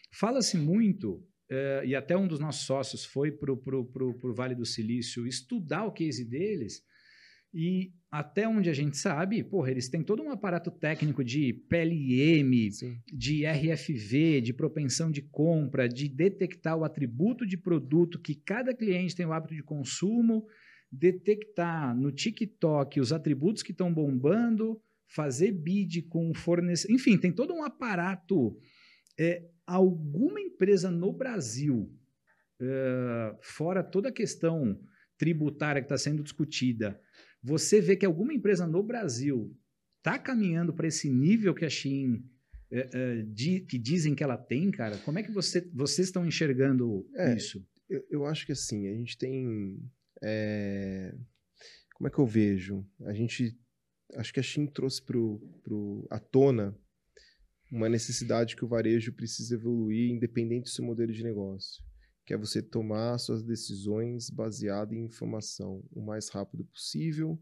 Fala-se 0.09 0.57
muito, 0.57 1.21
é, 1.49 1.83
e 1.85 1.93
até 1.93 2.15
um 2.15 2.27
dos 2.27 2.39
nossos 2.39 2.65
sócios 2.65 3.03
foi 3.03 3.29
para 3.29 3.51
o 3.51 4.33
Vale 4.33 4.55
do 4.55 4.65
Silício 4.65 5.27
estudar 5.27 5.83
o 5.83 5.91
case 5.91 6.23
deles, 6.23 6.81
e 7.53 7.93
até 8.11 8.45
onde 8.47 8.69
a 8.69 8.73
gente 8.73 8.97
sabe, 8.97 9.41
porra, 9.41 9.71
eles 9.71 9.87
têm 9.87 10.03
todo 10.03 10.21
um 10.21 10.29
aparato 10.29 10.69
técnico 10.69 11.23
de 11.23 11.53
PLM, 11.69 12.71
Sim. 12.71 12.97
de 13.07 13.45
RFV, 13.45 14.41
de 14.41 14.53
propensão 14.53 15.09
de 15.09 15.21
compra, 15.21 15.87
de 15.87 16.09
detectar 16.09 16.77
o 16.77 16.83
atributo 16.83 17.45
de 17.45 17.57
produto 17.57 18.19
que 18.19 18.35
cada 18.35 18.73
cliente 18.73 19.15
tem 19.15 19.25
o 19.25 19.31
hábito 19.31 19.55
de 19.55 19.63
consumo, 19.63 20.45
detectar 20.97 21.95
no 21.95 22.11
TikTok 22.11 22.99
os 22.99 23.11
atributos 23.11 23.63
que 23.63 23.71
estão 23.71 23.93
bombando, 23.93 24.81
fazer 25.07 25.51
bid 25.51 26.03
com 26.03 26.33
fornecedor. 26.33 26.95
Enfim, 26.95 27.17
tem 27.17 27.31
todo 27.31 27.53
um 27.53 27.63
aparato. 27.63 28.57
É, 29.19 29.47
alguma 29.65 30.39
empresa 30.39 30.91
no 30.91 31.13
Brasil, 31.13 31.91
é, 32.61 33.35
fora 33.41 33.83
toda 33.83 34.09
a 34.09 34.13
questão 34.13 34.79
tributária 35.17 35.81
que 35.81 35.85
está 35.85 35.97
sendo 35.97 36.23
discutida, 36.23 36.99
você 37.41 37.79
vê 37.79 37.95
que 37.95 38.05
alguma 38.05 38.33
empresa 38.33 38.67
no 38.67 38.83
Brasil 38.83 39.55
está 39.97 40.19
caminhando 40.19 40.73
para 40.73 40.87
esse 40.87 41.09
nível 41.09 41.53
que 41.53 41.65
a 41.65 41.69
Shein 41.69 42.23
é, 42.71 42.89
é, 42.93 43.21
di, 43.23 43.61
que 43.61 43.77
dizem 43.77 44.15
que 44.15 44.23
ela 44.23 44.37
tem, 44.37 44.71
cara? 44.71 44.97
Como 44.99 45.19
é 45.19 45.23
que 45.23 45.31
você, 45.31 45.69
vocês 45.73 46.07
estão 46.07 46.25
enxergando 46.25 47.07
é, 47.15 47.35
isso? 47.35 47.65
Eu, 47.89 48.05
eu, 48.09 48.25
acho 48.25 48.45
que 48.45 48.51
assim, 48.51 48.87
a 48.87 48.93
gente 48.93 49.17
tem. 49.17 49.79
É, 50.23 51.13
como 51.95 52.07
é 52.07 52.11
que 52.11 52.19
eu 52.19 52.25
vejo? 52.25 52.85
A 53.05 53.13
gente. 53.13 53.57
Acho 54.15 54.33
que 54.33 54.39
a 54.39 54.43
Shein 54.43 54.67
trouxe 54.67 55.01
pro, 55.01 55.39
pro, 55.63 56.07
à 56.09 56.19
tona 56.19 56.77
uma 57.71 57.89
necessidade 57.89 58.55
que 58.55 58.63
o 58.63 58.67
varejo 58.67 59.11
precisa 59.13 59.55
evoluir, 59.55 60.11
independente 60.11 60.65
do 60.65 60.69
seu 60.69 60.85
modelo 60.85 61.11
de 61.11 61.23
negócio 61.23 61.83
que 62.25 62.33
é 62.33 62.37
você 62.37 62.61
tomar 62.61 63.17
suas 63.19 63.43
decisões 63.43 64.29
baseado 64.29 64.93
em 64.93 65.05
informação 65.05 65.83
o 65.91 66.01
mais 66.01 66.29
rápido 66.29 66.65
possível, 66.65 67.39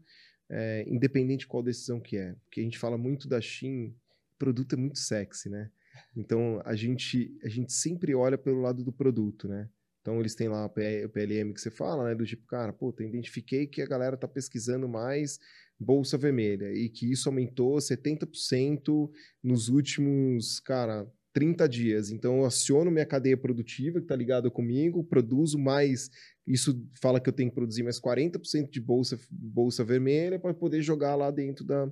é, 0.50 0.84
independente 0.86 1.40
de 1.40 1.46
qual 1.46 1.62
decisão 1.62 1.98
que 1.98 2.18
é. 2.18 2.34
Porque 2.44 2.60
a 2.60 2.62
gente 2.62 2.78
fala 2.78 2.98
muito 2.98 3.26
da 3.26 3.40
Shein, 3.40 3.96
produto 4.38 4.74
é 4.74 4.76
muito 4.76 4.98
sexy, 4.98 5.48
né? 5.48 5.70
Então 6.14 6.60
a 6.64 6.76
gente 6.76 7.34
a 7.42 7.48
gente 7.48 7.72
sempre 7.72 8.14
olha 8.14 8.36
pelo 8.36 8.60
lado 8.60 8.84
do 8.84 8.92
produto, 8.92 9.48
né? 9.48 9.70
Então 10.04 10.20
eles 10.20 10.34
têm 10.34 10.48
lá 10.48 10.66
o 10.66 10.68
PLM 10.68 11.54
que 11.54 11.60
você 11.62 11.70
fala, 11.70 12.04
né? 12.04 12.14
Do 12.14 12.26
tipo, 12.26 12.46
cara, 12.46 12.74
pô, 12.74 12.94
identifiquei 13.00 13.66
que 13.66 13.80
a 13.80 13.86
galera 13.86 14.18
tá 14.18 14.28
pesquisando 14.28 14.86
mais 14.86 15.38
bolsa 15.80 16.18
vermelha 16.18 16.70
e 16.74 16.90
que 16.90 17.10
isso 17.10 17.26
aumentou 17.26 17.78
70% 17.78 19.10
nos 19.42 19.70
últimos, 19.70 20.60
cara, 20.60 21.10
30 21.32 21.66
dias. 21.66 22.10
Então, 22.10 22.40
eu 22.40 22.44
aciono 22.44 22.90
minha 22.90 23.06
cadeia 23.06 23.36
produtiva, 23.36 23.98
que 23.98 24.04
está 24.04 24.14
ligada 24.14 24.50
comigo, 24.50 25.02
produzo 25.02 25.58
mais. 25.58 26.10
Isso 26.46 26.86
fala 27.00 27.18
que 27.18 27.30
eu 27.30 27.32
tenho 27.32 27.48
que 27.48 27.56
produzir 27.56 27.82
mais 27.82 27.98
40% 27.98 28.68
de 28.68 28.80
bolsa, 28.82 29.18
bolsa 29.30 29.82
vermelha 29.82 30.38
para 30.38 30.52
poder 30.52 30.82
jogar 30.82 31.14
lá 31.16 31.30
dentro 31.30 31.64
da, 31.64 31.90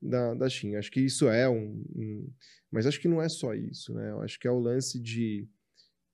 da, 0.00 0.32
da 0.32 0.48
China. 0.48 0.78
Acho 0.78 0.90
que 0.90 1.00
isso 1.00 1.28
é 1.28 1.46
um, 1.46 1.84
um, 1.94 2.32
Mas 2.70 2.86
acho 2.86 2.98
que 2.98 3.08
não 3.08 3.20
é 3.20 3.28
só 3.28 3.52
isso, 3.52 3.92
né? 3.92 4.10
Eu 4.10 4.22
acho 4.22 4.40
que 4.40 4.48
é 4.48 4.50
o 4.50 4.58
lance 4.58 4.98
de 4.98 5.46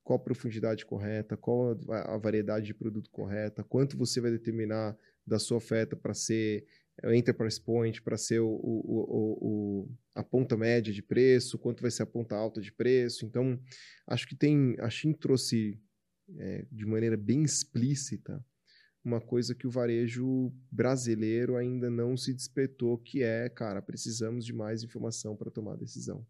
qual 0.09 0.19
a 0.19 0.23
profundidade 0.23 0.87
correta, 0.87 1.37
qual 1.37 1.79
a, 1.91 2.17
variedade 2.17 2.65
de 2.65 2.73
produto 2.73 3.11
correta, 3.11 3.63
quanto 3.63 3.95
você 3.95 4.23
vai 4.23 4.31
determinar 4.31 4.97
da 5.27 5.39
sua 5.39 5.59
oferta 5.59 5.95
para 5.95 6.15
ser 6.15 6.65
o 7.05 7.13
enterprise 7.13 7.61
point 7.61 8.01
para 8.01 8.17
ser 8.17 8.41
o, 8.41 8.49
o, 8.49 9.39
o, 9.85 9.89
a 10.15 10.25
ponta 10.25 10.57
média 10.57 10.91
de 10.91 11.03
preço, 11.03 11.59
quanto 11.59 11.83
vai 11.83 11.91
ser 11.91 12.05
a 12.05 12.07
ponta 12.07 12.35
alta 12.35 12.59
de 12.59 12.73
preço. 12.73 13.27
Então, 13.27 13.61
acho 14.07 14.27
que 14.27 14.35
tem, 14.35 14.77
a 14.81 14.89
Shin 14.89 15.13
trouxe 15.13 15.79
é, 16.39 16.65
de 16.73 16.87
maneira 16.87 17.17
bem 17.17 17.43
explícita 17.43 18.43
uma 19.05 19.21
coisa 19.21 19.55
que 19.55 19.67
o 19.67 19.71
varejo 19.71 20.51
brasileiro 20.73 21.55
ainda 21.55 21.91
não 21.91 22.17
se 22.17 22.33
despertou, 22.33 22.97
que 22.97 23.23
é, 23.23 23.51
cara, 23.51 23.83
precisamos 23.83 24.47
de 24.47 24.55
mais 24.55 24.83
informação 24.83 25.37
para 25.37 25.51
tomar 25.51 25.77
decisão. 25.77 26.27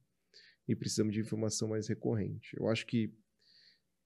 E 0.66 0.74
precisamos 0.74 1.14
de 1.14 1.20
informação 1.20 1.68
mais 1.68 1.86
recorrente. 1.86 2.56
Eu 2.58 2.68
acho 2.68 2.84
que 2.84 3.16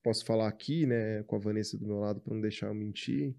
posso 0.03 0.24
falar 0.24 0.48
aqui, 0.48 0.86
né, 0.86 1.22
com 1.24 1.36
a 1.36 1.38
Vanessa 1.38 1.78
do 1.78 1.86
meu 1.86 1.98
lado 1.98 2.20
para 2.20 2.34
não 2.34 2.40
deixar 2.40 2.66
eu 2.66 2.74
mentir, 2.74 3.34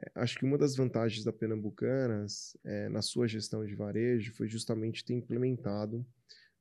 é, 0.00 0.10
acho 0.16 0.38
que 0.38 0.44
uma 0.44 0.58
das 0.58 0.76
vantagens 0.76 1.24
da 1.24 1.32
Pernambucanas 1.32 2.56
é, 2.64 2.88
na 2.88 3.02
sua 3.02 3.26
gestão 3.26 3.64
de 3.64 3.74
varejo 3.74 4.34
foi 4.34 4.48
justamente 4.48 5.04
ter 5.04 5.14
implementado 5.14 6.06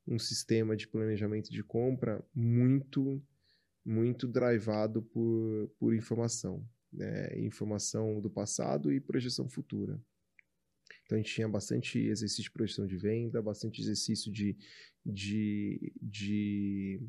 um 0.07 0.19
sistema 0.19 0.75
de 0.75 0.87
planejamento 0.87 1.49
de 1.49 1.63
compra 1.63 2.23
muito, 2.33 3.21
muito 3.83 4.27
drivado 4.27 5.01
por, 5.01 5.69
por 5.79 5.93
informação. 5.95 6.65
Né? 6.93 7.39
Informação 7.39 8.21
do 8.21 8.29
passado 8.29 8.91
e 8.91 9.01
projeção 9.01 9.49
futura. 9.49 9.99
Então 11.03 11.17
a 11.17 11.21
gente 11.21 11.33
tinha 11.33 11.49
bastante 11.49 11.99
exercício 11.99 12.43
de 12.43 12.51
projeção 12.51 12.85
de 12.87 12.97
venda, 12.97 13.41
bastante 13.41 13.81
exercício 13.81 14.31
de, 14.31 14.55
de, 15.05 15.93
de, 16.01 17.01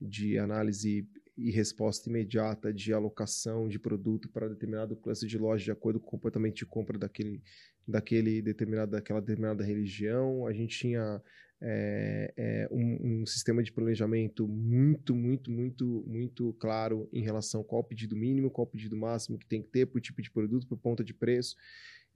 de 0.00 0.38
análise 0.38 1.08
e 1.38 1.52
resposta 1.52 2.10
imediata 2.10 2.72
de 2.72 2.92
alocação 2.92 3.68
de 3.68 3.78
produto 3.78 4.28
para 4.28 4.48
determinado 4.48 4.96
classe 4.96 5.26
de 5.26 5.38
loja 5.38 5.64
de 5.64 5.70
acordo 5.70 6.00
com 6.00 6.06
o 6.06 6.10
comportamento 6.10 6.56
de 6.56 6.66
compra 6.66 6.98
daquele, 6.98 7.40
daquele 7.86 8.42
determinado, 8.42 8.90
daquela 8.90 9.20
determinada 9.20 9.64
religião. 9.64 10.46
A 10.46 10.52
gente 10.52 10.76
tinha 10.76 11.22
é, 11.60 12.34
é, 12.36 12.68
um, 12.72 13.20
um, 13.20 13.26
sistema 13.26 13.62
de 13.62 13.72
planejamento 13.72 14.48
muito, 14.48 15.14
muito, 15.14 15.50
muito, 15.50 16.04
muito 16.06 16.52
claro 16.54 17.08
em 17.12 17.22
relação 17.22 17.62
qual 17.62 17.84
pedido 17.84 18.16
mínimo, 18.16 18.50
qual 18.50 18.66
pedido 18.66 18.96
máximo 18.96 19.38
que 19.38 19.46
tem 19.46 19.62
que 19.62 19.68
ter 19.68 19.86
por 19.86 20.00
tipo 20.00 20.20
de 20.20 20.30
produto, 20.32 20.66
por 20.66 20.76
ponta 20.76 21.04
de 21.04 21.14
preço. 21.14 21.56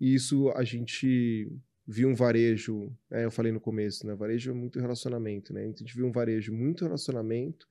E 0.01 0.15
isso 0.15 0.51
a 0.51 0.65
gente 0.65 1.49
viu 1.87 2.09
um 2.09 2.15
varejo, 2.15 2.93
é, 3.11 3.25
eu 3.25 3.31
falei 3.31 3.53
no 3.53 3.61
começo, 3.61 4.05
né? 4.05 4.15
Varejo 4.15 4.51
é 4.51 4.55
muito 4.55 4.81
relacionamento, 4.81 5.53
né? 5.53 5.63
Então, 5.65 5.85
a 5.85 5.87
gente 5.87 5.97
viu 5.97 6.07
um 6.07 6.13
varejo 6.13 6.53
muito 6.53 6.85
relacionamento 6.85 7.69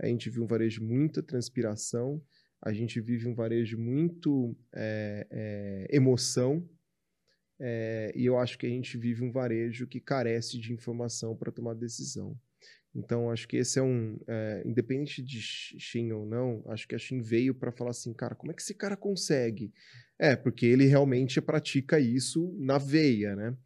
a 0.00 0.06
gente 0.06 0.28
vive 0.28 0.40
um 0.40 0.46
varejo 0.46 0.82
muita 0.82 1.22
transpiração, 1.22 2.22
a 2.60 2.72
gente 2.72 3.00
vive 3.00 3.28
um 3.28 3.34
varejo 3.34 3.78
muito 3.78 4.56
é, 4.74 5.26
é, 5.30 5.96
emoção, 5.96 6.68
é, 7.60 8.12
e 8.16 8.26
eu 8.26 8.38
acho 8.38 8.58
que 8.58 8.66
a 8.66 8.68
gente 8.68 8.96
vive 8.98 9.22
um 9.22 9.30
varejo 9.30 9.86
que 9.86 10.00
carece 10.00 10.58
de 10.58 10.72
informação 10.72 11.36
para 11.36 11.52
tomar 11.52 11.74
decisão. 11.74 12.38
Então, 12.94 13.30
acho 13.30 13.48
que 13.48 13.56
esse 13.56 13.78
é 13.78 13.82
um. 13.82 14.18
É, 14.26 14.62
independente 14.64 15.20
de 15.20 15.40
Shin 15.40 16.12
ou 16.12 16.24
não, 16.24 16.62
acho 16.68 16.86
que 16.86 16.94
a 16.94 16.98
Shin 16.98 17.20
veio 17.20 17.52
para 17.52 17.72
falar 17.72 17.90
assim, 17.90 18.12
cara, 18.12 18.36
como 18.36 18.52
é 18.52 18.54
que 18.54 18.62
esse 18.62 18.74
cara 18.74 18.96
consegue? 18.96 19.72
É, 20.16 20.36
porque 20.36 20.64
ele 20.64 20.86
realmente 20.86 21.40
pratica 21.40 21.98
isso 21.98 22.54
na 22.56 22.78
veia, 22.78 23.34
né? 23.34 23.56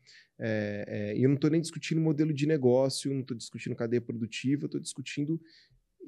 É, 0.40 0.84
é, 0.86 1.18
e 1.18 1.24
eu 1.24 1.28
não 1.28 1.34
estou 1.34 1.50
nem 1.50 1.60
discutindo 1.60 2.00
modelo 2.00 2.32
de 2.32 2.46
negócio, 2.46 3.12
não 3.12 3.20
estou 3.20 3.36
discutindo 3.36 3.76
cadeia 3.76 4.00
produtiva, 4.00 4.66
estou 4.66 4.80
discutindo 4.80 5.38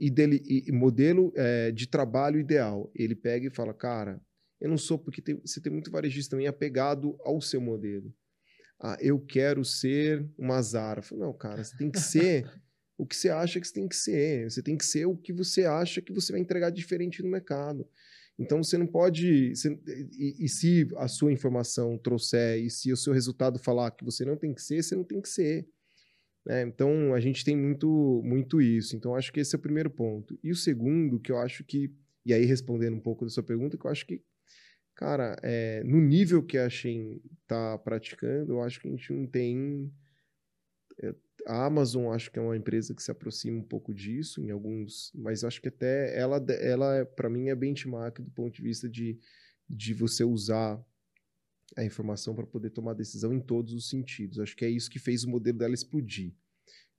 e, 0.01 0.11
dele, 0.11 0.43
e 0.47 0.73
modelo 0.73 1.31
é, 1.37 1.71
de 1.71 1.87
trabalho 1.87 2.41
ideal. 2.41 2.91
Ele 2.95 3.15
pega 3.15 3.47
e 3.47 3.55
fala, 3.55 3.75
cara, 3.75 4.19
eu 4.59 4.71
não 4.71 4.79
sou, 4.79 4.99
porque 4.99 5.21
tem, 5.21 5.39
você 5.45 5.61
tem 5.61 5.71
muito 5.71 5.91
varejista 5.91 6.31
também 6.31 6.47
apegado 6.47 7.17
ao 7.21 7.41
seu 7.41 7.61
modelo. 7.61 8.13
Ah, 8.81 8.97
eu 8.99 9.21
quero 9.21 9.63
ser 9.63 10.27
uma 10.39 10.61
Zara. 10.63 11.03
Falo, 11.03 11.21
não, 11.21 11.33
cara, 11.35 11.63
você 11.63 11.77
tem 11.77 11.91
que 11.91 12.01
ser 12.01 12.51
o 12.97 13.07
que 13.07 13.15
você 13.15 13.29
acha 13.29 13.61
que 13.61 13.67
você 13.67 13.75
tem 13.75 13.87
que 13.87 13.97
ser. 13.97 14.51
Você 14.51 14.63
tem 14.63 14.77
que 14.77 14.85
ser 14.87 15.05
o 15.05 15.17
que 15.17 15.35
você 15.35 15.67
acha 15.67 16.01
que 16.01 16.13
você 16.13 16.33
vai 16.33 16.41
entregar 16.41 16.71
diferente 16.71 17.23
no 17.23 17.29
mercado. 17.29 17.87
Então 18.39 18.63
você 18.63 18.79
não 18.79 18.87
pode. 18.87 19.55
Você, 19.55 19.79
e, 20.19 20.45
e, 20.45 20.49
se 20.49 20.89
a 20.97 21.09
sua 21.09 21.31
informação 21.31 21.99
trouxer, 21.99 22.59
e 22.59 22.71
se 22.71 22.91
o 22.91 22.97
seu 22.97 23.13
resultado 23.13 23.59
falar 23.59 23.91
que 23.91 24.03
você 24.05 24.25
não 24.25 24.37
tem 24.37 24.55
que 24.55 24.63
ser, 24.63 24.83
você 24.83 24.97
não 24.97 25.05
tem 25.05 25.21
que 25.21 25.29
ser. 25.29 25.69
Né? 26.45 26.63
Então, 26.63 27.15
a 27.15 27.21
gente 27.21 27.45
tem 27.45 27.57
muito, 27.57 28.23
muito 28.25 28.61
isso. 28.61 28.97
Então, 28.97 29.15
acho 29.15 29.33
que 29.33 29.41
esse 29.41 29.55
é 29.55 29.59
o 29.59 29.63
primeiro 29.63 29.91
ponto. 29.91 30.39
E 30.43 30.51
o 30.51 30.57
segundo, 30.57 31.21
que 31.21 31.33
eu 31.33 31.39
acho 31.39 31.65
que, 31.65 31.93
e 32.25 32.33
aí 32.33 32.45
respondendo 32.45 32.95
um 32.97 33.01
pouco 33.01 33.25
da 33.25 33.31
sua 33.31 33.43
pergunta, 33.43 33.77
que 33.77 33.85
eu 33.85 33.91
acho 33.91 34.07
que, 34.07 34.23
cara, 34.95 35.37
é, 35.43 35.83
no 35.85 36.01
nível 36.01 36.43
que 36.43 36.59
a 36.59 36.69
Shein 36.69 37.21
está 37.43 37.79
praticando, 37.79 38.53
eu 38.53 38.63
acho 38.63 38.81
que 38.81 38.89
a 38.89 38.91
gente 38.91 39.13
não 39.13 39.27
tem. 39.27 39.93
É, 41.03 41.15
a 41.47 41.65
Amazon 41.65 42.13
acho 42.13 42.31
que 42.31 42.39
é 42.39 42.43
uma 42.43 42.57
empresa 42.57 42.95
que 42.95 43.03
se 43.03 43.11
aproxima 43.11 43.59
um 43.59 43.63
pouco 43.63 43.95
disso 43.95 44.43
em 44.43 44.51
alguns, 44.51 45.11
mas 45.15 45.43
acho 45.43 45.61
que 45.61 45.69
até 45.69 46.19
ela, 46.19 46.37
ela 46.61 47.07
para 47.07 47.31
mim 47.31 47.49
é 47.49 47.55
benchmark 47.55 48.21
do 48.21 48.31
ponto 48.31 48.55
de 48.55 48.61
vista 48.61 48.87
de, 48.87 49.19
de 49.67 49.95
você 49.95 50.23
usar 50.23 50.79
a 51.77 51.85
informação 51.85 52.35
para 52.35 52.47
poder 52.47 52.71
tomar 52.71 52.95
decisão 52.95 53.33
em 53.33 53.41
todos 53.41 53.73
os 53.73 53.89
sentidos. 53.89 54.39
Acho 54.39 54.57
que 54.57 54.65
é 54.65 54.71
isso 54.71 54.91
que 54.91 54.99
fez 54.99 55.25
o 55.25 55.31
modelo 55.31 55.59
dela 55.59 55.75
explodir. 55.75 56.35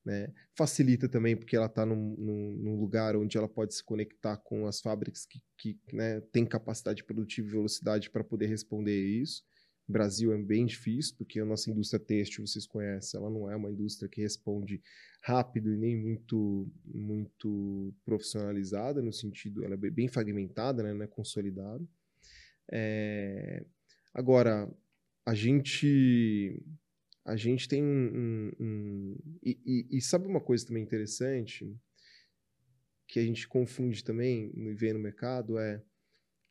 Né? 0.03 0.33
Facilita 0.55 1.07
também 1.07 1.35
porque 1.35 1.55
ela 1.55 1.67
está 1.67 1.85
num, 1.85 2.15
num, 2.17 2.57
num, 2.57 2.79
lugar 2.79 3.15
onde 3.15 3.37
ela 3.37 3.47
pode 3.47 3.75
se 3.75 3.83
conectar 3.83 4.35
com 4.37 4.65
as 4.65 4.81
fábricas 4.81 5.27
que, 5.27 5.39
que 5.57 5.77
né, 5.93 6.19
têm 6.31 6.43
capacidade 6.43 7.03
produtiva 7.03 7.47
e 7.47 7.51
velocidade 7.51 8.09
para 8.09 8.23
poder 8.23 8.47
responder 8.47 8.99
isso. 8.99 9.43
Brasil 9.87 10.31
é 10.31 10.37
bem 10.37 10.65
difícil, 10.65 11.15
porque 11.17 11.39
a 11.39 11.45
nossa 11.45 11.69
indústria 11.69 11.99
têxtil, 11.99 12.47
vocês 12.47 12.65
conhecem, 12.65 13.19
ela 13.19 13.29
não 13.29 13.49
é 13.49 13.55
uma 13.55 13.69
indústria 13.69 14.09
que 14.09 14.21
responde 14.21 14.81
rápido 15.21 15.73
e 15.73 15.77
nem 15.77 15.95
muito, 15.95 16.71
muito 16.85 17.93
profissionalizada, 18.05 19.01
no 19.01 19.11
sentido, 19.11 19.63
ela 19.63 19.75
é 19.75 19.89
bem 19.89 20.07
fragmentada, 20.07 20.81
né, 20.81 20.93
não 20.93 21.03
é 21.03 21.07
consolidada. 21.07 21.85
É... 22.71 23.65
Agora, 24.13 24.69
a 25.25 25.33
gente 25.33 26.61
a 27.23 27.35
gente 27.35 27.67
tem 27.67 27.83
um. 27.83 27.87
um, 27.87 28.51
um 28.59 29.17
e, 29.43 29.59
e, 29.65 29.97
e, 29.97 30.01
sabe 30.01 30.27
uma 30.27 30.41
coisa 30.41 30.65
também 30.65 30.83
interessante 30.83 31.79
que 33.07 33.19
a 33.19 33.23
gente 33.23 33.47
confunde 33.47 34.03
também 34.03 34.51
e 34.55 34.73
vê 34.73 34.93
no 34.93 34.99
mercado 34.99 35.57
é 35.59 35.83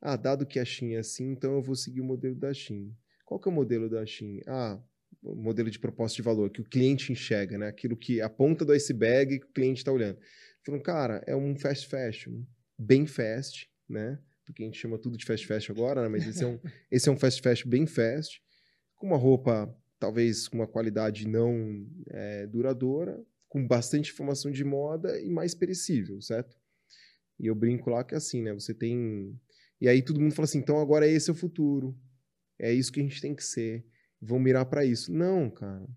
ah, 0.01 0.17
dado 0.17 0.47
que 0.47 0.59
a 0.59 0.65
Shin 0.65 0.95
é 0.95 0.99
assim, 0.99 1.33
então 1.33 1.55
eu 1.55 1.63
vou 1.63 1.75
seguir 1.75 2.01
o 2.01 2.05
modelo 2.05 2.35
da 2.35 2.55
Shin. 2.55 2.95
Qual 3.25 3.39
que 3.39 3.49
é 3.49 3.53
o 3.53 3.55
modelo 3.55 3.89
da 3.89 4.05
Shin? 4.07 4.41
Ah, 4.47 4.81
o 5.23 5.35
modelo 5.35 5.71
de 5.71 5.79
proposta 5.79 6.17
de 6.17 6.23
valor, 6.23 6.51
que 6.51 6.63
o 6.63 6.65
cliente 6.65 7.13
enxerga, 7.13 7.59
né? 7.59 7.69
Aquilo 7.69 7.97
que 7.97 8.21
a 8.21 8.29
ponta 8.29 8.65
do 8.65 8.73
iceberg 8.73 9.41
que 9.41 9.47
o 9.47 9.53
cliente 9.53 9.81
está 9.81 9.93
olhando. 9.93 10.19
Falando, 10.65 10.83
cara, 10.83 11.23
é 11.27 11.37
um 11.37 11.55
fast 11.57 11.87
fashion, 11.87 12.43
bem 12.79 13.07
fast, 13.07 13.71
né? 13.89 14.19
Porque 14.51 14.65
a 14.65 14.67
gente 14.67 14.79
chama 14.79 14.99
tudo 14.99 15.17
de 15.17 15.25
fast 15.25 15.47
fashion 15.47 15.73
agora, 15.73 16.03
né? 16.03 16.09
Mas 16.09 16.27
esse 16.27 16.43
é 16.43 16.47
um, 16.47 16.59
esse 16.91 17.09
é 17.09 17.13
um 17.13 17.17
fast 17.17 17.41
fashion 17.41 17.69
bem 17.69 17.87
fast, 17.87 18.43
com 18.97 19.07
uma 19.07 19.17
roupa 19.17 19.75
talvez 19.99 20.49
com 20.49 20.57
uma 20.57 20.67
qualidade 20.67 21.29
não 21.29 21.87
é, 22.09 22.47
duradoura, 22.47 23.23
com 23.49 23.67
bastante 23.67 24.11
informação 24.11 24.51
de 24.51 24.65
moda 24.65 25.21
e 25.21 25.29
mais 25.29 25.55
perecível, 25.55 26.21
certo? 26.21 26.57
E 27.39 27.47
eu 27.47 27.55
brinco 27.55 27.91
lá 27.91 28.03
que 28.03 28.15
é 28.15 28.17
assim, 28.17 28.43
né? 28.43 28.53
Você 28.53 28.75
tem. 28.75 29.39
E 29.81 29.89
aí 29.89 30.03
todo 30.03 30.21
mundo 30.21 30.35
fala 30.35 30.45
assim: 30.45 30.59
então 30.59 30.81
agora 30.81 31.07
esse 31.07 31.31
é 31.31 31.33
o 31.33 31.37
futuro. 31.37 31.97
É 32.59 32.73
isso 32.73 32.93
que 32.93 33.01
a 33.01 33.03
gente 33.03 33.21
tem 33.21 33.35
que 33.35 33.45
ser. 33.45 33.85
Vão 34.21 34.39
mirar 34.39 34.67
para 34.67 34.85
isso. 34.85 35.13
Não, 35.13 35.51
cara. 35.51 35.89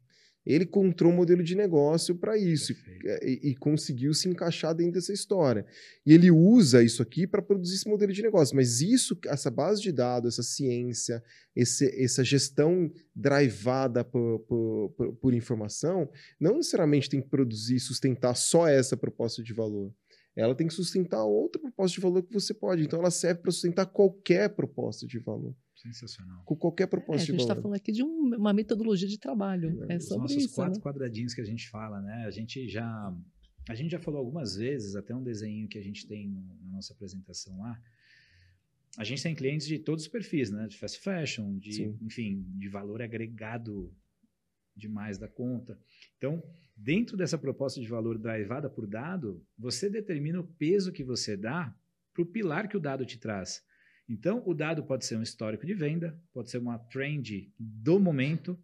Ele 0.45 0.65
encontrou 0.65 1.11
um 1.11 1.15
modelo 1.15 1.41
de 1.41 1.55
negócio 1.55 2.15
para 2.15 2.37
isso 2.37 2.73
e, 3.21 3.51
e, 3.51 3.55
conseguiu 3.55 4.13
se 4.13 4.27
encaixar 4.27 4.75
dentro 4.75 4.93
dessa 4.93 5.13
história. 5.13 5.65
E 6.05 6.13
ele 6.13 6.29
usa 6.29 6.83
isso 6.83 7.01
aqui 7.01 7.25
para 7.25 7.41
produzir 7.41 7.75
esse 7.75 7.87
modelo 7.87 8.11
de 8.11 8.21
negócio. 8.21 8.55
Mas 8.55 8.81
isso, 8.81 9.17
essa 9.27 9.49
base 9.49 9.81
de 9.81 9.91
dados, 9.91 10.33
essa 10.33 10.43
ciência, 10.43 11.23
esse, 11.55 11.85
essa 12.03 12.23
gestão 12.23 12.91
drivada 13.15 14.03
por, 14.03 14.39
por, 14.39 15.15
por, 15.21 15.33
informação, 15.33 16.09
não 16.39 16.57
necessariamente 16.57 17.09
tem 17.09 17.21
que 17.21 17.29
produzir 17.29 17.77
e 17.77 17.79
sustentar 17.79 18.35
só 18.35 18.67
essa 18.67 18.97
proposta 18.97 19.41
de 19.41 19.53
valor 19.53 19.93
ela 20.35 20.55
tem 20.55 20.67
que 20.67 20.73
sustentar 20.73 21.23
outra 21.23 21.61
proposta 21.61 21.95
de 21.95 22.01
valor 22.01 22.23
que 22.23 22.33
você 22.33 22.53
pode. 22.53 22.83
Então, 22.83 22.99
ela 22.99 23.11
serve 23.11 23.41
para 23.41 23.51
sustentar 23.51 23.85
qualquer 23.85 24.49
proposta 24.49 25.05
de 25.05 25.19
valor. 25.19 25.55
Sensacional. 25.83 26.41
Com 26.45 26.55
qualquer 26.55 26.87
proposta 26.87 27.23
é, 27.23 27.25
de 27.25 27.31
valor. 27.31 27.35
A 27.35 27.39
gente 27.41 27.49
está 27.51 27.61
falando 27.61 27.75
aqui 27.75 27.91
de 27.91 28.03
um, 28.03 28.35
uma 28.37 28.53
metodologia 28.53 29.07
de 29.07 29.19
trabalho. 29.19 29.83
É, 29.89 29.95
é 29.95 29.99
sobre 29.99 30.21
nossos 30.21 30.43
isso, 30.45 30.55
quatro 30.55 30.75
né? 30.75 30.81
quadradinhos 30.81 31.33
que 31.33 31.41
a 31.41 31.45
gente 31.45 31.69
fala, 31.69 32.01
né? 32.01 32.25
A 32.25 32.31
gente 32.31 32.69
já 32.69 33.13
a 33.69 33.75
gente 33.75 33.91
já 33.91 33.99
falou 33.99 34.19
algumas 34.19 34.55
vezes, 34.55 34.95
até 34.95 35.15
um 35.15 35.23
desenho 35.23 35.67
que 35.67 35.77
a 35.77 35.81
gente 35.81 36.05
tem 36.05 36.27
no, 36.27 36.41
na 36.61 36.71
nossa 36.71 36.93
apresentação 36.93 37.59
lá. 37.59 37.81
A 38.97 39.03
gente 39.03 39.23
tem 39.23 39.33
clientes 39.33 39.65
de 39.67 39.79
todos 39.79 40.03
os 40.03 40.07
perfis, 40.09 40.51
né? 40.51 40.67
De 40.67 40.77
fast 40.77 40.99
fashion, 40.99 41.57
de, 41.57 41.73
Sim. 41.73 41.97
enfim, 42.01 42.45
de 42.57 42.69
valor 42.69 43.01
agregado 43.01 43.93
demais 44.75 45.17
da 45.17 45.27
conta. 45.27 45.79
Então, 46.17 46.43
dentro 46.75 47.17
dessa 47.17 47.37
proposta 47.37 47.79
de 47.79 47.87
valor 47.87 48.17
drivada 48.17 48.69
por 48.69 48.87
dado, 48.87 49.45
você 49.57 49.89
determina 49.89 50.39
o 50.39 50.47
peso 50.47 50.91
que 50.91 51.03
você 51.03 51.35
dá 51.35 51.75
para 52.13 52.23
o 52.23 52.25
pilar 52.25 52.67
que 52.67 52.77
o 52.77 52.79
dado 52.79 53.05
te 53.05 53.17
traz. 53.17 53.63
Então, 54.07 54.43
o 54.45 54.53
dado 54.53 54.83
pode 54.83 55.05
ser 55.05 55.17
um 55.17 55.21
histórico 55.21 55.65
de 55.65 55.73
venda, 55.73 56.19
pode 56.33 56.49
ser 56.49 56.57
uma 56.57 56.77
trend 56.77 57.51
do 57.57 57.99
momento, 57.99 58.59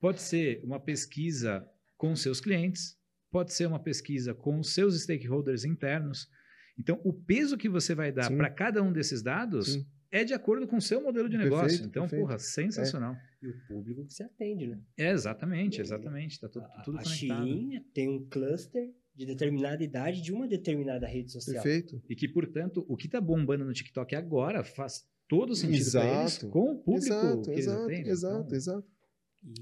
pode 0.00 0.22
ser 0.22 0.62
uma 0.64 0.78
pesquisa 0.78 1.68
com 1.96 2.14
seus 2.14 2.40
clientes, 2.40 2.96
pode 3.30 3.52
ser 3.52 3.66
uma 3.66 3.80
pesquisa 3.80 4.34
com 4.34 4.62
seus 4.62 5.02
stakeholders 5.02 5.64
internos. 5.64 6.28
Então, 6.78 7.00
o 7.04 7.12
peso 7.12 7.56
que 7.56 7.68
você 7.68 7.94
vai 7.94 8.12
dar 8.12 8.30
para 8.30 8.50
cada 8.50 8.82
um 8.82 8.92
desses 8.92 9.22
dados 9.22 9.72
Sim. 9.72 9.86
é 10.10 10.24
de 10.24 10.32
acordo 10.32 10.66
com 10.66 10.76
o 10.76 10.82
seu 10.82 11.02
modelo 11.02 11.28
de 11.28 11.36
negócio. 11.36 11.66
Perfeito, 11.66 11.88
então, 11.88 12.02
perfeito. 12.04 12.22
porra, 12.22 12.38
sensacional. 12.38 13.14
É. 13.14 13.46
E 13.46 13.48
o 13.48 13.66
público 13.66 14.06
que 14.06 14.14
se 14.14 14.22
atende, 14.22 14.68
né? 14.68 14.80
É, 14.96 15.10
exatamente, 15.10 15.80
exatamente. 15.80 16.32
Está 16.32 16.48
tudo, 16.48 16.66
tudo 16.84 16.98
a, 16.98 17.02
conectado. 17.02 17.42
A 17.42 17.46
Shein 17.46 17.80
tem 17.92 18.08
um 18.08 18.28
cluster 18.28 18.92
de 19.14 19.26
determinada 19.26 19.82
idade 19.82 20.20
de 20.20 20.32
uma 20.32 20.48
determinada 20.48 21.06
rede 21.06 21.30
social. 21.30 21.62
Perfeito. 21.62 22.02
E 22.08 22.16
que, 22.16 22.28
portanto, 22.28 22.84
o 22.88 22.96
que 22.96 23.06
está 23.06 23.20
bombando 23.20 23.64
no 23.64 23.72
TikTok 23.72 24.14
agora 24.14 24.64
faz 24.64 25.06
todo 25.28 25.54
sentido 25.54 25.90
para 25.92 26.20
eles 26.20 26.38
com 26.38 26.72
o 26.72 26.78
público 26.78 27.06
exato, 27.06 27.42
que 27.42 27.50
exato, 27.50 27.52
eles 27.52 27.68
atendem. 27.68 28.12
Exato, 28.12 28.44
então, 28.44 28.56
exato. 28.56 28.94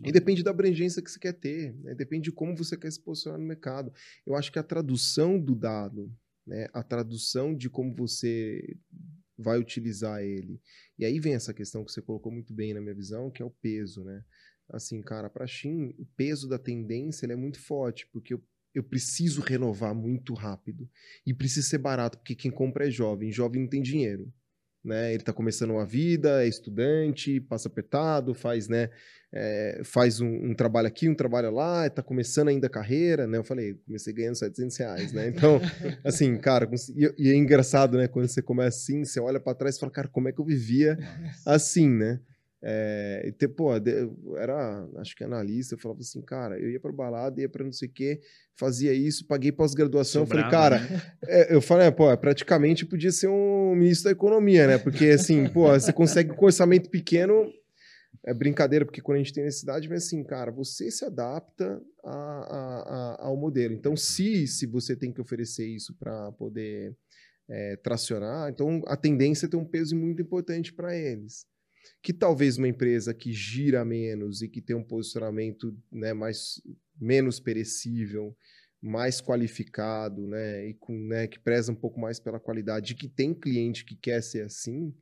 E... 0.05 0.09
e 0.09 0.13
depende 0.13 0.43
da 0.43 0.51
abrangência 0.51 1.03
que 1.03 1.11
você 1.11 1.19
quer 1.19 1.33
ter, 1.33 1.75
né? 1.81 1.95
depende 1.95 2.25
de 2.25 2.33
como 2.33 2.57
você 2.57 2.77
quer 2.77 2.91
se 2.91 3.01
posicionar 3.03 3.39
no 3.39 3.47
mercado. 3.47 3.93
Eu 4.27 4.35
acho 4.35 4.51
que 4.51 4.59
a 4.59 4.63
tradução 4.63 5.39
do 5.39 5.55
dado, 5.55 6.11
né? 6.47 6.69
a 6.73 6.83
tradução 6.83 7.55
de 7.55 7.69
como 7.69 7.95
você 7.95 8.77
vai 9.37 9.59
utilizar 9.59 10.23
ele. 10.23 10.61
E 10.99 11.05
aí 11.05 11.19
vem 11.19 11.35
essa 11.35 11.53
questão 11.53 11.85
que 11.85 11.93
você 11.93 12.01
colocou 12.01 12.33
muito 12.33 12.55
bem 12.55 12.73
na 12.73 12.81
minha 12.81 12.95
visão, 12.95 13.31
que 13.31 13.43
é 13.43 13.45
o 13.45 13.51
peso, 13.51 14.05
né? 14.05 14.25
Assim, 14.69 15.03
cara, 15.03 15.29
para 15.29 15.47
Shin, 15.47 15.95
o 15.99 16.07
peso 16.17 16.49
da 16.49 16.59
tendência 16.59 17.27
ele 17.27 17.33
é 17.33 17.37
muito 17.37 17.61
forte, 17.61 18.09
porque 18.13 18.35
eu, 18.35 18.43
eu 18.75 18.83
preciso 18.83 19.41
renovar 19.41 19.95
muito 19.95 20.35
rápido 20.35 20.89
e 21.27 21.35
precisa 21.35 21.69
ser 21.69 21.79
barato, 21.79 22.19
porque 22.19 22.35
quem 22.35 22.51
compra 22.51 22.89
é 22.89 22.91
jovem, 22.91 23.33
jovem 23.33 23.63
não 23.63 23.69
tem 23.69 23.83
dinheiro 23.83 24.33
né? 24.85 25.11
Ele 25.11 25.23
está 25.23 25.33
começando 25.33 25.71
uma 25.71 25.87
vida, 25.87 26.45
é 26.45 26.49
estudante, 26.49 27.41
passa 27.41 27.69
apertado, 27.69 28.35
faz, 28.35 28.69
né? 28.69 28.91
É, 29.35 29.81
faz 29.85 30.21
um, 30.21 30.29
um, 30.29 30.55
trabalho 30.55 30.89
aqui, 30.89 31.09
um 31.09 31.15
trabalho 31.15 31.51
lá, 31.51 31.87
está 31.87 32.03
começando 32.03 32.49
ainda 32.49 32.67
a 32.67 32.71
carreira, 32.71 33.27
né? 33.27 33.39
Eu 33.39 33.45
falei, 33.45 33.75
comecei 33.87 34.13
ganhando 34.13 34.35
700 34.35 34.77
reais, 34.77 35.13
né? 35.13 35.29
Então, 35.29 35.61
assim, 36.05 36.37
cara, 36.37 36.69
e, 36.95 37.15
e, 37.17 37.31
é 37.31 37.35
engraçado, 37.35 37.97
né? 37.97 38.09
Quando 38.09 38.29
você 38.29 38.43
começa 38.43 38.77
assim, 38.77 39.05
você 39.05 39.21
olha 39.21 39.41
para 39.41 39.55
trás 39.55 39.77
e 39.77 39.81
fala, 39.81 39.93
cara, 39.93 40.09
como 40.09 40.29
é 40.29 40.33
que 40.33 40.41
eu 40.41 40.45
vivia 40.45 40.99
assim, 41.47 41.89
né? 41.89 42.21
É, 42.65 43.25
e 43.27 43.33
ter, 43.33 43.49
pô, 43.49 43.73
era, 44.37 44.89
acho 44.99 45.17
que 45.17 45.25
analista, 45.25 45.75
eu 45.75 45.79
falava 45.79 46.01
assim, 46.01 46.23
cara, 46.23 46.57
eu 46.61 46.71
ia 46.71 46.79
pra 46.79 46.93
balada, 46.93 47.41
ia 47.41 47.49
pra 47.49 47.65
não 47.65 47.73
sei 47.73 47.89
o 47.89 47.93
quê, 47.93 48.21
fazia 48.55 48.93
isso, 48.93 49.27
paguei 49.27 49.51
pós-graduação, 49.51 50.25
falei, 50.25 50.49
cara, 50.49 50.79
né? 50.79 51.03
é, 51.27 51.55
eu 51.57 51.61
falei, 51.61 51.89
é, 51.89 51.91
pô, 51.91 52.17
praticamente 52.17 52.87
podia 52.87 53.11
ser 53.11 53.27
um 53.27 53.75
ministro 53.75 54.05
da 54.05 54.13
economia, 54.13 54.69
né? 54.69 54.79
Porque, 54.79 55.07
assim, 55.07 55.49
pô, 55.49 55.69
você 55.73 55.93
consegue 55.93 56.37
com 56.37 56.45
orçamento 56.45 56.89
pequeno, 56.89 57.53
é 58.25 58.33
brincadeira, 58.33 58.85
porque 58.85 59.01
quando 59.01 59.17
a 59.17 59.23
gente 59.23 59.33
tem 59.33 59.43
necessidade, 59.43 59.89
mas 59.89 60.07
assim, 60.07 60.23
cara, 60.23 60.53
você 60.53 60.89
se 60.89 61.05
adapta 61.05 61.83
a, 62.05 62.13
a, 62.13 62.83
a, 63.25 63.27
ao 63.27 63.37
modelo. 63.37 63.75
Então, 63.75 63.97
se, 63.97 64.47
se 64.47 64.67
você 64.67 64.95
tem 64.95 65.13
que 65.13 65.21
oferecer 65.21 65.67
isso 65.67 65.97
para 65.99 66.31
poder 66.31 66.95
é, 67.51 67.75
tracionar, 67.83 68.51
então 68.51 68.81
a 68.87 68.97
tendência 68.97 69.47
é 69.47 69.49
ter 69.49 69.57
um 69.57 69.65
peso 69.65 69.97
muito 69.97 70.23
importante 70.23 70.73
para 70.73 70.97
eles 70.97 71.51
que 72.03 72.13
talvez 72.13 72.59
uma 72.59 72.69
empresa 72.69 73.15
que 73.15 73.33
gira 73.33 73.85
menos 73.85 74.43
e 74.43 74.49
que 74.49 74.61
tem 74.61 74.75
um 74.75 74.83
posicionamento 74.83 75.77
né, 75.91 76.13
mais, 76.13 76.61
menos 77.01 77.39
perecível, 77.39 78.37
mais 78.81 79.21
qualificado, 79.21 80.27
né, 80.27 80.69
e 80.69 80.75
com, 80.75 80.99
né, 81.07 81.27
que 81.27 81.39
preza 81.39 81.71
um 81.71 81.77
pouco 81.77 82.01
mais 82.01 82.19
pela 82.19 82.41
qualidade, 82.41 82.93
e 82.93 82.97
que 82.97 83.09
tem 83.09 83.33
cliente 83.33 83.85
que 83.85 83.95
quer 83.95 84.23
ser 84.23 84.43
assim, 84.45 84.93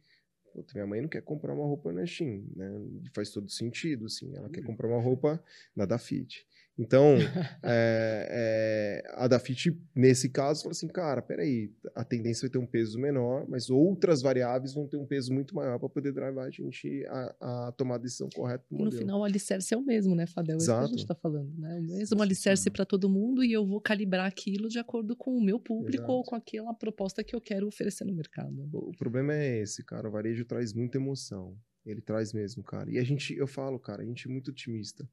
Puta, 0.52 0.72
minha 0.74 0.86
mãe 0.86 1.00
não 1.00 1.08
quer 1.08 1.22
comprar 1.22 1.54
uma 1.54 1.64
roupa 1.64 1.92
na 1.92 2.04
Shein, 2.04 2.44
né? 2.56 2.68
Faz 3.14 3.30
todo 3.30 3.48
sentido, 3.48 4.06
assim. 4.06 4.34
Ela 4.34 4.50
quer 4.50 4.62
comprar 4.62 4.88
uma 4.88 5.00
roupa 5.00 5.42
na 5.76 5.84
Dafit. 5.84 6.44
Então, 6.80 7.16
é, 7.62 9.02
é, 9.04 9.12
a 9.14 9.28
Dafit, 9.28 9.78
nesse 9.94 10.30
caso, 10.30 10.62
falou 10.62 10.70
assim, 10.70 10.88
cara, 10.88 11.20
peraí, 11.20 11.70
a 11.94 12.02
tendência 12.02 12.48
vai 12.48 12.50
ter 12.50 12.58
um 12.58 12.66
peso 12.66 12.98
menor, 12.98 13.46
mas 13.46 13.68
outras 13.68 14.22
variáveis 14.22 14.72
vão 14.72 14.88
ter 14.88 14.96
um 14.96 15.04
peso 15.04 15.30
muito 15.30 15.54
maior 15.54 15.78
para 15.78 15.90
poder 15.90 16.10
drivar 16.10 16.46
a 16.46 16.50
gente 16.50 17.04
a, 17.06 17.36
a, 17.68 17.72
tomar 17.72 17.96
a 17.96 17.98
decisão 17.98 18.30
correta 18.34 18.64
do 18.70 18.82
No 18.82 18.90
final, 18.90 19.20
o 19.20 19.24
alicerce 19.24 19.74
é 19.74 19.76
o 19.76 19.82
mesmo, 19.82 20.14
né, 20.14 20.26
Fadel? 20.26 20.56
Exato. 20.56 20.80
É 20.80 20.84
isso 20.84 20.88
que 20.88 20.94
a 20.94 20.98
gente 20.98 21.04
está 21.04 21.14
falando, 21.14 21.52
né? 21.58 21.78
O 21.80 21.82
mesmo 21.98 22.22
alicerce 22.22 22.70
para 22.70 22.86
todo 22.86 23.10
mundo 23.10 23.44
e 23.44 23.52
eu 23.52 23.66
vou 23.66 23.80
calibrar 23.80 24.26
aquilo 24.26 24.68
de 24.68 24.78
acordo 24.78 25.14
com 25.14 25.36
o 25.36 25.44
meu 25.44 25.60
público 25.60 26.04
Exato. 26.04 26.12
ou 26.12 26.24
com 26.24 26.34
aquela 26.34 26.72
proposta 26.72 27.22
que 27.22 27.36
eu 27.36 27.42
quero 27.42 27.66
oferecer 27.66 28.06
no 28.06 28.14
mercado. 28.14 28.70
O 28.72 28.92
problema 28.96 29.34
é 29.34 29.58
esse, 29.58 29.84
cara, 29.84 30.08
o 30.08 30.10
varejo 30.10 30.46
traz 30.46 30.72
muita 30.72 30.96
emoção. 30.96 31.54
Ele 31.84 32.00
traz 32.00 32.32
mesmo, 32.32 32.62
cara. 32.62 32.90
E 32.90 32.98
a 32.98 33.04
gente, 33.04 33.34
eu 33.34 33.46
falo, 33.46 33.78
cara, 33.78 34.02
a 34.02 34.04
gente 34.04 34.28
é 34.28 34.30
muito 34.30 34.50
otimista 34.50 35.08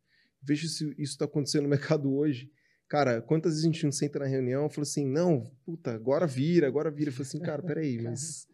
vejo 0.47 0.67
se 0.67 0.85
isso 0.91 1.13
está 1.13 1.25
acontecendo 1.25 1.63
no 1.63 1.69
mercado 1.69 2.13
hoje. 2.13 2.49
Cara, 2.89 3.21
quantas 3.21 3.51
vezes 3.53 3.65
a 3.65 3.67
gente 3.67 3.83
não 3.83 3.91
senta 3.91 4.19
na 4.19 4.25
reunião 4.25 4.67
e 4.67 4.69
fala 4.69 4.83
assim, 4.83 5.05
não, 5.05 5.51
puta, 5.65 5.91
agora 5.91 6.25
vira, 6.25 6.67
agora 6.67 6.89
vira. 6.89 7.09
Eu 7.09 7.13
falei 7.13 7.27
assim, 7.27 7.39
cara, 7.39 7.61
peraí, 7.61 7.99
mas 8.01 8.47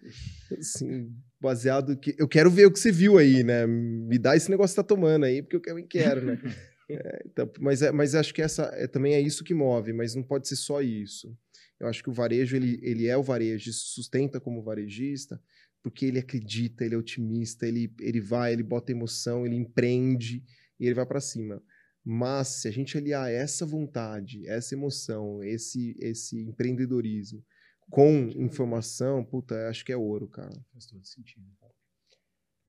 assim, 0.57 1.15
baseado 1.39 1.95
que. 1.95 2.15
Eu 2.17 2.27
quero 2.27 2.49
ver 2.49 2.65
o 2.65 2.71
que 2.71 2.79
você 2.79 2.91
viu 2.91 3.19
aí, 3.19 3.43
né? 3.43 3.67
Me 3.67 4.17
dá 4.17 4.35
esse 4.35 4.49
negócio 4.49 4.73
que 4.73 4.81
tá 4.81 4.87
tomando 4.87 5.25
aí, 5.25 5.43
porque 5.43 5.57
eu 5.57 5.61
também 5.61 5.85
quero, 5.85 6.25
né? 6.25 6.39
É, 6.89 7.23
então, 7.25 7.49
mas, 7.61 7.81
é, 7.81 7.91
mas 7.93 8.13
acho 8.13 8.33
que 8.33 8.41
essa 8.41 8.63
é, 8.73 8.85
também 8.87 9.13
é 9.13 9.21
isso 9.21 9.43
que 9.43 9.53
move, 9.53 9.93
mas 9.93 10.13
não 10.13 10.21
pode 10.21 10.49
ser 10.49 10.57
só 10.57 10.81
isso. 10.81 11.33
Eu 11.79 11.87
acho 11.87 12.03
que 12.03 12.09
o 12.09 12.13
varejo, 12.13 12.57
ele, 12.57 12.77
ele 12.83 13.07
é 13.07 13.17
o 13.17 13.23
varejo, 13.23 13.71
se 13.71 13.79
sustenta 13.79 14.39
como 14.39 14.61
varejista, 14.61 15.41
porque 15.81 16.05
ele 16.05 16.19
acredita, 16.19 16.85
ele 16.85 16.93
é 16.95 16.97
otimista, 16.97 17.65
ele, 17.65 17.93
ele 17.99 18.21
vai, 18.21 18.53
ele 18.53 18.63
bota 18.63 18.91
emoção, 18.91 19.45
ele 19.45 19.55
empreende 19.55 20.43
e 20.79 20.85
ele 20.85 20.93
vai 20.93 21.05
para 21.05 21.19
cima. 21.19 21.61
Mas 22.03 22.47
se 22.47 22.67
a 22.67 22.71
gente 22.71 22.97
aliar 22.97 23.31
essa 23.31 23.65
vontade, 23.65 24.47
essa 24.47 24.75
emoção, 24.75 25.43
esse, 25.43 25.95
esse 25.99 26.41
empreendedorismo 26.41 27.43
com 27.89 28.29
informação, 28.35 29.23
puta, 29.23 29.69
acho 29.69 29.85
que 29.85 29.91
é 29.91 29.97
ouro, 29.97 30.27
cara. 30.27 30.53
Faz 30.71 30.85
todo 30.85 31.05
sentido. 31.05 31.45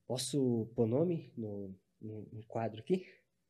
Posso 0.06 0.70
pôr 0.76 0.86
nome 0.86 1.32
no, 1.36 1.74
no, 2.00 2.28
no 2.32 2.44
quadro 2.46 2.80
aqui? 2.80 3.04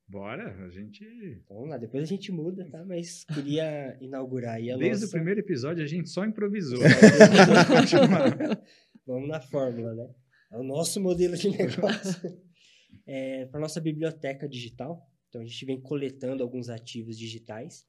Bora, 0.06 0.54
a 0.64 0.70
gente. 0.70 1.02
Então, 1.42 1.56
vamos 1.56 1.70
lá, 1.70 1.78
depois 1.78 2.02
a 2.02 2.06
gente 2.06 2.30
muda, 2.30 2.68
tá? 2.70 2.84
Mas 2.84 3.24
queria 3.24 3.96
inaugurar 4.00 4.56
aí 4.56 4.70
a 4.70 4.76
Desde 4.76 5.02
nossa... 5.02 5.06
o 5.06 5.10
primeiro 5.10 5.40
episódio 5.40 5.82
a 5.82 5.86
gente 5.86 6.10
só 6.10 6.24
improvisou. 6.24 6.78
vamos 9.06 9.28
na 9.28 9.40
fórmula, 9.40 9.94
né? 9.94 10.14
É 10.52 10.58
o 10.58 10.62
nosso 10.62 11.00
modelo 11.00 11.36
de 11.36 11.48
negócio. 11.50 12.38
é, 13.06 13.46
Para 13.46 13.60
nossa 13.60 13.80
biblioteca 13.80 14.48
digital. 14.48 15.10
Então, 15.34 15.42
a 15.42 15.46
gente 15.46 15.64
vem 15.64 15.80
coletando 15.80 16.44
alguns 16.44 16.68
ativos 16.68 17.18
digitais. 17.18 17.84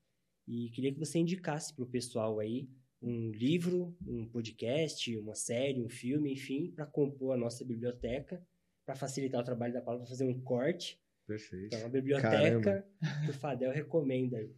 E 0.47 0.71
queria 0.71 0.91
que 0.91 0.97
você 0.97 1.19
indicasse 1.19 1.71
para 1.71 1.83
o 1.83 1.87
pessoal 1.87 2.39
aí 2.39 2.67
um 2.99 3.29
livro, 3.29 3.95
um 4.03 4.27
podcast, 4.27 5.15
uma 5.19 5.35
série, 5.35 5.79
um 5.79 5.87
filme, 5.87 6.33
enfim, 6.33 6.71
para 6.71 6.87
compor 6.87 7.35
a 7.35 7.37
nossa 7.37 7.63
biblioteca, 7.63 8.43
para 8.83 8.95
facilitar 8.95 9.41
o 9.41 9.43
trabalho 9.43 9.73
da 9.73 9.81
Paula, 9.81 9.99
para 9.99 10.09
fazer 10.09 10.25
um 10.25 10.41
corte 10.41 10.99
Perfeito. 11.27 11.67
então, 11.67 11.85
a 11.85 11.89
biblioteca 11.89 12.31
Caramba. 12.31 12.85
que 13.25 13.29
o 13.29 13.33
Fadel 13.33 13.71
recomenda 13.71 14.37
aí. 14.37 14.51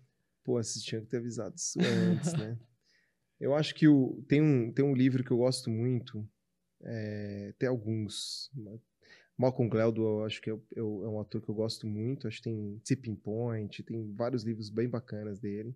Pô, 0.45 0.53
vocês 0.53 0.81
tinham 0.81 1.03
que 1.03 1.09
ter 1.09 1.18
avisado 1.18 1.55
isso 1.57 1.77
antes, 1.81 2.34
né? 2.34 2.57
Eu 3.38 3.53
acho 3.53 3.76
que 3.76 3.85
o, 3.88 4.23
tem, 4.30 4.41
um, 4.41 4.72
tem 4.72 4.84
um 4.84 4.95
livro 4.95 5.23
que 5.23 5.30
eu 5.30 5.38
gosto 5.38 5.69
muito, 5.69 6.27
é, 6.81 7.53
tem 7.59 7.69
alguns. 7.69 8.49
Malcolm 9.38 9.69
Gladwell, 9.69 10.19
eu 10.19 10.26
acho 10.26 10.41
que 10.41 10.49
é, 10.49 10.53
é, 10.53 10.80
é, 10.80 10.84
um 10.84 11.19
ator 11.19 11.41
que 11.41 11.49
eu 11.49 11.55
gosto 11.55 11.85
muito. 11.85 12.27
Acho 12.27 12.38
que 12.38 12.43
tem 12.43 12.81
Tipping 12.84 13.15
Point, 13.15 13.84
tem 13.84 14.14
vários 14.14 14.43
livros 14.43 14.69
bem 14.69 14.89
bacanas 14.89 15.39
dele. 15.39 15.76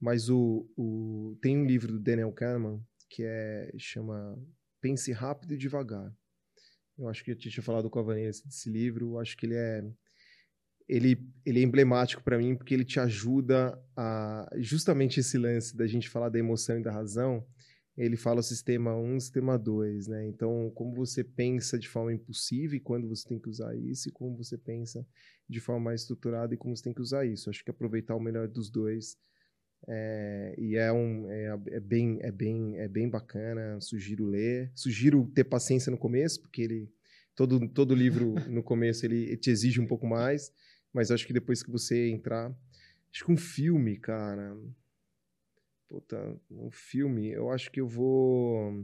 Mas 0.00 0.28
o, 0.28 0.68
o 0.76 1.36
tem 1.40 1.58
um 1.58 1.64
livro 1.64 1.92
do 1.92 2.00
Daniel 2.00 2.32
Kahneman 2.32 2.80
que 3.08 3.24
é 3.24 3.70
chama 3.76 4.38
Pense 4.80 5.12
Rápido 5.12 5.54
e 5.54 5.58
Devagar. 5.58 6.12
Eu 6.96 7.08
acho 7.08 7.22
que 7.24 7.32
eu 7.32 7.36
tinha 7.36 7.62
falado 7.62 7.90
com 7.90 7.98
a 7.98 8.02
Vanessa 8.02 8.44
desse 8.46 8.70
livro. 8.70 9.12
Eu 9.12 9.18
acho 9.18 9.36
que 9.36 9.46
ele 9.46 9.54
é 9.54 9.84
ele, 10.88 11.18
ele 11.44 11.60
é 11.60 11.62
emblemático 11.62 12.22
para 12.22 12.38
mim 12.38 12.56
porque 12.56 12.74
ele 12.74 12.84
te 12.84 13.00
ajuda 13.00 13.80
a 13.96 14.48
justamente 14.56 15.20
esse 15.20 15.38
lance 15.38 15.76
da 15.76 15.86
gente 15.86 16.08
falar 16.08 16.28
da 16.28 16.38
emoção 16.38 16.78
e 16.78 16.82
da 16.82 16.92
razão. 16.92 17.46
Ele 17.96 18.16
fala 18.16 18.42
sistema 18.42 18.96
1, 18.96 19.20
sistema 19.20 19.58
2, 19.58 20.08
né? 20.08 20.26
Então, 20.26 20.70
como 20.74 20.94
você 20.94 21.22
pensa 21.22 21.78
de 21.78 21.88
forma 21.88 22.12
impulsiva 22.12 22.74
e 22.74 22.80
quando 22.80 23.06
você 23.08 23.28
tem 23.28 23.38
que 23.38 23.50
usar 23.50 23.76
isso, 23.76 24.08
e 24.08 24.12
como 24.12 24.36
você 24.36 24.56
pensa 24.56 25.06
de 25.48 25.60
forma 25.60 25.84
mais 25.84 26.02
estruturada 26.02 26.54
e 26.54 26.56
como 26.56 26.74
você 26.74 26.84
tem 26.84 26.94
que 26.94 27.02
usar 27.02 27.26
isso. 27.26 27.50
Acho 27.50 27.62
que 27.62 27.70
aproveitar 27.70 28.16
o 28.16 28.20
melhor 28.20 28.48
dos 28.48 28.70
dois 28.70 29.18
é, 29.88 30.54
e 30.58 30.76
é, 30.76 30.92
um, 30.92 31.28
é, 31.30 31.58
é, 31.70 31.80
bem, 31.80 32.18
é, 32.20 32.30
bem, 32.30 32.76
é 32.76 32.88
bem 32.88 33.08
bacana, 33.08 33.80
sugiro 33.80 34.26
ler. 34.26 34.70
Sugiro 34.74 35.26
ter 35.34 35.44
paciência 35.44 35.90
no 35.90 35.98
começo, 35.98 36.40
porque 36.40 36.62
ele 36.62 36.88
todo, 37.34 37.68
todo 37.68 37.94
livro 37.94 38.34
no 38.48 38.62
começo 38.62 39.04
ele 39.04 39.36
te 39.36 39.50
exige 39.50 39.80
um 39.80 39.86
pouco 39.86 40.06
mais. 40.06 40.52
Mas 40.92 41.10
acho 41.10 41.26
que 41.26 41.32
depois 41.32 41.62
que 41.62 41.70
você 41.70 42.08
entrar. 42.10 42.54
Acho 43.12 43.24
que 43.24 43.32
um 43.32 43.36
filme, 43.36 43.98
cara. 43.98 44.56
Puta, 45.92 46.40
um 46.50 46.70
filme. 46.70 47.28
Eu 47.28 47.50
acho 47.50 47.70
que 47.70 47.78
eu 47.78 47.86
vou. 47.86 48.82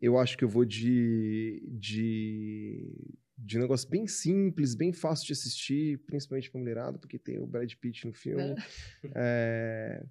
Eu 0.00 0.16
acho 0.16 0.38
que 0.38 0.44
eu 0.44 0.48
vou 0.48 0.64
de. 0.64 1.60
de. 1.68 3.18
de 3.36 3.58
um 3.58 3.60
negócio 3.60 3.90
bem 3.90 4.06
simples, 4.06 4.76
bem 4.76 4.92
fácil 4.92 5.26
de 5.26 5.32
assistir, 5.32 5.98
principalmente 6.06 6.48
pra 6.48 6.60
mulherada, 6.60 6.96
porque 6.96 7.18
tem 7.18 7.40
o 7.40 7.46
Brad 7.46 7.74
Pitt 7.74 8.06
no 8.06 8.12
filme. 8.12 8.54
é, 9.16 10.06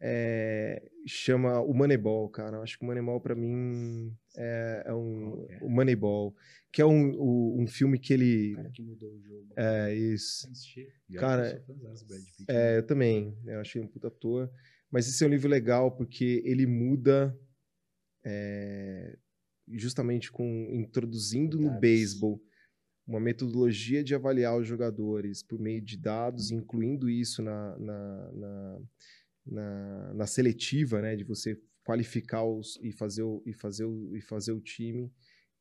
é, 0.00 0.90
chama 1.06 1.60
o 1.60 1.74
Moneyball, 1.74 2.28
cara. 2.30 2.56
Eu 2.56 2.62
acho 2.62 2.78
que 2.78 2.84
o 2.84 2.86
Moneyball 2.86 3.20
para 3.20 3.34
mim 3.34 4.16
é, 4.34 4.84
é 4.86 4.94
um 4.94 5.46
o 5.60 5.68
Moneyball, 5.68 6.34
que 6.72 6.80
é 6.80 6.86
um, 6.86 7.10
um, 7.20 7.62
um, 7.62 7.66
filme 7.66 7.98
que 7.98 8.14
ele. 8.14 8.52
O 8.52 8.56
cara 8.56 8.70
que 8.70 8.82
mudou 8.82 9.12
o 9.12 9.20
jogo. 9.20 9.48
É 9.56 9.94
isso. 9.94 10.48
Cara, 11.16 11.62
é, 12.48 12.78
eu 12.78 12.86
também. 12.86 13.36
Eu 13.46 13.60
achei 13.60 13.80
um 13.80 13.86
puta 13.86 14.08
ator. 14.08 14.50
Mas 14.90 15.06
esse 15.06 15.22
é 15.22 15.26
um 15.26 15.30
livro 15.30 15.48
legal 15.48 15.92
porque 15.92 16.42
ele 16.44 16.66
muda 16.66 17.38
é, 18.24 19.16
justamente 19.68 20.32
com 20.32 20.68
introduzindo 20.72 21.60
no 21.60 21.78
beisebol 21.78 22.42
uma 23.06 23.20
metodologia 23.20 24.04
de 24.04 24.14
avaliar 24.14 24.56
os 24.56 24.66
jogadores 24.66 25.42
por 25.42 25.58
meio 25.58 25.80
de 25.80 25.96
dados, 25.96 26.50
incluindo 26.50 27.10
isso 27.10 27.42
na, 27.42 27.76
na, 27.78 28.32
na 28.32 28.80
na, 29.46 30.14
na 30.14 30.26
seletiva, 30.26 31.00
né, 31.00 31.16
de 31.16 31.24
você 31.24 31.60
qualificar 31.84 32.44
os, 32.44 32.78
e, 32.82 32.92
fazer 32.92 33.22
o, 33.22 33.42
e, 33.46 33.52
fazer 33.52 33.84
o, 33.84 34.16
e 34.16 34.20
fazer 34.20 34.52
o 34.52 34.60
time, 34.60 35.12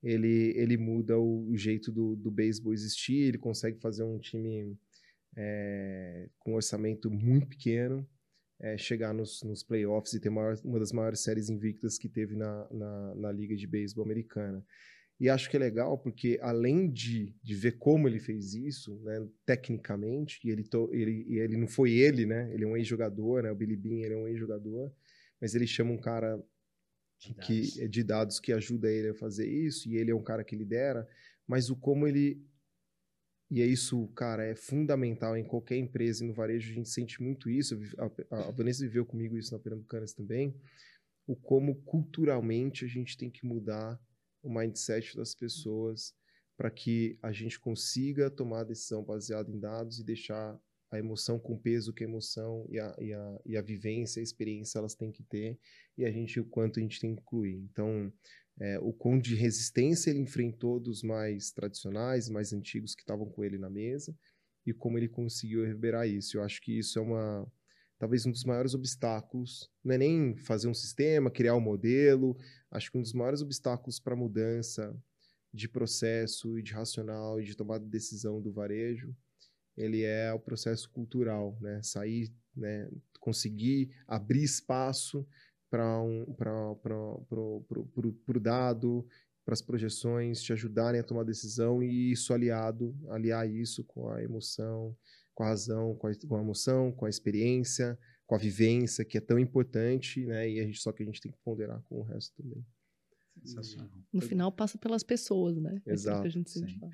ele, 0.01 0.53
ele 0.55 0.77
muda 0.77 1.17
o, 1.19 1.55
jeito 1.55 1.91
do, 1.91 2.15
do 2.15 2.31
beisebol 2.31 2.73
existir, 2.73 3.17
ele 3.17 3.37
consegue 3.37 3.79
fazer 3.79 4.03
um 4.03 4.17
time 4.17 4.77
é, 5.35 6.29
com 6.39 6.51
um 6.51 6.55
orçamento 6.55 7.09
muito 7.09 7.47
pequeno, 7.47 8.07
é, 8.61 8.77
chegar 8.77 9.13
nos, 9.13 9.41
nos 9.43 9.63
playoffs 9.63 10.13
e 10.13 10.19
ter 10.19 10.29
maior, 10.29 10.55
uma 10.63 10.79
das 10.79 10.91
maiores 10.91 11.21
séries 11.21 11.49
invictas 11.49 11.97
que 11.97 12.09
teve 12.09 12.35
na, 12.35 12.67
na, 12.71 13.15
na 13.15 13.31
Liga 13.31 13.55
de 13.55 13.67
Beisebol 13.67 14.05
Americana. 14.05 14.63
E 15.19 15.27
acho 15.27 15.49
que 15.49 15.57
é 15.57 15.59
legal 15.59 15.97
porque, 15.97 16.39
além 16.41 16.89
de, 16.89 17.35
de 17.43 17.53
ver 17.53 17.77
como 17.77 18.07
ele 18.07 18.19
fez 18.19 18.53
isso, 18.53 18.97
né, 19.01 19.27
tecnicamente, 19.45 20.39
e 20.45 20.49
ele, 20.49 20.63
to, 20.63 20.89
ele, 20.93 21.25
ele 21.27 21.57
não 21.57 21.67
foi 21.67 21.91
ele, 21.91 22.25
né? 22.25 22.49
Ele 22.53 22.63
é 22.63 22.67
um 22.67 22.77
ex-jogador, 22.77 23.43
né? 23.43 23.51
O 23.51 23.55
Billy 23.55 23.75
Bean 23.75 24.05
ele 24.05 24.13
é 24.13 24.17
um 24.17 24.27
ex-jogador, 24.29 24.89
mas 25.41 25.53
ele 25.55 25.67
chama 25.67 25.91
um 25.91 25.97
cara 25.97 26.41
de 27.19 27.33
que 27.33 27.61
dados. 27.61 27.79
É 27.79 27.87
de 27.87 28.03
dados 28.03 28.39
que 28.39 28.53
ajuda 28.53 28.89
ele 28.89 29.09
a 29.09 29.13
fazer 29.13 29.45
isso, 29.45 29.89
e 29.89 29.97
ele 29.97 30.11
é 30.11 30.15
um 30.15 30.23
cara 30.23 30.41
que 30.41 30.55
lidera, 30.55 31.05
mas 31.45 31.69
o 31.69 31.75
como 31.75 32.07
ele. 32.07 32.41
E 33.51 33.61
é 33.61 33.65
isso, 33.65 34.07
cara, 34.09 34.45
é 34.45 34.55
fundamental 34.55 35.35
em 35.35 35.43
qualquer 35.43 35.75
empresa 35.75 36.23
e 36.23 36.27
no 36.27 36.33
varejo 36.33 36.71
a 36.71 36.75
gente 36.75 36.87
sente 36.87 37.21
muito 37.21 37.49
isso. 37.49 37.77
A, 38.29 38.47
a 38.47 38.51
Vanessa 38.51 38.83
viveu 38.83 39.03
comigo 39.03 39.37
isso 39.37 39.51
na 39.51 39.59
Pernambucanas 39.59 40.13
também. 40.13 40.55
O 41.25 41.35
como 41.35 41.75
culturalmente 41.81 42.85
a 42.85 42.87
gente 42.87 43.17
tem 43.17 43.29
que 43.29 43.45
mudar 43.45 43.99
o 44.41 44.53
mindset 44.53 45.15
das 45.15 45.33
pessoas 45.33 46.13
para 46.57 46.69
que 46.69 47.17
a 47.21 47.31
gente 47.31 47.59
consiga 47.59 48.29
tomar 48.29 48.61
a 48.61 48.65
decisão 48.65 49.03
baseada 49.03 49.49
em 49.49 49.59
dados 49.59 49.99
e 49.99 50.03
deixar 50.03 50.59
a 50.91 50.97
emoção 50.97 51.39
com 51.39 51.53
o 51.53 51.59
peso 51.59 51.93
que 51.93 52.03
a 52.03 52.07
emoção 52.07 52.65
e 52.69 52.79
a, 52.79 52.95
e 52.99 53.13
a, 53.13 53.41
e 53.45 53.57
a 53.57 53.61
vivência, 53.61 54.19
a 54.19 54.23
experiência 54.23 54.79
elas 54.79 54.95
têm 54.95 55.11
que 55.11 55.23
ter 55.23 55.57
e 55.97 56.03
a 56.03 56.11
gente 56.11 56.39
o 56.39 56.45
quanto 56.45 56.79
a 56.79 56.81
gente 56.81 56.99
tem 56.99 57.15
que 57.15 57.21
incluir. 57.21 57.55
Então, 57.71 58.11
é, 58.59 58.79
o 58.79 58.91
quão 58.91 59.19
de 59.19 59.35
resistência 59.35 60.09
ele 60.09 60.19
enfrentou 60.19 60.79
dos 60.79 61.01
mais 61.01 61.51
tradicionais, 61.51 62.29
mais 62.29 62.51
antigos 62.51 62.93
que 62.93 63.01
estavam 63.01 63.29
com 63.29 63.43
ele 63.43 63.57
na 63.57 63.69
mesa 63.69 64.13
e 64.65 64.73
como 64.73 64.97
ele 64.97 65.07
conseguiu 65.07 65.61
reverberar 65.61 66.07
isso. 66.07 66.37
Eu 66.37 66.43
acho 66.43 66.59
que 66.61 66.77
isso 66.77 66.99
é 66.99 67.01
uma 67.01 67.49
talvez 67.99 68.25
um 68.25 68.31
dos 68.31 68.45
maiores 68.45 68.73
obstáculos, 68.73 69.69
não 69.83 69.93
é 69.93 69.97
nem 69.97 70.35
fazer 70.37 70.69
um 70.69 70.73
sistema, 70.73 71.29
criar 71.29 71.55
um 71.55 71.61
modelo, 71.61 72.35
acho 72.71 72.89
que 72.89 72.97
um 72.97 73.01
dos 73.01 73.13
maiores 73.13 73.41
obstáculos 73.41 73.99
para 73.99 74.13
a 74.13 74.17
mudança 74.17 74.95
de 75.53 75.67
processo 75.67 76.57
e 76.57 76.63
de 76.63 76.73
racional 76.73 77.41
e 77.41 77.43
de 77.43 77.55
tomada 77.55 77.83
de 77.83 77.91
decisão 77.91 78.41
do 78.41 78.51
varejo, 78.51 79.13
ele 79.75 80.03
é 80.03 80.33
o 80.33 80.39
processo 80.39 80.89
cultural, 80.89 81.57
né? 81.61 81.81
Sair, 81.83 82.33
né? 82.55 82.89
conseguir 83.19 83.91
abrir 84.07 84.43
espaço 84.43 85.27
para 85.69 86.01
um, 86.01 86.23
o 86.23 86.35
dado, 88.39 89.07
para 89.45 89.53
as 89.53 89.61
projeções 89.61 90.41
te 90.41 90.53
ajudarem 90.53 90.99
a 90.99 91.03
tomar 91.03 91.23
decisão 91.23 91.81
e 91.81 92.11
isso 92.11 92.33
aliado, 92.33 92.95
aliar 93.09 93.49
isso 93.49 93.83
com 93.83 94.09
a 94.09 94.23
emoção, 94.23 94.95
com 95.39 95.43
a 95.43 95.47
razão, 95.47 95.95
com 95.95 96.05
a, 96.05 96.11
com 96.27 96.35
a 96.35 96.41
emoção, 96.41 96.91
com 96.91 97.05
a 97.05 97.09
experiência, 97.09 97.97
com 98.27 98.35
a 98.35 98.37
vivência, 98.37 99.05
que 99.05 99.17
é 99.17 99.21
tão 99.21 99.39
importante, 99.39 100.25
né? 100.25 100.49
E 100.49 100.59
a 100.59 100.63
gente 100.65 100.81
só 100.81 100.91
que 100.91 101.01
a 101.01 101.05
gente 101.05 101.21
tem 101.21 101.31
que 101.31 101.37
ponderar 101.45 101.81
com 101.83 102.01
o 102.01 102.03
resto 102.03 102.35
também. 102.35 102.61
Sensacional. 103.45 103.89
No 104.11 104.19
final 104.19 104.51
passa 104.51 104.77
pelas 104.77 105.01
pessoas, 105.01 105.55
né? 105.55 105.81
É 105.87 105.93
Exato. 105.93 106.19
É 106.19 106.21
que 106.23 106.27
a 106.27 106.31
gente 106.31 106.51
sempre 106.51 106.77
fala. 106.77 106.91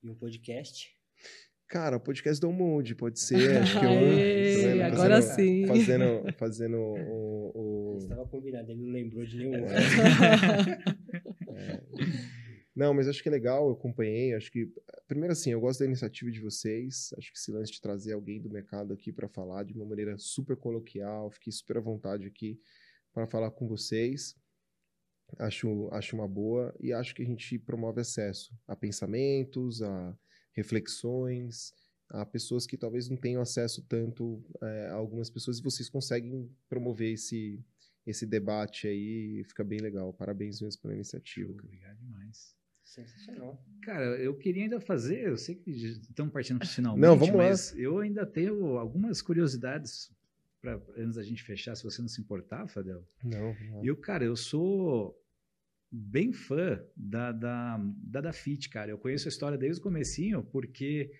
E 0.00 0.08
um 0.08 0.14
podcast? 0.14 0.96
Cara, 1.66 1.96
o 1.96 2.00
podcast 2.00 2.40
do 2.40 2.52
Mundo 2.52 2.94
pode 2.94 3.18
ser, 3.18 3.62
acho 3.62 3.80
que 3.80 3.84
eu, 3.84 3.90
Aê, 3.90 4.54
fazendo, 4.54 4.82
agora 4.82 5.14
fazendo, 5.16 5.34
sim. 5.34 5.66
Fazendo, 5.66 6.32
fazendo 6.38 6.76
o, 7.10 7.94
o... 7.94 7.98
Estava 7.98 8.24
combinado, 8.28 8.70
ele 8.70 8.80
não 8.80 8.92
lembrou 8.92 9.26
de 9.26 9.38
nenhum. 9.38 9.54
É. 9.56 9.76
é. 11.50 12.37
Não, 12.78 12.94
mas 12.94 13.08
acho 13.08 13.20
que 13.20 13.28
é 13.28 13.32
legal, 13.32 13.66
eu 13.66 13.72
acompanhei, 13.72 14.34
acho 14.34 14.52
que 14.52 14.72
primeiro 15.08 15.32
assim, 15.32 15.50
eu 15.50 15.60
gosto 15.60 15.80
da 15.80 15.86
iniciativa 15.86 16.30
de 16.30 16.38
vocês. 16.38 17.12
Acho 17.18 17.32
que 17.32 17.36
esse 17.36 17.50
lance 17.50 17.72
de 17.72 17.80
trazer 17.80 18.12
alguém 18.12 18.40
do 18.40 18.48
mercado 18.48 18.92
aqui 18.92 19.12
para 19.12 19.28
falar 19.28 19.64
de 19.64 19.74
uma 19.74 19.84
maneira 19.84 20.16
super 20.16 20.56
coloquial, 20.56 21.28
fiquei 21.32 21.52
super 21.52 21.78
à 21.78 21.80
vontade 21.80 22.24
aqui 22.24 22.56
para 23.12 23.26
falar 23.26 23.50
com 23.50 23.66
vocês. 23.66 24.36
Acho, 25.40 25.88
acho 25.90 26.14
uma 26.14 26.28
boa 26.28 26.72
e 26.78 26.92
acho 26.92 27.16
que 27.16 27.22
a 27.22 27.26
gente 27.26 27.58
promove 27.58 28.00
acesso 28.00 28.56
a 28.64 28.76
pensamentos, 28.76 29.82
a 29.82 30.16
reflexões, 30.52 31.74
a 32.08 32.24
pessoas 32.24 32.64
que 32.64 32.78
talvez 32.78 33.08
não 33.08 33.16
tenham 33.16 33.42
acesso 33.42 33.84
tanto 33.88 34.40
é, 34.62 34.86
a 34.86 34.94
algumas 34.94 35.28
pessoas 35.28 35.58
e 35.58 35.62
vocês 35.64 35.90
conseguem 35.90 36.48
promover 36.68 37.14
esse, 37.14 37.60
esse 38.06 38.24
debate 38.24 38.86
aí, 38.86 39.42
fica 39.48 39.64
bem 39.64 39.80
legal. 39.80 40.12
Parabéns 40.12 40.60
mesmo 40.60 40.80
pela 40.80 40.94
iniciativa. 40.94 41.50
Obrigado 41.50 41.98
demais. 41.98 42.57
Sensacional. 42.88 43.62
Cara, 43.82 44.04
eu 44.16 44.34
queria 44.34 44.62
ainda 44.62 44.80
fazer, 44.80 45.28
eu 45.28 45.36
sei 45.36 45.54
que 45.54 45.70
estamos 45.70 46.32
partindo 46.32 46.58
para 46.58 46.66
o 46.66 46.68
finalmente, 46.68 47.02
não, 47.06 47.16
vamos 47.16 47.34
mas 47.34 47.72
lá. 47.72 47.78
eu 47.78 47.98
ainda 47.98 48.24
tenho 48.24 48.78
algumas 48.78 49.20
curiosidades 49.20 50.10
para 50.60 50.80
antes 50.96 51.16
da 51.16 51.22
gente 51.22 51.42
fechar, 51.42 51.74
se 51.74 51.84
você 51.84 52.00
não 52.00 52.08
se 52.08 52.20
importar, 52.20 52.66
Fadel. 52.66 53.06
Não. 53.22 53.54
não. 53.70 53.84
Eu, 53.84 53.94
cara, 53.96 54.24
eu 54.24 54.34
sou 54.34 55.14
bem 55.90 56.32
fã 56.32 56.82
da, 56.96 57.30
da, 57.30 57.78
da 57.78 58.20
Dafit, 58.22 58.68
cara. 58.70 58.90
Eu 58.90 58.98
conheço 58.98 59.28
a 59.28 59.30
história 59.30 59.58
desde 59.58 59.80
o 59.80 59.82
comecinho, 59.82 60.42
porque 60.42 61.10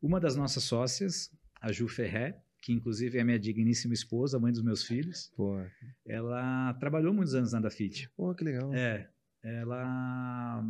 uma 0.00 0.18
das 0.18 0.34
nossas 0.34 0.64
sócias, 0.64 1.30
a 1.60 1.70
Ju 1.70 1.88
Ferré, 1.88 2.40
que 2.62 2.72
inclusive 2.72 3.18
é 3.18 3.24
minha 3.24 3.38
digníssima 3.38 3.94
esposa, 3.94 4.38
mãe 4.38 4.50
dos 4.50 4.62
meus 4.62 4.82
filhos, 4.82 5.30
Pô, 5.36 5.60
ela 6.06 6.74
trabalhou 6.74 7.12
muitos 7.12 7.34
anos 7.34 7.52
na 7.52 7.60
Dafit. 7.60 8.10
Pô 8.16 8.34
que 8.34 8.44
legal. 8.44 8.72
É, 8.74 9.08
ela, 9.42 10.64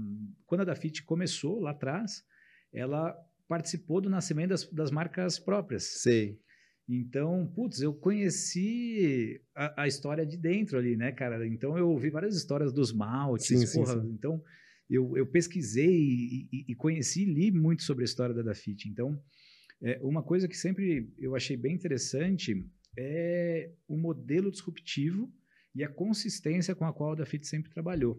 quando 0.47 0.63
a 0.63 0.65
Dafit 0.65 1.03
começou 1.05 1.61
lá 1.61 1.71
atrás, 1.71 2.25
ela 2.73 3.17
participou 3.47 4.01
do 4.01 4.11
nascimento 4.11 4.51
das, 4.51 4.71
das 4.71 4.91
marcas 4.91 5.39
próprias. 5.39 5.85
Sei. 5.85 6.39
Então, 6.89 7.47
putz, 7.55 7.81
eu 7.81 7.93
conheci 7.93 9.41
a, 9.55 9.83
a, 9.83 9.89
história 9.89 10.25
de 10.25 10.39
dentro 10.39 10.79
ali, 10.79 10.97
né, 10.97 11.13
cara? 11.13 11.47
Então, 11.47 11.77
eu 11.77 11.91
ouvi 11.91 12.09
várias 12.09 12.35
histórias 12.35 12.73
dos 12.73 12.93
maltes, 12.93 13.47
sim, 13.47 13.79
porra. 13.79 13.95
Sim, 13.95 14.03
sim. 14.03 14.15
Então, 14.15 14.43
eu, 14.89 15.17
eu 15.17 15.27
pesquisei 15.27 15.87
e, 15.87 16.49
e, 16.51 16.65
e, 16.69 16.75
conheci 16.75 17.27
li 17.27 17.51
muito 17.51 17.83
sobre 17.83 18.05
a 18.05 18.07
história 18.07 18.35
da 18.35 18.41
Dafit. 18.41 18.89
Então, 18.89 19.21
é, 19.83 19.99
uma 20.03 20.23
coisa 20.23 20.49
que 20.49 20.57
sempre 20.57 21.13
eu 21.19 21.37
achei 21.37 21.57
bem 21.57 21.75
interessante 21.75 22.67
é 22.97 23.71
o 23.87 23.97
modelo 23.99 24.51
disruptivo 24.51 25.31
e 25.75 25.85
a 25.85 25.89
consistência 25.89 26.75
com 26.75 26.87
a 26.87 26.93
qual 26.93 27.13
a 27.13 27.17
Dafit 27.17 27.47
sempre 27.47 27.71
trabalhou. 27.71 28.19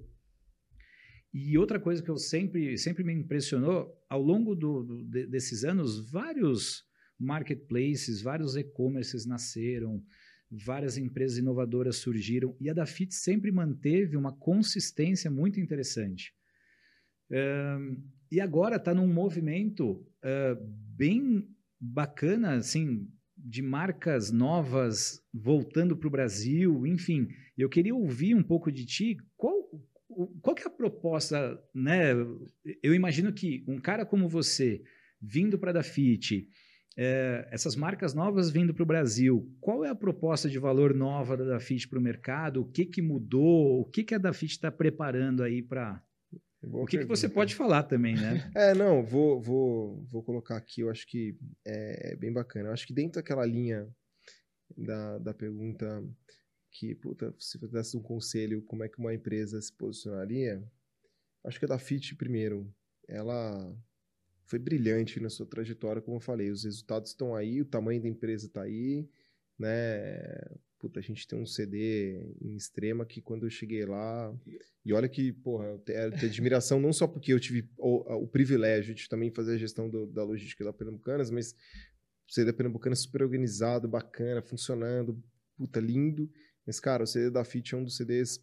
E 1.34 1.58
outra 1.58 1.80
coisa 1.80 2.02
que 2.02 2.10
eu 2.10 2.18
sempre, 2.18 2.78
sempre 2.78 3.04
me 3.04 3.14
impressionou, 3.14 3.96
ao 4.10 4.22
longo 4.22 4.56
do, 4.56 4.84
do, 4.84 5.04
de, 5.04 5.28
desses 5.28 5.64
anos, 5.64 6.10
vários 6.10 6.84
marketplaces, 7.20 8.22
vários 8.22 8.56
e-commerces 8.56 9.26
nasceram, 9.26 10.04
várias 10.50 10.98
empresas 10.98 11.38
inovadoras 11.38 11.98
surgiram, 11.98 12.56
e 12.60 12.70
a 12.70 12.74
Dafit 12.74 13.14
sempre 13.14 13.52
manteve 13.52 14.18
uma 14.18 14.36
consistência 14.36 15.30
muito 15.30 15.60
interessante. 15.60 16.34
Uh, 17.30 18.02
e 18.32 18.42
agora 18.42 18.78
está 18.78 18.94
num 18.94 19.08
movimento 19.08 19.92
uh, 19.92 20.56
bem 20.96 21.48
bacana, 21.80 22.56
assim, 22.56 23.08
de 23.38 23.62
marcas 23.62 24.32
novas 24.32 25.22
voltando 25.34 25.96
para 25.96 26.08
o 26.08 26.12
Brasil, 26.12 26.86
enfim. 26.86 27.28
Eu 27.58 27.70
queria 27.70 27.96
ouvir 27.96 28.36
um 28.36 28.44
pouco 28.44 28.72
de 28.72 28.86
ti, 28.86 29.18
qual, 29.38 29.70
qual 30.42 30.56
que 30.56 30.64
é 30.64 30.68
a 30.68 30.70
proposta, 30.70 31.62
né? 31.74 32.12
Eu 32.84 32.94
imagino 32.94 33.32
que 33.32 33.64
um 33.68 33.80
cara 33.80 34.06
como 34.06 34.28
você, 34.28 34.82
vindo 35.22 35.58
para 35.58 35.72
a 35.72 35.74
Dafit, 35.74 36.48
é, 36.98 37.48
essas 37.52 37.76
marcas 37.76 38.14
novas 38.14 38.50
vindo 38.50 38.74
para 38.74 38.84
o 38.84 38.86
Brasil, 38.86 39.50
qual 39.62 39.86
é 39.86 39.90
a 39.90 39.96
proposta 39.96 40.50
de 40.50 40.60
valor 40.60 40.94
nova 40.94 41.38
da 41.38 41.46
Dafit 41.46 41.88
para 41.88 42.00
o 42.00 42.02
mercado? 42.02 42.62
O 42.62 42.66
que, 42.66 42.86
que 42.86 43.02
mudou? 43.02 43.82
O 43.82 43.86
que, 43.86 44.04
que 44.04 44.16
a 44.16 44.18
Dafit 44.18 44.52
está 44.52 44.72
preparando 44.72 45.44
aí 45.44 45.62
para... 45.62 46.04
O 46.62 46.86
que, 46.86 46.98
que, 46.98 47.06
você 47.06 47.30
pode 47.30 47.56
falar 47.56 47.84
também, 47.84 48.16
né? 48.16 48.52
É, 48.54 48.74
não, 48.74 49.02
vou, 49.02 49.40
vou, 49.40 50.06
vou 50.12 50.22
colocar 50.22 50.58
aqui, 50.58 50.82
eu 50.82 50.90
acho 50.90 51.08
que 51.08 51.38
é 51.66 52.18
bem 52.18 52.34
bacana. 52.34 52.68
Eu 52.68 52.74
acho 52.74 52.86
que 52.86 52.94
dentro 52.94 53.22
daquela 53.22 53.46
linha 53.46 53.88
da, 54.76 55.20
da 55.20 55.34
pergunta 55.34 56.04
que, 56.80 56.96
puta, 56.96 57.36
se 57.38 57.58
você 57.58 57.68
desse 57.68 57.98
um 57.98 58.02
conselho, 58.02 58.62
como 58.62 58.86
é 58.86 58.88
que 58.88 59.00
uma 59.00 59.14
empresa 59.14 59.62
se 59.62 59.74
posicionaria? 59.74 60.64
Acho 61.44 61.60
que 61.60 61.66
a 61.66 61.68
Dafit, 61.68 62.16
primeiro, 62.16 62.74
ela 63.06 63.78
foi 64.46 64.60
brilhante 64.60 65.20
na 65.20 65.30
sua 65.30 65.46
trajetória, 65.46 66.02
como 66.02 66.16
eu 66.16 66.22
falei. 66.22 66.50
Os 66.50 66.64
resultados 66.64 67.12
estão 67.12 67.36
aí, 67.36 67.60
o 67.60 67.66
tamanho 67.66 68.02
da 68.02 68.08
empresa 68.08 68.48
está 68.48 68.62
aí, 68.62 69.06
né? 69.58 70.22
Puta, 70.80 71.02
a 71.02 71.04
gente 71.04 71.28
tem 71.28 71.38
um 71.38 71.46
CD 71.46 72.18
em 72.42 72.56
extrema 72.56 73.06
que 73.06 73.22
quando 73.22 73.46
eu 73.46 73.50
cheguei 73.50 73.86
lá. 73.86 74.34
E 74.86 74.94
olha 74.94 75.10
que, 75.10 75.34
porra, 75.34 75.66
eu 75.66 75.80
tenho, 75.80 76.02
admiração 76.06 76.80
não 76.80 76.94
só 76.94 77.06
porque 77.06 77.34
eu 77.34 77.42
tive 77.42 77.70
o, 77.78 78.24
o 78.24 78.28
privilégio 78.28 78.96
de 78.96 79.10
também 79.10 79.30
fazer 79.32 79.56
a 79.56 79.58
gestão 79.58 79.90
do, 79.90 80.08
da 80.08 80.24
logística 80.24 80.64
da 80.64 80.72
Pernambucanas, 80.72 81.30
mas 81.30 81.52
o 82.26 82.32
CD 82.32 82.54
da 82.54 82.58
Pernambucana 82.58 82.96
super 82.96 83.22
organizado, 83.22 83.86
bacana, 83.86 84.42
funcionando, 84.42 85.22
puta, 85.58 85.82
lindo. 85.82 86.32
Mas, 86.70 86.80
cara, 86.80 87.04
o 87.04 87.08
CD 87.08 87.32
da 87.32 87.44
FIT 87.44 87.74
é 87.74 87.78
um 87.80 87.84
dos 87.84 87.98
CDs 87.98 88.40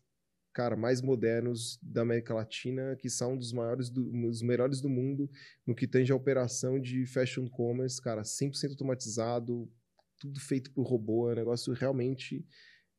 cara, 0.52 0.74
mais 0.74 1.00
modernos 1.00 1.78
da 1.80 2.02
América 2.02 2.34
Latina, 2.34 2.96
que 2.96 3.08
são 3.08 3.34
um 3.34 3.36
dos 3.36 3.52
maiores, 3.52 3.88
do, 3.88 4.04
os 4.26 4.42
melhores 4.42 4.80
do 4.80 4.88
mundo 4.88 5.30
no 5.64 5.76
que 5.76 5.86
tange 5.86 6.10
a 6.10 6.16
operação 6.16 6.80
de 6.80 7.06
fashion 7.06 7.46
commerce, 7.46 8.02
cara, 8.02 8.22
100% 8.22 8.70
automatizado, 8.70 9.70
tudo 10.18 10.40
feito 10.40 10.72
por 10.72 10.88
robô, 10.88 11.30
é 11.30 11.34
um 11.34 11.36
negócio 11.36 11.72
realmente 11.72 12.44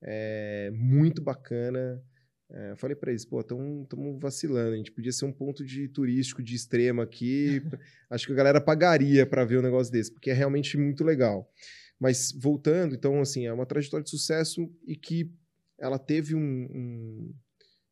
é, 0.01 0.71
muito 0.71 1.21
bacana. 1.21 2.01
É, 2.49 2.71
eu 2.71 2.77
falei 2.77 2.95
para 2.95 3.09
eles, 3.09 3.25
pô, 3.25 3.41
estamos 3.41 4.21
vacilando, 4.21 4.75
a 4.75 4.77
gente 4.77 4.93
podia 4.93 5.11
ser 5.11 5.25
um 5.25 5.33
ponto 5.33 5.65
de 5.65 5.89
turístico 5.89 6.41
de 6.41 6.55
extrema 6.55 7.03
aqui, 7.03 7.61
acho 8.09 8.27
que 8.27 8.31
a 8.31 8.35
galera 8.37 8.61
pagaria 8.61 9.25
para 9.25 9.43
ver 9.43 9.59
um 9.59 9.63
negócio 9.63 9.91
desse, 9.91 10.09
porque 10.09 10.29
é 10.29 10.33
realmente 10.33 10.77
muito 10.77 11.03
legal. 11.03 11.51
Mas 11.99 12.31
voltando, 12.31 12.95
então, 12.95 13.19
assim, 13.21 13.45
é 13.45 13.53
uma 13.53 13.65
trajetória 13.65 14.03
de 14.03 14.09
sucesso 14.09 14.69
e 14.85 14.95
que 14.95 15.31
ela 15.79 15.97
teve 15.97 16.35
um, 16.35 16.39
um 16.39 17.33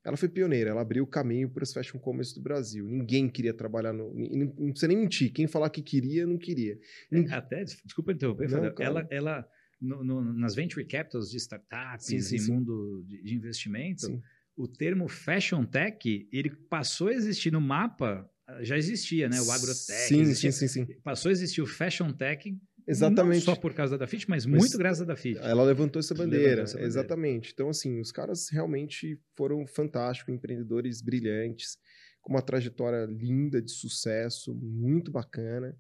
ela 0.06 0.16
foi 0.16 0.30
pioneira, 0.30 0.70
ela 0.70 0.82
abriu 0.82 1.04
o 1.04 1.08
caminho 1.08 1.50
para 1.50 1.64
os 1.64 1.74
fashion 1.74 1.98
commerce 1.98 2.36
do 2.36 2.42
Brasil. 2.42 2.86
Ninguém 2.86 3.28
queria 3.28 3.54
trabalhar 3.54 3.92
no. 3.92 4.14
Não 4.14 4.70
precisa 4.70 4.88
nem 4.88 4.98
mentir. 4.98 5.34
Quem 5.34 5.48
falar 5.48 5.72
que 5.72 5.82
queria, 5.82 6.28
não 6.28 6.38
queria. 6.38 6.78
É, 7.12 7.34
até, 7.34 7.64
desculpa 7.64 8.12
interromper, 8.12 8.48
não, 8.48 8.72
ela, 8.78 9.08
ela 9.10 9.48
no, 9.82 10.04
no, 10.04 10.22
nas 10.34 10.54
venture 10.54 10.86
capitals 10.86 11.32
de 11.32 11.38
startups 11.38 12.06
sim, 12.06 12.22
sim, 12.22 12.36
e 12.36 12.40
sim. 12.40 12.52
mundo 12.52 13.04
de, 13.08 13.24
de 13.24 13.36
investimento, 13.36 14.22
o 14.56 14.68
termo 14.68 15.08
fashion 15.08 15.66
tech 15.66 16.30
ele 16.32 16.52
passou 16.70 17.08
a 17.08 17.14
existir 17.14 17.52
no 17.52 17.60
mapa, 17.60 18.30
já 18.62 18.78
existia, 18.78 19.28
né? 19.28 19.42
O 19.42 19.52
agrotech. 19.52 20.08
Sim, 20.08 20.22
existia, 20.22 20.52
sim, 20.52 20.68
sim, 20.68 20.86
sim. 20.86 21.00
Passou 21.02 21.30
a 21.30 21.32
existir 21.32 21.64
o 21.64 21.66
fashion 21.66 22.14
tech 22.14 22.56
Exatamente. 22.88 23.46
Não 23.46 23.56
só 23.56 23.60
por 23.60 23.74
causa 23.74 23.98
da 23.98 24.06
Dafit, 24.06 24.30
mas, 24.30 24.46
mas 24.46 24.62
muito 24.62 24.78
graças 24.78 25.02
à 25.02 25.06
Dafit. 25.06 25.38
Ela 25.40 25.64
levantou 25.64 26.00
essa 26.00 26.14
bandeira, 26.14 26.62
essa 26.62 26.74
bandeira, 26.74 26.88
exatamente. 26.88 27.52
Então, 27.54 27.70
assim, 27.70 28.00
os 28.00 28.12
caras 28.12 28.50
realmente 28.50 29.20
foram 29.36 29.66
fantásticos, 29.66 30.34
empreendedores 30.34 31.02
brilhantes, 31.02 31.78
com 32.22 32.34
uma 32.34 32.42
trajetória 32.42 33.06
linda 33.06 33.62
de 33.62 33.72
sucesso, 33.72 34.54
muito 34.54 35.12
bacana. 35.12 35.76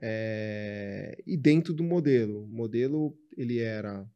É... 0.00 1.20
E 1.26 1.36
dentro 1.36 1.72
do 1.74 1.82
modelo, 1.82 2.44
o 2.44 2.48
modelo 2.48 3.18
ele 3.36 3.58
era, 3.58 4.06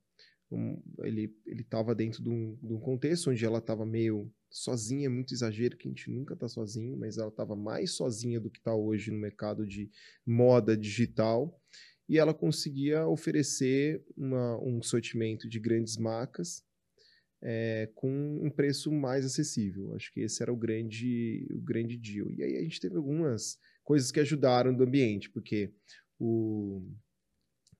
um... 0.50 0.80
ele 1.02 1.34
ele 1.46 1.62
estava 1.62 1.94
dentro 1.94 2.22
de 2.22 2.28
um, 2.28 2.56
de 2.62 2.72
um 2.72 2.80
contexto 2.80 3.30
onde 3.30 3.44
ela 3.44 3.58
estava 3.58 3.84
meio 3.84 4.30
sozinha, 4.50 5.06
é 5.06 5.08
muito 5.08 5.32
exagero 5.32 5.76
que 5.76 5.86
a 5.86 5.90
gente 5.90 6.10
nunca 6.10 6.34
está 6.34 6.48
sozinho, 6.48 6.96
mas 6.98 7.18
ela 7.18 7.28
estava 7.28 7.54
mais 7.54 7.92
sozinha 7.92 8.40
do 8.40 8.50
que 8.50 8.58
está 8.58 8.74
hoje 8.74 9.10
no 9.10 9.18
mercado 9.18 9.66
de 9.66 9.88
moda 10.26 10.76
digital 10.76 11.56
e 12.10 12.18
ela 12.18 12.34
conseguia 12.34 13.06
oferecer 13.06 14.04
uma, 14.16 14.60
um 14.60 14.82
sortimento 14.82 15.48
de 15.48 15.60
grandes 15.60 15.96
marcas 15.96 16.60
é, 17.40 17.88
com 17.94 18.40
um 18.42 18.50
preço 18.50 18.90
mais 18.90 19.24
acessível. 19.24 19.94
Acho 19.94 20.12
que 20.12 20.18
esse 20.18 20.42
era 20.42 20.52
o 20.52 20.56
grande, 20.56 21.46
o 21.52 21.60
grande 21.60 21.96
deal. 21.96 22.28
E 22.28 22.42
aí 22.42 22.56
a 22.56 22.62
gente 22.62 22.80
teve 22.80 22.96
algumas 22.96 23.56
coisas 23.84 24.10
que 24.10 24.18
ajudaram 24.18 24.74
do 24.74 24.82
ambiente, 24.82 25.30
porque 25.30 25.72
o, 26.18 26.82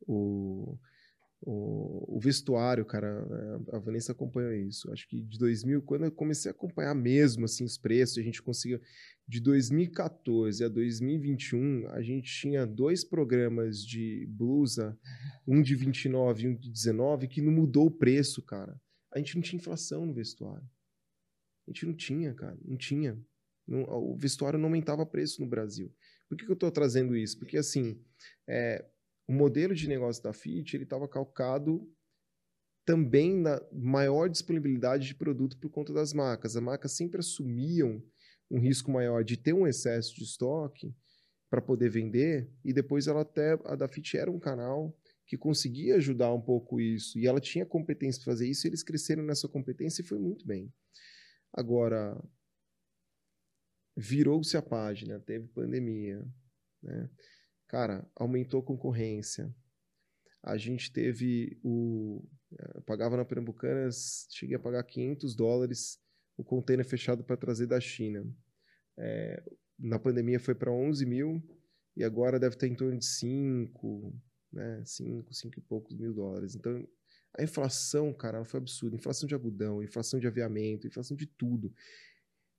o 0.07 0.79
o, 1.43 2.17
o, 2.17 2.21
vestuário, 2.21 2.85
cara, 2.85 3.27
a 3.73 3.79
Vanessa 3.79 4.13
acompanhou 4.13 4.53
isso. 4.53 4.93
Acho 4.93 5.09
que 5.09 5.23
de 5.23 5.39
2000, 5.39 5.83
quando 5.83 6.05
eu 6.05 6.13
comecei 6.13 6.51
a 6.51 6.55
acompanhar 6.55 6.95
mesmo 6.95 7.47
assim 7.47 7.65
os 7.65 7.79
preços, 7.79 8.19
a 8.19 8.23
gente 8.23 8.43
conseguiu 8.43 8.81
de 9.27 9.41
2014 9.41 10.65
a 10.65 10.69
2021, 10.69 11.89
a 11.91 12.03
gente 12.03 12.31
tinha 12.31 12.67
dois 12.67 13.05
programas 13.05 13.79
de 13.79 14.27
blusa, 14.29 14.99
um 15.47 15.63
de 15.63 15.75
29 15.75 16.43
e 16.43 16.49
um 16.49 16.55
de 16.55 16.71
19, 16.71 17.29
que 17.29 17.41
não 17.41 17.53
mudou 17.53 17.87
o 17.87 17.91
preço, 17.91 18.43
cara. 18.43 18.79
A 19.13 19.19
gente 19.19 19.35
não 19.37 19.43
tinha 19.43 19.59
inflação 19.59 20.05
no 20.05 20.13
vestuário. 20.13 20.69
A 21.67 21.71
gente 21.71 21.87
não 21.87 21.95
tinha, 21.95 22.35
cara, 22.35 22.59
não 22.65 22.77
tinha. 22.77 23.19
Não, 23.67 23.83
o 23.85 24.17
vestuário 24.17 24.59
não 24.59 24.67
aumentava 24.67 25.07
preço 25.07 25.41
no 25.41 25.49
Brasil. 25.49 25.95
Por 26.29 26.37
que, 26.37 26.45
que 26.45 26.51
eu 26.51 26.55
estou 26.55 26.71
trazendo 26.71 27.17
isso? 27.17 27.39
Porque, 27.39 27.57
assim, 27.57 28.01
é, 28.49 28.85
o 29.31 29.33
modelo 29.33 29.77
de 29.77 29.87
negócio 29.87 30.21
da 30.21 30.33
Fit 30.33 30.77
estava 30.77 31.07
calcado 31.07 31.89
também 32.85 33.37
na 33.37 33.63
maior 33.71 34.29
disponibilidade 34.29 35.07
de 35.07 35.15
produto 35.15 35.57
por 35.57 35.71
conta 35.71 35.93
das 35.93 36.13
marcas. 36.13 36.57
As 36.57 36.63
marcas 36.63 36.97
sempre 36.97 37.21
assumiam 37.21 38.03
um 38.51 38.59
risco 38.59 38.91
maior 38.91 39.23
de 39.23 39.37
ter 39.37 39.53
um 39.53 39.69
excesso 39.69 40.17
de 40.17 40.25
estoque 40.25 40.93
para 41.49 41.63
poder 41.63 41.91
vender, 41.91 42.51
e 42.65 42.73
depois 42.73 43.07
ela 43.07 43.21
até 43.21 43.53
a 43.67 43.77
da 43.77 43.87
Fit 43.87 44.17
era 44.17 44.29
um 44.29 44.41
canal 44.41 44.93
que 45.25 45.39
conseguia 45.39 45.95
ajudar 45.95 46.35
um 46.35 46.41
pouco 46.41 46.81
isso, 46.81 47.17
e 47.17 47.29
ela 47.29 47.41
tinha 47.41 47.65
competência 47.65 48.21
para 48.25 48.33
fazer 48.33 48.49
isso, 48.49 48.67
e 48.67 48.71
eles 48.71 48.83
cresceram 48.83 49.23
nessa 49.23 49.47
competência 49.47 50.03
e 50.03 50.05
foi 50.05 50.19
muito 50.19 50.45
bem. 50.45 50.73
Agora, 51.53 52.21
virou-se 53.97 54.57
a 54.57 54.63
página, 54.63 55.21
teve 55.21 55.47
pandemia, 55.47 56.21
né? 56.83 57.09
Cara, 57.71 58.05
aumentou 58.17 58.59
a 58.59 58.65
concorrência. 58.65 59.55
A 60.43 60.57
gente 60.57 60.93
teve 60.93 61.57
o. 61.63 62.21
Eu 62.51 62.81
eh, 62.81 62.81
pagava 62.81 63.17
na 63.17 63.25
Pernambucanas, 63.25 64.27
cheguei 64.29 64.57
a 64.57 64.59
pagar 64.59 64.83
500 64.83 65.37
dólares 65.37 66.01
o 66.37 66.43
container 66.43 66.85
fechado 66.85 67.23
para 67.23 67.37
trazer 67.37 67.69
da 67.69 67.79
China. 67.79 68.27
É, 68.99 69.41
na 69.79 70.01
pandemia 70.01 70.41
foi 70.41 70.53
para 70.53 70.73
11 70.73 71.07
mil 71.07 71.41
e 71.97 72.03
agora 72.03 72.41
deve 72.41 72.57
estar 72.57 72.67
em 72.67 72.75
torno 72.75 72.99
de 72.99 73.07
5, 73.07 74.21
né? 74.53 74.83
5, 74.85 75.33
5 75.33 75.61
e 75.61 75.63
poucos 75.63 75.97
mil 75.97 76.13
dólares. 76.13 76.57
Então, 76.57 76.85
a 77.39 77.45
inflação, 77.45 78.13
cara, 78.13 78.45
foi 78.45 78.59
absurda. 78.59 78.97
Inflação 78.97 79.29
de 79.29 79.35
algodão, 79.35 79.81
inflação 79.81 80.19
de 80.19 80.27
aviamento, 80.27 80.89
inflação 80.89 81.17
de 81.17 81.27
tudo. 81.27 81.73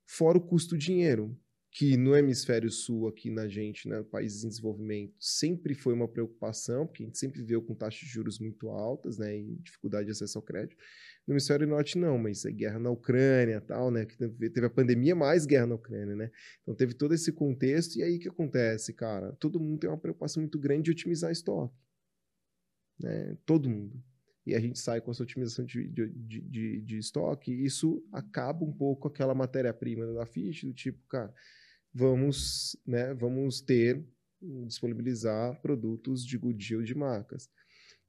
Fora 0.05 0.37
o 0.37 0.47
custo 0.47 0.75
do 0.75 0.79
dinheiro 0.79 1.37
que 1.73 1.95
no 1.95 2.13
hemisfério 2.17 2.69
sul, 2.69 3.07
aqui 3.07 3.29
na 3.31 3.47
gente, 3.47 3.87
né, 3.87 4.03
países 4.03 4.43
em 4.43 4.49
desenvolvimento, 4.49 5.15
sempre 5.17 5.73
foi 5.73 5.93
uma 5.93 6.07
preocupação, 6.07 6.85
porque 6.85 7.01
a 7.01 7.05
gente 7.05 7.17
sempre 7.17 7.39
viveu 7.39 7.61
com 7.61 7.73
taxas 7.73 8.01
de 8.01 8.07
juros 8.07 8.39
muito 8.39 8.67
altas, 8.69 9.17
né, 9.17 9.37
e 9.37 9.55
dificuldade 9.55 10.07
de 10.07 10.11
acesso 10.11 10.37
ao 10.37 10.43
crédito. 10.43 10.75
No 11.25 11.33
hemisfério 11.33 11.65
norte 11.65 11.97
não, 11.97 12.17
mas 12.17 12.43
é 12.43 12.51
guerra 12.51 12.77
na 12.77 12.89
Ucrânia, 12.89 13.61
tal, 13.61 13.89
né, 13.89 14.05
que 14.05 14.17
teve 14.17 14.65
a 14.65 14.69
pandemia 14.69 15.15
mais 15.15 15.45
guerra 15.45 15.67
na 15.67 15.75
Ucrânia, 15.75 16.13
né? 16.13 16.29
Então 16.61 16.75
teve 16.75 16.93
todo 16.93 17.13
esse 17.13 17.31
contexto 17.31 17.95
e 17.95 18.03
aí 18.03 18.17
o 18.17 18.19
que 18.19 18.27
acontece, 18.27 18.93
cara? 18.93 19.31
Todo 19.39 19.59
mundo 19.59 19.79
tem 19.79 19.89
uma 19.89 19.97
preocupação 19.97 20.41
muito 20.41 20.59
grande 20.59 20.83
de 20.83 20.91
otimizar 20.91 21.31
estoque, 21.31 21.73
né? 22.99 23.37
Todo 23.45 23.69
mundo. 23.69 24.03
E 24.45 24.55
a 24.55 24.59
gente 24.59 24.79
sai 24.79 24.99
com 24.99 25.11
essa 25.11 25.23
otimização 25.23 25.63
de, 25.63 25.87
de, 25.87 26.09
de, 26.09 26.81
de, 26.81 26.97
estoque, 26.97 27.53
isso 27.53 28.03
acaba 28.11 28.65
um 28.65 28.73
pouco 28.73 29.07
aquela 29.07 29.35
matéria-prima 29.35 30.05
da 30.13 30.25
ficha, 30.25 30.65
do 30.65 30.73
tipo, 30.73 30.99
cara, 31.07 31.31
vamos, 31.93 32.75
né, 32.85 33.13
vamos 33.13 33.61
ter, 33.61 34.03
disponibilizar 34.65 35.59
produtos 35.61 36.25
de 36.25 36.37
Goodyear 36.37 36.83
de 36.83 36.95
marcas. 36.95 37.49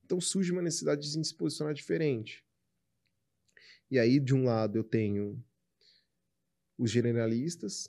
Então 0.04 0.20
surge 0.20 0.52
uma 0.52 0.62
necessidade 0.62 1.02
de 1.02 1.24
se 1.24 1.34
posicionar 1.34 1.74
diferente. 1.74 2.44
E 3.90 3.98
aí, 3.98 4.18
de 4.18 4.34
um 4.34 4.44
lado, 4.44 4.78
eu 4.78 4.84
tenho 4.84 5.44
os 6.78 6.90
generalistas, 6.90 7.88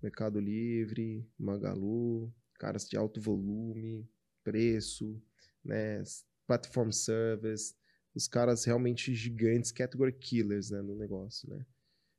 Mercado 0.00 0.38
Livre, 0.38 1.28
Magalu, 1.38 2.32
caras 2.54 2.88
de 2.88 2.96
alto 2.96 3.20
volume, 3.20 4.08
preço, 4.44 5.20
né, 5.64 6.02
platform 6.46 6.90
service, 6.90 7.74
os 8.14 8.28
caras 8.28 8.64
realmente 8.64 9.14
gigantes, 9.14 9.72
category 9.72 10.12
killers 10.12 10.70
né, 10.70 10.80
no 10.80 10.94
negócio. 10.94 11.48
Né? 11.50 11.66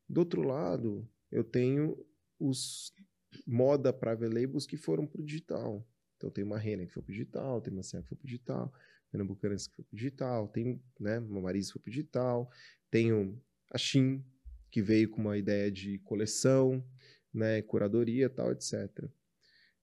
Do 0.09 0.19
outro 0.19 0.41
lado, 0.41 1.07
eu 1.31 1.43
tenho 1.43 1.97
os 2.39 2.93
moda 3.45 3.91
private 3.91 4.33
labels 4.33 4.65
que 4.65 4.77
foram 4.77 5.05
para 5.05 5.21
o 5.21 5.25
digital. 5.25 5.87
Então 6.17 6.29
tem 6.29 6.43
uma 6.43 6.57
Renner 6.57 6.87
que 6.87 6.93
foi 6.93 7.03
para 7.03 7.11
o 7.11 7.13
digital, 7.13 7.61
tem 7.61 7.73
uma 7.73 7.83
Serra 7.83 8.03
que 8.03 8.09
foi 8.09 8.17
para 8.17 8.25
o 8.25 8.27
digital, 8.27 8.73
Pernambucanas 9.11 9.67
que 9.67 9.75
foi 9.75 9.85
para 9.85 9.93
o 9.93 9.97
digital, 9.97 10.47
tem 10.47 10.81
né, 10.99 11.19
uma 11.19 11.41
Marisa 11.41 11.67
que 11.67 11.73
foi 11.73 11.81
para 11.81 11.89
o 11.89 11.91
digital, 11.91 12.51
tem 12.89 13.11
a 13.71 13.77
Shin, 13.77 14.23
que 14.71 14.81
veio 14.81 15.09
com 15.09 15.21
uma 15.21 15.37
ideia 15.37 15.71
de 15.71 15.99
coleção, 15.99 16.83
né, 17.33 17.61
curadoria 17.61 18.29
tal, 18.29 18.51
etc. 18.51 18.73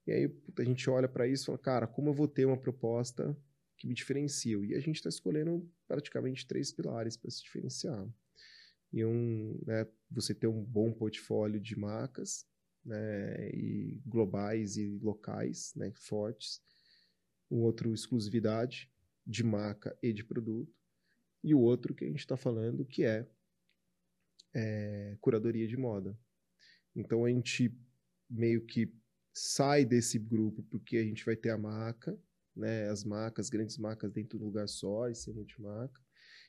E 0.07 0.13
aí 0.13 0.35
a 0.59 0.65
gente 0.65 0.89
olha 0.91 1.09
para 1.09 1.29
isso 1.29 1.45
e 1.45 1.47
fala, 1.47 1.59
cara, 1.59 1.87
como 1.87 2.11
eu 2.11 2.15
vou 2.15 2.27
ter 2.27 2.45
uma 2.45 2.57
proposta 2.57 3.37
que 3.77 3.87
me 3.87 3.95
diferencia? 3.95 4.57
E 4.65 4.75
a 4.75 4.81
gente 4.81 4.97
está 4.97 5.09
escolhendo 5.09 5.71
praticamente 5.87 6.47
três 6.47 6.73
pilares 6.73 7.17
para 7.17 7.31
se 7.31 7.43
diferenciar 7.43 8.07
e 8.93 9.05
um, 9.05 9.59
né, 9.67 9.87
você 10.11 10.35
ter 10.35 10.47
um 10.47 10.63
bom 10.63 10.93
portfólio 10.93 11.61
de 11.61 11.79
marcas, 11.79 12.47
né, 12.85 13.49
e 13.51 14.01
globais 14.05 14.77
e 14.77 14.99
locais, 14.99 15.73
né, 15.75 15.93
fortes. 15.95 16.61
Um 17.51 17.63
outro, 17.63 17.95
exclusividade 17.95 18.91
de 19.27 19.43
marca 19.45 19.97
e 20.03 20.13
de 20.13 20.25
produto. 20.25 20.75
E 21.43 21.55
o 21.55 21.61
outro 21.61 21.95
que 21.95 22.05
a 22.05 22.09
gente 22.09 22.21
está 22.21 22.37
falando, 22.37 22.85
que 22.85 23.05
é, 23.05 23.29
é 24.55 25.17
curadoria 25.21 25.67
de 25.67 25.77
moda. 25.77 26.19
Então 26.95 27.25
a 27.25 27.31
gente 27.31 27.75
meio 28.29 28.65
que 28.65 28.93
sai 29.33 29.85
desse 29.85 30.19
grupo 30.19 30.63
porque 30.65 30.97
a 30.99 31.05
gente 31.05 31.25
vai 31.25 31.37
ter 31.37 31.51
a 31.51 31.59
marca, 31.59 32.19
né, 32.55 32.89
as 32.89 33.05
marcas, 33.05 33.49
grandes 33.49 33.79
marcas 33.79 34.13
dentro 34.13 34.39
de 34.39 34.45
um 34.45 34.49
lugar 34.49 34.69
só, 34.69 35.09
e 35.09 35.15
ser 35.15 35.33
multimarca. 35.33 36.01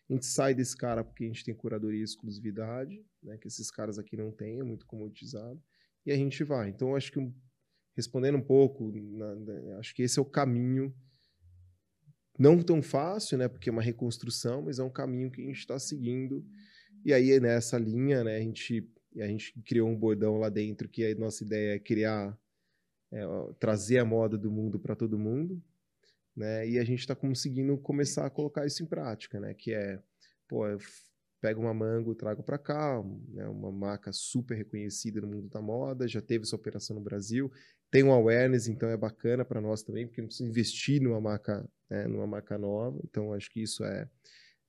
A 0.09 0.13
gente 0.13 0.25
sai 0.25 0.53
desse 0.53 0.75
cara 0.75 1.03
porque 1.03 1.23
a 1.23 1.27
gente 1.27 1.45
tem 1.45 1.55
curadoria 1.55 2.01
e 2.01 2.03
exclusividade, 2.03 3.03
né, 3.21 3.37
que 3.37 3.47
esses 3.47 3.71
caras 3.71 3.97
aqui 3.97 4.17
não 4.17 4.31
têm, 4.31 4.59
é 4.59 4.63
muito 4.63 4.85
comoditizado, 4.85 5.61
e 6.05 6.11
a 6.11 6.15
gente 6.15 6.43
vai. 6.43 6.69
Então, 6.69 6.95
acho 6.95 7.11
que, 7.11 7.19
respondendo 7.95 8.37
um 8.37 8.41
pouco, 8.41 8.91
na, 8.91 9.35
na, 9.35 9.77
acho 9.79 9.95
que 9.95 10.03
esse 10.03 10.19
é 10.19 10.21
o 10.21 10.25
caminho, 10.25 10.93
não 12.37 12.61
tão 12.61 12.81
fácil, 12.81 13.37
né, 13.37 13.47
porque 13.47 13.69
é 13.69 13.71
uma 13.71 13.81
reconstrução, 13.81 14.63
mas 14.63 14.79
é 14.79 14.83
um 14.83 14.89
caminho 14.89 15.31
que 15.31 15.41
a 15.41 15.45
gente 15.45 15.59
está 15.59 15.79
seguindo, 15.79 16.45
e 17.05 17.13
aí 17.13 17.39
nessa 17.39 17.77
linha, 17.77 18.23
né, 18.23 18.37
a 18.37 18.41
gente, 18.41 18.89
a 19.17 19.27
gente 19.27 19.53
criou 19.61 19.89
um 19.89 19.97
bordão 19.97 20.37
lá 20.37 20.49
dentro, 20.49 20.89
que 20.89 21.05
a 21.05 21.15
nossa 21.15 21.43
ideia 21.43 21.75
é 21.75 21.79
criar, 21.79 22.37
é, 23.11 23.23
trazer 23.57 23.99
a 23.99 24.05
moda 24.05 24.37
do 24.37 24.51
mundo 24.51 24.77
para 24.77 24.95
todo 24.95 25.17
mundo, 25.17 25.63
né? 26.35 26.67
E 26.67 26.79
a 26.79 26.83
gente 26.83 26.99
está 26.99 27.15
conseguindo 27.15 27.77
começar 27.77 28.25
a 28.25 28.29
colocar 28.29 28.65
isso 28.65 28.83
em 28.83 28.85
prática, 28.85 29.39
né? 29.39 29.53
Que 29.53 29.73
é, 29.73 29.99
pô, 30.47 30.67
eu 30.67 30.79
pego 31.43 31.59
uma 31.59 31.73
mango, 31.73 32.15
trago 32.15 32.41
para 32.41 32.57
cá, 32.57 33.03
né? 33.27 33.45
uma 33.49 33.69
marca 33.69 34.13
super 34.13 34.55
reconhecida 34.55 35.19
no 35.19 35.27
mundo 35.27 35.49
da 35.49 35.61
moda, 35.61 36.07
já 36.07 36.21
teve 36.21 36.45
essa 36.45 36.55
operação 36.55 36.95
no 36.95 37.01
Brasil, 37.01 37.51
tem 37.91 38.01
um 38.01 38.13
awareness, 38.13 38.69
então 38.69 38.87
é 38.87 38.95
bacana 38.95 39.43
para 39.43 39.59
nós 39.59 39.83
também, 39.83 40.07
porque 40.07 40.21
não 40.21 40.27
precisa 40.29 40.49
investir 40.49 41.01
numa 41.01 41.19
marca, 41.19 41.69
né? 41.89 42.07
numa 42.07 42.25
marca 42.25 42.57
nova. 42.57 42.97
Então 43.03 43.33
acho 43.33 43.51
que 43.51 43.61
isso 43.61 43.83
é, 43.83 44.07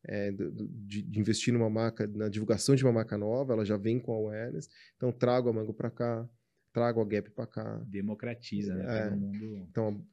é 0.04 0.32
de, 0.32 1.00
de, 1.00 1.20
investir 1.20 1.54
numa 1.54 1.70
marca, 1.70 2.08
na 2.08 2.28
divulgação 2.28 2.74
de 2.74 2.84
uma 2.84 2.92
marca 2.92 3.16
nova, 3.16 3.52
ela 3.52 3.64
já 3.64 3.76
vem 3.76 4.00
com 4.00 4.12
awareness. 4.12 4.68
Então 4.96 5.12
trago 5.12 5.48
a 5.48 5.52
mango 5.52 5.72
para 5.72 5.92
cá, 5.92 6.28
trago 6.74 7.00
a 7.00 7.04
Gap 7.04 7.30
para 7.30 7.46
cá. 7.46 7.78
Democratiza, 7.86 8.74
né? 8.74 9.06
É, 9.06 9.10
mundo... 9.10 9.64
Então, 9.70 10.04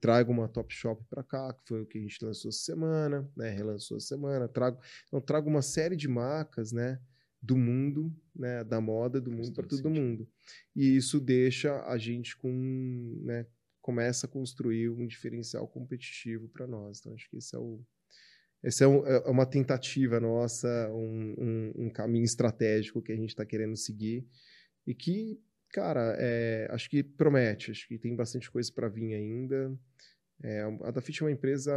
trago 0.00 0.32
uma 0.32 0.48
Top 0.48 0.72
Shop 0.74 1.04
para 1.04 1.22
cá, 1.22 1.52
que 1.52 1.68
foi 1.68 1.82
o 1.82 1.86
que 1.86 1.98
a 1.98 2.00
gente 2.00 2.24
lançou 2.24 2.48
essa 2.48 2.60
semana, 2.60 3.30
né? 3.36 3.50
Relançou 3.50 3.98
essa 3.98 4.06
semana. 4.06 4.48
Trago, 4.48 4.80
então, 5.06 5.20
trago 5.20 5.50
uma 5.50 5.60
série 5.60 5.94
de 5.94 6.08
marcas, 6.08 6.72
né? 6.72 6.98
Do 7.42 7.56
mundo, 7.56 8.10
né? 8.34 8.64
Da 8.64 8.80
moda 8.80 9.20
do 9.20 9.30
mundo 9.30 9.52
para 9.52 9.66
todo 9.66 9.82
sentido. 9.82 10.00
mundo. 10.00 10.28
E 10.74 10.96
isso 10.96 11.20
deixa 11.20 11.84
a 11.84 11.98
gente 11.98 12.34
com, 12.38 13.20
né? 13.22 13.46
Começa 13.82 14.26
a 14.26 14.30
construir 14.30 14.88
um 14.88 15.06
diferencial 15.06 15.68
competitivo 15.68 16.48
para 16.48 16.66
nós. 16.66 17.00
Então, 17.00 17.12
acho 17.12 17.28
que 17.28 17.36
esse 17.36 17.54
é 17.54 17.58
o, 17.58 17.84
essa 18.62 18.84
é, 18.84 18.86
um, 18.86 19.06
é, 19.06 19.18
uma 19.28 19.44
tentativa 19.44 20.18
nossa, 20.18 20.90
um, 20.90 21.34
um, 21.38 21.72
um 21.84 21.90
caminho 21.90 22.24
estratégico 22.24 23.02
que 23.02 23.12
a 23.12 23.16
gente 23.16 23.28
está 23.28 23.44
querendo 23.44 23.76
seguir 23.76 24.26
e 24.86 24.94
que 24.94 25.38
Cara, 25.72 26.16
é, 26.18 26.68
acho 26.70 26.88
que 26.88 27.02
promete, 27.02 27.70
acho 27.70 27.86
que 27.86 27.98
tem 27.98 28.14
bastante 28.14 28.50
coisa 28.50 28.72
para 28.72 28.88
vir 28.88 29.14
ainda. 29.14 29.78
É, 30.42 30.62
a 30.62 30.90
Dafit 30.90 31.22
é 31.22 31.26
uma 31.26 31.32
empresa 31.32 31.72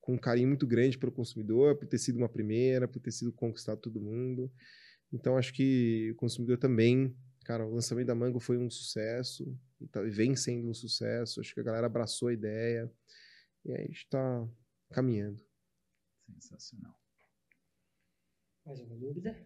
com 0.00 0.14
um 0.14 0.18
carinho 0.18 0.48
muito 0.48 0.66
grande 0.66 0.96
pelo 0.98 1.12
consumidor, 1.12 1.76
por 1.76 1.86
ter 1.86 1.98
sido 1.98 2.16
uma 2.16 2.28
primeira, 2.28 2.88
por 2.88 3.00
ter 3.00 3.10
sido 3.10 3.32
conquistado 3.32 3.80
todo 3.80 4.00
mundo. 4.00 4.50
Então, 5.12 5.36
acho 5.36 5.52
que 5.52 6.10
o 6.12 6.14
consumidor 6.16 6.58
também, 6.58 7.14
cara, 7.44 7.66
o 7.66 7.74
lançamento 7.74 8.06
da 8.06 8.14
Mango 8.14 8.40
foi 8.40 8.56
um 8.56 8.70
sucesso, 8.70 9.54
e 9.80 9.86
tá, 9.86 10.00
vem 10.02 10.34
sendo 10.34 10.68
um 10.68 10.74
sucesso. 10.74 11.40
Acho 11.40 11.52
que 11.52 11.60
a 11.60 11.64
galera 11.64 11.86
abraçou 11.86 12.28
a 12.28 12.32
ideia, 12.32 12.90
e 13.64 13.72
aí 13.72 13.82
a 13.82 13.86
gente 13.86 14.04
está 14.04 14.48
caminhando. 14.90 15.42
Sensacional. 16.26 16.94
Mais 18.64 18.80
alguma 18.80 18.98
dúvida? 18.98 19.36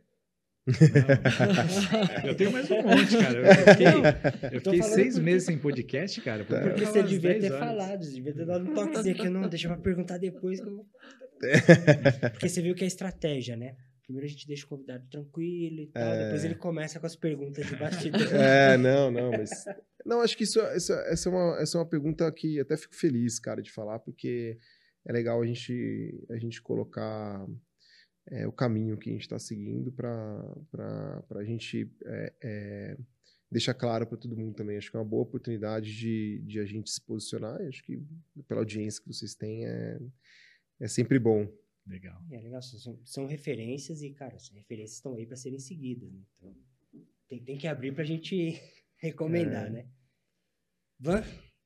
Eu 2.24 2.36
tenho 2.36 2.52
mais 2.52 2.70
um 2.70 2.82
monte, 2.82 3.18
cara. 3.18 3.39
Eu 3.39 3.55
fiquei, 3.55 4.56
eu 4.56 4.60
fiquei 4.60 4.82
seis 4.82 5.14
porque... 5.14 5.24
meses 5.24 5.44
sem 5.44 5.59
podcast, 5.59 6.20
cara. 6.20 6.44
Porque, 6.44 6.68
porque 6.68 6.86
você 6.86 7.02
devia 7.02 7.40
ter 7.40 7.52
horas. 7.52 7.66
falado, 7.66 8.01
devia 8.01 8.32
ter 8.32 8.47
dado 8.47 8.70
um 8.70 8.74
toquezinho 8.74 9.14
aqui. 9.16 9.28
Não, 9.28 9.48
deixa 9.48 9.68
eu 9.68 9.76
perguntar 9.78 10.18
depois. 10.18 10.60
Porque 12.32 12.48
você 12.48 12.62
viu 12.62 12.72
que 12.72 12.84
é 12.84 12.86
estratégia, 12.86 13.56
né? 13.56 13.74
Primeiro 14.05 14.26
a 14.26 14.28
gente 14.28 14.47
deixa 14.47 14.64
o 14.64 14.68
convidado 14.68 15.05
tranquilo 15.10 15.80
e 15.80 15.86
tal, 15.89 16.02
é... 16.02 16.24
depois 16.24 16.44
ele 16.44 16.55
começa 16.55 17.01
com 17.01 17.06
as 17.06 17.16
perguntas 17.16 17.66
de 17.66 17.74
bastidor. 17.74 18.20
É, 18.32 18.76
não, 18.76 19.10
não, 19.10 19.30
mas 19.30 19.51
Não, 20.05 20.20
acho 20.20 20.36
que 20.36 20.44
isso, 20.44 20.60
essa, 20.60 20.94
essa, 21.09 21.28
é 21.28 21.32
uma, 21.32 21.60
essa 21.60 21.78
é 21.78 21.80
uma 21.80 21.89
pergunta 21.89 22.30
que 22.30 22.60
até 22.60 22.76
fico 22.76 22.94
feliz, 22.94 23.40
cara, 23.40 23.60
de 23.60 23.72
falar, 23.72 23.98
porque 23.98 24.59
é 25.05 25.12
legal 25.12 25.40
a 25.43 25.47
gente, 25.47 26.26
a 26.30 26.36
gente 26.36 26.62
colocar 26.62 27.44
é, 28.28 28.47
o 28.47 28.53
caminho 28.53 28.97
que 28.97 29.11
a 29.11 29.12
gente 29.12 29.23
está 29.23 29.39
seguindo 29.39 29.90
para 29.93 31.24
a 31.31 31.44
gente 31.44 31.90
é, 32.05 32.32
é, 32.43 32.99
deixar 33.51 33.74
claro 33.74 34.07
para 34.07 34.16
todo 34.16 34.36
mundo 34.36 34.55
também. 34.55 34.77
Acho 34.77 34.90
que 34.90 34.97
é 34.97 35.01
uma 35.01 35.09
boa 35.09 35.23
oportunidade 35.23 35.94
de, 35.94 36.43
de 36.47 36.61
a 36.61 36.65
gente 36.65 36.90
se 36.90 37.01
posicionar. 37.01 37.61
E 37.61 37.69
acho 37.69 37.82
que 37.82 38.03
pela 38.47 38.61
audiência 38.61 39.03
que 39.03 39.12
vocês 39.12 39.35
têm 39.35 39.66
é, 39.66 39.99
é 40.81 40.89
sempre 40.89 41.19
bom. 41.19 41.47
Legal. 41.86 42.23
É 42.31 42.40
legal, 42.40 42.62
são, 42.62 43.01
são 43.05 43.27
referências 43.27 44.03
e, 44.03 44.11
cara, 44.11 44.36
as 44.36 44.49
referências 44.51 44.97
estão 44.97 45.15
aí 45.15 45.27
para 45.27 45.36
serem 45.36 45.59
seguidas. 45.59 46.12
Né? 46.12 46.23
Então, 46.36 46.57
tem, 47.28 47.44
tem 47.44 47.59
que 47.59 47.66
abrir 47.66 47.93
para 47.93 48.03
a 48.03 48.07
gente 48.07 48.53
recomendar, 48.99 49.66
é. 49.66 49.70
né? 49.70 49.89
Van? 50.99 51.23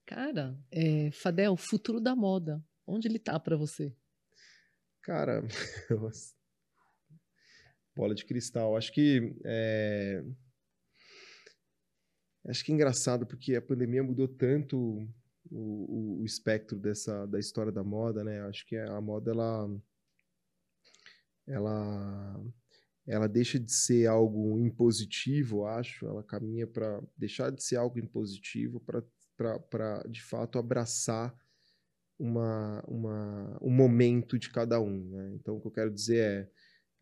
Cara, 0.07 0.59
é, 0.71 1.11
Fadel, 1.11 1.57
futuro 1.57 2.01
da 2.01 2.17
moda. 2.17 2.65
Onde 2.87 3.09
ele 3.09 3.19
tá 3.19 3.39
para 3.39 3.57
você? 3.57 3.95
Cara, 5.03 5.43
bola 7.97 8.15
de 8.15 8.25
cristal. 8.25 8.77
Acho 8.77 8.93
que 8.93 9.35
é... 9.45 10.23
acho 12.47 12.65
que 12.65 12.71
é 12.71 12.75
engraçado 12.75 13.27
porque 13.27 13.57
a 13.57 13.63
pandemia 13.63 14.03
mudou 14.03 14.29
tanto 14.29 14.79
o, 14.79 15.09
o, 15.51 16.21
o, 16.21 16.25
espectro 16.25 16.79
dessa 16.79 17.27
da 17.27 17.39
história 17.39 17.73
da 17.73 17.83
moda, 17.83 18.23
né? 18.23 18.43
Acho 18.43 18.67
que 18.67 18.77
a 18.77 19.01
moda 19.01 19.31
ela 19.31 19.81
ela 21.47 22.45
ela 23.09 23.29
deixa 23.29 23.59
de 23.59 23.73
ser 23.73 24.07
algo 24.07 24.59
impositivo, 24.59 25.65
acho, 25.65 26.07
ela 26.07 26.25
caminha 26.25 26.67
para 26.67 27.01
deixar 27.17 27.51
de 27.51 27.63
ser 27.63 27.77
algo 27.77 28.01
impositivo 28.01 28.81
para 28.81 30.03
de 30.09 30.23
fato 30.23 30.59
abraçar 30.59 31.33
uma, 32.19 32.83
uma, 32.89 33.59
um 33.63 33.71
momento 33.71 34.37
de 34.39 34.51
cada 34.51 34.81
um. 34.81 35.09
Né? 35.09 35.35
Então, 35.35 35.57
o 35.57 35.61
que 35.61 35.69
eu 35.69 35.73
quero 35.73 35.93
dizer 35.93 36.19
é 36.19 36.51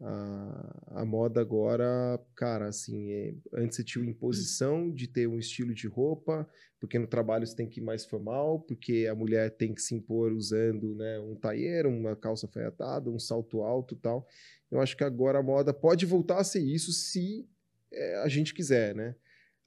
a, 0.00 1.00
a 1.00 1.04
moda 1.04 1.40
agora, 1.40 2.20
cara, 2.34 2.68
assim, 2.68 3.12
é, 3.12 3.34
antes 3.54 3.76
você 3.76 3.84
tinha 3.84 4.04
imposição 4.04 4.90
de 4.90 5.06
ter 5.06 5.26
um 5.26 5.38
estilo 5.38 5.72
de 5.72 5.86
roupa, 5.86 6.48
porque 6.80 6.98
no 6.98 7.06
trabalho 7.06 7.46
você 7.46 7.54
tem 7.54 7.68
que 7.68 7.80
ir 7.80 7.82
mais 7.82 8.04
formal, 8.04 8.60
porque 8.60 9.06
a 9.10 9.14
mulher 9.14 9.50
tem 9.50 9.72
que 9.72 9.80
se 9.80 9.94
impor 9.94 10.32
usando 10.32 10.94
né, 10.94 11.18
um 11.20 11.34
tailleur, 11.34 11.86
uma 11.86 12.14
calça 12.16 12.46
alfaiatada, 12.46 13.10
um 13.10 13.18
salto 13.18 13.62
alto 13.62 13.96
tal. 13.96 14.26
Eu 14.70 14.80
acho 14.80 14.96
que 14.96 15.04
agora 15.04 15.38
a 15.38 15.42
moda 15.42 15.72
pode 15.72 16.04
voltar 16.04 16.38
a 16.38 16.44
ser 16.44 16.60
isso 16.60 16.92
se 16.92 17.48
é, 17.92 18.16
a 18.22 18.28
gente 18.28 18.52
quiser, 18.52 18.94
né? 18.94 19.14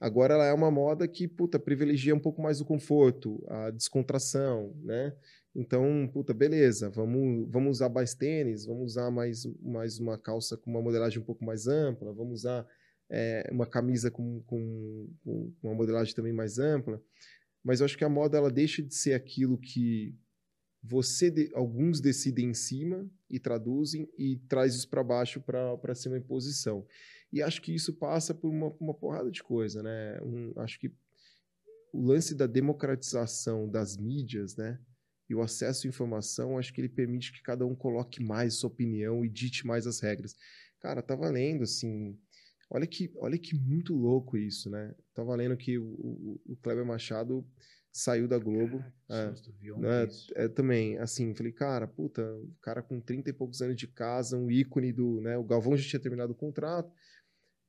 Agora 0.00 0.34
ela 0.34 0.46
é 0.46 0.52
uma 0.52 0.70
moda 0.70 1.08
que, 1.08 1.26
puta, 1.26 1.58
privilegia 1.58 2.14
um 2.14 2.20
pouco 2.20 2.40
mais 2.40 2.60
o 2.60 2.64
conforto, 2.64 3.44
a 3.48 3.70
descontração, 3.70 4.72
né? 4.84 5.12
Então, 5.58 6.08
puta, 6.12 6.32
beleza, 6.32 6.88
vamos, 6.88 7.50
vamos 7.50 7.78
usar 7.78 7.88
mais 7.88 8.14
tênis, 8.14 8.64
vamos 8.64 8.92
usar 8.92 9.10
mais, 9.10 9.44
mais 9.60 9.98
uma 9.98 10.16
calça 10.16 10.56
com 10.56 10.70
uma 10.70 10.80
modelagem 10.80 11.18
um 11.18 11.24
pouco 11.24 11.44
mais 11.44 11.66
ampla, 11.66 12.12
vamos 12.12 12.42
usar 12.42 12.64
é, 13.10 13.48
uma 13.50 13.66
camisa 13.66 14.08
com, 14.08 14.40
com, 14.46 15.10
com, 15.24 15.52
uma 15.60 15.74
modelagem 15.74 16.14
também 16.14 16.32
mais 16.32 16.60
ampla. 16.60 17.02
Mas 17.64 17.80
eu 17.80 17.86
acho 17.86 17.98
que 17.98 18.04
a 18.04 18.08
moda 18.08 18.38
ela 18.38 18.52
deixa 18.52 18.80
de 18.80 18.94
ser 18.94 19.14
aquilo 19.14 19.58
que 19.58 20.14
você 20.80 21.28
de, 21.28 21.50
alguns 21.52 22.00
decidem 22.00 22.50
em 22.50 22.54
cima 22.54 23.10
e 23.28 23.40
traduzem 23.40 24.08
e 24.16 24.36
traz 24.48 24.76
isso 24.76 24.88
para 24.88 25.02
baixo 25.02 25.40
para 25.40 25.92
ser 25.96 26.08
uma 26.08 26.18
imposição. 26.18 26.86
E 27.32 27.42
acho 27.42 27.60
que 27.60 27.74
isso 27.74 27.94
passa 27.94 28.32
por 28.32 28.48
uma, 28.48 28.68
uma 28.78 28.94
porrada 28.94 29.28
de 29.28 29.42
coisa, 29.42 29.82
né? 29.82 30.20
Um, 30.22 30.52
acho 30.60 30.78
que 30.78 30.94
o 31.92 32.00
lance 32.00 32.32
da 32.32 32.46
democratização 32.46 33.68
das 33.68 33.96
mídias, 33.96 34.54
né? 34.54 34.78
E 35.28 35.34
o 35.34 35.42
acesso 35.42 35.86
à 35.86 35.90
informação, 35.90 36.58
acho 36.58 36.72
que 36.72 36.80
ele 36.80 36.88
permite 36.88 37.32
que 37.32 37.42
cada 37.42 37.66
um 37.66 37.74
coloque 37.74 38.22
mais 38.22 38.54
sua 38.54 38.68
opinião 38.68 39.24
e 39.24 39.28
dite 39.28 39.66
mais 39.66 39.86
as 39.86 40.00
regras. 40.00 40.34
Cara, 40.80 41.02
tá 41.02 41.14
valendo, 41.14 41.64
assim. 41.64 42.18
Olha 42.70 42.86
que, 42.86 43.12
olha 43.16 43.38
que 43.38 43.54
muito 43.54 43.94
louco 43.94 44.36
isso, 44.36 44.70
né? 44.70 44.94
Tá 45.14 45.22
valendo 45.22 45.56
que 45.56 45.78
o, 45.78 45.84
o, 45.84 46.40
o 46.46 46.56
Kleber 46.56 46.84
Machado 46.84 47.46
saiu 47.92 48.28
da 48.28 48.38
Globo. 48.38 48.78
Cara, 49.08 49.34
é, 49.72 49.78
né, 49.78 50.08
é, 50.34 50.48
também, 50.48 50.98
assim, 50.98 51.34
falei, 51.34 51.52
cara, 51.52 51.86
puta, 51.86 52.22
cara 52.62 52.82
com 52.82 53.00
30 53.00 53.30
e 53.30 53.32
poucos 53.32 53.60
anos 53.60 53.76
de 53.76 53.86
casa, 53.86 54.36
um 54.36 54.50
ícone 54.50 54.92
do, 54.92 55.20
né? 55.20 55.36
O 55.36 55.44
Galvão 55.44 55.76
já 55.76 55.88
tinha 55.88 56.00
terminado 56.00 56.32
o 56.32 56.36
contrato. 56.36 56.92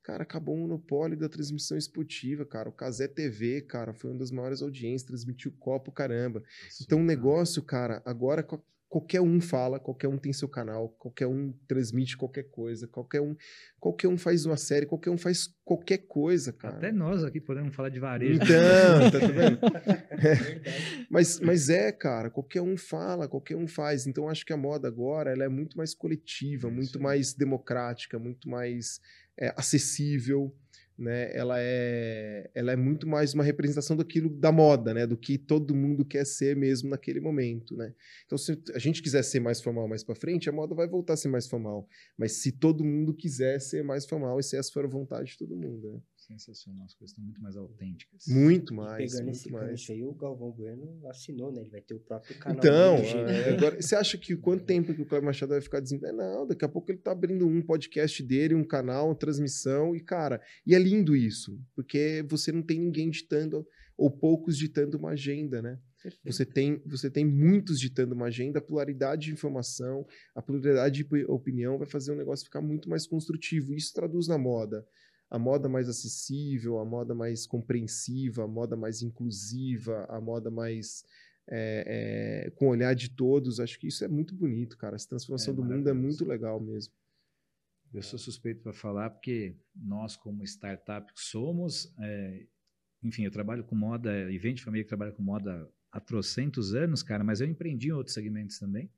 Cara, 0.10 0.23
acabou 0.23 0.56
o 0.56 0.57
monopólio 0.61 1.15
da 1.15 1.30
transmissão 1.30 1.77
esportiva, 1.77 2.44
cara. 2.44 2.68
O 2.68 2.72
Casé 2.72 3.07
TV, 3.07 3.61
cara, 3.61 3.94
foi 3.94 4.10
uma 4.10 4.18
das 4.18 4.31
maiores 4.31 4.60
audiências, 4.60 5.03
transmitiu 5.03 5.52
copo, 5.60 5.91
caramba. 5.91 6.41
Isso, 6.68 6.81
então, 6.84 6.99
o 6.99 7.03
negócio, 7.03 7.61
cara, 7.61 8.02
agora 8.03 8.44
qualquer 8.90 9.22
um 9.22 9.40
fala, 9.40 9.80
qualquer 9.80 10.07
um 10.07 10.18
tem 10.18 10.34
seu 10.34 10.49
canal, 10.49 10.90
qualquer 10.98 11.27
um 11.27 11.53
transmite 11.68 12.18
qualquer 12.18 12.45
coisa, 12.49 12.88
qualquer 12.88 13.22
um, 13.22 13.36
qualquer 13.80 14.07
um 14.07 14.18
faz 14.18 14.48
uma 14.48 14.57
série, 14.57 14.88
qualquer 14.88 15.11
um 15.11 15.18
faz 15.18 15.53
qualquer 15.64 15.99
coisa, 15.99 16.52
cara. 16.52 16.77
Até 16.77 16.91
nós 16.91 17.23
aqui 17.23 17.40
podemos 17.40 17.76
falar 17.76 17.90
de 17.90 17.99
varejo. 17.99 18.41
Então, 18.41 19.11
tá 19.11 19.27
vendo? 19.27 19.60
É. 20.22 21.06
Mas, 21.10 21.40
mas 21.40 21.69
é, 21.69 21.94
cara, 21.94 22.30
qualquer 22.30 22.61
um 22.61 22.76
fala, 22.76 23.26
qualquer 23.26 23.56
um 23.56 23.68
faz. 23.68 24.06
Então, 24.06 24.27
acho 24.27 24.45
que 24.45 24.52
a 24.52 24.57
moda 24.57 24.86
agora 24.86 25.31
ela 25.31 25.45
é 25.45 25.48
muito 25.48 25.77
mais 25.77 25.95
coletiva, 25.95 26.68
é 26.68 26.72
muito 26.72 26.99
mais 26.99 27.34
democrática, 27.34 28.19
muito 28.19 28.49
mais 28.49 28.99
é, 29.40 29.53
acessível, 29.56 30.53
né? 30.99 31.34
Ela 31.34 31.56
é, 31.60 32.52
ela 32.53 32.74
é 32.74 32.76
muito 32.76 33.07
mais 33.07 33.34
uma 33.34 33.44
representação 33.44 33.95
daquilo 33.95 34.30
da 34.30 34.52
moda, 34.52 34.94
né? 34.94 35.07
Do 35.07 35.16
que 35.16 35.38
todo 35.38 35.74
mundo 35.74 36.03
quer 36.03 36.26
ser 36.26 36.57
mesmo 36.57 36.90
naquele 36.90 37.22
momento, 37.22 37.76
né? 37.76 37.94
Então, 38.26 38.38
se 38.38 38.61
a 38.74 38.80
gente 38.80 39.02
quiser 39.02 39.24
ser 39.24 39.40
mais 39.40 39.61
formal 39.61 39.88
mais 39.88 40.03
para 40.03 40.14
frente, 40.14 40.49
a 40.49 40.52
moda 40.52 40.76
vai 40.76 40.88
voltar 40.88 41.14
a 41.14 41.18
ser 41.18 41.30
mais 41.30 41.48
formal. 41.48 41.88
Mas 42.18 42.34
se 42.34 42.52
todo 42.52 42.84
mundo 42.84 43.14
quiser 43.14 43.61
ser 43.61 43.82
mais 43.84 44.06
formal, 44.06 44.38
essa 44.40 44.61
for 44.74 44.84
a 44.84 44.90
vontade 44.90 45.32
de 45.32 45.38
todo 45.38 45.56
mundo, 45.56 45.94
né? 45.94 45.99
Sensacional, 46.30 46.86
as 46.86 46.94
coisas 46.94 47.12
estão 47.12 47.24
muito 47.24 47.42
mais 47.42 47.58
autênticas. 47.58 48.28
Muito 48.28 48.74
mais. 48.74 49.12
E 49.12 49.16
pegando 49.16 49.26
muito 49.26 49.38
esse 49.38 49.52
mais. 49.52 49.90
aí, 49.90 50.04
o 50.04 50.14
Galvão 50.14 50.52
Bueno 50.52 51.08
assinou, 51.08 51.52
né? 51.52 51.62
Ele 51.62 51.70
vai 51.70 51.82
ter 51.82 51.96
o 51.96 52.00
próprio 52.00 52.38
canal. 52.38 52.58
Então, 52.58 52.96
é, 53.28 53.54
agora, 53.56 53.82
você 53.82 53.96
acha 53.96 54.18
que 54.18 54.36
quanto 54.36 54.66
tempo 54.66 54.94
que 54.94 55.02
o 55.02 55.06
Cleber 55.06 55.26
Machado 55.26 55.50
vai 55.50 55.62
ficar 55.62 55.80
dizendo? 55.80 56.06
É, 56.06 56.12
não, 56.12 56.46
daqui 56.46 56.64
a 56.64 56.70
pouco 56.70 56.92
ele 56.92 57.00
tá 57.00 57.12
abrindo 57.12 57.48
um 57.48 57.62
podcast 57.62 58.22
dele, 58.22 58.54
um 58.54 58.64
canal, 58.64 59.08
uma 59.08 59.16
transmissão, 59.16 59.96
e 59.96 60.00
cara, 60.00 60.42
e 60.66 60.76
é 60.76 60.80
lindo 60.80 61.16
isso, 61.16 61.60
porque 61.76 62.24
você 62.28 62.52
não 62.52 62.62
tem 62.62 62.80
ninguém 62.80 63.10
ditando, 63.10 63.66
ou 63.98 64.12
poucos 64.12 64.58
ditando 64.58 64.98
uma 64.98 65.12
agenda, 65.12 65.62
né? 65.62 65.80
Você 66.24 66.46
tem, 66.46 66.82
você 66.86 67.10
tem 67.10 67.26
muitos 67.26 67.78
ditando 67.78 68.16
uma 68.16 68.28
agenda, 68.28 68.60
a 68.60 68.62
pluralidade 68.62 69.26
de 69.26 69.34
informação, 69.34 70.08
a 70.34 70.42
pluralidade 70.42 71.04
de 71.04 71.26
opinião 71.26 71.78
vai 71.78 71.86
fazer 71.86 72.14
o 72.14 72.16
negócio 72.16 72.46
ficar 72.46 72.62
muito 72.62 72.90
mais 72.90 73.06
construtivo. 73.06 73.74
Isso 73.74 73.94
traduz 73.94 74.26
na 74.26 74.38
moda 74.38 74.88
a 75.30 75.38
moda 75.38 75.70
mais 75.70 75.88
acessível, 75.88 76.80
a 76.80 76.86
moda 76.86 77.14
mais 77.14 77.46
compreensiva, 77.46 78.44
a 78.44 78.48
moda 78.48 78.76
mais 78.76 79.02
inclusiva, 79.02 80.06
a 80.10 80.20
moda 80.20 80.50
mais 80.50 81.04
é, 81.48 82.46
é, 82.48 82.50
com 82.52 82.68
o 82.68 82.70
olhar 82.70 82.94
de 82.96 83.10
todos. 83.10 83.60
Acho 83.60 83.80
que 83.80 83.88
isso 83.88 84.04
é 84.04 84.08
muito 84.08 84.34
bonito, 84.34 84.78
cara. 84.78 84.96
Essa 84.96 85.10
transformação 85.10 85.54
é 85.54 85.56
do 85.56 85.64
mundo 85.64 85.88
é 85.88 85.94
muito 85.94 86.26
legal 86.26 86.60
mesmo. 86.60 86.94
Eu 87.94 88.04
sou 88.04 88.20
suspeito 88.20 88.62
para 88.62 88.74
falar 88.74 89.10
porque 89.10 89.56
nós, 89.76 90.16
como 90.16 90.44
startup, 90.44 91.12
somos. 91.16 91.94
É, 92.00 92.46
enfim, 93.04 93.24
eu 93.24 93.32
trabalho 93.32 93.64
com 93.64 93.76
moda, 93.76 94.32
e 94.32 94.38
vem 94.38 94.54
de 94.54 94.64
família 94.64 94.84
que 94.84 94.90
trabalha 94.90 95.12
com 95.12 95.24
moda 95.24 95.68
há 95.92 96.00
trocentos 96.00 96.76
anos, 96.76 97.02
cara, 97.02 97.24
mas 97.24 97.42
eu 97.42 97.48
empreendi 97.48 97.88
em 97.88 97.94
outros 97.94 98.14
segmentos 98.14 98.60
também. 98.60 98.92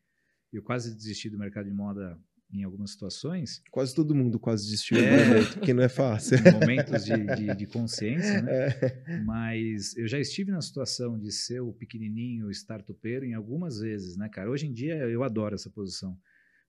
Eu 0.52 0.62
quase 0.62 0.94
desisti 0.94 1.30
do 1.30 1.38
mercado 1.38 1.66
de 1.66 1.72
moda 1.72 2.20
em 2.54 2.64
algumas 2.64 2.92
situações. 2.92 3.62
Quase 3.72 3.96
todo 3.96 4.16
mundo 4.16 4.40
quase 4.40 4.66
desistiu 4.66 4.98
é, 4.98 5.28
momento, 5.28 5.54
porque 5.54 5.74
não 5.74 5.84
é 5.84 5.90
fácil. 5.90 6.38
Momentos 6.54 7.06
de, 7.06 7.26
de, 7.36 7.56
de 7.56 7.66
consciência, 7.68 8.42
né? 8.42 8.68
É. 8.68 9.22
Mas 9.24 9.96
eu 9.96 10.08
já 10.08 10.20
estive 10.20 10.52
na 10.52 10.62
situação 10.62 11.18
de 11.18 11.32
ser 11.32 11.62
o 11.62 11.74
pequenininho 11.74 12.50
startupeiro 12.52 13.26
em 13.26 13.34
algumas 13.34 13.80
vezes, 13.80 14.18
né, 14.18 14.30
cara? 14.30 14.50
Hoje 14.50 14.68
em 14.68 14.74
dia 14.74 14.96
eu 14.96 15.24
adoro 15.24 15.56
essa 15.56 15.70
posição, 15.70 16.18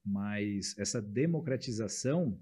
mas 0.04 0.76
essa 0.78 1.00
democratização, 1.00 2.38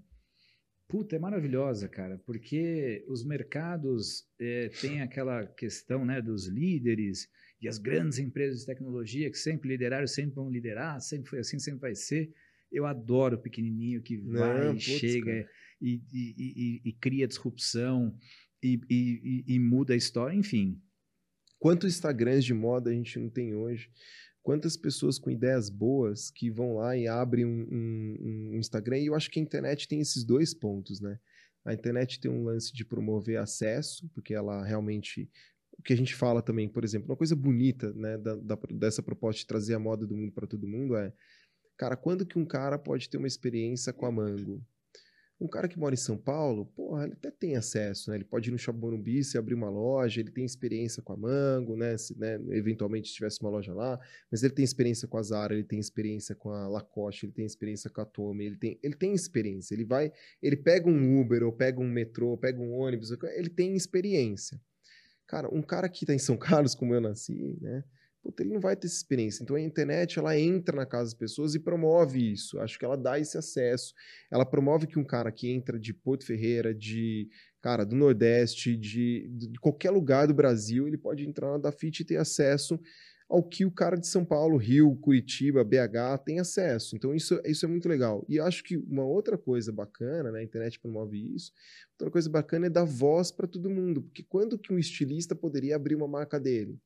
puta, 0.87 1.15
é 1.15 1.19
maravilhosa, 1.19 1.87
cara, 1.87 2.19
porque 2.25 3.03
os 3.07 3.23
mercados 3.23 4.25
é, 4.39 4.69
têm 4.81 5.01
aquela 5.01 5.45
questão, 5.45 6.05
né, 6.05 6.21
dos 6.21 6.47
líderes 6.47 7.27
e 7.61 7.67
as 7.67 7.77
grandes 7.77 8.17
empresas 8.17 8.61
de 8.61 8.65
tecnologia 8.65 9.29
que 9.29 9.37
sempre 9.37 9.69
lideraram, 9.69 10.07
sempre 10.07 10.35
vão 10.35 10.49
liderar, 10.49 10.99
sempre 10.99 11.29
foi 11.29 11.39
assim, 11.39 11.59
sempre 11.59 11.79
vai 11.79 11.95
ser. 11.95 12.31
Eu 12.71 12.85
adoro 12.85 13.35
o 13.35 13.41
pequenininho 13.41 14.01
que 14.01 14.17
vai, 14.17 14.65
Não, 14.65 14.79
chega 14.79 15.47
e, 15.81 16.01
e, 16.11 16.35
e, 16.37 16.81
e, 16.85 16.93
cria 16.93 17.27
disrupção 17.27 18.15
e, 18.63 19.59
muda 19.59 19.93
a 19.93 19.97
história, 19.97 20.35
enfim. 20.35 20.79
Quantos 21.59 21.93
Instagrams 21.93 22.45
de 22.45 22.53
moda 22.53 22.89
a 22.89 22.93
gente 22.93 23.19
não 23.19 23.29
tem 23.29 23.53
hoje? 23.53 23.89
Quantas 24.41 24.75
pessoas 24.75 25.19
com 25.19 25.29
ideias 25.29 25.69
boas 25.69 26.31
que 26.31 26.49
vão 26.49 26.75
lá 26.75 26.97
e 26.97 27.07
abrem 27.07 27.45
um, 27.45 27.67
um, 27.71 28.51
um 28.53 28.57
Instagram? 28.57 28.97
E 28.99 29.07
eu 29.07 29.15
acho 29.15 29.29
que 29.29 29.39
a 29.39 29.43
internet 29.43 29.87
tem 29.87 29.99
esses 29.99 30.23
dois 30.23 30.53
pontos, 30.53 30.99
né? 30.99 31.19
A 31.63 31.73
internet 31.73 32.19
tem 32.19 32.31
um 32.31 32.43
lance 32.43 32.73
de 32.73 32.83
promover 32.83 33.37
acesso, 33.37 34.09
porque 34.15 34.33
ela 34.33 34.63
realmente 34.65 35.29
o 35.77 35.83
que 35.83 35.93
a 35.93 35.97
gente 35.97 36.13
fala 36.13 36.41
também, 36.41 36.69
por 36.69 36.83
exemplo, 36.83 37.09
uma 37.09 37.17
coisa 37.17 37.35
bonita 37.35 37.91
né, 37.93 38.17
da, 38.17 38.35
da, 38.35 38.59
dessa 38.71 39.01
proposta 39.01 39.39
de 39.39 39.47
trazer 39.47 39.73
a 39.73 39.79
moda 39.79 40.05
do 40.05 40.15
mundo 40.15 40.31
para 40.31 40.45
todo 40.45 40.67
mundo 40.67 40.95
é, 40.95 41.11
cara, 41.81 41.97
quando 41.97 42.27
que 42.27 42.37
um 42.37 42.45
cara 42.45 42.77
pode 42.77 43.09
ter 43.09 43.17
uma 43.17 43.25
experiência 43.25 43.91
com 43.91 44.05
a 44.05 44.11
Mango? 44.11 44.63
Um 45.39 45.47
cara 45.47 45.67
que 45.67 45.79
mora 45.79 45.95
em 45.95 45.97
São 45.97 46.15
Paulo, 46.15 46.67
porra, 46.67 47.05
ele 47.05 47.13
até 47.13 47.31
tem 47.31 47.55
acesso, 47.55 48.11
né? 48.11 48.17
Ele 48.17 48.23
pode 48.23 48.49
ir 48.49 48.51
no 48.51 48.59
Shopping 48.59 48.79
Morumbi, 48.79 49.23
se 49.23 49.35
abrir 49.35 49.55
uma 49.55 49.67
loja, 49.67 50.21
ele 50.21 50.29
tem 50.29 50.45
experiência 50.45 51.01
com 51.01 51.13
a 51.13 51.17
Mango, 51.17 51.75
né? 51.75 51.97
Se, 51.97 52.15
né? 52.19 52.39
eventualmente 52.51 53.07
se 53.07 53.15
tivesse 53.15 53.41
uma 53.41 53.49
loja 53.49 53.73
lá, 53.73 53.99
mas 54.31 54.43
ele 54.43 54.53
tem 54.53 54.63
experiência 54.63 55.07
com 55.07 55.17
a 55.17 55.23
Zara, 55.23 55.55
ele 55.55 55.63
tem 55.63 55.79
experiência 55.79 56.35
com 56.35 56.51
a 56.51 56.67
Lacoste, 56.67 57.25
ele 57.25 57.33
tem 57.33 57.47
experiência 57.47 57.89
com 57.89 58.01
a 58.01 58.05
Tommy, 58.05 58.45
ele 58.45 58.57
tem, 58.57 58.79
ele 58.83 58.93
tem 58.93 59.15
experiência. 59.15 59.73
Ele 59.73 59.83
vai, 59.83 60.13
ele 60.39 60.57
pega 60.57 60.87
um 60.87 61.19
Uber, 61.19 61.41
ou 61.41 61.51
pega 61.51 61.79
um 61.79 61.89
metrô, 61.89 62.27
ou 62.27 62.37
pega 62.37 62.61
um 62.61 62.73
ônibus, 62.73 63.09
ele 63.33 63.49
tem 63.49 63.75
experiência. 63.75 64.61
Cara, 65.25 65.51
um 65.51 65.63
cara 65.63 65.89
que 65.89 66.05
tá 66.05 66.13
em 66.13 66.19
São 66.19 66.37
Carlos, 66.37 66.75
como 66.75 66.93
eu 66.93 67.01
nasci, 67.01 67.57
né? 67.59 67.83
Puta, 68.21 68.43
ele 68.43 68.53
não 68.53 68.59
vai 68.59 68.75
ter 68.75 68.85
essa 68.85 68.97
experiência. 68.97 69.43
Então 69.43 69.55
a 69.55 69.61
internet 69.61 70.19
ela 70.19 70.37
entra 70.37 70.75
na 70.75 70.85
casa 70.85 71.05
das 71.05 71.13
pessoas 71.13 71.55
e 71.55 71.59
promove 71.59 72.31
isso. 72.31 72.59
Acho 72.59 72.77
que 72.77 72.85
ela 72.85 72.95
dá 72.95 73.19
esse 73.19 73.37
acesso. 73.37 73.93
Ela 74.31 74.45
promove 74.45 74.85
que 74.85 74.99
um 74.99 75.03
cara 75.03 75.31
que 75.31 75.49
entra 75.49 75.79
de 75.79 75.93
Porto 75.93 76.25
Ferreira, 76.25 76.73
de 76.73 77.27
cara 77.61 77.83
do 77.83 77.95
Nordeste, 77.95 78.77
de, 78.77 79.27
de 79.29 79.59
qualquer 79.59 79.89
lugar 79.89 80.27
do 80.27 80.33
Brasil, 80.33 80.87
ele 80.87 80.97
pode 80.97 81.27
entrar 81.27 81.51
na 81.51 81.57
Dafit 81.57 82.01
e 82.01 82.05
ter 82.05 82.17
acesso 82.17 82.79
ao 83.31 83.41
que 83.41 83.65
o 83.65 83.71
cara 83.71 83.95
de 83.95 84.07
São 84.07 84.25
Paulo, 84.25 84.57
Rio, 84.57 84.93
Curitiba, 84.97 85.63
BH 85.63 86.21
tem 86.25 86.39
acesso. 86.39 86.97
Então 86.97 87.15
isso, 87.15 87.39
isso 87.45 87.65
é 87.65 87.69
muito 87.69 87.87
legal. 87.87 88.25
E 88.27 88.37
acho 88.39 88.61
que 88.61 88.77
uma 88.77 89.05
outra 89.05 89.37
coisa 89.37 89.71
bacana, 89.71 90.31
né, 90.31 90.39
a 90.39 90.43
internet 90.43 90.77
promove 90.79 91.17
isso. 91.33 91.53
Outra 91.93 92.11
coisa 92.11 92.29
bacana 92.29 92.67
é 92.67 92.69
dar 92.69 92.83
voz 92.83 93.31
para 93.31 93.47
todo 93.47 93.69
mundo, 93.69 94.01
porque 94.01 94.21
quando 94.21 94.59
que 94.59 94.73
um 94.73 94.77
estilista 94.77 95.33
poderia 95.33 95.77
abrir 95.77 95.95
uma 95.95 96.09
marca 96.09 96.37
dele? 96.37 96.77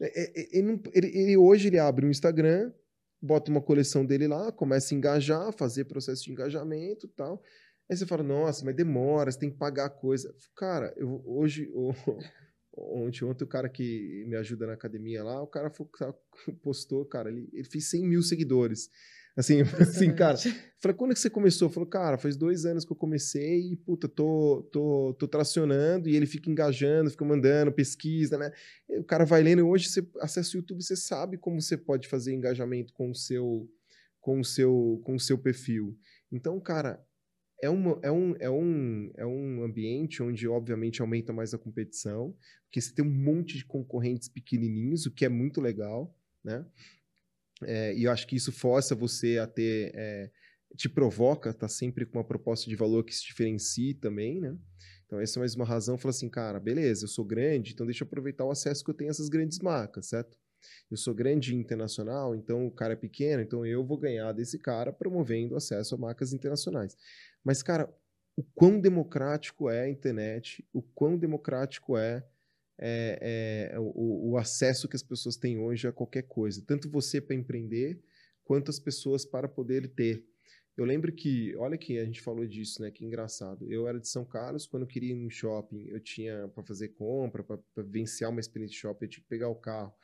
É, 0.00 0.22
é, 0.22 0.40
é, 0.40 0.58
ele, 0.58 0.80
ele, 0.92 1.06
ele, 1.06 1.36
hoje 1.36 1.68
ele 1.68 1.78
abre 1.78 2.06
um 2.06 2.10
Instagram, 2.10 2.72
bota 3.20 3.50
uma 3.50 3.62
coleção 3.62 4.04
dele 4.04 4.26
lá, 4.26 4.52
começa 4.52 4.94
a 4.94 4.96
engajar, 4.96 5.52
fazer 5.52 5.84
processo 5.84 6.24
de 6.24 6.32
engajamento 6.32 7.08
tal. 7.08 7.42
Aí 7.90 7.96
você 7.96 8.06
fala, 8.06 8.22
nossa, 8.22 8.64
mas 8.64 8.74
demora, 8.74 9.30
você 9.30 9.38
tem 9.38 9.50
que 9.50 9.58
pagar 9.58 9.90
coisa. 9.90 10.34
Cara, 10.56 10.92
eu, 10.96 11.22
hoje, 11.26 11.70
ontem, 12.76 13.24
ontem 13.24 13.44
o 13.44 13.48
cara 13.48 13.68
que 13.68 14.24
me 14.26 14.36
ajuda 14.36 14.66
na 14.66 14.72
academia 14.72 15.22
lá, 15.22 15.42
o 15.42 15.46
cara 15.46 15.70
postou, 16.62 17.04
cara, 17.04 17.30
ele, 17.30 17.48
ele 17.52 17.64
fez 17.64 17.90
100 17.90 18.08
mil 18.08 18.22
seguidores. 18.22 18.88
Assim, 19.36 19.62
assim, 19.80 20.14
cara. 20.14 20.36
Falei, 20.80 20.96
quando 20.96 21.12
é 21.12 21.14
que 21.14 21.20
você 21.20 21.30
começou? 21.30 21.70
Falou, 21.70 21.88
cara, 21.88 22.18
faz 22.18 22.36
dois 22.36 22.64
anos 22.64 22.84
que 22.84 22.92
eu 22.92 22.96
comecei 22.96 23.72
e, 23.72 23.76
puta, 23.76 24.08
tô, 24.08 24.68
tô, 24.70 25.16
tô 25.18 25.26
tracionando 25.26 26.08
e 26.08 26.14
ele 26.14 26.26
fica 26.26 26.50
engajando, 26.50 27.10
fica 27.10 27.24
mandando 27.24 27.72
pesquisa, 27.72 28.36
né? 28.36 28.52
E 28.88 28.98
o 28.98 29.04
cara 29.04 29.24
vai 29.24 29.42
lendo. 29.42 29.60
E 29.60 29.62
hoje 29.62 29.88
você 29.88 30.06
acessa 30.20 30.56
o 30.56 30.60
YouTube, 30.60 30.82
você 30.82 30.96
sabe 30.96 31.38
como 31.38 31.60
você 31.60 31.76
pode 31.76 32.06
fazer 32.06 32.34
engajamento 32.34 32.92
com 32.92 33.10
o 33.10 33.14
seu, 33.14 33.68
com 34.20 34.40
o 34.40 34.44
seu, 34.44 35.00
com 35.04 35.14
o 35.14 35.20
seu 35.20 35.38
perfil. 35.38 35.96
Então, 36.30 36.60
cara, 36.60 37.02
é, 37.62 37.70
uma, 37.70 37.98
é, 38.02 38.12
um, 38.12 38.34
é, 38.38 38.50
um, 38.50 39.10
é 39.16 39.26
um 39.26 39.64
ambiente 39.64 40.22
onde, 40.22 40.46
obviamente, 40.46 41.00
aumenta 41.00 41.32
mais 41.32 41.54
a 41.54 41.58
competição, 41.58 42.36
porque 42.64 42.80
você 42.80 42.94
tem 42.94 43.04
um 43.04 43.10
monte 43.10 43.56
de 43.56 43.64
concorrentes 43.64 44.28
pequenininhos, 44.28 45.06
o 45.06 45.10
que 45.10 45.24
é 45.24 45.30
muito 45.30 45.62
legal, 45.62 46.14
né? 46.44 46.64
É, 47.66 47.94
e 47.94 48.04
eu 48.04 48.12
acho 48.12 48.26
que 48.26 48.36
isso 48.36 48.52
força 48.52 48.94
você 48.94 49.38
a 49.38 49.46
ter, 49.46 49.92
é, 49.94 50.30
te 50.76 50.88
provoca, 50.88 51.52
tá 51.52 51.68
sempre 51.68 52.04
com 52.04 52.18
uma 52.18 52.24
proposta 52.24 52.68
de 52.68 52.76
valor 52.76 53.04
que 53.04 53.14
se 53.14 53.24
diferencie 53.24 53.94
também, 53.94 54.40
né? 54.40 54.56
Então, 55.06 55.20
essa 55.20 55.38
é 55.38 55.40
mais 55.40 55.54
uma 55.54 55.64
razão, 55.64 55.98
fala 55.98 56.10
assim, 56.10 56.28
cara, 56.28 56.58
beleza, 56.58 57.04
eu 57.04 57.08
sou 57.08 57.24
grande, 57.24 57.72
então 57.72 57.86
deixa 57.86 58.02
eu 58.02 58.06
aproveitar 58.06 58.44
o 58.44 58.50
acesso 58.50 58.82
que 58.82 58.90
eu 58.90 58.94
tenho 58.94 59.10
a 59.10 59.12
essas 59.12 59.28
grandes 59.28 59.58
marcas, 59.58 60.06
certo? 60.06 60.36
Eu 60.90 60.96
sou 60.96 61.14
grande 61.14 61.54
internacional, 61.54 62.34
então 62.34 62.66
o 62.66 62.70
cara 62.70 62.94
é 62.94 62.96
pequeno, 62.96 63.42
então 63.42 63.66
eu 63.66 63.84
vou 63.84 63.98
ganhar 63.98 64.32
desse 64.32 64.58
cara 64.58 64.92
promovendo 64.92 65.56
acesso 65.56 65.94
a 65.94 65.98
marcas 65.98 66.32
internacionais. 66.32 66.96
Mas, 67.44 67.62
cara, 67.62 67.92
o 68.36 68.42
quão 68.42 68.80
democrático 68.80 69.68
é 69.70 69.82
a 69.82 69.88
internet, 69.88 70.66
o 70.72 70.82
quão 70.82 71.16
democrático 71.16 71.96
é 71.96 72.26
é, 72.78 73.70
é, 73.72 73.78
o, 73.78 74.32
o, 74.32 74.36
acesso 74.36 74.88
que 74.88 74.96
as 74.96 75.02
pessoas 75.02 75.36
têm 75.36 75.58
hoje 75.58 75.86
a 75.86 75.92
qualquer 75.92 76.22
coisa, 76.22 76.62
tanto 76.66 76.90
você 76.90 77.20
para 77.20 77.36
empreender, 77.36 78.00
quanto 78.44 78.70
as 78.70 78.78
pessoas 78.78 79.24
para 79.24 79.48
poder 79.48 79.88
ter. 79.88 80.24
Eu 80.76 80.84
lembro 80.84 81.12
que, 81.12 81.54
olha 81.56 81.78
que 81.78 81.98
a 81.98 82.04
gente 82.04 82.20
falou 82.20 82.44
disso, 82.44 82.82
né? 82.82 82.90
Que 82.90 83.04
engraçado. 83.04 83.70
Eu 83.70 83.86
era 83.86 84.00
de 84.00 84.08
São 84.08 84.24
Carlos, 84.24 84.66
quando 84.66 84.82
eu 84.82 84.88
queria 84.88 85.12
ir 85.12 85.14
no 85.14 85.30
shopping, 85.30 85.86
eu 85.86 86.00
tinha 86.00 86.48
para 86.48 86.64
fazer 86.64 86.88
compra, 86.88 87.44
para 87.44 87.60
vivenciar 87.76 88.30
uma 88.30 88.40
experiência 88.40 88.74
de 88.74 88.80
shopping, 88.80 89.04
eu 89.04 89.10
tinha 89.10 89.22
que 89.22 89.28
pegar 89.28 89.48
o 89.48 89.54
carro 89.54 89.94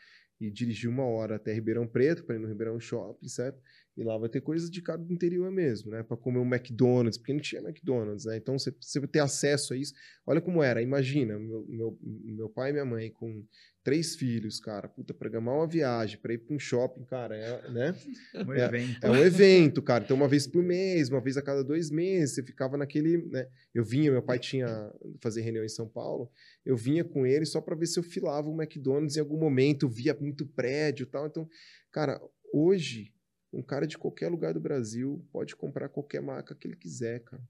e 0.40 0.50
dirigir 0.50 0.88
uma 0.88 1.04
hora 1.04 1.36
até 1.36 1.52
Ribeirão 1.52 1.86
Preto, 1.86 2.24
para 2.24 2.36
ir 2.36 2.38
no 2.38 2.48
Ribeirão 2.48 2.80
Shopping, 2.80 3.28
certo? 3.28 3.60
E 4.00 4.02
lá 4.02 4.16
vai 4.16 4.30
ter 4.30 4.40
coisas 4.40 4.70
de 4.70 4.80
cara 4.80 4.96
do 4.96 5.12
interior 5.12 5.50
mesmo, 5.50 5.90
né? 5.90 6.02
Para 6.02 6.16
comer 6.16 6.38
um 6.38 6.46
McDonald's, 6.46 7.18
porque 7.18 7.34
não 7.34 7.40
tinha 7.40 7.60
McDonald's, 7.60 8.24
né? 8.24 8.38
Então 8.38 8.58
você, 8.58 8.74
você 8.80 9.06
ter 9.06 9.18
acesso 9.18 9.74
a 9.74 9.76
isso. 9.76 9.92
Olha 10.26 10.40
como 10.40 10.62
era, 10.62 10.80
imagina, 10.80 11.38
meu, 11.38 11.66
meu, 11.68 11.98
meu 12.02 12.48
pai 12.48 12.70
e 12.70 12.72
minha 12.72 12.84
mãe 12.86 13.10
com 13.10 13.44
três 13.84 14.16
filhos, 14.16 14.58
cara, 14.58 14.88
puta, 14.88 15.12
programar 15.12 15.54
uma 15.54 15.66
viagem 15.66 16.18
para 16.18 16.32
ir 16.32 16.38
para 16.38 16.56
um 16.56 16.58
shopping, 16.58 17.04
cara, 17.04 17.36
é, 17.36 17.70
né? 17.70 17.94
Um 18.48 18.54
é, 18.54 18.64
evento. 18.64 19.04
É 19.04 19.10
um 19.10 19.16
evento, 19.16 19.82
cara. 19.82 20.02
Então, 20.02 20.16
uma 20.16 20.28
vez 20.28 20.46
por 20.46 20.62
mês, 20.62 21.10
uma 21.10 21.20
vez 21.20 21.36
a 21.36 21.42
cada 21.42 21.62
dois 21.62 21.90
meses, 21.90 22.36
você 22.36 22.42
ficava 22.42 22.78
naquele, 22.78 23.18
né? 23.26 23.48
Eu 23.74 23.84
vinha, 23.84 24.10
meu 24.10 24.22
pai 24.22 24.38
tinha 24.38 24.90
fazer 25.20 25.42
reunião 25.42 25.62
em 25.62 25.68
São 25.68 25.86
Paulo, 25.86 26.30
eu 26.64 26.74
vinha 26.74 27.04
com 27.04 27.26
ele 27.26 27.44
só 27.44 27.60
para 27.60 27.76
ver 27.76 27.86
se 27.86 27.98
eu 27.98 28.02
filava 28.02 28.48
o 28.48 28.54
um 28.54 28.62
McDonald's 28.62 29.18
em 29.18 29.20
algum 29.20 29.36
momento, 29.36 29.90
via 29.90 30.16
muito 30.18 30.46
prédio, 30.46 31.04
tal. 31.04 31.26
Então, 31.26 31.46
cara, 31.92 32.18
hoje 32.50 33.12
um 33.52 33.62
cara 33.62 33.86
de 33.86 33.98
qualquer 33.98 34.28
lugar 34.28 34.54
do 34.54 34.60
Brasil 34.60 35.26
pode 35.32 35.56
comprar 35.56 35.88
qualquer 35.88 36.22
marca 36.22 36.54
que 36.54 36.68
ele 36.68 36.76
quiser, 36.76 37.20
cara. 37.20 37.42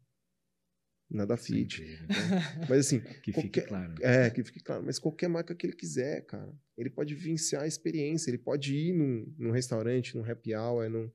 Nada 1.11 1.37
fit. 1.37 1.83
Então, 1.83 2.07
mas 2.71 2.87
assim. 2.87 3.01
que 3.23 3.33
qualquer, 3.33 3.43
fique 3.43 3.61
claro. 3.63 3.95
É, 4.01 4.31
que 4.31 4.45
fique 4.45 4.61
claro. 4.61 4.83
Mas 4.85 4.99
qualquer 4.99 5.29
marca 5.29 5.55
que 5.55 5.67
ele 5.67 5.75
quiser, 5.75 6.25
cara. 6.25 6.53
Ele 6.79 6.89
pode 6.89 7.15
vivenciar 7.15 7.63
a 7.63 7.67
experiência. 7.67 8.31
Ele 8.31 8.39
pode 8.39 8.75
ir 8.75 8.93
num, 8.93 9.35
num 9.37 9.51
restaurante, 9.51 10.17
num 10.17 10.25
happy 10.25 10.55
hour, 10.55 10.89
num. 10.89 11.11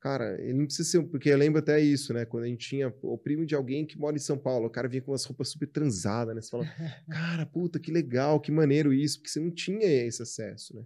Cara, 0.00 0.40
ele 0.40 0.54
não 0.54 0.66
precisa 0.66 0.88
ser. 0.88 1.02
Porque 1.02 1.28
eu 1.28 1.36
lembro 1.36 1.58
até 1.58 1.80
isso, 1.80 2.14
né? 2.14 2.24
Quando 2.24 2.44
a 2.44 2.46
gente 2.46 2.68
tinha 2.68 2.94
o 3.02 3.18
primo 3.18 3.44
de 3.44 3.56
alguém 3.56 3.84
que 3.84 3.98
mora 3.98 4.14
em 4.14 4.20
São 4.20 4.38
Paulo, 4.38 4.66
o 4.66 4.70
cara 4.70 4.88
vinha 4.88 5.02
com 5.02 5.10
umas 5.10 5.24
roupas 5.24 5.48
super 5.48 5.66
transadas, 5.66 6.34
né? 6.34 6.40
Você 6.40 6.48
fala, 6.48 6.64
cara, 7.10 7.44
puta, 7.44 7.80
que 7.80 7.90
legal, 7.90 8.40
que 8.40 8.52
maneiro 8.52 8.92
isso, 8.92 9.18
porque 9.18 9.30
você 9.30 9.40
não 9.40 9.50
tinha 9.50 9.84
esse 9.84 10.22
acesso, 10.22 10.76
né? 10.76 10.84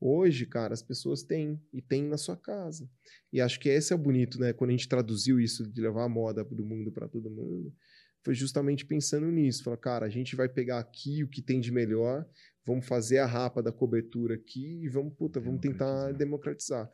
Hoje, 0.00 0.44
cara, 0.46 0.74
as 0.74 0.82
pessoas 0.82 1.22
têm 1.22 1.60
e 1.72 1.80
têm 1.80 2.02
na 2.02 2.18
sua 2.18 2.36
casa. 2.36 2.88
E 3.32 3.40
acho 3.40 3.58
que 3.58 3.68
esse 3.68 3.92
é 3.92 3.96
o 3.96 3.98
bonito, 3.98 4.38
né? 4.38 4.52
Quando 4.52 4.70
a 4.70 4.72
gente 4.72 4.88
traduziu 4.88 5.40
isso 5.40 5.66
de 5.70 5.80
levar 5.80 6.04
a 6.04 6.08
moda 6.08 6.44
do 6.44 6.64
mundo 6.64 6.92
para 6.92 7.08
todo 7.08 7.30
mundo, 7.30 7.74
foi 8.22 8.34
justamente 8.34 8.84
pensando 8.84 9.30
nisso. 9.30 9.62
Falar, 9.62 9.76
cara, 9.78 10.06
a 10.06 10.10
gente 10.10 10.36
vai 10.36 10.48
pegar 10.48 10.78
aqui 10.78 11.22
o 11.22 11.28
que 11.28 11.40
tem 11.40 11.60
de 11.60 11.72
melhor, 11.72 12.28
vamos 12.66 12.84
fazer 12.84 13.18
a 13.18 13.26
rapa 13.26 13.62
da 13.62 13.72
cobertura 13.72 14.34
aqui 14.34 14.82
e 14.82 14.88
vamos, 14.88 15.14
puta, 15.14 15.40
vamos 15.40 15.60
tentar 15.60 16.12
democratizar. 16.12 16.90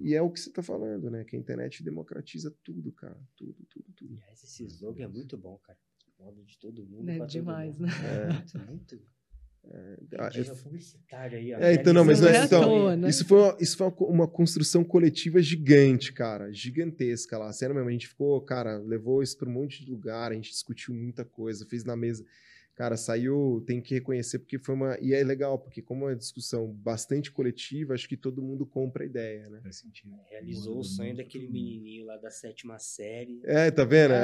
E 0.00 0.14
é 0.14 0.22
o 0.22 0.30
que 0.30 0.40
você 0.40 0.48
está 0.48 0.62
falando, 0.62 1.10
né? 1.10 1.24
Que 1.24 1.36
a 1.36 1.38
internet 1.38 1.84
democratiza 1.84 2.50
tudo, 2.64 2.90
cara. 2.92 3.20
Tudo, 3.36 3.64
tudo, 3.68 3.92
tudo. 3.94 4.14
Aliás, 4.14 4.42
esse 4.42 4.64
slogan 4.64 5.04
é 5.04 5.08
muito 5.08 5.36
bom, 5.36 5.58
cara. 5.58 5.78
Moda 6.18 6.42
de 6.42 6.58
todo 6.58 6.86
mundo. 6.86 7.08
É 7.08 7.24
demais, 7.26 7.78
mundo. 7.78 7.88
né? 7.88 7.92
É. 8.54 8.58
muito. 8.64 9.00
É, 9.70 10.54
publicitário 10.62 11.38
aí, 11.38 11.54
ó. 11.54 11.58
É, 11.58 11.74
então, 11.74 11.92
não, 11.92 12.04
mas 12.04 12.20
não 12.20 12.28
é, 12.28 12.44
então, 12.44 12.62
toa, 12.62 12.96
né? 12.96 13.08
isso, 13.08 13.24
foi 13.24 13.38
uma, 13.38 13.56
isso 13.60 13.76
foi 13.76 13.92
uma 14.00 14.26
construção 14.26 14.82
coletiva 14.82 15.40
gigante, 15.40 16.12
cara, 16.12 16.52
gigantesca 16.52 17.38
lá. 17.38 17.52
Sério 17.52 17.74
mesmo, 17.74 17.88
a 17.88 17.92
gente 17.92 18.08
ficou, 18.08 18.40
cara, 18.40 18.78
levou 18.78 19.22
isso 19.22 19.38
para 19.38 19.48
um 19.48 19.52
monte 19.52 19.84
de 19.84 19.90
lugar, 19.90 20.32
a 20.32 20.34
gente 20.34 20.50
discutiu 20.50 20.92
muita 20.92 21.24
coisa, 21.24 21.64
fez 21.66 21.84
na 21.84 21.96
mesa. 21.96 22.24
Cara, 22.74 22.96
saiu, 22.96 23.62
tem 23.66 23.82
que 23.82 23.94
reconhecer, 23.94 24.38
porque 24.38 24.58
foi 24.58 24.74
uma. 24.74 24.98
E 24.98 25.12
é 25.12 25.22
legal, 25.22 25.58
porque 25.58 25.82
como 25.82 26.06
é 26.06 26.08
uma 26.08 26.16
discussão 26.16 26.66
bastante 26.66 27.30
coletiva, 27.30 27.92
acho 27.92 28.08
que 28.08 28.16
todo 28.16 28.42
mundo 28.42 28.64
compra 28.64 29.04
a 29.04 29.06
ideia, 29.06 29.48
né? 29.50 29.60
Faz 29.62 29.76
sentido. 29.76 30.18
Realizou 30.30 30.78
o 30.78 30.84
sonho 30.84 31.14
daquele 31.14 31.48
menininho 31.48 32.06
lá 32.06 32.16
da 32.16 32.30
sétima 32.30 32.78
série. 32.78 33.42
É, 33.44 33.70
tá 33.70 33.84
vendo? 33.84 34.14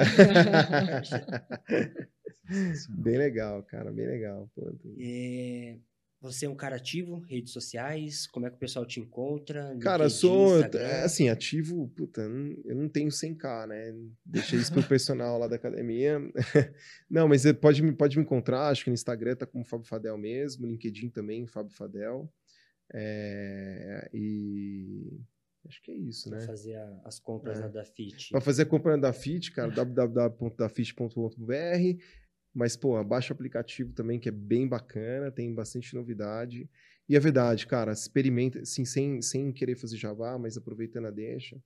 Bem 2.88 3.18
legal, 3.18 3.62
cara, 3.62 3.92
bem 3.92 4.06
legal. 4.06 4.50
É, 4.98 5.76
você 6.20 6.46
é 6.46 6.48
um 6.48 6.56
cara 6.56 6.76
ativo, 6.76 7.20
redes 7.20 7.52
sociais, 7.52 8.26
como 8.26 8.46
é 8.46 8.50
que 8.50 8.56
o 8.56 8.58
pessoal 8.58 8.84
te 8.84 8.98
encontra? 8.98 9.76
Cara, 9.80 10.10
sou, 10.10 10.60
é, 10.62 11.02
assim, 11.02 11.28
ativo, 11.28 11.88
puta, 11.96 12.22
eu 12.22 12.74
não 12.74 12.88
tenho 12.88 13.08
100k, 13.08 13.68
né? 13.68 13.94
Deixei 14.24 14.58
isso 14.58 14.72
pro 14.72 14.82
personal 14.82 15.38
lá 15.38 15.46
da 15.46 15.56
academia. 15.56 16.18
não, 17.08 17.28
mas 17.28 17.42
você 17.42 17.54
pode, 17.54 17.92
pode 17.92 18.16
me 18.16 18.24
encontrar, 18.24 18.68
acho 18.68 18.84
que 18.84 18.90
no 18.90 18.94
Instagram 18.94 19.36
tá 19.36 19.46
como 19.46 19.64
Fábio 19.64 19.86
Fadel 19.86 20.18
mesmo, 20.18 20.66
LinkedIn 20.66 21.10
também, 21.10 21.46
Fábio 21.46 21.72
Fadel. 21.72 22.32
É, 22.92 24.10
e 24.12 25.20
Acho 25.68 25.82
que 25.82 25.90
é 25.90 25.94
isso, 25.94 26.30
pra 26.30 26.38
né? 26.38 26.46
fazer 26.46 26.76
a, 26.76 27.02
as 27.04 27.20
compras 27.20 27.58
é. 27.58 27.60
na 27.60 27.68
Dafit. 27.68 28.30
Para 28.30 28.40
fazer 28.40 28.62
a 28.62 28.66
compra 28.66 28.92
na 28.92 29.02
Dafit, 29.02 29.52
cara, 29.52 29.70
www.dafit.com.br 29.84 32.02
Mas, 32.58 32.74
pô, 32.74 33.02
baixa 33.04 33.32
o 33.32 33.36
aplicativo 33.36 33.92
também, 33.92 34.18
que 34.18 34.28
é 34.28 34.32
bem 34.32 34.66
bacana, 34.66 35.30
tem 35.30 35.54
bastante 35.54 35.94
novidade. 35.94 36.68
E 37.08 37.14
é 37.14 37.20
verdade, 37.20 37.64
cara, 37.68 37.92
experimenta, 37.92 38.58
assim, 38.58 38.84
sem, 38.84 39.22
sem 39.22 39.52
querer 39.52 39.76
fazer 39.76 39.96
Java, 39.96 40.36
mas 40.36 40.56
aproveitando 40.56 41.06
a 41.06 41.10
deixa, 41.12 41.56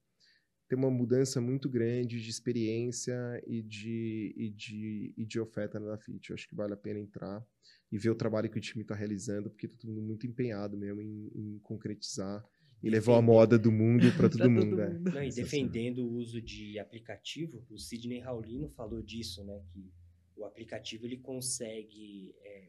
tem 0.69 0.79
uma 0.79 0.91
mudança 0.91 1.41
muito 1.41 1.67
grande 1.67 2.21
de 2.21 2.29
experiência 2.29 3.15
e 3.47 3.63
de, 3.63 4.35
e 4.37 4.51
de, 4.51 5.15
e 5.17 5.25
de 5.25 5.41
oferta 5.41 5.81
na 5.81 5.97
Fit. 5.97 6.29
Eu 6.29 6.35
acho 6.35 6.47
que 6.47 6.55
vale 6.55 6.75
a 6.75 6.77
pena 6.77 7.01
entrar 7.01 7.43
e 7.91 7.97
ver 7.97 8.11
o 8.11 8.15
trabalho 8.15 8.51
que 8.51 8.59
o 8.59 8.61
time 8.61 8.83
está 8.83 8.95
realizando, 8.95 9.49
porque 9.49 9.65
está 9.65 9.79
todo 9.79 9.95
mundo 9.95 10.07
muito 10.07 10.27
empenhado 10.27 10.77
mesmo 10.77 11.01
em, 11.01 11.31
em 11.35 11.59
concretizar 11.61 12.45
e 12.83 12.91
levou 12.91 13.15
a 13.15 13.23
moda 13.23 13.59
do 13.59 13.73
mundo 13.73 14.13
para 14.15 14.29
todo, 14.29 14.41
todo, 14.41 14.51
mundo. 14.51 14.77
Né? 14.77 15.01
Não, 15.11 15.23
e 15.23 15.31
defendendo 15.31 16.05
o 16.05 16.13
uso 16.17 16.43
de 16.43 16.79
aplicativo, 16.79 17.65
o 17.71 17.79
Sidney 17.79 18.19
Raulino 18.19 18.69
falou 18.69 19.01
disso, 19.01 19.43
né? 19.43 19.59
Que 19.73 19.91
o 20.37 20.45
aplicativo 20.45 21.07
ele 21.07 21.19
consegue 21.19 22.35
é, 22.43 22.69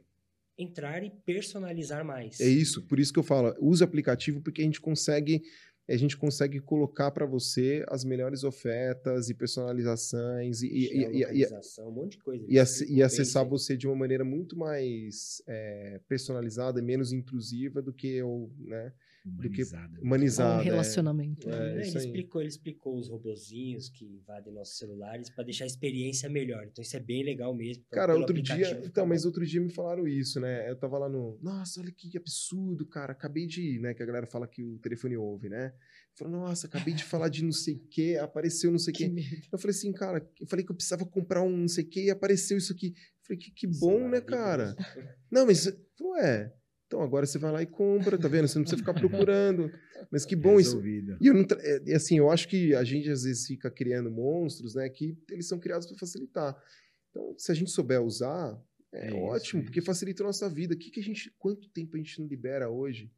entrar 0.57 1.03
e 1.03 1.09
personalizar 1.09 2.05
mais. 2.05 2.39
É 2.39 2.47
isso, 2.47 2.83
por 2.83 2.99
isso 2.99 3.13
que 3.13 3.19
eu 3.19 3.23
falo, 3.23 3.55
use 3.59 3.83
aplicativo 3.83 4.41
porque 4.41 4.61
a 4.61 4.65
gente 4.65 4.81
consegue 4.81 5.43
a 5.87 5.97
gente 5.97 6.15
consegue 6.15 6.61
colocar 6.61 7.11
para 7.11 7.25
você 7.25 7.83
as 7.89 8.05
melhores 8.05 8.45
ofertas 8.45 9.29
e 9.29 9.33
personalizações 9.33 10.61
e, 10.61 10.67
e, 10.67 11.23
e, 11.43 11.81
um 11.81 11.91
monte 11.91 12.11
de 12.13 12.19
coisa. 12.19 12.45
E, 12.47 12.55
e 12.93 13.03
acessar 13.03 13.45
você 13.45 13.75
de 13.75 13.85
uma 13.85 13.95
maneira 13.95 14.23
muito 14.23 14.57
mais 14.57 15.43
é, 15.45 15.99
personalizada 16.07 16.79
e 16.79 16.83
menos 16.83 17.11
intrusiva 17.11 17.81
do 17.81 17.91
que 17.91 18.07
eu, 18.07 18.49
né? 18.59 18.93
Humanizada. 19.25 19.87
Do 19.87 19.95
que 19.95 20.01
humanizada. 20.01 20.57
Um 20.57 20.61
é. 20.61 20.63
relacionamento. 20.63 21.49
É, 21.49 21.53
é, 21.53 21.71
ele, 21.71 21.81
explicou, 21.81 22.41
ele 22.41 22.49
explicou 22.49 22.97
os 22.97 23.07
robozinhos 23.07 23.89
que 23.89 24.05
invadem 24.05 24.53
nossos 24.53 24.77
celulares 24.77 25.29
para 25.29 25.45
deixar 25.45 25.63
a 25.63 25.67
experiência 25.67 26.29
melhor. 26.29 26.65
Então 26.65 26.81
isso 26.81 26.97
é 26.97 26.99
bem 26.99 27.23
legal 27.23 27.55
mesmo. 27.55 27.85
Cara, 27.89 28.15
outro 28.15 28.41
dia. 28.41 28.81
Então, 28.83 29.05
mas 29.05 29.23
outro 29.23 29.45
dia 29.45 29.61
me 29.61 29.71
falaram 29.71 30.05
isso, 30.07 30.39
né? 30.41 30.69
Eu 30.69 30.75
tava 30.75 30.97
lá 30.97 31.07
no. 31.07 31.39
Nossa, 31.41 31.79
olha 31.79 31.91
que 31.91 32.17
absurdo, 32.17 32.85
cara. 32.85 33.13
Acabei 33.13 33.47
de. 33.47 33.79
né? 33.79 33.93
Que 33.93 34.03
a 34.03 34.05
galera 34.05 34.27
fala 34.27 34.45
que 34.45 34.61
o 34.61 34.77
telefone 34.79 35.15
ouve, 35.15 35.47
né? 35.47 35.73
Falou, 36.15 36.41
nossa, 36.41 36.67
acabei 36.67 36.93
de 36.93 37.03
falar 37.03 37.29
de 37.29 37.43
não 37.43 37.51
sei 37.51 37.75
o 37.81 37.87
que, 37.87 38.17
apareceu 38.17 38.71
não 38.71 38.77
sei 38.77 38.93
o 38.93 38.95
que. 38.95 39.09
que 39.09 39.53
eu 39.53 39.57
falei 39.57 39.75
assim, 39.75 39.91
cara, 39.91 40.29
eu 40.39 40.47
falei 40.47 40.63
que 40.65 40.71
eu 40.71 40.75
precisava 40.75 41.05
comprar 41.05 41.41
um 41.41 41.57
não 41.57 41.67
sei 41.67 41.83
o 41.83 41.89
que 41.89 42.03
e 42.05 42.11
apareceu 42.11 42.57
isso 42.57 42.73
aqui. 42.73 42.87
Eu 42.87 43.25
falei, 43.25 43.39
que, 43.39 43.51
que 43.51 43.67
bom, 43.67 44.01
é 44.01 44.09
né, 44.09 44.21
cara? 44.21 44.75
Não, 45.31 45.45
mas, 45.45 45.65
ué, 45.99 46.53
então 46.93 47.01
agora 47.01 47.25
você 47.25 47.39
vai 47.39 47.51
lá 47.51 47.63
e 47.63 47.65
compra, 47.65 48.19
tá 48.19 48.27
vendo? 48.27 48.47
Você 48.47 48.59
não 48.59 48.63
precisa 48.63 48.77
ficar 48.79 48.93
procurando. 49.25 49.71
Mas 50.11 50.25
que 50.25 50.35
bom 50.35 50.57
Resolvido. 50.57 51.13
isso. 51.13 51.23
E 51.23 51.27
eu 51.27 51.33
não, 51.33 51.45
é, 51.59 51.95
assim, 51.95 52.19
eu 52.19 52.29
acho 52.29 52.47
que 52.47 52.75
a 52.75 52.83
gente 52.83 53.09
às 53.09 53.23
vezes 53.23 53.47
fica 53.47 53.71
criando 53.71 54.11
monstros, 54.11 54.75
né? 54.75 54.87
Que 54.89 55.17
eles 55.31 55.47
são 55.47 55.59
criados 55.59 55.87
para 55.87 55.97
facilitar. 55.97 56.55
Então, 57.09 57.33
se 57.35 57.51
a 57.51 57.55
gente 57.55 57.71
souber 57.71 57.99
usar, 57.99 58.61
é, 58.93 59.09
é 59.09 59.13
ótimo, 59.13 59.61
isso, 59.61 59.65
porque 59.65 59.81
facilita 59.81 60.21
a 60.21 60.27
nossa 60.27 60.47
vida. 60.47 60.75
Que 60.75 60.91
que 60.91 60.99
a 60.99 61.03
gente, 61.03 61.33
quanto 61.39 61.67
tempo 61.69 61.95
a 61.95 61.97
gente 61.97 62.19
não 62.19 62.27
libera 62.27 62.69
hoje 62.69 63.11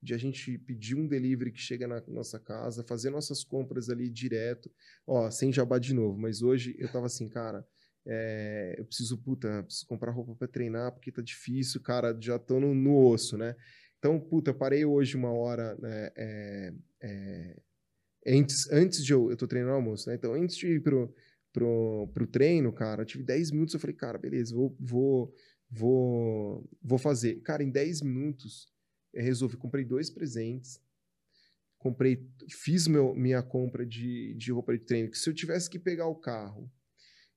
de 0.00 0.14
a 0.14 0.18
gente 0.18 0.56
pedir 0.58 0.94
um 0.94 1.08
delivery 1.08 1.50
que 1.50 1.58
chega 1.58 1.88
na 1.88 2.00
nossa 2.06 2.38
casa, 2.38 2.84
fazer 2.84 3.10
nossas 3.10 3.42
compras 3.42 3.90
ali 3.90 4.08
direto. 4.08 4.70
Ó, 5.04 5.28
sem 5.32 5.52
jabá 5.52 5.80
de 5.80 5.92
novo, 5.92 6.16
mas 6.16 6.42
hoje 6.42 6.76
eu 6.78 6.86
tava 6.92 7.06
assim, 7.06 7.28
cara, 7.28 7.66
é, 8.06 8.76
eu 8.78 8.84
preciso, 8.84 9.18
puta, 9.18 9.64
preciso 9.64 9.86
comprar 9.86 10.12
roupa 10.12 10.34
para 10.36 10.46
treinar 10.46 10.92
porque 10.92 11.10
tá 11.10 11.20
difícil, 11.20 11.80
cara, 11.80 12.16
já 12.20 12.38
tô 12.38 12.60
no, 12.60 12.72
no 12.74 12.96
osso, 13.08 13.36
né? 13.36 13.56
Então, 13.98 14.20
puta, 14.20 14.54
parei 14.54 14.84
hoje 14.84 15.16
uma 15.16 15.32
hora, 15.32 15.74
né, 15.76 16.10
é, 16.16 16.72
é, 17.02 17.56
antes, 18.26 18.70
antes 18.70 19.04
de 19.04 19.12
eu, 19.12 19.30
eu 19.30 19.36
tô 19.36 19.48
treinando 19.48 19.74
almoço, 19.74 20.08
né? 20.08 20.14
Então, 20.14 20.34
antes 20.34 20.56
de 20.56 20.68
ir 20.68 20.80
pro, 20.80 21.12
pro, 21.52 22.08
pro 22.14 22.26
treino, 22.26 22.72
cara, 22.72 23.02
eu 23.02 23.06
tive 23.06 23.24
10 23.24 23.50
minutos, 23.50 23.74
eu 23.74 23.80
falei, 23.80 23.96
cara, 23.96 24.18
beleza, 24.18 24.54
vou, 24.54 24.76
vou, 24.78 25.34
vou, 25.68 26.70
vou 26.80 26.98
fazer. 26.98 27.40
Cara, 27.40 27.64
em 27.64 27.70
10 27.70 28.02
minutos, 28.02 28.68
eu 29.12 29.24
resolvi, 29.24 29.56
comprei 29.56 29.84
dois 29.84 30.10
presentes, 30.10 30.80
comprei, 31.76 32.24
fiz 32.48 32.86
meu, 32.86 33.14
minha 33.16 33.42
compra 33.42 33.84
de, 33.84 34.34
de 34.34 34.52
roupa 34.52 34.72
de 34.78 34.84
treino, 34.84 35.10
que 35.10 35.18
se 35.18 35.28
eu 35.28 35.34
tivesse 35.34 35.68
que 35.68 35.78
pegar 35.78 36.06
o 36.06 36.14
carro 36.14 36.70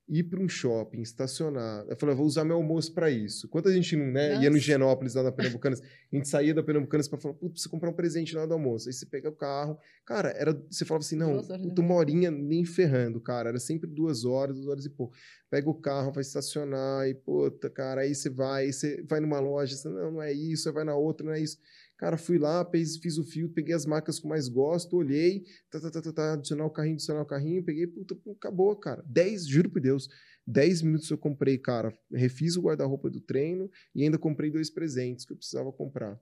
ir 0.10 0.24
para 0.24 0.40
um 0.40 0.50
shopping, 0.50 1.02
estacionar. 1.02 1.86
Eu 1.88 1.96
falei, 1.96 2.16
vou 2.16 2.26
usar 2.26 2.44
meu 2.44 2.56
almoço 2.56 2.92
para 2.94 3.12
isso. 3.12 3.48
Quanta 3.48 3.72
gente 3.72 3.96
não, 3.96 4.08
né, 4.08 4.42
ia 4.42 4.50
no 4.50 4.58
Genópolis, 4.58 5.14
lá 5.14 5.22
na 5.22 5.32
Pernambucanas, 5.32 5.82
a 5.82 6.16
gente 6.16 6.28
saía 6.28 6.54
da 6.54 6.64
Pernambucanas 6.64 7.08
para 7.08 7.20
falar, 7.20 7.36
putz, 7.36 7.52
preciso 7.52 7.70
comprar 7.70 7.92
um 7.92 7.94
presente 7.94 8.36
hora 8.36 8.48
do 8.48 8.54
almoço. 8.56 8.90
Aí 8.90 8.94
você 8.94 9.06
pega 9.06 9.30
o 9.30 9.36
carro. 9.36 9.78
Cara, 10.04 10.30
era, 10.30 10.60
você 10.70 10.84
falava 10.84 11.06
assim, 11.06 11.16
não, 11.16 11.38
puta, 11.38 11.82
uma 11.82 11.94
horinha 11.94 12.32
nem 12.32 12.66
ferrando, 12.66 13.22
cara. 13.22 13.50
Era 13.50 13.60
sempre 13.60 13.88
duas 13.88 14.26
horas, 14.26 14.56
duas 14.56 14.68
horas 14.68 14.86
e 14.86 14.90
pouco. 14.90 15.16
Pega 15.48 15.70
o 15.70 15.76
carro, 15.76 16.12
vai 16.12 16.22
estacionar 16.22 17.08
e, 17.08 17.14
puta, 17.14 17.70
cara, 17.70 18.02
aí 18.02 18.16
você 18.16 18.30
vai, 18.30 18.66
aí 18.66 18.74
você 18.74 19.04
vai 19.08 19.20
numa 19.20 19.40
loja, 19.40 19.76
você, 19.76 19.88
não, 19.88 20.14
não 20.14 20.22
é 20.22 20.34
isso, 20.34 20.68
aí 20.68 20.74
vai 20.74 20.84
na 20.84 20.96
outra, 20.96 21.26
não 21.26 21.34
é 21.34 21.40
isso. 21.40 21.58
Cara, 22.00 22.16
fui 22.18 22.38
lá, 22.38 22.64
fiz, 22.72 22.96
fiz 22.96 23.18
o 23.18 23.26
fio, 23.26 23.50
peguei 23.50 23.76
as 23.76 23.86
marcas 23.86 24.22
que 24.22 24.28
mais 24.28 24.48
gosto, 24.48 24.96
olhei, 24.96 25.44
tá, 25.70 25.82
tá, 25.82 25.92
tá, 25.92 26.02
tá, 26.02 26.14
tá, 26.14 26.34
adicionar 26.36 26.66
o 26.66 26.70
carrinho, 26.70 26.94
adicionar 26.94 27.22
o 27.24 27.26
carrinho, 27.26 27.62
peguei, 27.62 27.86
puta, 27.88 28.18
acabou, 28.32 28.74
cara. 28.78 29.04
10, 29.06 29.46
juro 29.46 29.70
por 29.70 29.82
Deus, 29.82 30.08
10 30.48 30.82
minutos 30.82 31.12
eu 31.12 31.18
comprei, 31.18 31.58
cara, 31.58 31.94
refiz 32.10 32.56
o 32.56 32.62
guarda-roupa 32.62 33.10
do 33.10 33.20
treino 33.20 33.70
e 33.94 34.02
ainda 34.02 34.18
comprei 34.18 34.50
dois 34.50 34.70
presentes 34.70 35.26
que 35.26 35.34
eu 35.34 35.38
precisava 35.38 35.74
comprar. 35.74 36.18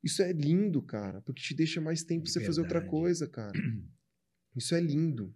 Isso 0.00 0.22
é 0.22 0.32
lindo, 0.32 0.80
cara, 0.80 1.20
porque 1.22 1.42
te 1.42 1.54
deixa 1.56 1.80
mais 1.80 2.04
tempo 2.04 2.22
pra 2.22 2.32
você 2.32 2.40
fazer 2.40 2.60
outra 2.60 2.86
coisa, 2.86 3.26
cara. 3.26 3.52
Isso 4.54 4.76
é 4.76 4.80
lindo. 4.80 5.34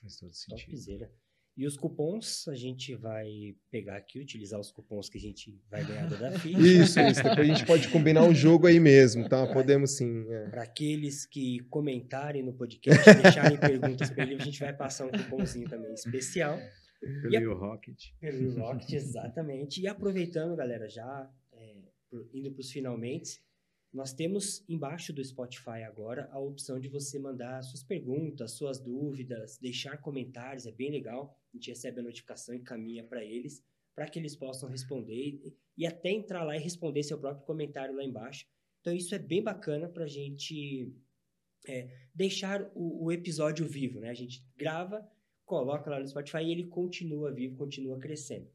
Faz 0.00 0.14
todo 0.16 0.32
sentido. 0.32 0.70
Topzera. 0.70 1.12
E 1.60 1.66
os 1.66 1.76
cupons, 1.76 2.48
a 2.48 2.54
gente 2.54 2.94
vai 2.94 3.54
pegar 3.70 3.94
aqui, 3.94 4.18
utilizar 4.18 4.58
os 4.58 4.72
cupons 4.72 5.10
que 5.10 5.18
a 5.18 5.20
gente 5.20 5.60
vai 5.70 5.84
ganhar 5.84 6.08
da 6.08 6.16
Dafi. 6.16 6.52
Isso, 6.56 6.98
isso. 6.98 7.22
Depois 7.22 7.38
a 7.38 7.44
gente 7.44 7.66
pode 7.66 7.86
combinar 7.88 8.26
o 8.26 8.32
jogo 8.32 8.66
aí 8.66 8.80
mesmo, 8.80 9.28
tá? 9.28 9.46
Podemos 9.46 9.94
sim. 9.94 10.24
É. 10.30 10.48
Para 10.48 10.62
aqueles 10.62 11.26
que 11.26 11.60
comentarem 11.68 12.42
no 12.42 12.54
podcast, 12.54 13.04
deixarem 13.12 13.58
perguntas 13.60 14.08
para 14.08 14.24
ele, 14.24 14.36
a 14.36 14.42
gente 14.42 14.58
vai 14.58 14.72
passar 14.74 15.04
um 15.04 15.10
cupomzinho 15.10 15.68
também 15.68 15.92
especial. 15.92 16.58
Pelo 17.28 17.52
a... 17.52 17.54
Rocket. 17.54 18.04
Pelo 18.18 18.54
Rocket, 18.58 18.94
exatamente. 18.94 19.82
E 19.82 19.86
aproveitando, 19.86 20.56
galera, 20.56 20.88
já 20.88 21.30
é, 21.52 21.76
indo 22.32 22.52
para 22.52 22.60
os 22.62 22.70
finalmente, 22.70 23.38
nós 23.92 24.12
temos 24.12 24.64
embaixo 24.68 25.12
do 25.12 25.24
Spotify 25.24 25.82
agora 25.84 26.28
a 26.30 26.38
opção 26.38 26.78
de 26.78 26.88
você 26.88 27.18
mandar 27.18 27.62
suas 27.62 27.82
perguntas, 27.82 28.52
suas 28.52 28.78
dúvidas, 28.78 29.58
deixar 29.58 29.96
comentários, 29.98 30.66
é 30.66 30.72
bem 30.72 30.90
legal. 30.90 31.36
A 31.52 31.56
gente 31.56 31.70
recebe 31.70 32.00
a 32.00 32.02
notificação 32.02 32.54
e 32.54 32.60
caminha 32.60 33.02
para 33.02 33.24
eles, 33.24 33.64
para 33.94 34.08
que 34.08 34.18
eles 34.18 34.36
possam 34.36 34.68
responder 34.68 35.40
e 35.76 35.86
até 35.86 36.10
entrar 36.10 36.44
lá 36.44 36.56
e 36.56 36.60
responder 36.60 37.02
seu 37.02 37.18
próprio 37.18 37.44
comentário 37.44 37.94
lá 37.94 38.04
embaixo. 38.04 38.46
Então, 38.80 38.94
isso 38.94 39.14
é 39.14 39.18
bem 39.18 39.42
bacana 39.42 39.88
para 39.88 40.04
a 40.04 40.08
gente 40.08 40.94
é, 41.66 41.90
deixar 42.14 42.70
o, 42.74 43.06
o, 43.06 43.12
episódio 43.12 43.66
vivo, 43.66 44.00
né? 44.00 44.08
A 44.08 44.14
gente 44.14 44.44
grava, 44.56 45.06
coloca 45.44 45.90
lá 45.90 45.98
no 45.98 46.06
Spotify 46.06 46.44
e 46.44 46.52
ele 46.52 46.66
continua 46.68 47.32
vivo, 47.32 47.56
continua 47.56 47.98
crescendo. 47.98 48.48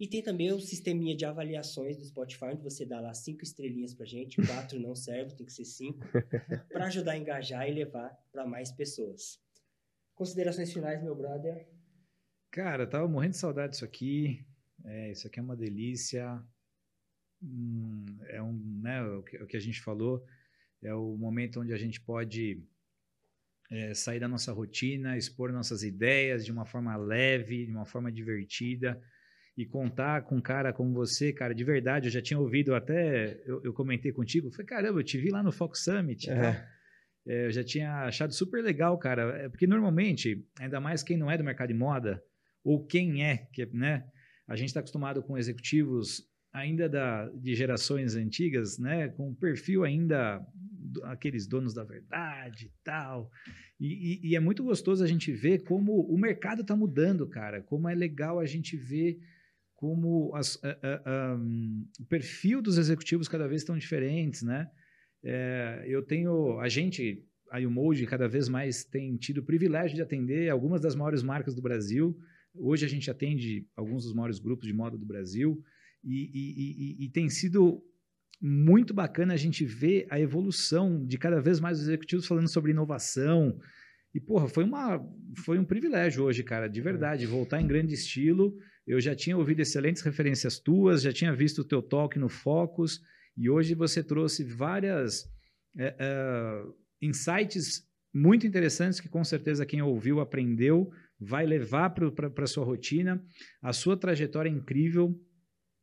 E 0.00 0.08
tem 0.08 0.22
também 0.22 0.50
o 0.50 0.58
sisteminha 0.58 1.14
de 1.14 1.26
avaliações 1.26 1.98
do 1.98 2.06
Spotify, 2.06 2.46
onde 2.46 2.62
você 2.62 2.86
dá 2.86 2.98
lá 3.02 3.12
cinco 3.12 3.44
estrelinhas 3.44 3.92
pra 3.92 4.06
gente, 4.06 4.40
quatro 4.72 4.80
não 4.80 4.94
serve, 4.94 5.36
tem 5.36 5.44
que 5.44 5.52
ser 5.52 5.66
cinco, 5.66 6.00
para 6.72 6.86
ajudar 6.86 7.12
a 7.12 7.18
engajar 7.18 7.68
e 7.68 7.74
levar 7.74 8.08
para 8.32 8.46
mais 8.46 8.72
pessoas. 8.72 9.38
Considerações 10.14 10.72
finais, 10.72 11.02
meu 11.02 11.14
brother? 11.14 11.68
Cara, 12.50 12.86
tava 12.86 13.06
morrendo 13.06 13.32
de 13.32 13.36
saudade 13.36 13.72
disso 13.72 13.84
aqui. 13.84 14.42
É, 14.86 15.12
isso 15.12 15.26
aqui 15.26 15.38
é 15.38 15.42
uma 15.42 15.54
delícia. 15.54 16.42
Hum, 17.42 18.06
é 18.28 18.42
um, 18.42 18.54
né, 18.82 19.02
o 19.02 19.22
que, 19.22 19.36
o 19.36 19.46
que, 19.46 19.56
a 19.56 19.60
gente 19.60 19.82
falou, 19.82 20.24
é 20.82 20.94
o 20.94 21.14
momento 21.14 21.60
onde 21.60 21.74
a 21.74 21.78
gente 21.78 22.00
pode 22.00 22.64
é, 23.70 23.92
sair 23.92 24.18
da 24.18 24.28
nossa 24.28 24.50
rotina, 24.50 25.18
expor 25.18 25.52
nossas 25.52 25.82
ideias 25.82 26.42
de 26.42 26.52
uma 26.52 26.64
forma 26.64 26.96
leve, 26.96 27.66
de 27.66 27.72
uma 27.72 27.84
forma 27.84 28.10
divertida 28.10 28.98
e 29.60 29.66
contar 29.66 30.22
com 30.22 30.36
um 30.36 30.40
cara 30.40 30.72
como 30.72 30.94
você, 30.94 31.34
cara, 31.34 31.54
de 31.54 31.62
verdade, 31.62 32.08
eu 32.08 32.10
já 32.10 32.22
tinha 32.22 32.40
ouvido 32.40 32.74
até, 32.74 33.42
eu, 33.44 33.62
eu 33.62 33.74
comentei 33.74 34.10
contigo, 34.10 34.50
falei, 34.50 34.64
caramba, 34.64 35.00
eu 35.00 35.04
te 35.04 35.18
vi 35.18 35.28
lá 35.28 35.42
no 35.42 35.52
Fox 35.52 35.84
Summit, 35.84 36.30
é. 36.30 36.66
É, 37.26 37.44
eu 37.44 37.50
já 37.50 37.62
tinha 37.62 38.06
achado 38.06 38.32
super 38.32 38.64
legal, 38.64 38.96
cara, 38.98 39.36
é, 39.36 39.48
porque 39.50 39.66
normalmente, 39.66 40.42
ainda 40.58 40.80
mais 40.80 41.02
quem 41.02 41.18
não 41.18 41.30
é 41.30 41.36
do 41.36 41.44
mercado 41.44 41.68
de 41.68 41.74
moda, 41.74 42.22
ou 42.64 42.86
quem 42.86 43.22
é, 43.22 43.48
que, 43.52 43.66
né, 43.66 44.04
a 44.48 44.56
gente 44.56 44.68
está 44.68 44.80
acostumado 44.80 45.22
com 45.22 45.36
executivos 45.36 46.26
ainda 46.50 46.88
da, 46.88 47.28
de 47.28 47.54
gerações 47.54 48.16
antigas, 48.16 48.78
né, 48.78 49.08
com 49.08 49.34
perfil 49.34 49.84
ainda 49.84 50.40
aqueles 51.04 51.46
donos 51.46 51.74
da 51.74 51.84
verdade 51.84 52.66
e 52.66 52.72
tal. 52.82 53.30
E, 53.78 53.86
e, 54.24 54.30
e 54.30 54.36
é 54.36 54.40
muito 54.40 54.64
gostoso 54.64 55.04
a 55.04 55.06
gente 55.06 55.30
ver 55.32 55.64
como 55.64 56.00
o 56.00 56.18
mercado 56.18 56.62
está 56.62 56.74
mudando, 56.74 57.28
cara. 57.28 57.62
Como 57.62 57.88
é 57.88 57.94
legal 57.94 58.40
a 58.40 58.46
gente 58.46 58.76
ver 58.76 59.20
como 59.80 60.34
as, 60.36 60.56
uh, 60.56 60.60
uh, 60.60 61.38
um, 61.38 61.88
o 61.98 62.04
perfil 62.04 62.60
dos 62.62 62.78
executivos 62.78 63.26
cada 63.26 63.48
vez 63.48 63.62
estão 63.62 63.76
diferentes, 63.76 64.42
né? 64.42 64.68
É, 65.24 65.84
eu 65.86 66.02
tenho, 66.02 66.60
a 66.60 66.68
gente, 66.68 67.24
a 67.50 67.58
Umold 67.58 68.06
cada 68.06 68.28
vez 68.28 68.48
mais 68.48 68.84
tem 68.84 69.16
tido 69.16 69.38
o 69.38 69.44
privilégio 69.44 69.96
de 69.96 70.02
atender 70.02 70.48
algumas 70.50 70.80
das 70.80 70.94
maiores 70.94 71.22
marcas 71.22 71.54
do 71.54 71.60
Brasil, 71.60 72.16
Hoje 72.54 72.84
a 72.84 72.88
gente 72.88 73.10
atende 73.10 73.66
alguns 73.76 74.04
dos 74.04 74.12
maiores 74.12 74.38
grupos 74.38 74.66
de 74.66 74.74
moda 74.74 74.98
do 74.98 75.06
Brasil 75.06 75.62
e, 76.02 76.30
e, 76.34 77.04
e, 77.04 77.06
e 77.06 77.08
tem 77.10 77.28
sido 77.28 77.82
muito 78.40 78.92
bacana 78.92 79.34
a 79.34 79.36
gente 79.36 79.64
ver 79.64 80.06
a 80.10 80.18
evolução 80.18 81.04
de 81.06 81.18
cada 81.18 81.40
vez 81.40 81.60
mais 81.60 81.78
os 81.78 81.84
executivos 81.84 82.26
falando 82.26 82.48
sobre 82.48 82.72
inovação. 82.72 83.58
E, 84.14 84.20
porra, 84.20 84.48
foi, 84.48 84.64
uma, 84.64 85.00
foi 85.44 85.58
um 85.58 85.64
privilégio 85.64 86.24
hoje, 86.24 86.42
cara, 86.42 86.66
de 86.66 86.80
verdade, 86.80 87.26
voltar 87.26 87.60
em 87.60 87.66
grande 87.66 87.94
estilo. 87.94 88.56
Eu 88.86 89.00
já 89.00 89.14
tinha 89.14 89.36
ouvido 89.36 89.60
excelentes 89.60 90.02
referências 90.02 90.58
tuas, 90.58 91.02
já 91.02 91.12
tinha 91.12 91.34
visto 91.34 91.60
o 91.60 91.64
teu 91.64 91.82
talk 91.82 92.18
no 92.18 92.28
Focus, 92.28 93.00
e 93.36 93.48
hoje 93.48 93.74
você 93.74 94.02
trouxe 94.02 94.44
várias 94.44 95.24
é, 95.78 95.94
é, 95.98 96.62
insights 97.00 97.88
muito 98.12 98.46
interessantes 98.46 99.00
que 99.00 99.08
com 99.08 99.22
certeza 99.22 99.64
quem 99.64 99.80
ouviu, 99.82 100.20
aprendeu, 100.20 100.90
vai 101.18 101.46
levar 101.46 101.90
para 101.90 102.44
a 102.44 102.46
sua 102.46 102.64
rotina. 102.64 103.22
A 103.62 103.72
sua 103.72 103.96
trajetória 103.96 104.48
é 104.48 104.52
incrível, 104.52 105.14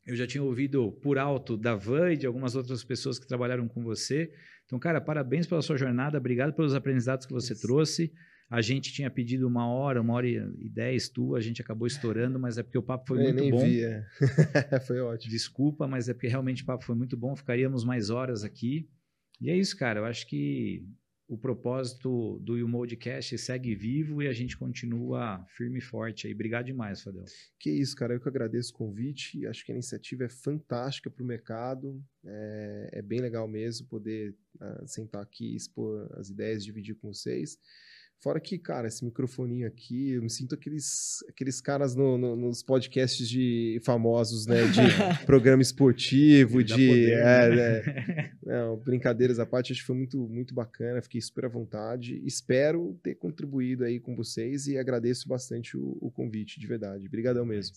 eu 0.08 0.16
já 0.16 0.26
tinha 0.26 0.42
ouvido 0.42 0.92
por 1.04 1.18
alto 1.18 1.58
da 1.58 1.76
Van 1.76 2.14
e 2.14 2.18
de 2.18 2.26
algumas 2.26 2.56
outras 2.56 2.82
pessoas 2.82 3.20
que 3.20 3.28
trabalharam 3.28 3.68
com 3.68 3.84
você. 3.84 4.32
Então, 4.66 4.80
cara, 4.80 5.02
parabéns 5.02 5.46
pela 5.46 5.62
sua 5.62 5.78
jornada, 5.78 6.18
obrigado 6.18 6.54
pelos 6.54 6.74
aprendizados 6.74 7.26
que 7.26 7.34
você 7.34 7.54
Isso. 7.54 7.62
trouxe. 7.62 8.14
A 8.50 8.62
gente 8.62 8.94
tinha 8.94 9.10
pedido 9.10 9.46
uma 9.46 9.68
hora, 9.68 10.02
uma 10.02 10.14
hora 10.14 10.28
e 10.28 10.70
dez 10.70 11.10
tua, 11.10 11.38
a 11.38 11.42
gente 11.42 11.62
acabou 11.62 11.86
estourando, 11.86 12.40
mas 12.40 12.58
é 12.58 12.64
porque 12.64 12.78
o 12.78 12.84
papo 12.84 13.08
foi 13.08 13.20
eu 13.20 13.34
muito 13.34 13.50
bom. 13.50 13.66
Vi, 13.66 13.84
é. 13.84 14.06
foi 14.88 15.02
ótimo. 15.02 15.32
Desculpa, 15.32 15.88
mas 15.88 16.08
é 16.08 16.14
porque 16.14 16.28
realmente 16.28 16.64
o 16.64 16.66
papo 16.66 16.86
foi 16.86 16.96
muito 16.96 17.18
bom, 17.18 17.36
ficaríamos 17.36 17.84
mais 17.84 18.10
horas 18.10 18.46
aqui. 18.46 18.90
E 19.42 19.50
é 19.50 19.56
isso, 19.56 19.76
cara. 19.76 20.00
Eu 20.00 20.06
acho 20.06 20.26
que 20.28 20.88
o 21.28 21.38
propósito 21.38 22.40
do 22.40 22.58
YouModcast 22.58 23.38
segue 23.38 23.76
vivo 23.76 24.22
e 24.22 24.28
a 24.30 24.34
gente 24.34 24.58
continua 24.58 25.46
firme 25.50 25.80
e 25.80 25.82
forte 25.82 26.26
aí. 26.26 26.34
Obrigado 26.34 26.68
demais, 26.68 27.04
Fadel. 27.04 27.26
Que 27.60 27.70
isso, 27.70 27.96
cara. 27.98 28.14
Eu 28.14 28.22
que 28.22 28.30
agradeço 28.30 28.74
o 28.74 28.78
convite. 28.78 29.46
Acho 29.46 29.66
que 29.66 29.72
a 29.74 29.76
iniciativa 29.76 30.24
é 30.24 30.30
fantástica 30.30 31.10
para 31.10 31.22
o 31.22 31.28
mercado. 31.28 32.02
É, 32.26 32.90
é, 32.94 33.02
bem 33.02 33.20
legal 33.20 33.46
mesmo 33.46 33.88
poder 33.88 34.34
uh, 34.56 34.88
sentar 34.88 35.22
aqui, 35.22 35.54
expor 35.54 36.10
as 36.18 36.30
ideias, 36.30 36.64
dividir 36.64 36.96
com 36.96 37.12
vocês. 37.12 37.60
Fora 38.20 38.40
que, 38.40 38.58
cara, 38.58 38.88
esse 38.88 39.06
microfoninho 39.06 39.68
aqui, 39.68 40.12
eu 40.12 40.24
me 40.24 40.30
sinto 40.30 40.56
aqueles, 40.56 41.24
aqueles 41.30 41.62
caras 41.62 41.96
no, 41.96 42.18
no, 42.18 42.36
nos 42.36 42.64
podcasts 42.64 43.30
de 43.30 43.80
famosos, 43.86 44.48
né? 44.48 44.64
De 44.68 44.82
programa 45.26 45.62
esportivo, 45.62 46.64
de. 46.64 46.88
Poder, 46.88 47.14
é, 47.14 47.50
né? 47.50 47.56
né? 47.56 48.32
Não, 48.44 48.78
brincadeiras 48.78 49.38
à 49.40 49.46
parte, 49.46 49.72
acho 49.72 49.82
que 49.82 49.88
foi 49.88 49.96
muito, 49.96 50.18
muito 50.28 50.54
bacana, 50.54 51.02
fiquei 51.02 51.22
super 51.22 51.46
à 51.46 51.50
vontade. 51.50 52.20
Espero 52.26 53.00
ter 53.04 53.16
contribuído 53.16 53.84
aí 53.84 54.00
com 54.00 54.16
vocês 54.16 54.68
e 54.68 54.78
agradeço 54.78 55.28
bastante 55.28 55.78
o, 55.78 55.98
o 56.02 56.10
convite, 56.10 56.60
de 56.60 56.66
verdade. 56.66 57.06
Obrigadão 57.06 57.46
mesmo. 57.46 57.76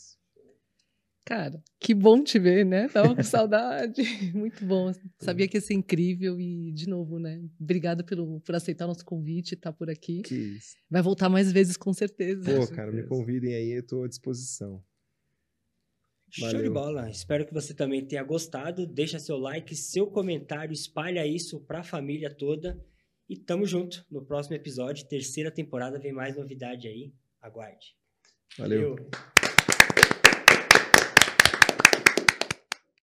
Cara, 1.25 1.63
que 1.79 1.95
bom 1.95 2.25
te 2.25 2.39
ver, 2.39 2.65
né? 2.65 2.89
Tava 2.89 3.15
com 3.15 3.23
saudade. 3.23 4.03
Muito 4.35 4.65
bom. 4.65 4.91
Sabia 5.19 5.47
que 5.47 5.57
ia 5.57 5.61
ser 5.61 5.75
incrível 5.75 6.41
e, 6.41 6.73
de 6.73 6.89
novo, 6.89 7.19
né? 7.19 7.43
Obrigada 7.61 8.03
pelo, 8.03 8.41
por 8.41 8.55
aceitar 8.55 8.87
o 8.87 8.89
nosso 8.89 9.05
convite 9.05 9.53
e 9.53 9.55
estar 9.55 9.71
tá 9.71 9.77
por 9.77 9.91
aqui. 9.91 10.23
Que 10.23 10.35
isso. 10.35 10.77
Vai 10.91 11.03
voltar 11.03 11.29
mais 11.29 11.53
vezes, 11.53 11.77
com 11.77 11.93
certeza. 11.93 12.53
Pô, 12.53 12.67
cara, 12.75 12.91
me 12.91 13.03
convidem 13.05 13.55
aí, 13.55 13.71
eu 13.71 13.81
estou 13.81 14.05
à 14.05 14.09
disposição. 14.09 14.83
Valeu. 16.39 16.53
Show 16.53 16.63
de 16.63 16.71
bola. 16.71 17.11
Espero 17.11 17.47
que 17.47 17.53
você 17.53 17.75
também 17.75 18.05
tenha 18.05 18.23
gostado. 18.23 18.87
Deixa 18.87 19.19
seu 19.19 19.37
like, 19.37 19.75
seu 19.75 20.07
comentário, 20.07 20.73
espalha 20.73 21.27
isso 21.27 21.61
para 21.61 21.81
a 21.81 21.85
família 21.85 22.33
toda. 22.33 22.81
E 23.29 23.37
tamo 23.37 23.67
junto 23.67 24.05
no 24.11 24.25
próximo 24.25 24.57
episódio. 24.57 25.07
Terceira 25.07 25.51
temporada 25.51 25.99
vem 25.99 26.13
mais 26.13 26.37
novidade 26.37 26.89
aí. 26.89 27.13
Aguarde. 27.41 27.95
Valeu. 28.59 28.97
Valeu. 28.97 29.11